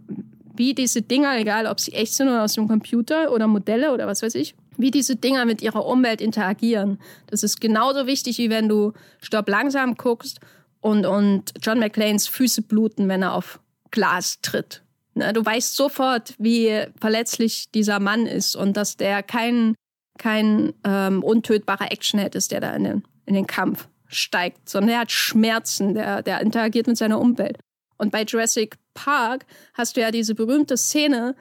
wie 0.60 0.73
diese 0.73 1.02
Dinger, 1.02 1.38
egal 1.38 1.68
ob 1.68 1.80
sie 1.80 1.94
echt 1.94 2.14
sind 2.14 2.27
oder 2.27 2.44
aus 2.44 2.53
dem 2.53 2.68
Computer 2.68 3.31
oder 3.31 3.48
Modelle 3.48 3.94
oder 3.94 4.07
was 4.07 4.22
weiß 4.22 4.36
ich, 4.36 4.56
wie 4.76 4.91
diese 4.91 5.15
Dinger 5.15 5.45
mit 5.45 5.61
ihrer 5.61 5.86
Umwelt 5.86 6.19
interagieren. 6.19 6.99
Das 7.27 7.44
ist 7.44 7.61
genauso 7.61 8.07
wichtig, 8.07 8.38
wie 8.40 8.49
wenn 8.49 8.68
du 8.68 8.91
Stopp 9.22 9.48
langsam 9.48 9.95
guckst 9.95 10.41
und, 10.81 11.06
und 11.06 11.53
John 11.61 11.80
McClanes 11.80 12.27
Füße 12.27 12.61
bluten, 12.64 13.07
wenn 13.07 13.22
er 13.22 13.36
auf 13.36 13.61
Glas 13.90 14.41
tritt. 14.41 14.84
Ne, 15.14 15.31
du 15.31 15.45
weißt 15.45 15.77
sofort, 15.77 16.36
wie 16.38 16.84
verletzlich 16.99 17.72
dieser 17.72 18.02
Mann 18.02 18.26
ist 18.26 18.57
und 18.57 18.76
dass 18.76 18.98
der 18.98 19.23
keinen 19.23 19.76
kein 20.18 20.73
ähm, 20.84 21.23
untötbarer 21.23 21.90
Actionhead 21.90 22.36
ist, 22.36 22.52
der 22.52 22.60
da 22.60 22.73
in 22.73 22.84
den, 22.84 23.03
in 23.26 23.34
den 23.34 23.48
Kampf 23.48 23.88
steigt, 24.07 24.68
sondern 24.68 24.95
er 24.95 24.99
hat 24.99 25.11
Schmerzen, 25.14 25.94
der, 25.94 26.22
der 26.22 26.41
interagiert 26.41 26.88
mit 26.88 26.98
seiner 26.98 27.22
Umwelt. 27.22 27.60
Und 27.98 28.11
bei 28.11 28.23
Jurassic 28.23 28.76
Park 28.99 29.45
hast 29.73 29.95
du 29.95 30.01
ja 30.01 30.11
diese 30.11 30.35
berühmte 30.35 30.76
Szene, 30.76 31.35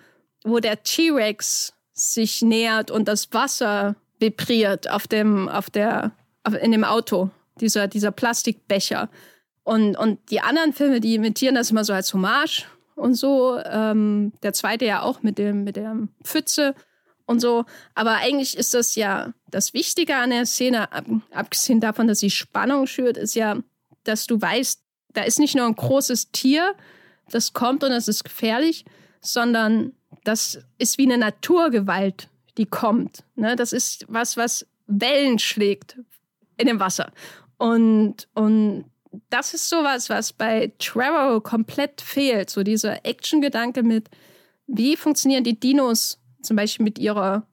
wo 0.44 0.60
der 0.60 0.82
T-Rex 0.84 1.72
sich 1.92 2.42
nähert 2.42 2.90
und 2.92 3.08
das 3.08 3.32
Wasser 3.32 3.96
vibriert 4.20 4.88
auf 4.88 5.08
dem, 5.08 5.48
auf 5.48 5.68
der, 5.68 6.12
auf, 6.44 6.54
in 6.54 6.70
dem 6.70 6.84
Auto, 6.84 7.30
dieser, 7.60 7.88
dieser 7.88 8.12
Plastikbecher. 8.12 9.10
Und, 9.64 9.96
und 9.96 10.30
die 10.30 10.40
anderen 10.40 10.72
Filme, 10.72 11.00
die 11.00 11.16
imitieren 11.16 11.56
das 11.56 11.72
immer 11.72 11.84
so 11.84 11.92
als 11.92 12.14
Hommage 12.14 12.66
und 12.94 13.14
so. 13.14 13.58
Ähm, 13.64 14.32
der 14.42 14.52
zweite 14.52 14.84
ja 14.84 15.02
auch 15.02 15.22
mit 15.22 15.38
dem, 15.38 15.64
mit 15.64 15.74
der 15.74 15.96
Pfütze 16.22 16.74
und 17.26 17.40
so. 17.40 17.64
Aber 17.94 18.12
eigentlich 18.16 18.56
ist 18.56 18.72
das 18.72 18.94
ja 18.94 19.32
das 19.50 19.74
Wichtige 19.74 20.14
an 20.14 20.30
der 20.30 20.46
Szene, 20.46 20.88
abgesehen 21.32 21.80
davon, 21.80 22.06
dass 22.06 22.20
sie 22.20 22.30
Spannung 22.30 22.86
schürt, 22.86 23.16
ist 23.16 23.34
ja, 23.34 23.58
dass 24.04 24.26
du 24.26 24.40
weißt, 24.40 24.80
da 25.12 25.22
ist 25.22 25.40
nicht 25.40 25.56
nur 25.56 25.66
ein 25.66 25.74
großes 25.74 26.30
Tier, 26.30 26.74
das 27.30 27.52
kommt 27.52 27.84
und 27.84 27.90
das 27.90 28.08
ist 28.08 28.24
gefährlich, 28.24 28.84
sondern 29.20 29.92
das 30.24 30.58
ist 30.78 30.98
wie 30.98 31.04
eine 31.04 31.18
Naturgewalt, 31.18 32.28
die 32.56 32.66
kommt. 32.66 33.24
Ne? 33.36 33.56
Das 33.56 33.72
ist 33.72 34.04
was, 34.08 34.36
was 34.36 34.66
Wellen 34.86 35.38
schlägt 35.38 35.98
in 36.56 36.66
dem 36.66 36.80
Wasser. 36.80 37.12
Und, 37.56 38.28
und 38.34 38.84
das 39.30 39.54
ist 39.54 39.68
sowas, 39.68 40.10
was 40.10 40.32
bei 40.32 40.72
Trevor 40.78 41.42
komplett 41.42 42.00
fehlt. 42.00 42.50
So 42.50 42.62
dieser 42.62 43.04
Action-Gedanke 43.04 43.82
mit, 43.82 44.08
wie 44.66 44.96
funktionieren 44.96 45.44
die 45.44 45.58
Dinos 45.58 46.20
zum 46.42 46.56
Beispiel 46.56 46.84
mit 46.84 46.98
ihrer 46.98 47.46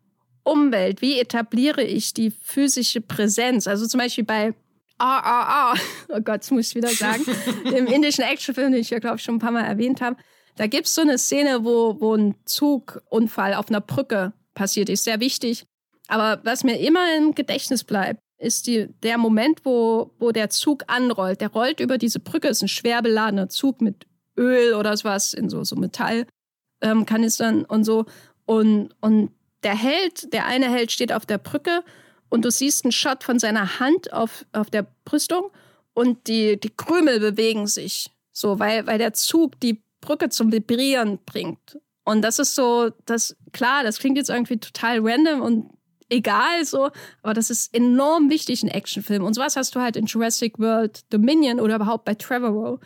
Umwelt? 0.43 1.01
Wie 1.01 1.19
etabliere 1.19 1.83
ich 1.83 2.13
die 2.13 2.31
physische 2.31 3.01
Präsenz? 3.01 3.67
Also 3.67 3.87
zum 3.87 3.99
Beispiel 3.99 4.25
bei 4.25 4.53
RRR, 4.99 5.75
oh 6.09 6.21
Gott, 6.21 6.41
das 6.41 6.51
muss 6.51 6.69
ich 6.69 6.75
wieder 6.75 6.89
sagen, 6.89 7.23
dem 7.71 7.87
indischen 7.87 8.23
Actionfilm, 8.23 8.71
den 8.71 8.81
ich 8.81 8.89
ja, 8.89 8.99
glaube 8.99 9.17
ich, 9.17 9.23
schon 9.23 9.35
ein 9.35 9.39
paar 9.39 9.51
Mal 9.51 9.65
erwähnt 9.65 10.01
habe. 10.01 10.15
Da 10.55 10.67
gibt 10.67 10.87
es 10.87 10.95
so 10.95 11.01
eine 11.01 11.17
Szene, 11.17 11.65
wo, 11.65 11.99
wo 11.99 12.15
ein 12.15 12.35
Zugunfall 12.45 13.55
auf 13.55 13.69
einer 13.69 13.81
Brücke 13.81 14.33
passiert 14.53 14.89
ist. 14.89 15.03
Sehr 15.03 15.19
wichtig. 15.19 15.65
Aber 16.07 16.39
was 16.43 16.63
mir 16.63 16.79
immer 16.79 17.15
im 17.17 17.35
Gedächtnis 17.35 17.83
bleibt, 17.83 18.21
ist 18.37 18.67
die, 18.67 18.87
der 19.03 19.17
Moment, 19.17 19.65
wo, 19.65 20.11
wo 20.19 20.31
der 20.31 20.49
Zug 20.49 20.83
anrollt. 20.87 21.41
Der 21.41 21.49
rollt 21.49 21.79
über 21.79 21.97
diese 21.97 22.19
Brücke, 22.19 22.47
ist 22.47 22.61
ein 22.61 22.67
schwer 22.67 23.01
beladener 23.01 23.49
Zug 23.49 23.81
mit 23.81 24.05
Öl 24.37 24.73
oder 24.73 24.95
sowas 24.95 25.33
in 25.33 25.49
so, 25.49 25.63
so 25.63 25.75
Metallkanistern 25.75 27.59
ähm, 27.59 27.65
und 27.67 27.83
so. 27.83 28.05
Und, 28.45 28.89
und 29.01 29.31
der 29.63 29.75
Held, 29.75 30.31
der 30.33 30.45
eine 30.45 30.69
Held 30.69 30.91
steht 30.91 31.11
auf 31.11 31.25
der 31.25 31.37
Brücke 31.37 31.83
und 32.29 32.45
du 32.45 32.51
siehst 32.51 32.85
einen 32.85 32.91
Shot 32.91 33.23
von 33.23 33.39
seiner 33.39 33.79
Hand 33.79 34.13
auf, 34.13 34.45
auf 34.51 34.69
der 34.69 34.85
Brüstung 35.05 35.51
und 35.93 36.27
die, 36.27 36.59
die 36.59 36.71
Krümel 36.75 37.19
bewegen 37.19 37.67
sich. 37.67 38.11
So, 38.31 38.59
weil, 38.59 38.85
weil 38.85 38.97
der 38.97 39.13
Zug 39.13 39.59
die 39.61 39.81
Brücke 40.01 40.29
zum 40.29 40.51
Vibrieren 40.51 41.19
bringt. 41.25 41.79
Und 42.03 42.21
das 42.21 42.37
ist 42.39 42.55
so, 42.55 42.91
das, 43.05 43.35
klar, 43.53 43.83
das 43.83 43.99
klingt 43.99 44.17
jetzt 44.17 44.29
irgendwie 44.29 44.57
total 44.57 44.99
random 45.01 45.41
und 45.41 45.69
egal 46.09 46.63
so, 46.65 46.91
aber 47.23 47.33
das 47.33 47.49
ist 47.49 47.73
enorm 47.73 48.29
wichtig 48.29 48.61
in 48.61 48.69
Actionfilmen. 48.69 49.25
Und 49.25 49.33
sowas 49.33 49.55
hast 49.55 49.75
du 49.75 49.79
halt 49.79 49.95
in 49.95 50.05
Jurassic 50.05 50.59
World 50.59 51.01
Dominion 51.11 51.59
oder 51.59 51.75
überhaupt 51.75 52.05
bei 52.05 52.13
Trevorrow 52.13 52.79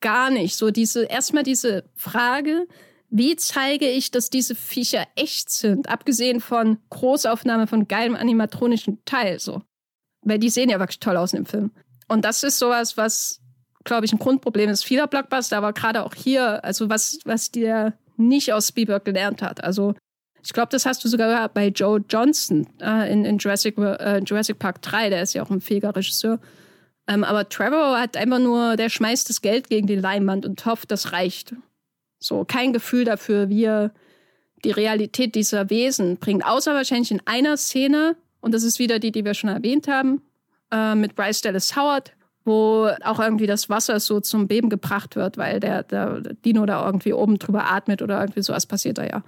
gar 0.00 0.30
nicht. 0.30 0.56
So 0.56 0.70
diese, 0.70 1.04
erstmal 1.04 1.42
diese 1.42 1.84
Frage, 1.94 2.66
wie 3.10 3.34
zeige 3.34 3.88
ich, 3.88 4.12
dass 4.12 4.30
diese 4.30 4.54
Viecher 4.54 5.06
echt 5.16 5.50
sind? 5.50 5.88
Abgesehen 5.88 6.40
von 6.40 6.78
Großaufnahme 6.90 7.66
von 7.66 7.88
geilem 7.88 8.14
animatronischen 8.14 9.04
Teil, 9.04 9.40
so. 9.40 9.62
Weil 10.22 10.38
die 10.38 10.48
sehen 10.48 10.70
ja 10.70 10.78
wirklich 10.78 11.00
toll 11.00 11.16
aus 11.16 11.32
in 11.32 11.42
dem 11.42 11.46
Film. 11.46 11.72
Und 12.06 12.24
das 12.24 12.44
ist 12.44 12.58
sowas, 12.58 12.96
was, 12.96 13.40
glaube 13.84 14.06
ich, 14.06 14.12
ein 14.12 14.18
Grundproblem 14.18 14.70
ist 14.70 14.84
vieler 14.84 15.08
Blockbuster, 15.08 15.56
aber 15.56 15.72
gerade 15.72 16.04
auch 16.04 16.14
hier, 16.14 16.64
also 16.64 16.88
was, 16.88 17.18
was 17.24 17.50
der 17.50 17.94
nicht 18.16 18.52
aus 18.52 18.68
Spielberg 18.68 19.04
gelernt 19.04 19.42
hat. 19.42 19.64
Also, 19.64 19.94
ich 20.42 20.52
glaube, 20.52 20.68
das 20.70 20.86
hast 20.86 21.04
du 21.04 21.08
sogar 21.08 21.48
bei 21.48 21.68
Joe 21.68 22.02
Johnson 22.08 22.68
äh, 22.80 23.12
in, 23.12 23.24
in 23.24 23.38
Jurassic, 23.38 23.76
äh, 23.78 24.18
Jurassic 24.18 24.58
Park 24.58 24.82
3, 24.82 25.10
der 25.10 25.22
ist 25.22 25.34
ja 25.34 25.42
auch 25.42 25.50
ein 25.50 25.60
fähiger 25.60 25.94
Regisseur. 25.94 26.38
Ähm, 27.08 27.24
aber 27.24 27.48
Trevor 27.48 27.98
hat 27.98 28.16
einfach 28.16 28.38
nur, 28.38 28.76
der 28.76 28.88
schmeißt 28.88 29.28
das 29.28 29.40
Geld 29.40 29.68
gegen 29.68 29.86
die 29.86 29.96
Leinwand 29.96 30.46
und 30.46 30.64
hofft, 30.64 30.90
das 30.90 31.12
reicht. 31.12 31.54
So 32.20 32.44
kein 32.44 32.72
Gefühl 32.72 33.04
dafür, 33.04 33.48
wie 33.48 33.64
er 33.64 33.92
die 34.64 34.70
Realität 34.70 35.34
dieser 35.34 35.70
Wesen 35.70 36.18
bringt. 36.18 36.44
Außer 36.44 36.74
wahrscheinlich 36.74 37.10
in 37.10 37.22
einer 37.24 37.56
Szene, 37.56 38.16
und 38.40 38.52
das 38.54 38.62
ist 38.62 38.78
wieder 38.78 38.98
die, 38.98 39.10
die 39.10 39.24
wir 39.24 39.34
schon 39.34 39.50
erwähnt 39.50 39.88
haben, 39.88 40.22
äh, 40.70 40.94
mit 40.94 41.14
Bryce 41.14 41.40
Dallas 41.40 41.74
Howard, 41.76 42.12
wo 42.44 42.90
auch 43.04 43.20
irgendwie 43.20 43.46
das 43.46 43.68
Wasser 43.68 44.00
so 44.00 44.20
zum 44.20 44.48
Beben 44.48 44.68
gebracht 44.68 45.16
wird, 45.16 45.38
weil 45.38 45.60
der, 45.60 45.82
der 45.82 46.20
Dino 46.44 46.66
da 46.66 46.84
irgendwie 46.84 47.12
oben 47.12 47.38
drüber 47.38 47.70
atmet 47.70 48.02
oder 48.02 48.20
irgendwie 48.20 48.42
sowas 48.42 48.66
passiert 48.66 48.98
da 48.98 49.04
ja. 49.04 49.22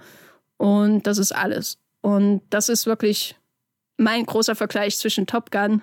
Und 0.57 1.07
das 1.07 1.17
ist 1.17 1.33
alles. 1.33 1.77
Und 2.01 2.41
das 2.49 2.69
ist 2.69 2.85
wirklich 2.85 3.35
mein 3.97 4.25
großer 4.25 4.55
Vergleich 4.55 4.97
zwischen 4.97 5.27
Top 5.27 5.51
Gun 5.51 5.81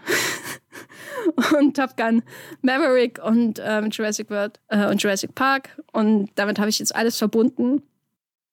und 1.58 1.76
Top 1.76 1.96
Gun 1.96 2.22
Maverick 2.62 3.18
und 3.22 3.60
ähm, 3.62 3.90
Jurassic 3.90 4.30
World 4.30 4.60
äh, 4.68 4.86
und 4.86 5.02
Jurassic 5.02 5.34
Park. 5.34 5.80
Und 5.92 6.30
damit 6.34 6.58
habe 6.58 6.68
ich 6.68 6.78
jetzt 6.78 6.94
alles 6.94 7.18
verbunden 7.18 7.82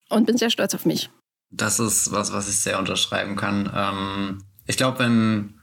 und 0.10 0.26
bin 0.26 0.38
sehr 0.38 0.50
stolz 0.50 0.74
auf 0.74 0.86
mich. 0.86 1.10
Das 1.50 1.80
ist 1.80 2.12
was, 2.12 2.34
was 2.34 2.50
ich 2.50 2.60
sehr 2.60 2.78
unterschreiben 2.80 3.36
kann. 3.36 3.72
Ähm, 3.74 4.44
ich 4.66 4.78
glaube, 4.78 5.00
wenn 5.00 5.56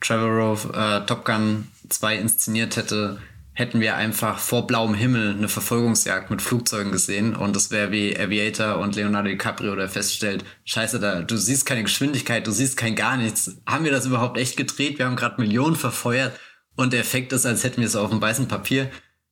Trevorrow 0.00 0.70
äh, 0.74 1.06
Top 1.06 1.24
Gun 1.24 1.68
2 1.88 2.16
inszeniert 2.16 2.76
hätte, 2.76 3.20
hätten 3.52 3.80
wir 3.80 3.96
einfach 3.96 4.38
vor 4.38 4.66
blauem 4.66 4.94
Himmel 4.94 5.34
eine 5.34 5.48
Verfolgungsjagd 5.48 6.30
mit 6.30 6.40
Flugzeugen 6.40 6.92
gesehen 6.92 7.34
und 7.34 7.56
das 7.56 7.70
wäre 7.70 7.90
wie 7.90 8.18
Aviator 8.18 8.78
und 8.78 8.96
Leonardo 8.96 9.28
DiCaprio, 9.28 9.74
der 9.76 9.88
feststellt, 9.88 10.44
scheiße, 10.64 11.00
da, 11.00 11.22
du 11.22 11.36
siehst 11.36 11.66
keine 11.66 11.82
Geschwindigkeit, 11.82 12.46
du 12.46 12.52
siehst 12.52 12.76
kein 12.76 12.94
gar 12.94 13.16
nichts. 13.16 13.60
Haben 13.66 13.84
wir 13.84 13.92
das 13.92 14.06
überhaupt 14.06 14.38
echt 14.38 14.56
gedreht? 14.56 14.98
Wir 14.98 15.06
haben 15.06 15.16
gerade 15.16 15.40
Millionen 15.40 15.76
verfeuert 15.76 16.38
und 16.76 16.92
der 16.92 17.00
Effekt 17.00 17.32
ist, 17.32 17.44
als 17.44 17.64
hätten 17.64 17.80
wir 17.80 17.88
es 17.88 17.96
auf 17.96 18.10
dem 18.10 18.20
weißen 18.20 18.48
Papier 18.48 18.90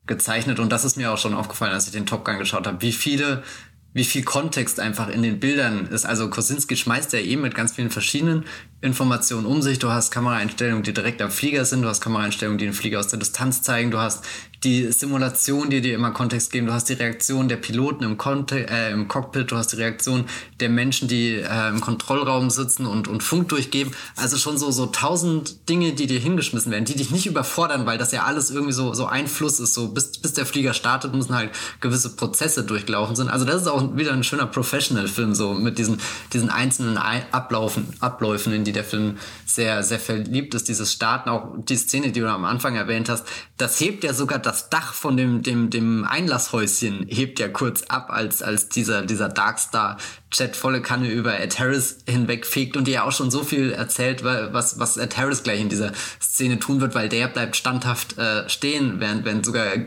gezeichnet. 0.09 0.59
Und 0.59 0.73
das 0.73 0.85
ist 0.85 0.97
mir 0.97 1.13
auch 1.13 1.19
schon 1.19 1.35
aufgefallen, 1.35 1.73
als 1.73 1.87
ich 1.87 1.93
den 1.93 2.07
Top 2.07 2.25
Gun 2.25 2.39
geschaut 2.39 2.67
habe, 2.67 2.83
wie 2.83 2.93
viele 2.93 3.45
wie 3.95 4.05
viel 4.05 4.23
Kontext 4.23 4.81
einfach 4.81 5.09
in 5.09 5.23
den 5.23 5.41
Bildern 5.41 5.87
ist. 5.87 6.05
Also 6.05 6.29
Kosinski 6.29 6.77
schmeißt 6.77 7.13
ja 7.15 7.21
eben 7.21 7.43
mit 7.43 7.55
ganz 7.55 7.73
vielen 7.73 7.91
verschiedenen 7.91 8.45
Informationen 8.81 9.47
um 9.47 9.63
sich. 9.63 9.79
Du 9.79 9.91
hast 9.91 10.11
Kameraeinstellungen, 10.11 10.83
die 10.83 10.93
direkt 10.93 11.23
am 11.23 11.31
Flieger 11.31 11.65
sind, 11.65 11.83
du 11.83 11.89
hast 11.89 12.01
Kameraeinstellungen, 12.01 12.59
die 12.59 12.67
den 12.67 12.75
Flieger 12.75 13.01
aus 13.01 13.09
der 13.09 13.19
Distanz 13.19 13.63
zeigen, 13.63 13.91
du 13.91 13.99
hast 13.99 14.25
die 14.65 14.91
Simulation, 14.91 15.71
die 15.71 15.81
dir 15.81 15.95
immer 15.95 16.11
Kontext 16.11 16.51
geben, 16.51 16.67
du 16.67 16.73
hast 16.73 16.89
die 16.89 16.95
Reaktion 16.95 17.49
der 17.49 17.57
Piloten 17.57 18.03
im, 18.03 18.19
Conte 18.19 18.69
äh, 18.69 18.93
im 18.93 19.07
Cockpit, 19.07 19.51
du 19.53 19.57
hast 19.57 19.73
die 19.73 19.77
Reaktion 19.77 20.25
der 20.59 20.69
Menschen, 20.69 21.07
die 21.07 21.35
äh, 21.35 21.69
im 21.69 21.81
Kontrollraum 21.81 22.51
sitzen 22.51 22.87
und, 22.87 23.07
und 23.07 23.23
Funk 23.23 23.49
durchgeben. 23.49 23.93
Also 24.17 24.37
schon 24.37 24.59
so, 24.59 24.71
so 24.73 24.87
tausend 24.87 25.69
Dinge, 25.69 25.93
die 25.93 26.09
dir 26.09 26.19
hingeschmissen 26.19 26.73
werden, 26.73 26.87
die 26.87 26.97
dich 26.97 27.11
nicht 27.13 27.27
überfordern, 27.27 27.87
weil 27.87 27.99
das 27.99 28.11
ja 28.11 28.25
alles 28.25 28.51
irgendwie 28.51 28.73
so, 28.73 28.95
so 28.95 29.07
ein 29.07 29.27
ist. 29.27 29.75
So 29.75 29.89
bis, 29.89 30.19
bis 30.19 30.33
der 30.33 30.47
Flieger 30.47 30.75
startet, 30.75 31.15
müssen 31.15 31.35
halt 31.35 31.51
gewisse 31.81 32.17
Prozesse 32.17 32.65
durchlaufen 32.65 33.15
sind. 33.15 33.29
Also 33.29 33.45
das 33.45 33.63
ist 33.63 33.69
auch 33.69 33.97
wieder 33.97 34.13
ein 34.13 34.25
schöner 34.25 34.47
Professional-Film, 34.47 35.35
so 35.35 35.55
mit 35.55 35.79
diesen, 35.79 36.01
diesen 36.33 36.51
einzelnen 36.51 36.99
Ablaufen, 36.99 37.87
Abläufen, 38.01 38.53
in 38.53 38.65
die 38.65 38.73
der 38.73 38.85
Film 38.85 39.19
sehr, 39.47 39.85
sehr 39.85 40.01
verliebt 40.01 40.55
ist. 40.55 40.69
Dieses 40.69 40.93
Starten, 40.93 41.31
auch 41.31 41.55
die 41.59 41.77
Szene, 41.77 42.11
die 42.11 42.21
du 42.21 42.29
am 42.29 42.45
Anfang 42.45 42.75
erwähnt 42.75 43.09
hast, 43.09 43.25
das 43.57 43.79
hebt 43.81 44.03
ja 44.03 44.13
sogar 44.13 44.39
das 44.49 44.71
Dach 44.71 44.95
von 44.95 45.19
dem, 45.19 45.43
dem, 45.43 45.69
dem 45.69 46.05
Einlasshäuschen, 46.05 47.07
hebt 47.07 47.39
ja 47.39 47.49
kurz 47.49 47.83
ab, 47.83 48.09
als, 48.11 48.43
als 48.43 48.71
dieser, 48.71 49.03
dieser 49.03 49.29
Darkstar 49.29 49.99
Chat 50.31 50.57
volle 50.57 50.81
Kanne 50.81 51.11
über 51.11 51.39
Ed 51.39 51.59
Harris 51.59 51.99
hinwegfegt 52.09 52.77
und 52.77 52.87
dir 52.87 52.95
ja 52.95 53.03
auch 53.05 53.13
schon 53.13 53.31
so 53.31 53.45
viel 53.45 53.73
erzählt, 53.73 54.25
was, 54.25 54.79
was 54.79 54.97
Ed 54.97 55.19
Harris 55.19 55.43
gleich 55.43 55.61
in 55.61 55.69
dieser 55.69 55.93
Szene 56.21 56.59
tun 56.59 56.81
wird, 56.81 56.95
weil 56.95 57.11
der 57.11 57.29
bleibt 57.29 57.57
standhaft 57.57 58.17
äh, 58.17 58.49
stehen, 58.49 59.01
während, 59.01 59.27
während 59.27 59.45
sogar 59.45 59.67
äh, 59.67 59.87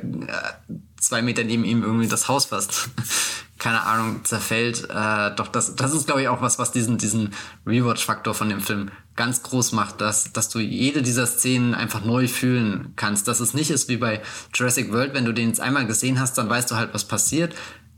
zwei 0.99 1.23
Meter 1.23 1.43
neben 1.43 1.65
ihm 1.65 1.81
irgendwie 1.81 2.07
das 2.07 2.27
Haus 2.27 2.45
fast 2.45 2.89
keine 3.61 3.83
Ahnung, 3.83 4.25
zerfällt. 4.25 4.89
Äh, 4.89 5.35
doch 5.35 5.47
das, 5.47 5.75
das 5.75 5.93
ist, 5.93 6.07
glaube 6.07 6.23
ich, 6.23 6.27
auch 6.27 6.41
was, 6.41 6.57
was 6.57 6.71
diesen, 6.71 6.97
diesen 6.97 7.35
Rewatch-Faktor 7.67 8.33
von 8.33 8.49
dem 8.49 8.59
Film 8.59 8.89
ganz 9.15 9.43
groß 9.43 9.73
macht, 9.73 10.01
dass, 10.01 10.33
dass 10.33 10.49
du 10.49 10.57
jede 10.57 11.03
dieser 11.03 11.27
Szenen 11.27 11.75
einfach 11.75 12.03
neu 12.03 12.27
fühlen 12.27 12.93
kannst. 12.95 13.27
Dass 13.27 13.39
es 13.39 13.53
nicht 13.53 13.69
ist 13.69 13.87
wie 13.87 13.97
bei 13.97 14.23
Jurassic 14.55 14.91
World, 14.91 15.13
wenn 15.13 15.25
du 15.25 15.31
den 15.31 15.49
jetzt 15.49 15.61
einmal 15.61 15.85
gesehen 15.85 16.19
hast, 16.19 16.39
dann 16.39 16.49
weißt 16.49 16.71
du 16.71 16.75
halt, 16.75 16.91
was 16.95 17.07
passiert. 17.07 17.53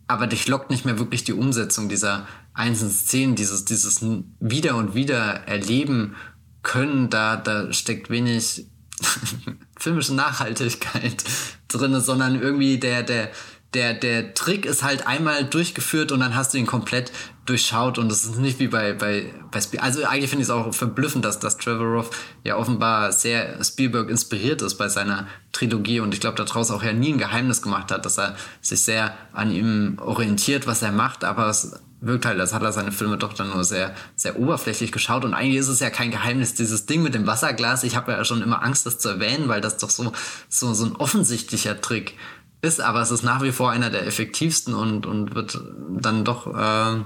Aber 0.06 0.28
dich 0.28 0.50
lockt 0.50 0.70
nicht 0.70 0.84
mehr 0.84 1.00
wirklich 1.00 1.24
die 1.24 1.32
Umsetzung 1.32 1.88
dieser 1.88 2.28
einzelnen 2.54 2.92
Szenen, 2.92 3.36
dieses, 3.36 3.64
dieses 3.64 4.02
wieder 4.42 4.76
und 4.76 4.96
wieder 4.96 5.48
erleben 5.48 6.18
können. 6.62 7.10
Da, 7.10 7.38
da 7.38 7.72
steckt 7.72 8.10
wenig 8.10 8.68
filmische 9.80 10.14
Nachhaltigkeit 10.14 11.24
drin, 11.70 12.02
sondern 12.02 12.42
irgendwie 12.42 12.80
der, 12.80 13.04
der, 13.04 13.32
der, 13.74 13.94
der 13.94 14.34
Trick 14.34 14.66
ist 14.66 14.84
halt 14.84 15.08
einmal 15.08 15.44
durchgeführt 15.46 16.12
und 16.12 16.20
dann 16.20 16.36
hast 16.36 16.54
du 16.54 16.58
ihn 16.58 16.66
komplett 16.66 17.12
durchschaut 17.46 17.98
und 17.98 18.12
es 18.12 18.24
ist 18.24 18.38
nicht 18.38 18.60
wie 18.60 18.68
bei, 18.68 18.94
bei, 18.94 19.34
bei 19.52 19.60
Spielberg. 19.60 19.86
Also 19.86 20.06
eigentlich 20.06 20.30
finde 20.30 20.44
ich 20.44 20.50
es 20.50 20.52
auch 20.52 20.74
verblüffend, 20.74 21.26
dass, 21.26 21.40
dass 21.40 21.58
Trevor 21.58 21.88
Roth 21.88 22.10
ja 22.44 22.56
offenbar 22.56 23.12
sehr 23.12 23.62
Spielberg 23.64 24.10
inspiriert 24.10 24.62
ist 24.62 24.76
bei 24.76 24.88
seiner 24.88 25.28
Trilogie 25.52 26.00
und 26.00 26.14
ich 26.14 26.22
glaube, 26.22 26.44
daraus 26.44 26.72
auch 26.72 26.84
ja 26.84 26.94
nie 26.94 27.14
ein 27.14 27.18
Geheimnis 27.18 27.62
gemacht 27.62 27.92
hat, 27.92 28.06
dass 28.06 28.18
er 28.18 28.36
sich 28.62 28.82
sehr 28.82 29.18
an 29.34 29.52
ihm 29.52 29.98
orientiert, 30.00 30.68
was 30.68 30.82
er 30.82 30.92
macht, 30.92 31.24
aber 31.24 31.48
es 31.48 31.74
wirkt 32.06 32.26
halt, 32.26 32.40
als 32.40 32.54
hat 32.54 32.62
er 32.64 32.72
seine 32.72 32.92
Filme 32.92 33.18
doch 33.18 33.34
dann 33.34 33.50
nur 33.50 33.64
sehr, 33.64 33.96
sehr 34.16 34.38
oberflächlich 34.38 34.92
geschaut. 34.92 35.24
Und 35.24 35.34
eigentlich 35.34 35.60
ist 35.60 35.70
es 35.70 35.80
ja 35.80 35.90
kein 35.90 36.12
Geheimnis, 36.12 36.54
dieses 36.54 36.86
Ding 36.86 37.02
mit 37.02 37.16
dem 37.16 37.26
Wasserglas. 37.26 37.84
Ich 37.84 37.96
habe 37.96 38.12
ja 38.12 38.26
schon 38.26 38.42
immer 38.42 38.62
Angst, 38.62 38.86
das 38.86 39.00
zu 39.00 39.10
erwähnen, 39.10 39.48
weil 39.48 39.62
das 39.62 39.78
doch 39.78 39.90
so, 39.90 40.12
so, 40.50 40.74
so 40.74 40.86
ein 40.86 40.96
offensichtlicher 40.98 41.80
Trick 41.80 42.18
ist, 42.64 42.80
aber 42.80 43.02
es 43.02 43.12
ist 43.12 43.24
nach 43.24 43.44
wie 43.44 43.52
vor 43.52 43.72
einer 43.72 43.90
der 43.90 44.08
effektivsten 44.08 44.74
und, 44.74 45.06
und 45.06 45.36
wird 45.36 45.60
dann 45.90 46.24
doch 46.24 46.48
äh, 46.48 47.02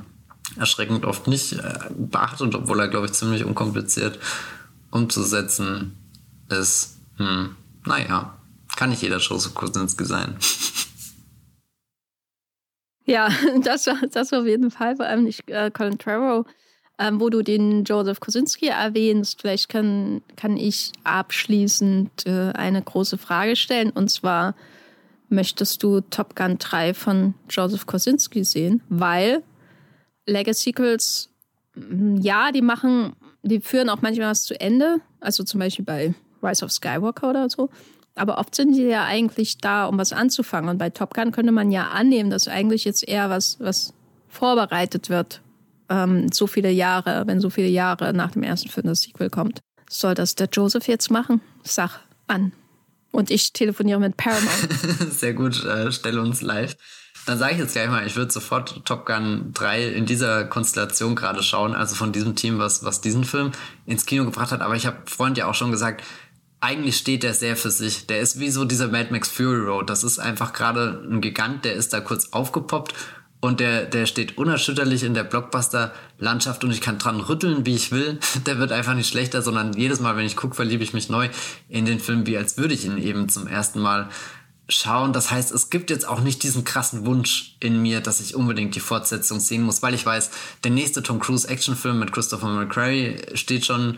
erschreckend 0.59 1.03
oft 1.03 1.27
nicht 1.27 1.53
äh, 1.53 1.79
beachtet, 1.97 2.53
obwohl 2.53 2.79
er, 2.79 2.87
glaube 2.87 3.07
ich, 3.07 3.13
ziemlich 3.13 3.43
unkompliziert 3.43 4.19
umzusetzen 4.91 5.97
ist. 6.49 6.99
Hm. 7.17 7.55
Naja, 7.85 8.37
kann 8.75 8.91
nicht 8.91 9.01
jeder 9.01 9.17
Joseph 9.17 9.53
Kosinski 9.53 10.05
sein. 10.05 10.37
Ja, 13.09 13.29
das, 13.63 13.89
das 14.11 14.33
auf 14.33 14.45
jeden 14.45 14.69
Fall, 14.69 14.97
vor 14.97 15.05
allem 15.05 15.23
nicht 15.23 15.49
äh, 15.49 15.71
Colin 15.71 15.97
Trevorrow. 15.97 16.45
Ähm, 16.99 17.21
wo 17.21 17.29
du 17.29 17.41
den 17.41 17.85
Joseph 17.85 18.19
Kosinski 18.19 18.67
erwähnst, 18.67 19.39
vielleicht 19.39 19.69
kann, 19.69 20.21
kann 20.35 20.57
ich 20.57 20.91
abschließend 21.05 22.25
äh, 22.25 22.51
eine 22.51 22.81
große 22.81 23.17
Frage 23.17 23.55
stellen. 23.55 23.91
Und 23.91 24.09
zwar, 24.09 24.55
möchtest 25.29 25.83
du 25.83 26.01
Top 26.01 26.35
Gun 26.35 26.57
3 26.57 26.93
von 26.93 27.33
Joseph 27.49 27.85
Kosinski 27.85 28.43
sehen, 28.43 28.81
weil 28.89 29.43
Legacy-Sequels, 30.25 31.29
mm, 31.75 32.17
ja, 32.17 32.51
die 32.51 32.61
machen, 32.61 33.15
die 33.43 33.59
führen 33.59 33.89
auch 33.89 34.01
manchmal 34.01 34.31
was 34.31 34.43
zu 34.43 34.59
Ende, 34.59 34.97
also 35.19 35.43
zum 35.43 35.59
Beispiel 35.59 35.85
bei 35.85 36.13
Rise 36.41 36.65
of 36.65 36.71
Skywalker 36.71 37.29
oder 37.29 37.49
so. 37.49 37.69
Aber 38.15 38.39
oft 38.39 38.55
sind 38.55 38.73
die 38.73 38.83
ja 38.83 39.05
eigentlich 39.05 39.59
da, 39.59 39.85
um 39.85 39.97
was 39.97 40.11
anzufangen. 40.11 40.69
Und 40.69 40.79
bei 40.79 40.89
Top 40.89 41.13
Gun 41.13 41.31
könnte 41.31 41.51
man 41.51 41.71
ja 41.71 41.89
annehmen, 41.89 42.29
dass 42.29 42.47
eigentlich 42.47 42.83
jetzt 42.83 43.07
eher 43.07 43.29
was, 43.29 43.59
was 43.59 43.93
vorbereitet 44.27 45.09
wird. 45.09 45.41
Ähm, 45.89 46.31
so 46.31 46.47
viele 46.47 46.71
Jahre, 46.71 47.27
wenn 47.27 47.39
so 47.39 47.49
viele 47.49 47.67
Jahre 47.67 48.13
nach 48.13 48.31
dem 48.31 48.43
ersten 48.43 48.69
Film 48.69 48.87
das 48.87 49.03
Sequel 49.03 49.29
kommt. 49.29 49.59
Soll 49.89 50.15
das 50.15 50.35
der 50.35 50.49
Joseph 50.51 50.87
jetzt 50.87 51.11
machen? 51.11 51.41
Sag 51.63 52.01
an. 52.27 52.51
Und 53.17 53.31
ich 53.31 53.51
telefoniere 53.51 53.99
mit 53.99 54.15
Paramount. 54.15 54.69
Sehr 55.11 55.33
gut, 55.33 55.65
äh, 55.65 55.91
stelle 55.91 56.21
uns 56.21 56.43
live. 56.43 56.77
Dann 57.25 57.39
sage 57.39 57.53
ich 57.53 57.57
jetzt 57.57 57.73
gleich 57.73 57.89
mal, 57.89 58.05
ich 58.05 58.15
würde 58.15 58.31
sofort 58.31 58.85
Top 58.85 59.07
Gun 59.07 59.53
3 59.55 59.87
in 59.87 60.05
dieser 60.05 60.43
Konstellation 60.43 61.15
gerade 61.15 61.41
schauen, 61.41 61.73
also 61.73 61.95
von 61.95 62.11
diesem 62.11 62.35
Team, 62.35 62.59
was, 62.59 62.83
was 62.83 63.01
diesen 63.01 63.23
Film 63.23 63.53
ins 63.87 64.05
Kino 64.05 64.23
gebracht 64.23 64.51
hat. 64.51 64.61
Aber 64.61 64.75
ich 64.75 64.85
habe 64.85 64.97
Freund 65.07 65.35
ja 65.35 65.47
auch 65.47 65.55
schon 65.55 65.71
gesagt, 65.71 66.03
eigentlich 66.59 66.95
steht 66.95 67.23
der 67.23 67.33
sehr 67.33 67.57
für 67.57 67.71
sich. 67.71 68.05
Der 68.05 68.19
ist 68.19 68.39
wie 68.39 68.51
so 68.51 68.65
dieser 68.65 68.89
Mad 68.89 69.07
Max 69.09 69.29
Fury 69.29 69.65
Road. 69.65 69.89
Das 69.89 70.03
ist 70.03 70.19
einfach 70.19 70.53
gerade 70.53 71.03
ein 71.09 71.19
Gigant, 71.19 71.65
der 71.65 71.73
ist 71.73 71.93
da 71.93 72.01
kurz 72.01 72.33
aufgepoppt 72.33 72.93
und 73.47 73.61
der, 73.61 73.85
der 73.85 74.05
steht 74.05 74.37
unerschütterlich 74.37 75.03
in 75.03 75.13
der 75.13 75.23
Blockbuster-Landschaft 75.23 76.63
und 76.63 76.71
ich 76.71 76.81
kann 76.81 76.99
dran 76.99 77.21
rütteln, 77.21 77.65
wie 77.65 77.75
ich 77.75 77.91
will. 77.91 78.19
Der 78.45 78.59
wird 78.59 78.71
einfach 78.71 78.93
nicht 78.93 79.07
schlechter, 79.07 79.41
sondern 79.41 79.73
jedes 79.73 79.99
Mal, 80.01 80.17
wenn 80.17 80.25
ich 80.25 80.35
gucke, 80.35 80.55
verliebe 80.55 80.83
ich 80.83 80.93
mich 80.93 81.09
neu 81.09 81.29
in 81.69 81.85
den 81.85 81.99
Film, 81.99 82.27
wie 82.27 82.37
als 82.37 82.57
würde 82.57 82.73
ich 82.73 82.85
ihn 82.85 82.97
eben 82.97 83.29
zum 83.29 83.47
ersten 83.47 83.79
Mal 83.79 84.09
schauen. 84.69 85.13
Das 85.13 85.31
heißt, 85.31 85.51
es 85.53 85.69
gibt 85.69 85.89
jetzt 85.89 86.07
auch 86.07 86.19
nicht 86.19 86.43
diesen 86.43 86.65
krassen 86.65 87.05
Wunsch 87.05 87.55
in 87.61 87.81
mir, 87.81 88.01
dass 88.01 88.19
ich 88.19 88.35
unbedingt 88.35 88.75
die 88.75 88.81
Fortsetzung 88.81 89.39
sehen 89.39 89.63
muss, 89.63 89.81
weil 89.81 89.93
ich 89.93 90.05
weiß, 90.05 90.29
der 90.63 90.71
nächste 90.71 91.01
Tom 91.01 91.19
Cruise 91.19 91.47
Actionfilm 91.47 91.99
mit 91.99 92.11
Christopher 92.11 92.49
McQuarrie 92.49 93.15
steht 93.33 93.65
schon 93.65 93.97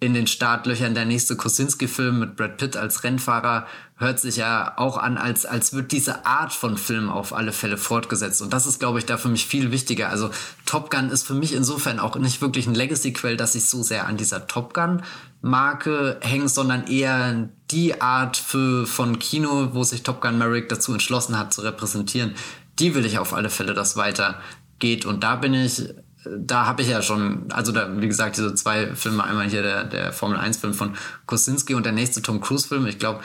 in 0.00 0.14
den 0.14 0.26
Startlöchern. 0.26 0.94
Der 0.94 1.04
nächste 1.04 1.36
Kosinski-Film 1.36 2.18
mit 2.18 2.36
Brad 2.36 2.56
Pitt 2.56 2.76
als 2.76 3.04
Rennfahrer 3.04 3.66
hört 3.96 4.18
sich 4.18 4.36
ja 4.36 4.72
auch 4.78 4.96
an, 4.96 5.18
als, 5.18 5.44
als 5.44 5.74
wird 5.74 5.92
diese 5.92 6.24
Art 6.24 6.54
von 6.54 6.78
Film 6.78 7.10
auf 7.10 7.34
alle 7.34 7.52
Fälle 7.52 7.76
fortgesetzt. 7.76 8.40
Und 8.40 8.54
das 8.54 8.66
ist, 8.66 8.80
glaube 8.80 8.98
ich, 8.98 9.04
da 9.04 9.18
für 9.18 9.28
mich 9.28 9.46
viel 9.46 9.70
wichtiger. 9.70 10.08
Also 10.08 10.30
Top 10.64 10.90
Gun 10.90 11.10
ist 11.10 11.26
für 11.26 11.34
mich 11.34 11.52
insofern 11.52 12.00
auch 12.00 12.16
nicht 12.16 12.40
wirklich 12.40 12.66
ein 12.66 12.74
Legacy-Quell, 12.74 13.36
dass 13.36 13.54
ich 13.54 13.66
so 13.66 13.82
sehr 13.82 14.06
an 14.06 14.16
dieser 14.16 14.46
Top 14.46 14.72
Gun-Marke 14.72 16.18
hänge, 16.22 16.48
sondern 16.48 16.86
eher 16.86 17.50
die 17.70 18.00
Art 18.00 18.38
für, 18.38 18.86
von 18.86 19.18
Kino, 19.18 19.68
wo 19.74 19.84
sich 19.84 20.02
Top 20.02 20.22
Gun 20.22 20.38
Merrick 20.38 20.70
dazu 20.70 20.94
entschlossen 20.94 21.38
hat 21.38 21.52
zu 21.52 21.60
repräsentieren. 21.60 22.34
Die 22.78 22.94
will 22.94 23.04
ich 23.04 23.18
auf 23.18 23.34
alle 23.34 23.50
Fälle, 23.50 23.74
dass 23.74 23.98
weitergeht. 23.98 25.04
Und 25.04 25.22
da 25.22 25.36
bin 25.36 25.52
ich 25.52 25.90
da 26.24 26.66
habe 26.66 26.82
ich 26.82 26.88
ja 26.88 27.02
schon, 27.02 27.50
also 27.50 27.72
da, 27.72 28.00
wie 28.00 28.08
gesagt, 28.08 28.36
diese 28.36 28.54
zwei 28.54 28.94
Filme, 28.94 29.24
einmal 29.24 29.48
hier 29.48 29.62
der, 29.62 29.84
der 29.84 30.12
Formel 30.12 30.38
1-Film 30.38 30.74
von 30.74 30.96
Kosinski 31.26 31.74
und 31.74 31.86
der 31.86 31.92
nächste 31.92 32.20
Tom 32.20 32.40
Cruise-Film. 32.40 32.86
Ich 32.86 32.98
glaube, 32.98 33.20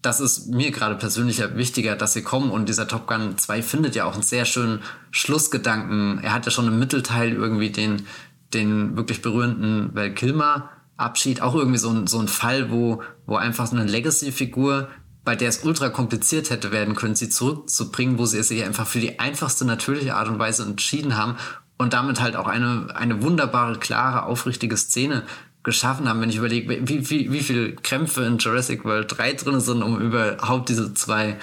das 0.00 0.20
ist 0.20 0.48
mir 0.48 0.70
gerade 0.70 0.96
persönlich 0.96 1.38
ja 1.38 1.54
wichtiger, 1.56 1.94
dass 1.94 2.14
sie 2.14 2.22
kommen 2.22 2.50
und 2.50 2.68
dieser 2.68 2.88
Top 2.88 3.06
Gun 3.06 3.36
2 3.36 3.62
findet 3.62 3.94
ja 3.94 4.04
auch 4.04 4.14
einen 4.14 4.22
sehr 4.22 4.46
schönen 4.46 4.80
Schlussgedanken. 5.10 6.20
Er 6.22 6.32
hat 6.32 6.46
ja 6.46 6.50
schon 6.50 6.66
im 6.66 6.78
Mittelteil 6.78 7.32
irgendwie 7.32 7.70
den, 7.70 8.06
den 8.54 8.96
wirklich 8.96 9.22
berührenden 9.22 9.94
Val 9.94 10.12
Kilmer 10.14 10.70
Abschied, 10.96 11.40
auch 11.40 11.54
irgendwie 11.54 11.78
so 11.78 11.90
ein, 11.90 12.06
so 12.06 12.18
ein 12.18 12.28
Fall, 12.28 12.70
wo, 12.70 13.02
wo 13.26 13.36
einfach 13.36 13.66
so 13.66 13.76
eine 13.76 13.84
Legacy-Figur 13.84 14.88
bei 15.24 15.36
der 15.36 15.48
es 15.48 15.64
ultra 15.64 15.88
kompliziert 15.88 16.50
hätte 16.50 16.72
werden 16.72 16.96
können, 16.96 17.14
sie 17.14 17.28
zurückzubringen, 17.28 18.18
wo 18.18 18.26
sie 18.26 18.38
es 18.38 18.48
sich 18.48 18.64
einfach 18.64 18.86
für 18.86 18.98
die 18.98 19.20
einfachste 19.20 19.64
natürliche 19.64 20.16
Art 20.16 20.28
und 20.28 20.38
Weise 20.38 20.64
entschieden 20.64 21.16
haben 21.16 21.36
und 21.82 21.92
damit 21.92 22.20
halt 22.20 22.36
auch 22.36 22.46
eine, 22.46 22.88
eine 22.94 23.22
wunderbare, 23.22 23.78
klare, 23.78 24.24
aufrichtige 24.24 24.76
Szene 24.76 25.24
geschaffen 25.62 26.08
haben, 26.08 26.20
wenn 26.20 26.30
ich 26.30 26.36
überlege, 26.36 26.88
wie, 26.88 27.08
wie, 27.10 27.32
wie 27.32 27.40
viele 27.40 27.74
Krämpfe 27.74 28.24
in 28.24 28.38
Jurassic 28.38 28.84
World 28.84 29.16
3 29.16 29.34
drin 29.34 29.60
sind, 29.60 29.82
um 29.82 30.00
überhaupt 30.00 30.68
diese 30.68 30.94
zwei 30.94 31.36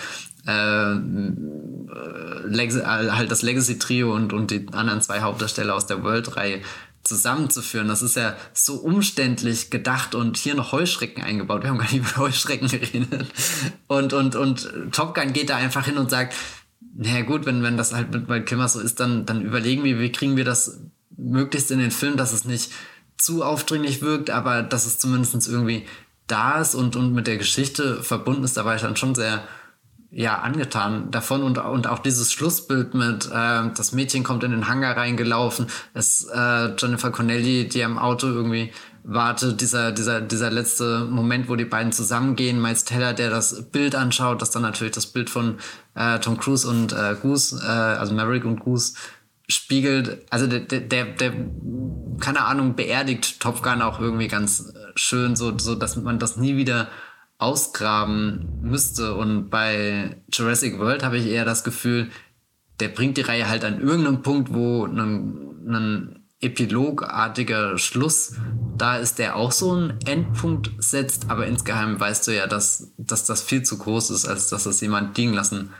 äh, 0.45 0.93
Legacy, 2.45 2.81
halt 2.81 3.31
das 3.31 3.41
Legacy-Trio 3.41 4.13
und, 4.13 4.33
und 4.33 4.51
die 4.51 4.67
anderen 4.71 5.01
zwei 5.01 5.21
Hauptdarsteller 5.21 5.75
aus 5.75 5.85
der 5.85 6.03
World-Reihe 6.03 6.61
zusammenzuführen. 7.03 7.87
Das 7.87 8.01
ist 8.01 8.15
ja 8.15 8.35
so 8.53 8.75
umständlich 8.75 9.69
gedacht 9.69 10.15
und 10.15 10.37
hier 10.37 10.55
noch 10.55 10.71
Heuschrecken 10.73 11.23
eingebaut. 11.23 11.63
Wir 11.63 11.69
haben 11.69 11.77
gar 11.77 11.91
nicht 11.91 11.95
über 11.95 12.17
Heuschrecken 12.17 12.67
geredet. 12.69 13.27
Und, 13.87 14.13
und, 14.13 14.35
und 14.35 14.69
Top 14.91 15.15
Gun 15.15 15.33
geht 15.33 15.49
da 15.49 15.55
einfach 15.55 15.85
hin 15.85 15.97
und 15.97 16.09
sagt, 16.09 16.33
naja 16.95 17.21
gut, 17.21 17.45
wenn, 17.45 17.63
wenn 17.63 17.77
das 17.77 17.93
halt 17.93 18.11
mit 18.11 18.27
Val 18.27 18.43
Kilmer 18.43 18.67
so 18.67 18.79
ist, 18.79 18.99
dann, 18.99 19.25
dann 19.25 19.41
überlegen 19.41 19.83
wir, 19.83 19.99
wie 19.99 20.11
kriegen 20.11 20.37
wir 20.37 20.45
das 20.45 20.81
möglichst 21.15 21.71
in 21.71 21.79
den 21.79 21.91
Film, 21.91 22.17
dass 22.17 22.33
es 22.33 22.45
nicht 22.45 22.71
zu 23.17 23.43
aufdringlich 23.43 24.01
wirkt, 24.01 24.29
aber 24.29 24.63
dass 24.63 24.85
es 24.85 24.99
zumindest 24.99 25.47
irgendwie 25.47 25.85
da 26.27 26.61
ist 26.61 26.75
und, 26.75 26.95
und 26.95 27.13
mit 27.13 27.27
der 27.27 27.37
Geschichte 27.37 28.01
verbunden 28.03 28.43
ist, 28.43 28.57
da 28.57 28.65
war 28.65 28.75
ich 28.75 28.81
dann 28.81 28.95
schon 28.95 29.15
sehr 29.15 29.43
ja, 30.11 30.39
angetan 30.39 31.11
davon. 31.11 31.43
Und, 31.43 31.57
und 31.57 31.87
auch 31.87 31.99
dieses 31.99 32.31
Schlussbild 32.31 32.93
mit, 32.93 33.27
äh, 33.27 33.69
das 33.75 33.91
Mädchen 33.91 34.23
kommt 34.23 34.43
in 34.43 34.51
den 34.51 34.67
Hangar 34.67 34.97
reingelaufen, 34.97 35.67
es, 35.93 36.25
äh, 36.25 36.75
Jennifer 36.77 37.11
Connelly, 37.11 37.67
die 37.67 37.83
am 37.83 37.97
Auto 37.97 38.27
irgendwie 38.27 38.71
wartet, 39.11 39.59
dieser, 39.59 39.91
dieser, 39.91 40.21
dieser 40.21 40.51
letzte 40.51 41.05
Moment, 41.05 41.49
wo 41.49 41.55
die 41.55 41.65
beiden 41.65 41.91
zusammengehen, 41.91 42.61
Miles 42.61 42.85
Teller, 42.85 43.13
der 43.13 43.31
das 43.31 43.63
Bild 43.71 43.95
anschaut, 43.95 44.41
das 44.41 44.51
dann 44.51 44.61
natürlich 44.61 44.93
das 44.93 45.07
Bild 45.07 45.29
von 45.29 45.57
äh, 45.95 46.19
Tom 46.19 46.37
Cruise 46.37 46.67
und 46.67 46.93
äh, 46.93 47.15
Goose, 47.19 47.59
äh, 47.63 47.67
also 47.67 48.13
Maverick 48.13 48.45
und 48.45 48.59
Goose 48.59 48.93
spiegelt, 49.47 50.25
also 50.29 50.45
der, 50.45 50.59
der, 50.59 51.05
der, 51.05 51.33
keine 52.19 52.45
Ahnung, 52.45 52.75
beerdigt 52.75 53.39
Top 53.39 53.63
Gun 53.63 53.81
auch 53.81 53.99
irgendwie 53.99 54.27
ganz 54.27 54.73
schön, 54.95 55.35
so, 55.35 55.57
so 55.57 55.73
dass 55.73 55.95
man 55.95 56.19
das 56.19 56.37
nie 56.37 56.55
wieder 56.55 56.87
ausgraben 57.39 58.59
müsste. 58.61 59.15
Und 59.15 59.49
bei 59.49 60.17
Jurassic 60.31 60.77
World 60.77 61.03
habe 61.03 61.17
ich 61.17 61.25
eher 61.25 61.45
das 61.45 61.63
Gefühl, 61.63 62.11
der 62.79 62.89
bringt 62.89 63.17
die 63.17 63.21
Reihe 63.21 63.49
halt 63.49 63.65
an 63.65 63.81
irgendeinem 63.81 64.21
Punkt, 64.21 64.53
wo 64.53 64.85
ein 64.85 66.18
epilogartiger 66.41 67.77
Schluss. 67.77 68.33
Da 68.77 68.97
ist, 68.97 69.19
der 69.19 69.35
auch 69.35 69.51
so 69.51 69.73
einen 69.73 69.99
Endpunkt 70.05 70.71
setzt, 70.79 71.29
aber 71.29 71.47
insgeheim 71.47 71.99
weißt 71.99 72.27
du 72.27 72.35
ja, 72.35 72.47
dass, 72.47 72.93
dass 72.97 73.25
das 73.25 73.43
viel 73.43 73.63
zu 73.63 73.77
groß 73.77 74.11
ist, 74.11 74.25
als 74.25 74.47
dass 74.47 74.63
das 74.63 74.79
jemand 74.81 75.17
liegen 75.17 75.33
lassen 75.33 75.71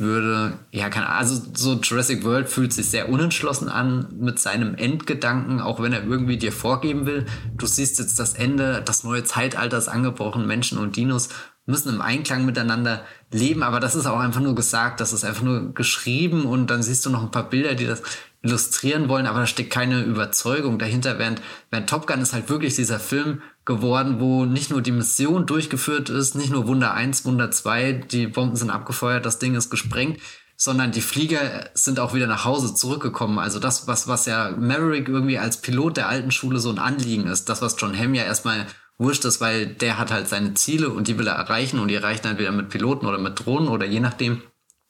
würde, 0.00 0.58
ja, 0.72 0.88
keine 0.88 1.06
Ahnung, 1.06 1.18
also 1.18 1.42
so 1.54 1.74
Jurassic 1.74 2.24
World 2.24 2.48
fühlt 2.48 2.72
sich 2.72 2.88
sehr 2.88 3.10
unentschlossen 3.10 3.68
an 3.68 4.08
mit 4.18 4.38
seinem 4.38 4.74
Endgedanken, 4.74 5.60
auch 5.60 5.80
wenn 5.80 5.92
er 5.92 6.02
irgendwie 6.02 6.38
dir 6.38 6.52
vorgeben 6.52 7.06
will, 7.06 7.26
du 7.56 7.66
siehst 7.66 7.98
jetzt 7.98 8.18
das 8.18 8.34
Ende, 8.34 8.82
das 8.82 9.04
neue 9.04 9.24
Zeitalter 9.24 9.76
ist 9.76 9.88
angebrochen, 9.88 10.46
Menschen 10.46 10.78
und 10.78 10.96
Dinos 10.96 11.28
müssen 11.66 11.94
im 11.94 12.00
Einklang 12.00 12.46
miteinander 12.46 13.04
leben, 13.30 13.62
aber 13.62 13.78
das 13.78 13.94
ist 13.94 14.06
auch 14.06 14.18
einfach 14.18 14.40
nur 14.40 14.54
gesagt, 14.54 15.00
das 15.00 15.12
ist 15.12 15.24
einfach 15.24 15.42
nur 15.42 15.74
geschrieben 15.74 16.44
und 16.46 16.68
dann 16.68 16.82
siehst 16.82 17.04
du 17.06 17.10
noch 17.10 17.22
ein 17.22 17.30
paar 17.30 17.48
Bilder, 17.48 17.74
die 17.74 17.86
das 17.86 18.02
illustrieren 18.42 19.08
wollen, 19.08 19.26
aber 19.26 19.40
da 19.40 19.46
steckt 19.46 19.70
keine 19.70 20.02
Überzeugung 20.02 20.78
dahinter, 20.78 21.18
während, 21.18 21.42
während 21.70 21.90
Top 21.90 22.06
Gun 22.06 22.22
ist 22.22 22.32
halt 22.32 22.48
wirklich 22.48 22.74
dieser 22.74 22.98
Film 22.98 23.42
geworden, 23.64 24.18
wo 24.18 24.46
nicht 24.46 24.70
nur 24.70 24.80
die 24.80 24.92
Mission 24.92 25.46
durchgeführt 25.46 26.08
ist, 26.08 26.34
nicht 26.34 26.50
nur 26.50 26.66
Wunder 26.66 26.94
1, 26.94 27.24
Wunder 27.24 27.50
2, 27.50 27.92
die 28.10 28.26
Bomben 28.26 28.56
sind 28.56 28.70
abgefeuert, 28.70 29.26
das 29.26 29.38
Ding 29.38 29.54
ist 29.54 29.70
gesprengt, 29.70 30.20
sondern 30.56 30.92
die 30.92 31.00
Flieger 31.00 31.70
sind 31.74 32.00
auch 32.00 32.12
wieder 32.14 32.26
nach 32.26 32.44
Hause 32.44 32.74
zurückgekommen. 32.74 33.38
Also 33.38 33.58
das, 33.58 33.86
was, 33.86 34.08
was 34.08 34.26
ja 34.26 34.50
Maverick 34.58 35.08
irgendwie 35.08 35.38
als 35.38 35.60
Pilot 35.62 35.96
der 35.96 36.08
alten 36.08 36.30
Schule 36.30 36.58
so 36.58 36.70
ein 36.70 36.78
Anliegen 36.78 37.26
ist, 37.26 37.48
das, 37.48 37.62
was 37.62 37.76
John 37.78 37.98
Hamm 37.98 38.14
ja 38.14 38.24
erstmal 38.24 38.66
wurscht 38.98 39.24
ist, 39.24 39.40
weil 39.40 39.66
der 39.66 39.98
hat 39.98 40.10
halt 40.10 40.28
seine 40.28 40.52
Ziele 40.52 40.90
und 40.90 41.08
die 41.08 41.18
will 41.18 41.26
er 41.26 41.36
erreichen 41.36 41.78
und 41.78 41.88
die 41.88 41.94
erreicht 41.94 42.24
er 42.24 42.32
entweder 42.32 42.52
mit 42.52 42.68
Piloten 42.68 43.06
oder 43.06 43.16
mit 43.18 43.42
Drohnen 43.42 43.68
oder 43.68 43.86
je 43.86 44.00
nachdem. 44.00 44.42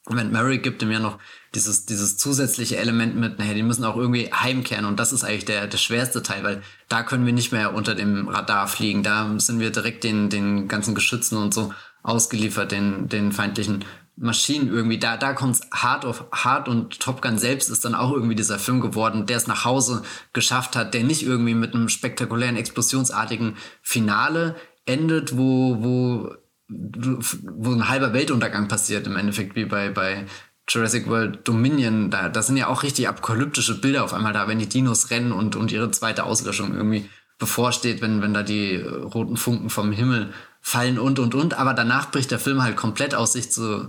Und 0.06 0.32
Maverick 0.32 0.64
gibt 0.64 0.82
ihm 0.82 0.90
ja 0.90 0.98
noch 0.98 1.18
dieses, 1.54 1.84
dieses 1.84 2.16
zusätzliche 2.16 2.76
Element 2.76 3.16
mit, 3.16 3.38
naja, 3.38 3.54
die 3.54 3.62
müssen 3.62 3.84
auch 3.84 3.96
irgendwie 3.96 4.32
heimkehren 4.32 4.84
und 4.84 5.00
das 5.00 5.12
ist 5.12 5.24
eigentlich 5.24 5.46
der, 5.46 5.66
der 5.66 5.78
schwerste 5.78 6.22
Teil, 6.22 6.44
weil 6.44 6.62
da 6.88 7.02
können 7.02 7.26
wir 7.26 7.32
nicht 7.32 7.50
mehr 7.50 7.74
unter 7.74 7.94
dem 7.94 8.28
Radar 8.28 8.68
fliegen. 8.68 9.02
Da 9.02 9.34
sind 9.38 9.58
wir 9.58 9.70
direkt 9.70 10.04
den, 10.04 10.30
den 10.30 10.68
ganzen 10.68 10.94
Geschützen 10.94 11.36
und 11.36 11.52
so 11.52 11.72
ausgeliefert, 12.02 12.70
den, 12.70 13.08
den 13.08 13.32
feindlichen 13.32 13.84
Maschinen 14.16 14.68
irgendwie. 14.68 14.98
Da, 14.98 15.16
da 15.16 15.32
kommt's 15.32 15.60
hart 15.72 16.04
auf 16.04 16.26
hart 16.30 16.68
und 16.68 17.00
Top 17.00 17.20
Gun 17.20 17.38
selbst 17.38 17.68
ist 17.68 17.84
dann 17.84 17.94
auch 17.94 18.12
irgendwie 18.12 18.36
dieser 18.36 18.58
Film 18.58 18.80
geworden, 18.80 19.26
der 19.26 19.38
es 19.38 19.46
nach 19.46 19.64
Hause 19.64 20.02
geschafft 20.32 20.76
hat, 20.76 20.94
der 20.94 21.02
nicht 21.02 21.22
irgendwie 21.22 21.54
mit 21.54 21.74
einem 21.74 21.88
spektakulären, 21.88 22.56
explosionsartigen 22.56 23.56
Finale 23.82 24.56
endet, 24.86 25.36
wo, 25.36 25.82
wo 25.82 26.34
wo 26.72 27.72
ein 27.72 27.88
halber 27.88 28.12
Weltuntergang 28.12 28.68
passiert 28.68 29.04
im 29.08 29.16
Endeffekt, 29.16 29.56
wie 29.56 29.64
bei, 29.64 29.90
bei 29.90 30.26
Jurassic 30.70 31.08
World 31.08 31.46
Dominion, 31.46 32.10
da, 32.10 32.28
da 32.28 32.42
sind 32.42 32.56
ja 32.56 32.68
auch 32.68 32.84
richtig 32.84 33.08
apokalyptische 33.08 33.80
Bilder 33.80 34.04
auf 34.04 34.14
einmal 34.14 34.32
da, 34.32 34.46
wenn 34.46 34.60
die 34.60 34.68
Dinos 34.68 35.10
rennen 35.10 35.32
und, 35.32 35.56
und 35.56 35.72
ihre 35.72 35.90
zweite 35.90 36.24
Auslöschung 36.24 36.74
irgendwie 36.74 37.10
bevorsteht, 37.38 38.00
wenn, 38.02 38.22
wenn 38.22 38.34
da 38.34 38.44
die 38.44 38.76
roten 38.76 39.36
Funken 39.36 39.68
vom 39.68 39.90
Himmel 39.90 40.32
fallen 40.60 40.98
und, 40.98 41.18
und, 41.18 41.34
und. 41.34 41.54
Aber 41.54 41.74
danach 41.74 42.12
bricht 42.12 42.30
der 42.30 42.38
Film 42.38 42.62
halt 42.62 42.76
komplett 42.76 43.14
aus 43.14 43.32
sich 43.32 43.50
zu, 43.50 43.88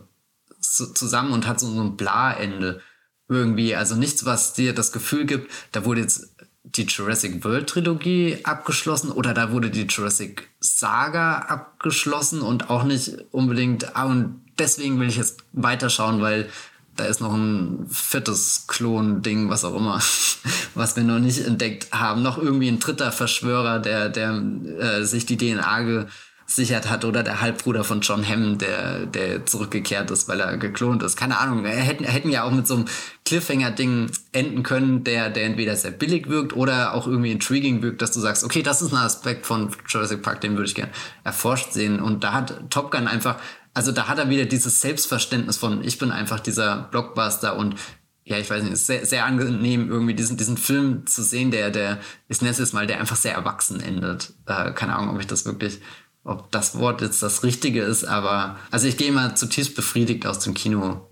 zu, 0.59 0.93
zusammen 0.93 1.33
und 1.33 1.47
hat 1.47 1.59
so, 1.59 1.67
so 1.67 1.81
ein 1.81 1.97
Bla-Ende 1.97 2.81
irgendwie. 3.27 3.75
Also 3.75 3.95
nichts, 3.95 4.25
was 4.25 4.53
dir 4.53 4.73
das 4.73 4.91
Gefühl 4.91 5.25
gibt, 5.25 5.51
da 5.73 5.85
wurde 5.85 6.01
jetzt 6.01 6.35
die 6.63 6.83
Jurassic 6.83 7.43
World 7.43 7.67
Trilogie 7.67 8.39
abgeschlossen 8.43 9.11
oder 9.11 9.33
da 9.33 9.51
wurde 9.51 9.69
die 9.69 9.85
Jurassic 9.87 10.49
Saga 10.59 11.39
abgeschlossen 11.39 12.41
und 12.41 12.69
auch 12.69 12.83
nicht 12.83 13.15
unbedingt, 13.31 13.95
ah, 13.95 14.05
und 14.05 14.41
deswegen 14.59 14.99
will 14.99 15.09
ich 15.09 15.17
jetzt 15.17 15.43
weiterschauen, 15.53 16.21
weil 16.21 16.49
da 16.95 17.05
ist 17.05 17.21
noch 17.21 17.33
ein 17.33 17.87
viertes 17.89 18.65
Klon-Ding, 18.67 19.49
was 19.49 19.65
auch 19.65 19.75
immer, 19.75 19.99
was 20.75 20.95
wir 20.95 21.03
noch 21.03 21.19
nicht 21.19 21.45
entdeckt 21.45 21.91
haben. 21.91 22.21
Noch 22.21 22.37
irgendwie 22.37 22.67
ein 22.67 22.79
dritter 22.79 23.11
Verschwörer, 23.11 23.79
der, 23.79 24.09
der 24.09 24.41
äh, 24.79 25.03
sich 25.03 25.25
die 25.25 25.37
DNA 25.37 26.05
gesichert 26.45 26.89
hat 26.89 27.05
oder 27.05 27.23
der 27.23 27.39
Halbbruder 27.39 27.83
von 27.83 28.01
John 28.01 28.27
Hamm, 28.27 28.57
der, 28.57 29.05
der 29.05 29.45
zurückgekehrt 29.45 30.11
ist, 30.11 30.27
weil 30.27 30.41
er 30.41 30.57
geklont 30.57 31.01
ist. 31.01 31.15
Keine 31.15 31.39
Ahnung. 31.39 31.63
Er 31.63 31.77
hätten, 31.77 32.03
hätten 32.03 32.29
ja 32.29 32.43
auch 32.43 32.51
mit 32.51 32.67
so 32.67 32.75
einem 32.75 32.85
Cliffhanger-Ding 33.23 34.11
enden 34.33 34.61
können, 34.61 35.05
der, 35.05 35.29
der 35.29 35.45
entweder 35.45 35.75
sehr 35.77 35.91
billig 35.91 36.27
wirkt 36.27 36.53
oder 36.53 36.93
auch 36.93 37.07
irgendwie 37.07 37.31
intriguing 37.31 37.81
wirkt, 37.81 38.01
dass 38.01 38.11
du 38.11 38.19
sagst, 38.19 38.43
okay, 38.43 38.63
das 38.63 38.81
ist 38.81 38.91
ein 38.91 38.97
Aspekt 38.97 39.45
von 39.45 39.71
Jurassic 39.87 40.21
Park, 40.21 40.41
den 40.41 40.57
würde 40.57 40.67
ich 40.67 40.75
gerne 40.75 40.91
erforscht 41.23 41.71
sehen. 41.71 42.01
Und 42.01 42.23
da 42.25 42.33
hat 42.33 42.69
Top 42.69 42.91
Gun 42.91 43.07
einfach 43.07 43.37
also 43.73 43.91
da 43.91 44.07
hat 44.07 44.17
er 44.17 44.29
wieder 44.29 44.45
dieses 44.45 44.81
Selbstverständnis 44.81 45.57
von, 45.57 45.83
ich 45.83 45.97
bin 45.97 46.11
einfach 46.11 46.39
dieser 46.39 46.89
Blockbuster 46.91 47.55
und 47.55 47.75
ja, 48.23 48.37
ich 48.37 48.49
weiß 48.49 48.63
nicht, 48.63 48.73
ist 48.73 48.87
sehr, 48.87 49.05
sehr 49.05 49.25
angenehm, 49.25 49.89
irgendwie 49.89 50.13
diesen, 50.13 50.37
diesen 50.37 50.57
Film 50.57 51.07
zu 51.07 51.23
sehen, 51.23 51.51
der, 51.51 51.71
der, 51.71 51.99
ich 52.27 52.41
nenne 52.41 52.51
es 52.51 52.59
jetzt 52.59 52.73
mal, 52.73 52.85
der 52.85 52.99
einfach 52.99 53.15
sehr 53.15 53.33
erwachsen 53.33 53.81
endet. 53.81 54.33
Äh, 54.45 54.71
keine 54.73 54.95
Ahnung, 54.95 55.15
ob 55.15 55.21
ich 55.21 55.27
das 55.27 55.45
wirklich, 55.45 55.79
ob 56.23 56.51
das 56.51 56.77
Wort 56.77 57.01
jetzt 57.01 57.23
das 57.23 57.43
Richtige 57.43 57.81
ist, 57.81 58.03
aber 58.03 58.57
also 58.69 58.87
ich 58.87 58.97
gehe 58.97 59.11
mal 59.11 59.35
zutiefst 59.35 59.75
befriedigt 59.75 60.25
aus 60.25 60.39
dem 60.39 60.53
Kino 60.53 61.09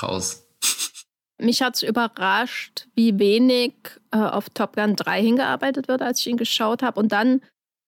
raus. 0.00 0.46
Mich 1.38 1.62
hat 1.62 1.74
es 1.74 1.82
überrascht, 1.82 2.86
wie 2.94 3.18
wenig 3.18 3.74
äh, 4.12 4.18
auf 4.18 4.48
Top 4.50 4.76
Gun 4.76 4.94
3 4.94 5.20
hingearbeitet 5.20 5.88
wird, 5.88 6.02
als 6.02 6.20
ich 6.20 6.28
ihn 6.28 6.36
geschaut 6.36 6.82
habe. 6.82 7.00
Und 7.00 7.10
dann 7.10 7.40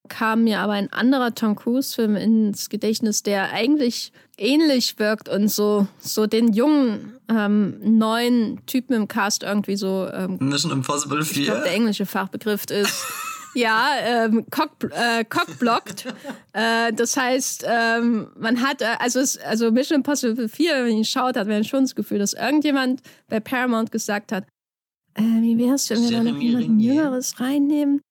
kam 0.07 0.43
mir 0.43 0.59
aber 0.59 0.73
ein 0.73 0.91
anderer 0.91 1.33
Tom 1.33 1.55
Cruise-Film 1.55 2.15
ins 2.15 2.69
Gedächtnis, 2.69 3.23
der 3.23 3.51
eigentlich 3.51 4.11
ähnlich 4.37 4.99
wirkt 4.99 5.29
und 5.29 5.49
so, 5.49 5.87
so 5.99 6.27
den 6.27 6.53
jungen, 6.53 7.13
ähm, 7.29 7.77
neuen 7.81 8.65
Typen 8.65 8.93
im 8.93 9.07
Cast 9.07 9.43
irgendwie 9.43 9.75
so. 9.75 10.07
Ähm, 10.11 10.37
Mission 10.39 10.71
Impossible 10.71 11.23
4. 11.23 11.41
Ich 11.41 11.47
glaube, 11.47 11.63
der 11.63 11.73
englische 11.73 12.05
Fachbegriff 12.05 12.65
ist. 12.69 13.05
ja, 13.55 13.91
ähm, 14.03 14.45
cock, 14.51 14.71
äh, 14.91 15.23
cockblockt. 15.23 16.05
äh, 16.53 16.93
das 16.93 17.17
heißt, 17.17 17.65
ähm, 17.67 18.27
man 18.37 18.61
hat, 18.61 18.81
äh, 18.81 18.95
also, 18.99 19.19
es, 19.19 19.37
also 19.37 19.71
Mission 19.71 19.97
Impossible 19.97 20.49
4, 20.49 20.73
wenn 20.73 20.83
man 20.83 20.91
ihn 20.91 21.05
schaut, 21.05 21.37
hat 21.37 21.47
man 21.47 21.63
schon 21.63 21.83
das 21.83 21.95
Gefühl, 21.95 22.19
dass 22.19 22.33
irgendjemand 22.33 23.01
bei 23.29 23.39
Paramount 23.39 23.91
gesagt 23.91 24.31
hat, 24.31 24.45
äh, 25.15 25.21
wie 25.21 25.57
wär's, 25.57 25.89
wenn 25.89 26.03
wir 26.03 26.11
da 26.11 26.23
noch 26.23 26.39
jemanden 26.39 26.79
Jüngeres 26.79 27.39
reinnehmen? 27.39 28.01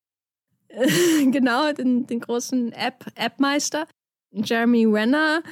genau, 1.31 1.73
den, 1.73 2.07
den 2.07 2.21
großen 2.21 2.73
App, 2.73 3.07
Appmeister, 3.15 3.87
Jeremy 4.33 4.87
Renner. 4.87 5.43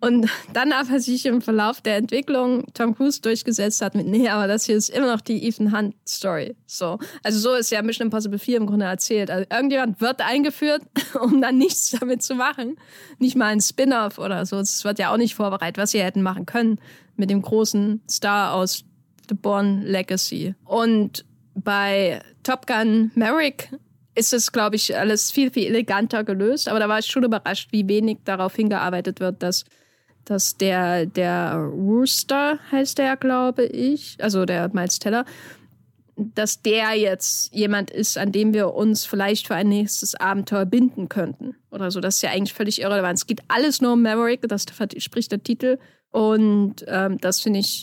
Und 0.00 0.28
dann 0.52 0.72
aber 0.72 0.98
sich 0.98 1.24
im 1.26 1.40
Verlauf 1.40 1.80
der 1.80 1.96
Entwicklung 1.96 2.66
Tom 2.74 2.94
Cruise 2.94 3.20
durchgesetzt 3.20 3.80
hat 3.80 3.94
mit, 3.94 4.06
nee, 4.06 4.28
aber 4.28 4.48
das 4.48 4.64
hier 4.64 4.76
ist 4.76 4.90
immer 4.90 5.06
noch 5.06 5.20
die 5.20 5.46
Ethan 5.46 5.76
Hunt 5.76 5.94
Story. 6.06 6.56
So. 6.66 6.98
Also 7.22 7.38
so 7.38 7.54
ist 7.54 7.70
ja 7.70 7.80
Mission 7.82 8.08
Impossible 8.08 8.38
4 8.38 8.56
im 8.58 8.66
Grunde 8.66 8.86
erzählt. 8.86 9.30
Also 9.30 9.46
irgendjemand 9.50 10.00
wird 10.00 10.20
eingeführt, 10.20 10.82
um 11.22 11.40
dann 11.40 11.56
nichts 11.56 11.92
damit 11.92 12.22
zu 12.22 12.34
machen. 12.34 12.76
Nicht 13.18 13.36
mal 13.36 13.46
ein 13.46 13.60
Spin-off 13.60 14.18
oder 14.18 14.44
so. 14.44 14.58
Es 14.58 14.84
wird 14.84 14.98
ja 14.98 15.12
auch 15.12 15.18
nicht 15.18 15.36
vorbereitet, 15.36 15.78
was 15.78 15.92
sie 15.92 16.02
hätten 16.02 16.22
machen 16.22 16.46
können 16.46 16.80
mit 17.16 17.30
dem 17.30 17.40
großen 17.40 18.02
Star 18.10 18.54
aus 18.54 18.84
The 19.28 19.34
Born 19.34 19.82
Legacy. 19.82 20.56
Und 20.64 21.24
bei 21.54 22.20
Top 22.42 22.66
Gun 22.66 23.12
Maverick 23.14 23.70
ist 24.14 24.32
es, 24.32 24.52
glaube 24.52 24.76
ich, 24.76 24.96
alles 24.96 25.30
viel, 25.30 25.50
viel 25.50 25.66
eleganter 25.66 26.24
gelöst. 26.24 26.68
Aber 26.68 26.78
da 26.78 26.88
war 26.88 26.98
ich 26.98 27.06
schon 27.06 27.24
überrascht, 27.24 27.68
wie 27.72 27.88
wenig 27.88 28.18
darauf 28.24 28.54
hingearbeitet 28.54 29.20
wird, 29.20 29.42
dass, 29.42 29.64
dass 30.24 30.56
der, 30.56 31.06
der 31.06 31.54
Rooster 31.56 32.58
heißt 32.70 32.98
der, 32.98 33.16
glaube 33.16 33.64
ich, 33.64 34.16
also 34.20 34.44
der 34.44 34.68
Miles 34.72 34.98
Teller, 34.98 35.24
dass 36.16 36.60
der 36.60 36.92
jetzt 36.92 37.54
jemand 37.54 37.90
ist, 37.90 38.18
an 38.18 38.32
dem 38.32 38.52
wir 38.52 38.74
uns 38.74 39.06
vielleicht 39.06 39.46
für 39.46 39.54
ein 39.54 39.68
nächstes 39.68 40.14
Abenteuer 40.14 40.66
binden 40.66 41.08
könnten. 41.08 41.56
Oder 41.70 41.90
so. 41.90 42.00
Das 42.00 42.16
ist 42.16 42.22
ja 42.22 42.30
eigentlich 42.30 42.52
völlig 42.52 42.82
irrelevant. 42.82 43.18
Es 43.18 43.26
geht 43.26 43.40
alles 43.48 43.80
nur 43.80 43.94
um 43.94 44.02
Maverick, 44.02 44.42
das 44.42 44.66
spricht 44.98 45.32
der 45.32 45.42
Titel 45.42 45.78
Und 46.10 46.84
ähm, 46.86 47.18
das 47.18 47.40
finde 47.40 47.60
ich 47.60 47.82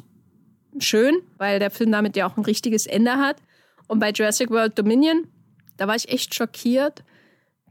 schön, 0.77 1.15
weil 1.37 1.57
der 1.57 1.71
Film 1.71 1.91
damit 1.91 2.15
ja 2.15 2.29
auch 2.29 2.37
ein 2.37 2.45
richtiges 2.45 2.85
Ende 2.85 3.13
hat. 3.13 3.37
Und 3.87 3.99
bei 3.99 4.11
Jurassic 4.11 4.51
World 4.51 4.77
Dominion, 4.77 5.27
da 5.79 5.87
war 5.87 5.95
ich 5.95 6.09
echt 6.09 6.35
schockiert, 6.35 7.03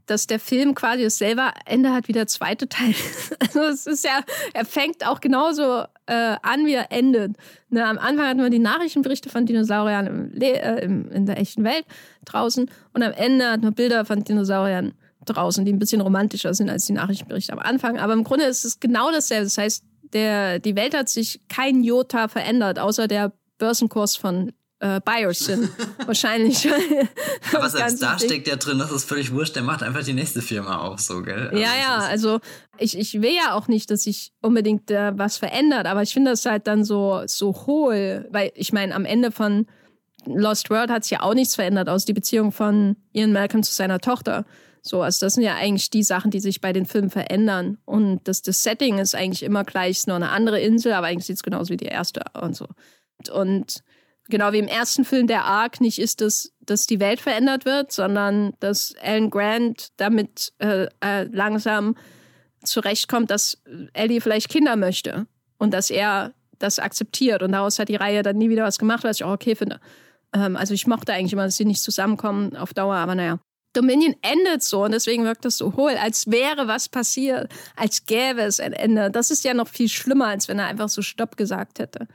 dass 0.07 0.25
der 0.25 0.39
Film 0.39 0.73
quasi 0.73 1.03
dasselbe 1.03 1.43
Ende 1.65 1.93
hat 1.93 2.07
wie 2.07 2.13
der 2.13 2.27
zweite 2.27 2.67
Teil. 2.67 2.95
Also 3.39 3.61
es 3.61 3.87
ist 3.87 4.05
ja, 4.05 4.21
er 4.53 4.63
fängt 4.63 5.05
auch 5.07 5.21
genauso 5.21 5.83
äh, 6.05 6.35
an, 6.43 6.65
wie 6.67 6.73
er 6.73 6.91
endet. 6.91 7.35
Ne, 7.69 7.83
am 7.83 7.97
Anfang 7.97 8.27
hatten 8.27 8.39
wir 8.39 8.49
die 8.49 8.59
Nachrichtenberichte 8.59 9.29
von 9.29 9.45
Dinosauriern 9.45 10.07
im 10.07 10.41
äh, 10.41 10.83
im, 10.83 11.11
in 11.11 11.25
der 11.25 11.39
echten 11.39 11.63
Welt 11.63 11.85
draußen 12.25 12.69
und 12.93 13.03
am 13.03 13.11
Ende 13.11 13.49
hatten 13.49 13.63
wir 13.63 13.71
Bilder 13.71 14.05
von 14.05 14.23
Dinosauriern 14.23 14.93
draußen, 15.25 15.65
die 15.65 15.73
ein 15.73 15.79
bisschen 15.79 16.01
romantischer 16.01 16.53
sind 16.53 16.69
als 16.69 16.85
die 16.85 16.93
Nachrichtenberichte 16.93 17.53
am 17.53 17.59
Anfang. 17.59 17.97
Aber 17.97 18.13
im 18.13 18.23
Grunde 18.23 18.45
ist 18.45 18.65
es 18.65 18.79
genau 18.79 19.11
dasselbe. 19.11 19.45
Das 19.45 19.57
heißt, 19.57 19.83
der, 20.13 20.59
die 20.59 20.75
Welt 20.75 20.95
hat 20.95 21.09
sich 21.09 21.41
kein 21.49 21.83
Jota 21.83 22.27
verändert, 22.27 22.79
außer 22.79 23.07
der 23.07 23.33
Börsenkurs 23.57 24.15
von 24.15 24.53
äh, 24.79 25.33
sind. 25.33 25.69
Wahrscheinlich. 26.05 26.67
Aber 27.53 27.69
selbst 27.69 28.01
da 28.01 28.17
steckt 28.17 28.47
ja 28.47 28.55
drin, 28.55 28.79
das 28.79 28.91
ist 28.91 29.05
völlig 29.05 29.33
wurscht, 29.33 29.55
der 29.55 29.63
macht 29.63 29.83
einfach 29.83 30.03
die 30.03 30.13
nächste 30.13 30.41
Firma 30.41 30.77
auf, 30.77 30.99
so, 30.99 31.21
gell? 31.21 31.49
Also 31.49 31.57
ja, 31.57 31.71
ja, 31.79 31.97
also 31.97 32.39
ich, 32.77 32.97
ich 32.97 33.21
will 33.21 33.33
ja 33.33 33.53
auch 33.53 33.67
nicht, 33.67 33.91
dass 33.91 34.03
sich 34.03 34.31
unbedingt 34.41 34.89
äh, 34.91 35.17
was 35.17 35.37
verändert, 35.37 35.85
aber 35.85 36.01
ich 36.01 36.13
finde 36.13 36.31
das 36.31 36.45
halt 36.45 36.67
dann 36.67 36.83
so, 36.83 37.23
so 37.25 37.53
hohl, 37.67 38.27
weil 38.31 38.51
ich 38.55 38.71
meine, 38.71 38.95
am 38.95 39.05
Ende 39.05 39.31
von 39.31 39.67
Lost 40.25 40.69
World 40.69 40.89
hat 40.89 41.03
sich 41.03 41.11
ja 41.11 41.21
auch 41.21 41.33
nichts 41.33 41.55
verändert, 41.55 41.89
aus 41.89 42.05
die 42.05 42.13
Beziehung 42.13 42.51
von 42.51 42.95
Ian 43.13 43.33
Malcolm 43.33 43.63
zu 43.63 43.73
seiner 43.73 43.99
Tochter. 43.99 44.45
So, 44.81 45.01
also 45.01 45.25
das 45.25 45.33
sind 45.33 45.43
ja 45.43 45.55
eigentlich 45.55 45.89
die 45.89 46.03
Sachen, 46.03 46.31
die 46.31 46.39
sich 46.39 46.61
bei 46.61 46.73
den 46.73 46.85
Filmen 46.85 47.09
verändern. 47.09 47.77
Und 47.85 48.21
das, 48.23 48.41
das 48.41 48.63
Setting 48.63 48.97
ist 48.97 49.15
eigentlich 49.15 49.43
immer 49.43 49.63
gleich, 49.63 49.91
es 49.91 49.97
ist 49.99 50.07
nur 50.07 50.15
eine 50.15 50.29
andere 50.29 50.59
Insel, 50.59 50.93
aber 50.93 51.07
eigentlich 51.07 51.25
sieht 51.25 51.35
es 51.35 51.43
genauso 51.43 51.71
wie 51.71 51.77
die 51.77 51.85
erste 51.85 52.21
und 52.41 52.55
so. 52.55 52.67
Und 53.31 53.83
genau 54.29 54.51
wie 54.53 54.59
im 54.59 54.67
ersten 54.67 55.05
Film 55.05 55.27
der 55.27 55.45
Ark 55.45 55.81
nicht 55.81 55.99
ist, 55.99 56.21
dass, 56.21 56.51
dass 56.61 56.85
die 56.85 56.99
Welt 56.99 57.19
verändert 57.19 57.65
wird, 57.65 57.91
sondern 57.91 58.53
dass 58.59 58.93
Alan 59.01 59.29
Grant 59.29 59.89
damit 59.97 60.53
äh, 60.59 60.87
äh, 61.03 61.23
langsam 61.31 61.95
zurechtkommt, 62.63 63.31
dass 63.31 63.61
Ellie 63.93 64.21
vielleicht 64.21 64.49
Kinder 64.49 64.75
möchte 64.75 65.27
und 65.57 65.73
dass 65.73 65.89
er 65.89 66.33
das 66.57 66.79
akzeptiert. 66.79 67.41
Und 67.41 67.53
daraus 67.53 67.79
hat 67.79 67.89
die 67.89 67.95
Reihe 67.95 68.23
dann 68.23 68.37
nie 68.37 68.49
wieder 68.49 68.63
was 68.63 68.79
gemacht, 68.79 69.03
was 69.03 69.17
ich 69.17 69.23
auch 69.23 69.33
okay 69.33 69.55
finde. 69.55 69.79
Ähm, 70.33 70.55
also 70.55 70.73
ich 70.73 70.87
mochte 70.87 71.13
eigentlich 71.13 71.33
immer, 71.33 71.45
dass 71.45 71.57
sie 71.57 71.65
nicht 71.65 71.81
zusammenkommen 71.81 72.55
auf 72.55 72.73
Dauer, 72.73 72.95
aber 72.95 73.15
naja. 73.15 73.39
Dominion 73.73 74.15
endet 74.23 74.63
so 74.63 74.83
und 74.83 74.91
deswegen 74.91 75.25
wirkt 75.25 75.45
das 75.45 75.57
so 75.57 75.75
hohl, 75.75 75.91
als 75.91 76.25
wäre 76.25 76.67
was 76.67 76.89
passiert, 76.89 77.51
als 77.75 78.05
gäbe 78.07 78.41
es 78.41 78.59
ein 78.59 78.73
Ende. 78.73 79.11
Das 79.11 79.29
ist 79.29 79.43
ja 79.43 79.53
noch 79.53 79.67
viel 79.67 79.89
schlimmer, 79.89 80.27
als 80.27 80.47
wenn 80.47 80.57
er 80.57 80.65
einfach 80.65 80.89
so 80.89 81.03
Stopp 81.03 81.37
gesagt 81.37 81.77
hätte. 81.77 82.07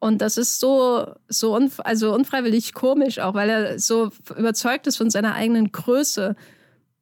Und 0.00 0.18
das 0.22 0.36
ist 0.36 0.60
so, 0.60 1.12
so 1.28 1.54
unf 1.54 1.80
also 1.80 2.14
unfreiwillig 2.14 2.72
komisch 2.72 3.18
auch, 3.18 3.34
weil 3.34 3.50
er 3.50 3.78
so 3.78 4.10
überzeugt 4.36 4.86
ist 4.86 4.96
von 4.96 5.10
seiner 5.10 5.34
eigenen 5.34 5.72
Größe. 5.72 6.36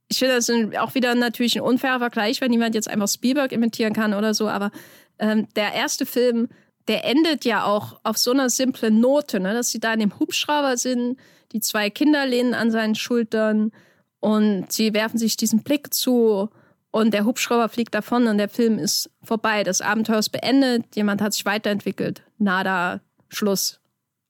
Ich 0.09 0.19
finde 0.19 0.37
das 0.37 0.51
auch 0.79 0.95
wieder 0.95 1.15
natürlich 1.15 1.57
ein 1.57 1.63
unfairer 1.63 1.99
Vergleich, 1.99 2.41
wenn 2.41 2.53
jemand 2.53 2.75
jetzt 2.75 2.89
einfach 2.89 3.09
Spielberg 3.09 3.53
imitieren 3.53 3.93
kann 3.93 4.15
oder 4.15 4.33
so, 4.33 4.49
aber 4.49 4.71
ähm, 5.19 5.47
der 5.57 5.73
erste 5.75 6.07
Film, 6.07 6.49
der 6.89 7.05
endet 7.05 7.45
ja 7.45 7.65
auch 7.65 8.01
auf 8.05 8.17
so 8.17 8.31
einer 8.31 8.49
simplen 8.49 9.01
Note, 9.01 9.41
ne? 9.41 9.53
dass 9.53 9.71
sie 9.71 9.81
da 9.81 9.93
in 9.93 10.01
dem 10.01 10.19
Hubschrauber 10.19 10.77
sind, 10.77 11.19
die 11.53 11.61
zwei 11.61 11.91
Kinder 11.91 12.25
lehnen 12.27 12.55
an 12.55 12.71
seinen 12.71 12.95
Schultern 12.95 13.73
und 14.21 14.73
sie 14.73 14.95
werfen 14.95 15.19
sich 15.19 15.37
diesen 15.37 15.63
Blick 15.63 15.93
zu 15.93 16.51
und 16.91 17.13
der 17.13 17.25
Hubschrauber 17.25 17.69
fliegt 17.69 17.95
davon 17.95 18.27
und 18.27 18.39
der 18.39 18.49
Film 18.49 18.79
ist 18.79 19.11
vorbei. 19.23 19.65
Das 19.65 19.81
Abenteuer 19.81 20.19
ist 20.19 20.31
beendet, 20.31 20.97
jemand 20.97 21.21
hat 21.21 21.35
sich 21.35 21.45
weiterentwickelt. 21.45 22.23
Nada, 22.39 23.01
Schluss, 23.29 23.81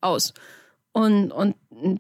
aus. 0.00 0.32
Und, 0.92 1.30
und 1.30 1.54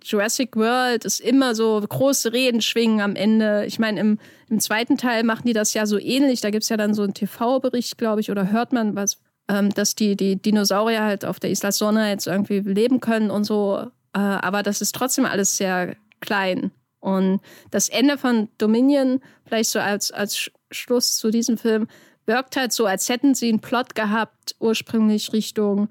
Jurassic 0.04 0.56
World 0.56 1.04
ist 1.04 1.20
immer 1.20 1.54
so 1.54 1.80
große 1.86 2.32
Reden 2.32 2.62
schwingen 2.62 3.00
am 3.00 3.14
Ende. 3.14 3.66
Ich 3.66 3.78
meine, 3.78 4.00
im, 4.00 4.18
im 4.48 4.58
zweiten 4.60 4.96
Teil 4.96 5.22
machen 5.22 5.46
die 5.46 5.52
das 5.52 5.74
ja 5.74 5.84
so 5.84 5.98
ähnlich. 5.98 6.40
Da 6.40 6.50
gibt 6.50 6.62
es 6.62 6.70
ja 6.70 6.78
dann 6.78 6.94
so 6.94 7.02
einen 7.02 7.12
TV-Bericht, 7.12 7.98
glaube 7.98 8.22
ich, 8.22 8.30
oder 8.30 8.50
hört 8.50 8.72
man 8.72 8.96
was, 8.96 9.18
ähm, 9.48 9.68
dass 9.74 9.94
die, 9.94 10.16
die 10.16 10.40
Dinosaurier 10.40 11.04
halt 11.04 11.26
auf 11.26 11.38
der 11.38 11.50
Isla 11.50 11.72
Sonne 11.72 12.08
jetzt 12.08 12.26
irgendwie 12.26 12.60
leben 12.60 13.00
können 13.00 13.30
und 13.30 13.44
so. 13.44 13.86
Äh, 14.14 14.18
aber 14.18 14.62
das 14.62 14.80
ist 14.80 14.94
trotzdem 14.94 15.26
alles 15.26 15.58
sehr 15.58 15.94
klein. 16.20 16.70
Und 17.00 17.40
das 17.70 17.90
Ende 17.90 18.16
von 18.16 18.48
Dominion, 18.56 19.20
vielleicht 19.46 19.70
so 19.70 19.78
als, 19.78 20.10
als 20.12 20.50
Schluss 20.70 21.16
zu 21.16 21.30
diesem 21.30 21.58
Film, 21.58 21.88
wirkt 22.26 22.56
halt 22.56 22.72
so, 22.72 22.86
als 22.86 23.08
hätten 23.08 23.34
sie 23.34 23.48
einen 23.48 23.60
Plot 23.60 23.94
gehabt, 23.94 24.56
ursprünglich 24.58 25.32
Richtung, 25.32 25.88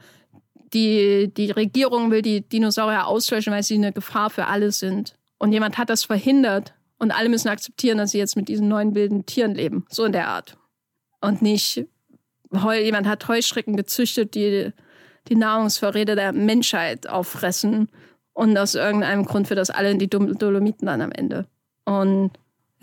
die, 0.74 1.32
die 1.34 1.52
Regierung 1.52 2.12
will 2.12 2.22
die 2.22 2.42
Dinosaurier 2.42 3.08
auslöschen, 3.08 3.54
weil 3.54 3.64
sie 3.64 3.76
eine 3.76 3.94
Gefahr 3.94 4.30
für 4.30 4.48
alle 4.48 4.72
sind. 4.72 5.16
Und 5.38 5.54
jemand 5.54 5.78
hat 5.78 5.90
das 5.90 6.04
verhindert. 6.04 6.74
Und 6.98 7.12
alle 7.12 7.30
müssen 7.30 7.50
akzeptieren, 7.50 7.98
dass 7.98 8.12
sie 8.12 8.18
jetzt 8.18 8.36
mit 8.36 8.48
diesen 8.48 8.68
neuen 8.68 8.96
wilden 8.96 9.26
Tieren 9.26 9.54
leben. 9.54 9.86
So 9.90 10.06
in 10.06 10.12
der 10.12 10.28
Art. 10.28 10.58
Und 11.22 11.42
nicht, 11.42 11.86
jemand 12.52 13.08
hat 13.08 13.28
Heuschrecken 13.28 13.78
gezüchtet, 13.78 14.36
die 14.36 14.72
die 15.28 15.36
Nahrungsvorräte 15.36 16.16
der 16.16 16.34
Menschheit 16.34 17.08
auffressen. 17.08 17.90
Und 18.34 18.58
aus 18.58 18.76
irgendeinem 18.76 19.26
Grund 19.26 19.48
für 19.48 19.56
das 19.56 19.70
alle 19.70 19.92
in 19.92 20.00
die 20.00 20.10
Dolomiten 20.10 20.88
dann 20.88 21.02
am 21.02 21.12
Ende. 21.12 21.48
Und 21.86 22.32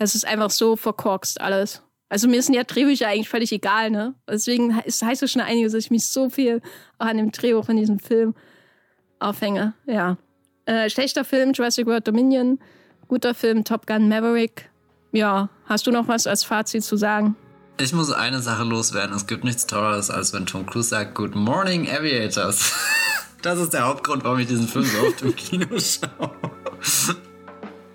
es 0.03 0.15
ist 0.15 0.25
einfach 0.25 0.49
so 0.49 0.75
verkorkst 0.75 1.41
alles. 1.41 1.81
Also 2.09 2.27
mir 2.27 2.43
sind 2.43 2.53
ja 2.53 2.63
Drehbücher 2.63 3.07
eigentlich 3.07 3.29
völlig 3.29 3.51
egal, 3.51 3.89
ne? 3.89 4.13
Deswegen 4.29 4.75
heißt 4.75 5.23
es 5.23 5.31
schon 5.31 5.41
einiges, 5.41 5.73
dass 5.73 5.85
ich 5.85 5.91
mich 5.91 6.05
so 6.05 6.29
viel 6.29 6.61
auch 6.99 7.07
an 7.07 7.17
dem 7.17 7.31
Drehbuch 7.31 7.65
von 7.65 7.75
diesem 7.75 7.99
Film 7.99 8.35
aufhänge. 9.19 9.73
Ja. 9.87 10.17
Äh, 10.65 10.89
schlechter 10.89 11.25
Film, 11.25 11.53
Jurassic 11.53 11.87
World 11.87 12.07
Dominion. 12.07 12.59
Guter 13.07 13.33
Film, 13.33 13.63
Top 13.63 13.87
Gun 13.87 14.09
Maverick. 14.09 14.69
Ja, 15.11 15.49
hast 15.65 15.87
du 15.87 15.91
noch 15.91 16.07
was 16.07 16.27
als 16.27 16.43
Fazit 16.43 16.83
zu 16.83 16.97
sagen? 16.97 17.35
Ich 17.79 17.93
muss 17.93 18.11
eine 18.11 18.39
Sache 18.39 18.63
loswerden. 18.63 19.15
Es 19.15 19.25
gibt 19.25 19.43
nichts 19.43 19.65
Tolleres, 19.65 20.11
als 20.11 20.33
wenn 20.33 20.45
Tom 20.45 20.65
Cruise 20.65 20.89
sagt, 20.89 21.15
Good 21.15 21.35
Morning 21.35 21.89
Aviators. 21.89 22.73
Das 23.41 23.59
ist 23.59 23.73
der 23.73 23.85
Hauptgrund, 23.85 24.23
warum 24.23 24.39
ich 24.39 24.47
diesen 24.47 24.69
Film 24.69 24.85
so 24.85 25.05
oft 25.05 25.21
im 25.21 25.35
Kino 25.35 25.67
schaue. 25.77 26.31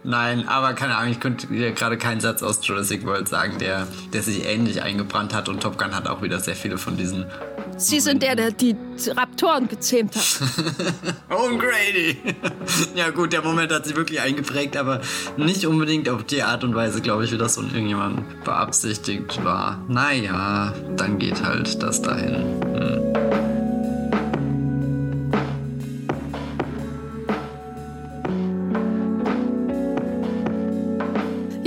Nein, 0.08 0.48
aber 0.48 0.72
keine 0.72 0.96
Ahnung, 0.96 1.12
ich 1.12 1.20
könnte 1.20 1.50
wieder 1.50 1.70
gerade 1.72 1.98
keinen 1.98 2.22
Satz 2.22 2.42
aus 2.42 2.66
Jurassic 2.66 3.04
World 3.04 3.28
sagen, 3.28 3.58
der, 3.58 3.86
der 4.14 4.22
sich 4.22 4.46
ähnlich 4.46 4.80
eingebrannt 4.80 5.34
hat 5.34 5.50
und 5.50 5.62
Top 5.62 5.76
Gun 5.76 5.94
hat 5.94 6.08
auch 6.08 6.22
wieder 6.22 6.40
sehr 6.40 6.56
viele 6.56 6.78
von 6.78 6.96
diesen. 6.96 7.26
Sie 7.76 8.00
sind 8.00 8.22
der, 8.22 8.34
der 8.34 8.52
die 8.52 8.74
Raptoren 9.06 9.68
gezähmt 9.68 10.16
hat. 10.16 10.40
oh, 11.30 11.50
Grady! 11.58 12.16
ja, 12.94 13.10
gut, 13.10 13.34
der 13.34 13.42
Moment 13.42 13.70
hat 13.70 13.84
sich 13.84 13.96
wirklich 13.96 14.22
eingeprägt, 14.22 14.78
aber 14.78 15.02
nicht 15.36 15.66
unbedingt 15.66 16.08
auf 16.08 16.24
die 16.24 16.42
Art 16.42 16.64
und 16.64 16.74
Weise, 16.74 17.02
glaube 17.02 17.26
ich, 17.26 17.32
wie 17.32 17.38
das 17.38 17.56
von 17.56 17.66
irgendjemandem 17.66 18.24
beabsichtigt 18.44 19.44
war. 19.44 19.78
Naja, 19.88 20.72
dann 20.96 21.18
geht 21.18 21.44
halt 21.44 21.82
das 21.82 22.00
dahin. 22.00 22.62
Hm. 22.62 23.17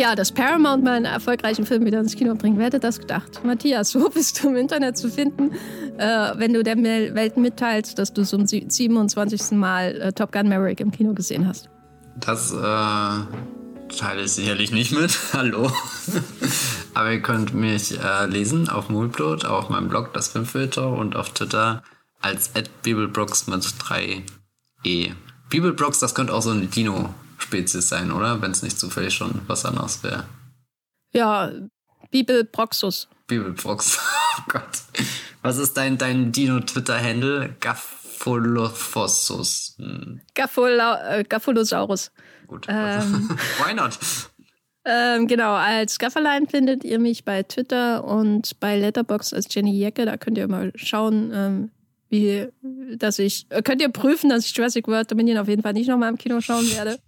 Ja, 0.02 0.16
dass 0.16 0.32
Paramount 0.32 0.84
mal 0.84 0.94
einen 0.94 1.06
erfolgreichen 1.06 1.64
Film 1.64 1.86
wieder 1.86 2.00
ins 2.00 2.16
Kino 2.16 2.34
bringt. 2.34 2.58
Wer 2.58 2.66
hätte 2.66 2.80
das 2.80 2.98
gedacht? 2.98 3.46
Matthias, 3.46 3.94
wo 3.94 4.10
bist 4.10 4.44
du 4.44 4.50
im 4.50 4.56
Internet 4.56 4.98
zu 4.98 5.12
finden, 5.12 5.52
äh, 6.00 6.32
wenn 6.38 6.54
du 6.54 6.64
der 6.64 6.76
Welt 6.82 7.38
mitteilst, 7.38 8.00
dass 8.00 8.12
du 8.12 8.26
zum 8.26 8.48
27. 8.48 9.52
Mal 9.52 10.02
äh, 10.02 10.12
Top 10.12 10.32
Gun 10.32 10.50
Maverick 10.50 10.80
im 10.80 10.90
Kino 10.90 11.14
gesehen 11.14 11.48
hast? 11.48 11.70
Das 12.20 12.52
äh, 12.52 12.56
teile 13.96 14.24
ich 14.24 14.32
sicherlich 14.32 14.72
nicht 14.72 14.92
mit. 14.92 15.16
Hallo. 15.34 15.72
Aber 16.96 17.12
ihr 17.12 17.22
könnt 17.22 17.54
mich 17.54 18.00
äh, 18.00 18.26
lesen 18.26 18.70
auf 18.70 18.90
Moolplot, 18.90 19.46
auf 19.46 19.70
meinem 19.70 19.88
Blog, 19.88 20.16
das 20.16 20.30
Filmfilter 20.30 20.92
und 20.92 21.16
auf 21.16 21.30
Twitter 21.30 21.84
als 22.22 22.50
Bibelbrooks 22.82 23.46
mit 23.46 23.62
3e. 23.62 25.12
Bibelbrooks, 25.52 26.00
das 26.00 26.16
könnte 26.16 26.34
auch 26.34 26.42
so 26.42 26.50
ein 26.50 26.72
Dino 26.72 27.14
Spezies 27.42 27.90
sein, 27.90 28.12
oder? 28.12 28.42
Wenn 28.42 28.52
es 28.52 28.64
nicht 28.64 28.80
zufällig 28.80 29.14
schon 29.14 29.42
was 29.48 29.66
anderes 29.66 30.04
wäre. 30.04 30.26
Ja, 31.14 31.52
Bibelproxus. 32.12 33.08
Bibelprox. 33.28 34.00
Oh 34.38 34.44
Gott. 34.48 34.84
Was 35.42 35.58
ist 35.58 35.76
dein, 35.76 35.98
dein 35.98 36.32
Dino-Twitter-Handle? 36.32 37.58
Gaffolophosus. 37.60 39.76
Hm. 39.78 40.22
äh, 40.34 41.24
Gaffolosaurus. 41.26 42.14
Gut. 42.48 42.66
Ähm, 42.70 43.30
Why 43.62 43.74
not? 43.74 44.00
Ähm, 44.86 45.28
genau, 45.28 45.54
als 45.54 46.00
Gafferlein 46.00 46.48
findet 46.48 46.86
ihr 46.86 46.98
mich 46.98 47.26
bei 47.26 47.44
Twitter 47.44 48.06
und 48.06 48.58
bei 48.62 48.80
Letterbox 48.80 49.34
als 49.34 49.54
Jenny 49.54 49.78
Jecke. 49.78 50.06
Da 50.06 50.16
könnt 50.16 50.38
ihr 50.38 50.48
mal 50.48 50.72
schauen, 50.76 51.32
ähm, 51.34 51.72
wie, 52.10 52.48
dass 52.98 53.20
ich, 53.20 53.48
äh, 53.50 53.62
könnt 53.62 53.82
ihr 53.82 53.90
prüfen, 53.90 54.30
dass 54.30 54.46
ich 54.46 54.56
Jurassic 54.56 54.88
World 54.88 55.12
Dominion 55.12 55.38
auf 55.38 55.50
jeden 55.50 55.62
Fall 55.62 55.74
nicht 55.74 55.90
nochmal 55.90 56.08
im 56.10 56.18
Kino 56.18 56.40
schauen 56.40 56.72
werde. 56.72 57.00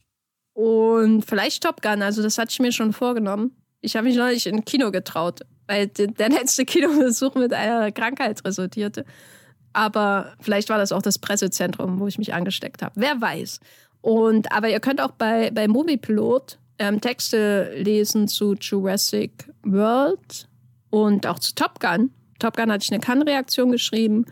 Und 0.53 1.23
vielleicht 1.23 1.63
Top 1.63 1.81
Gun, 1.81 2.01
also 2.01 2.21
das 2.21 2.37
hatte 2.37 2.51
ich 2.51 2.59
mir 2.59 2.71
schon 2.71 2.93
vorgenommen. 2.93 3.55
Ich 3.81 3.95
habe 3.95 4.07
mich 4.07 4.15
noch 4.15 4.27
nicht 4.27 4.45
in 4.45 4.63
Kino 4.65 4.91
getraut. 4.91 5.41
weil 5.67 5.87
der 5.87 6.29
letzte 6.29 6.65
Kinobesuch 6.65 7.35
mit 7.35 7.53
einer 7.53 7.91
Krankheit 7.91 8.43
resultierte. 8.45 9.05
Aber 9.73 10.33
vielleicht 10.39 10.69
war 10.69 10.77
das 10.77 10.91
auch 10.91 11.01
das 11.01 11.17
Pressezentrum, 11.17 11.99
wo 11.99 12.07
ich 12.07 12.19
mich 12.19 12.33
angesteckt 12.33 12.83
habe. 12.83 12.93
Wer 12.95 13.19
weiß. 13.19 13.59
Und, 14.01 14.51
aber 14.51 14.69
ihr 14.69 14.79
könnt 14.79 15.01
auch 15.01 15.11
bei, 15.11 15.49
bei 15.51 15.67
Moviepilot 15.67 16.59
ähm, 16.77 17.01
Texte 17.01 17.73
lesen 17.75 18.27
zu 18.27 18.53
Jurassic 18.53 19.49
World 19.63 20.47
und 20.89 21.25
auch 21.25 21.39
zu 21.39 21.55
Top 21.55 21.79
Gun. 21.79 22.11
Top 22.39 22.55
Gun 22.55 22.71
hatte 22.71 22.83
ich 22.83 22.91
eine 22.91 22.99
Kann-Reaktion 22.99 23.71
geschrieben 23.71 24.25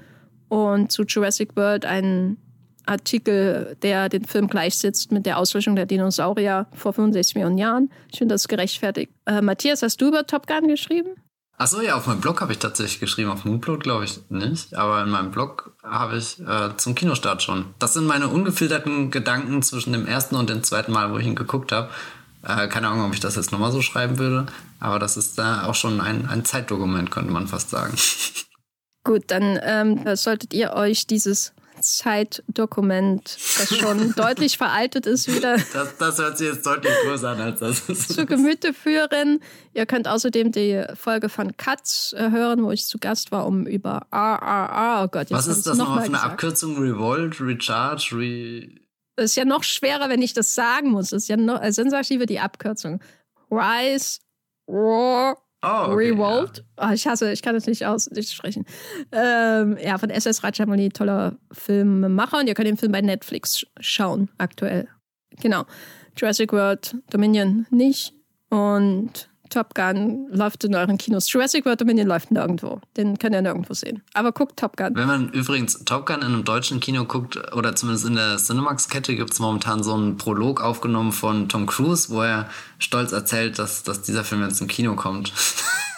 und 0.50 0.92
zu 0.92 1.04
Jurassic 1.04 1.56
World 1.56 1.86
einen 1.86 2.38
Artikel, 2.86 3.78
der 3.82 4.10
den 4.10 4.26
Film 4.26 4.48
gleichsetzt 4.48 5.12
mit 5.12 5.26
der 5.26 5.38
Auslöschung 5.38 5.76
der 5.76 5.86
Dinosaurier 5.86 6.68
vor 6.74 6.94
65 6.94 7.36
Millionen 7.36 7.58
Jahren. 7.58 7.92
Ich 8.12 8.18
finde 8.20 8.36
das 8.36 8.48
gerechtfertigt. 8.48 9.12
Äh, 9.26 9.42
Matthias, 9.42 9.82
hast 9.82 10.02
du 10.02 10.08
über 10.08 10.26
Top 10.26 10.48
Gun 10.48 10.68
geschrieben? 10.68 11.12
Achso, 11.58 11.80
ja, 11.80 11.96
auf 11.96 12.08
meinem 12.08 12.22
Blog 12.22 12.42
habe 12.42 12.54
ich 12.54 12.58
tatsächlich 12.58 13.00
geschrieben. 13.00 13.30
Auf 13.30 13.46
Moonplot 13.46 13.84
glaube 13.84 14.06
ich 14.06 14.20
nicht. 14.30 14.74
Aber 14.76 15.04
in 15.04 15.10
meinem 15.10 15.30
Blog 15.30 15.76
habe 15.84 16.18
ich 16.18 16.40
äh, 16.40 16.76
zum 16.78 16.96
Kinostart 16.96 17.44
schon. 17.44 17.66
Das 17.78 17.94
sind 17.94 18.08
meine 18.08 18.30
ungefilterten 18.30 19.12
Gedanken 19.12 19.62
zwischen 19.62 19.94
dem 19.94 20.08
ersten 20.08 20.36
und 20.36 20.50
dem 20.50 20.64
zweiten 20.64 20.92
Mal, 20.92 21.12
wo 21.12 21.20
ich 21.20 21.28
ihn 21.28 21.36
geguckt 21.36 21.72
habe. 21.72 21.92
Äh, 22.44 22.68
keine 22.68 22.88
Ahnung, 22.88 23.06
ob 23.06 23.14
ich 23.14 23.20
das 23.20 23.36
jetzt 23.36 23.52
nochmal 23.52 23.72
so 23.72 23.84
schreiben 23.84 24.18
würde. 24.18 24.48
Aber 24.80 24.98
das 24.98 25.18
ist 25.18 25.38
da 25.38 25.66
auch 25.68 25.76
schon 25.76 26.02
ein, 26.02 26.28
ein 26.28 26.46
Zeitdokument, 26.46 27.12
könnte 27.12 27.32
man 27.32 27.48
fast 27.48 27.70
sagen. 27.70 27.94
Gut, 29.04 29.26
dann 29.28 29.60
ähm, 29.62 30.16
solltet 30.16 30.56
ihr 30.56 30.74
euch 30.74 31.06
dieses 31.06 31.54
Zeitdokument, 31.82 33.38
das 33.58 33.76
schon 33.76 34.14
deutlich 34.16 34.58
veraltet 34.58 35.06
ist, 35.06 35.28
wieder. 35.28 35.58
Das, 35.74 35.98
das 35.98 36.18
hört 36.18 36.38
sich 36.38 36.48
jetzt 36.48 36.66
deutlich 36.66 36.94
größer 37.04 37.30
an 37.30 37.42
als 37.42 37.60
das. 37.60 38.08
zu 38.08 38.26
Gemüte 38.26 38.74
führen. 38.74 39.42
Ihr 39.74 39.86
könnt 39.86 40.08
außerdem 40.08 40.52
die 40.52 40.84
Folge 40.96 41.30
von 41.30 41.58
Katz 41.58 42.14
äh, 42.18 42.32
hören, 42.32 42.64
wo 42.64 42.72
ich 42.72 42.86
zu 42.86 42.98
Gast 42.98 43.32
war, 43.32 43.46
um 43.46 43.66
über 43.66 44.08
RRR, 44.12 45.04
oh 45.04 45.08
Gott, 45.08 45.30
jetzt 45.30 45.32
Was 45.32 45.48
ist 45.48 45.68
das 45.68 45.78
nochmal 45.78 46.02
für 46.02 46.08
eine 46.08 46.24
Abkürzung? 46.24 46.78
Revolt, 46.78 47.40
Recharge, 47.42 48.10
Re. 48.14 48.82
Das 49.16 49.32
ist 49.32 49.36
ja 49.36 49.46
noch 49.46 49.64
schwerer, 49.64 50.10
wenn 50.10 50.22
ich 50.22 50.34
das 50.34 50.56
sagen 50.56 50.92
muss. 50.92 51.10
Das 51.10 51.24
ist 51.24 51.30
ja 51.30 51.38
noch, 51.38 51.60
also 51.60 51.84
dann 51.84 51.92
sag 51.92 52.02
ich 52.04 52.10
lieber 52.10 52.26
die 52.26 52.40
Abkürzung. 52.40 53.02
Rise, 53.52 54.20
Roar, 54.68 55.38
Oh, 55.64 55.92
okay, 55.92 56.12
Revolt. 56.12 56.64
Ja. 56.78 56.90
Oh, 56.90 56.94
ich 56.94 57.06
hasse, 57.06 57.32
ich 57.32 57.42
kann 57.42 57.54
das 57.54 57.68
nicht 57.68 57.86
aussprechen. 57.86 58.66
Ähm, 59.12 59.78
ja, 59.84 59.98
von 59.98 60.10
SS 60.10 60.44
Rajamouli, 60.44 60.90
toller 60.90 61.38
Filmemacher. 61.52 62.40
Und 62.40 62.48
ihr 62.48 62.56
könnt 62.56 62.68
den 62.68 62.78
Film 62.78 62.92
bei 62.92 63.02
Netflix 63.02 63.66
schauen, 63.80 64.30
aktuell. 64.38 64.88
Genau. 65.40 65.66
Jurassic 66.18 66.52
World, 66.52 66.96
Dominion 67.10 67.68
nicht. 67.70 68.14
Und 68.50 69.31
Top 69.52 69.76
Gun 69.76 70.28
läuft 70.32 70.64
in 70.64 70.74
euren 70.76 70.98
Kinos. 70.98 71.32
Jurassic 71.32 71.66
World 71.66 71.82
Dominion 71.82 72.08
läuft 72.08 72.32
nirgendwo. 72.32 72.82
Den 72.98 73.20
könnt 73.20 73.36
ihr 73.36 73.42
nirgendwo 73.42 73.74
sehen. 73.74 74.02
Aber 74.14 74.32
guckt 74.32 74.58
Top 74.58 74.78
Gun. 74.78 74.96
Wenn 74.96 75.08
man 75.08 75.30
übrigens 75.30 75.84
Top 75.86 76.06
Gun 76.06 76.18
in 76.18 76.24
einem 76.24 76.44
deutschen 76.44 76.80
Kino 76.80 77.06
guckt, 77.06 77.38
oder 77.54 77.76
zumindest 77.76 78.06
in 78.08 78.16
der 78.16 78.38
Cinemax-Kette, 78.38 79.16
gibt 79.16 79.32
es 79.32 79.40
momentan 79.40 79.84
so 79.84 79.94
einen 79.94 80.18
Prolog 80.18 80.62
aufgenommen 80.62 81.12
von 81.12 81.50
Tom 81.50 81.66
Cruise, 81.66 82.10
wo 82.10 82.22
er 82.22 82.50
stolz 82.80 83.12
erzählt, 83.12 83.60
dass, 83.60 83.84
dass 83.84 84.02
dieser 84.02 84.24
Film 84.24 84.42
jetzt 84.42 84.62
im 84.62 84.68
Kino 84.68 84.96
kommt. 84.96 85.32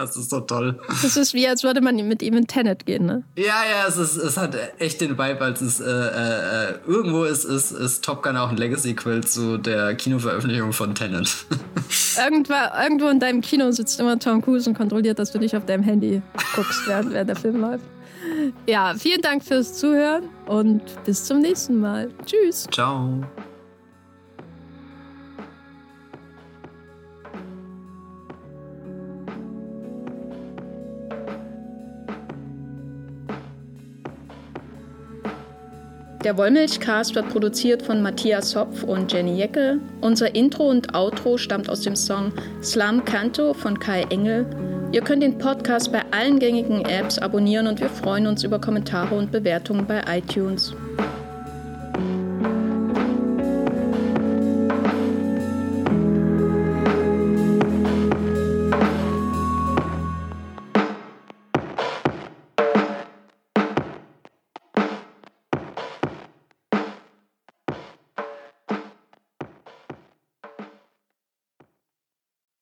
Das 0.00 0.16
ist 0.16 0.30
so 0.30 0.40
toll. 0.40 0.80
Das 0.88 1.14
ist 1.14 1.34
wie, 1.34 1.46
als 1.46 1.62
würde 1.62 1.82
man 1.82 1.94
mit 1.96 2.22
ihm 2.22 2.34
in 2.34 2.46
Tenet 2.46 2.86
gehen, 2.86 3.04
ne? 3.04 3.22
Ja, 3.36 3.62
ja, 3.70 3.86
es, 3.86 3.98
ist, 3.98 4.16
es 4.16 4.38
hat 4.38 4.56
echt 4.78 4.98
den 5.02 5.18
Vibe, 5.18 5.42
als 5.42 5.60
es 5.60 5.78
äh, 5.78 5.84
äh, 5.84 6.74
irgendwo 6.86 7.24
ist, 7.24 7.44
ist, 7.44 7.70
ist 7.72 8.02
Top 8.02 8.22
Gun 8.22 8.34
auch 8.38 8.48
ein 8.48 8.56
Legacy-Quill 8.56 9.24
zu 9.24 9.58
der 9.58 9.94
Kinoveröffentlichung 9.94 10.72
von 10.72 10.94
Tenet. 10.94 11.28
Irgendwo, 12.18 12.54
irgendwo 12.82 13.08
in 13.08 13.20
deinem 13.20 13.40
Kino 13.40 13.70
sitzt 13.70 14.00
immer 14.00 14.18
Tom 14.18 14.42
Cruise 14.42 14.68
und 14.68 14.76
kontrolliert, 14.76 15.18
dass 15.18 15.32
du 15.32 15.38
nicht 15.38 15.54
auf 15.54 15.64
deinem 15.66 15.82
Handy 15.82 16.22
guckst, 16.54 16.86
während, 16.86 17.12
während 17.12 17.28
der 17.28 17.36
Film 17.36 17.60
läuft. 17.60 17.84
Ja, 18.66 18.94
vielen 18.98 19.20
Dank 19.22 19.44
fürs 19.44 19.74
Zuhören 19.74 20.24
und 20.46 20.82
bis 21.04 21.24
zum 21.24 21.40
nächsten 21.40 21.78
Mal. 21.78 22.10
Tschüss. 22.24 22.66
Ciao. 22.70 23.22
Der 36.22 36.36
Wollmilchcast 36.36 37.14
wird 37.14 37.30
produziert 37.30 37.82
von 37.82 38.02
Matthias 38.02 38.54
Hopf 38.54 38.82
und 38.82 39.10
Jenny 39.10 39.38
Jecke. 39.38 39.78
Unser 40.02 40.34
Intro 40.34 40.68
und 40.68 40.94
Outro 40.94 41.38
stammt 41.38 41.70
aus 41.70 41.80
dem 41.80 41.96
Song 41.96 42.30
Slam 42.62 43.06
Canto 43.06 43.54
von 43.54 43.78
Kai 43.78 44.02
Engel. 44.10 44.44
Ihr 44.92 45.00
könnt 45.00 45.22
den 45.22 45.38
Podcast 45.38 45.90
bei 45.92 46.02
allen 46.10 46.38
gängigen 46.38 46.84
Apps 46.84 47.18
abonnieren 47.18 47.66
und 47.68 47.80
wir 47.80 47.88
freuen 47.88 48.26
uns 48.26 48.44
über 48.44 48.60
Kommentare 48.60 49.14
und 49.14 49.32
Bewertungen 49.32 49.86
bei 49.86 50.02
iTunes. 50.18 50.74